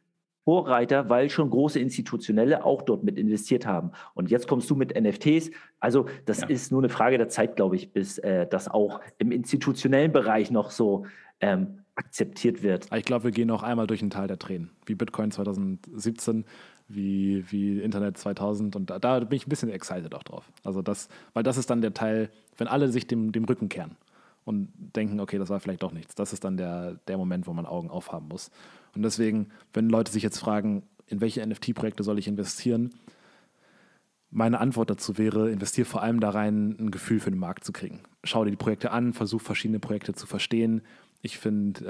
Vorreiter, 0.48 1.10
weil 1.10 1.28
schon 1.28 1.50
große 1.50 1.78
Institutionelle 1.78 2.64
auch 2.64 2.80
dort 2.80 3.04
mit 3.04 3.18
investiert 3.18 3.66
haben. 3.66 3.90
Und 4.14 4.30
jetzt 4.30 4.48
kommst 4.48 4.70
du 4.70 4.76
mit 4.76 4.98
NFTs. 4.98 5.50
Also 5.78 6.06
das 6.24 6.40
ja. 6.40 6.46
ist 6.46 6.72
nur 6.72 6.80
eine 6.80 6.88
Frage 6.88 7.18
der 7.18 7.28
Zeit, 7.28 7.54
glaube 7.54 7.76
ich, 7.76 7.92
bis 7.92 8.16
äh, 8.16 8.46
das 8.46 8.66
auch 8.66 9.02
im 9.18 9.30
institutionellen 9.30 10.10
Bereich 10.10 10.50
noch 10.50 10.70
so 10.70 11.04
ähm, 11.42 11.80
akzeptiert 11.96 12.62
wird. 12.62 12.88
Ich 12.96 13.04
glaube, 13.04 13.24
wir 13.24 13.30
gehen 13.30 13.48
noch 13.48 13.62
einmal 13.62 13.86
durch 13.86 14.00
ein 14.00 14.08
Tal 14.08 14.26
der 14.26 14.38
Tränen, 14.38 14.70
wie 14.86 14.94
Bitcoin 14.94 15.30
2017, 15.30 16.46
wie, 16.88 17.44
wie 17.50 17.80
Internet 17.80 18.16
2000 18.16 18.74
und 18.74 18.88
da, 18.88 18.98
da 18.98 19.20
bin 19.20 19.36
ich 19.36 19.46
ein 19.46 19.50
bisschen 19.50 19.68
excited 19.68 20.14
auch 20.14 20.22
drauf. 20.22 20.50
Also 20.64 20.80
das, 20.80 21.10
weil 21.34 21.42
das 21.42 21.58
ist 21.58 21.68
dann 21.68 21.82
der 21.82 21.92
Teil, 21.92 22.30
wenn 22.56 22.68
alle 22.68 22.88
sich 22.88 23.06
dem, 23.06 23.32
dem 23.32 23.44
Rücken 23.44 23.68
kehren 23.68 23.98
und 24.46 24.72
denken, 24.96 25.20
okay, 25.20 25.36
das 25.36 25.50
war 25.50 25.60
vielleicht 25.60 25.82
doch 25.82 25.92
nichts. 25.92 26.14
Das 26.14 26.32
ist 26.32 26.42
dann 26.42 26.56
der, 26.56 26.94
der 27.06 27.18
Moment, 27.18 27.46
wo 27.46 27.52
man 27.52 27.66
Augen 27.66 27.90
aufhaben 27.90 28.28
muss. 28.28 28.50
Und 28.98 29.04
deswegen, 29.04 29.50
wenn 29.72 29.88
Leute 29.88 30.10
sich 30.10 30.24
jetzt 30.24 30.38
fragen, 30.38 30.82
in 31.06 31.20
welche 31.20 31.46
NFT-Projekte 31.46 32.02
soll 32.02 32.18
ich 32.18 32.26
investieren, 32.26 32.90
meine 34.28 34.58
Antwort 34.58 34.90
dazu 34.90 35.18
wäre, 35.18 35.52
investiere 35.52 35.84
vor 35.84 36.02
allem 36.02 36.18
da 36.18 36.30
rein, 36.30 36.74
ein 36.80 36.90
Gefühl 36.90 37.20
für 37.20 37.30
den 37.30 37.38
Markt 37.38 37.62
zu 37.62 37.70
kriegen. 37.70 38.00
Schau 38.24 38.44
dir 38.44 38.50
die 38.50 38.56
Projekte 38.56 38.90
an, 38.90 39.12
versuch 39.12 39.40
verschiedene 39.40 39.78
Projekte 39.78 40.14
zu 40.14 40.26
verstehen. 40.26 40.82
Ich 41.22 41.38
finde, 41.38 41.84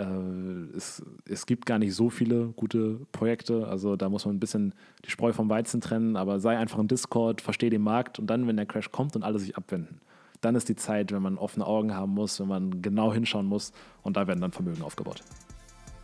äh, 0.74 0.76
es, 0.76 1.02
es 1.24 1.46
gibt 1.46 1.64
gar 1.64 1.78
nicht 1.78 1.94
so 1.94 2.10
viele 2.10 2.48
gute 2.48 3.00
Projekte. 3.10 3.66
Also 3.68 3.96
da 3.96 4.10
muss 4.10 4.26
man 4.26 4.36
ein 4.36 4.40
bisschen 4.40 4.74
die 5.06 5.10
Spreu 5.10 5.32
vom 5.32 5.48
Weizen 5.48 5.80
trennen, 5.80 6.14
aber 6.14 6.40
sei 6.40 6.58
einfach 6.58 6.78
im 6.78 6.88
Discord, 6.88 7.40
verstehe 7.40 7.70
den 7.70 7.80
Markt 7.80 8.18
und 8.18 8.26
dann, 8.26 8.46
wenn 8.46 8.58
der 8.58 8.66
Crash 8.66 8.92
kommt 8.92 9.16
und 9.16 9.22
alle 9.22 9.38
sich 9.38 9.56
abwenden, 9.56 10.02
dann 10.42 10.56
ist 10.56 10.68
die 10.68 10.76
Zeit, 10.76 11.10
wenn 11.10 11.22
man 11.22 11.38
offene 11.38 11.66
Augen 11.66 11.94
haben 11.94 12.12
muss, 12.12 12.38
wenn 12.38 12.48
man 12.48 12.82
genau 12.82 13.14
hinschauen 13.14 13.46
muss 13.46 13.72
und 14.02 14.18
da 14.18 14.26
werden 14.26 14.42
dann 14.42 14.52
Vermögen 14.52 14.82
aufgebaut. 14.82 15.24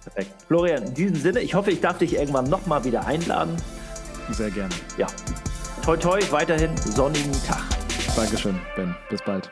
Perfekt. 0.04 0.30
Florian, 0.46 0.82
in 0.84 0.94
diesem 0.94 1.16
Sinne, 1.16 1.40
ich 1.40 1.54
hoffe, 1.54 1.70
ich 1.70 1.80
darf 1.80 1.98
dich 1.98 2.14
irgendwann 2.14 2.48
nochmal 2.48 2.84
wieder 2.84 3.06
einladen. 3.06 3.56
Sehr 4.30 4.50
gerne. 4.50 4.74
Ja. 4.98 5.06
Toi, 5.84 5.96
toi, 5.96 6.20
weiterhin 6.30 6.76
sonnigen 6.76 7.32
Tag. 7.46 7.62
Dankeschön, 8.16 8.58
Ben. 8.76 8.94
Bis 9.10 9.22
bald. 9.22 9.50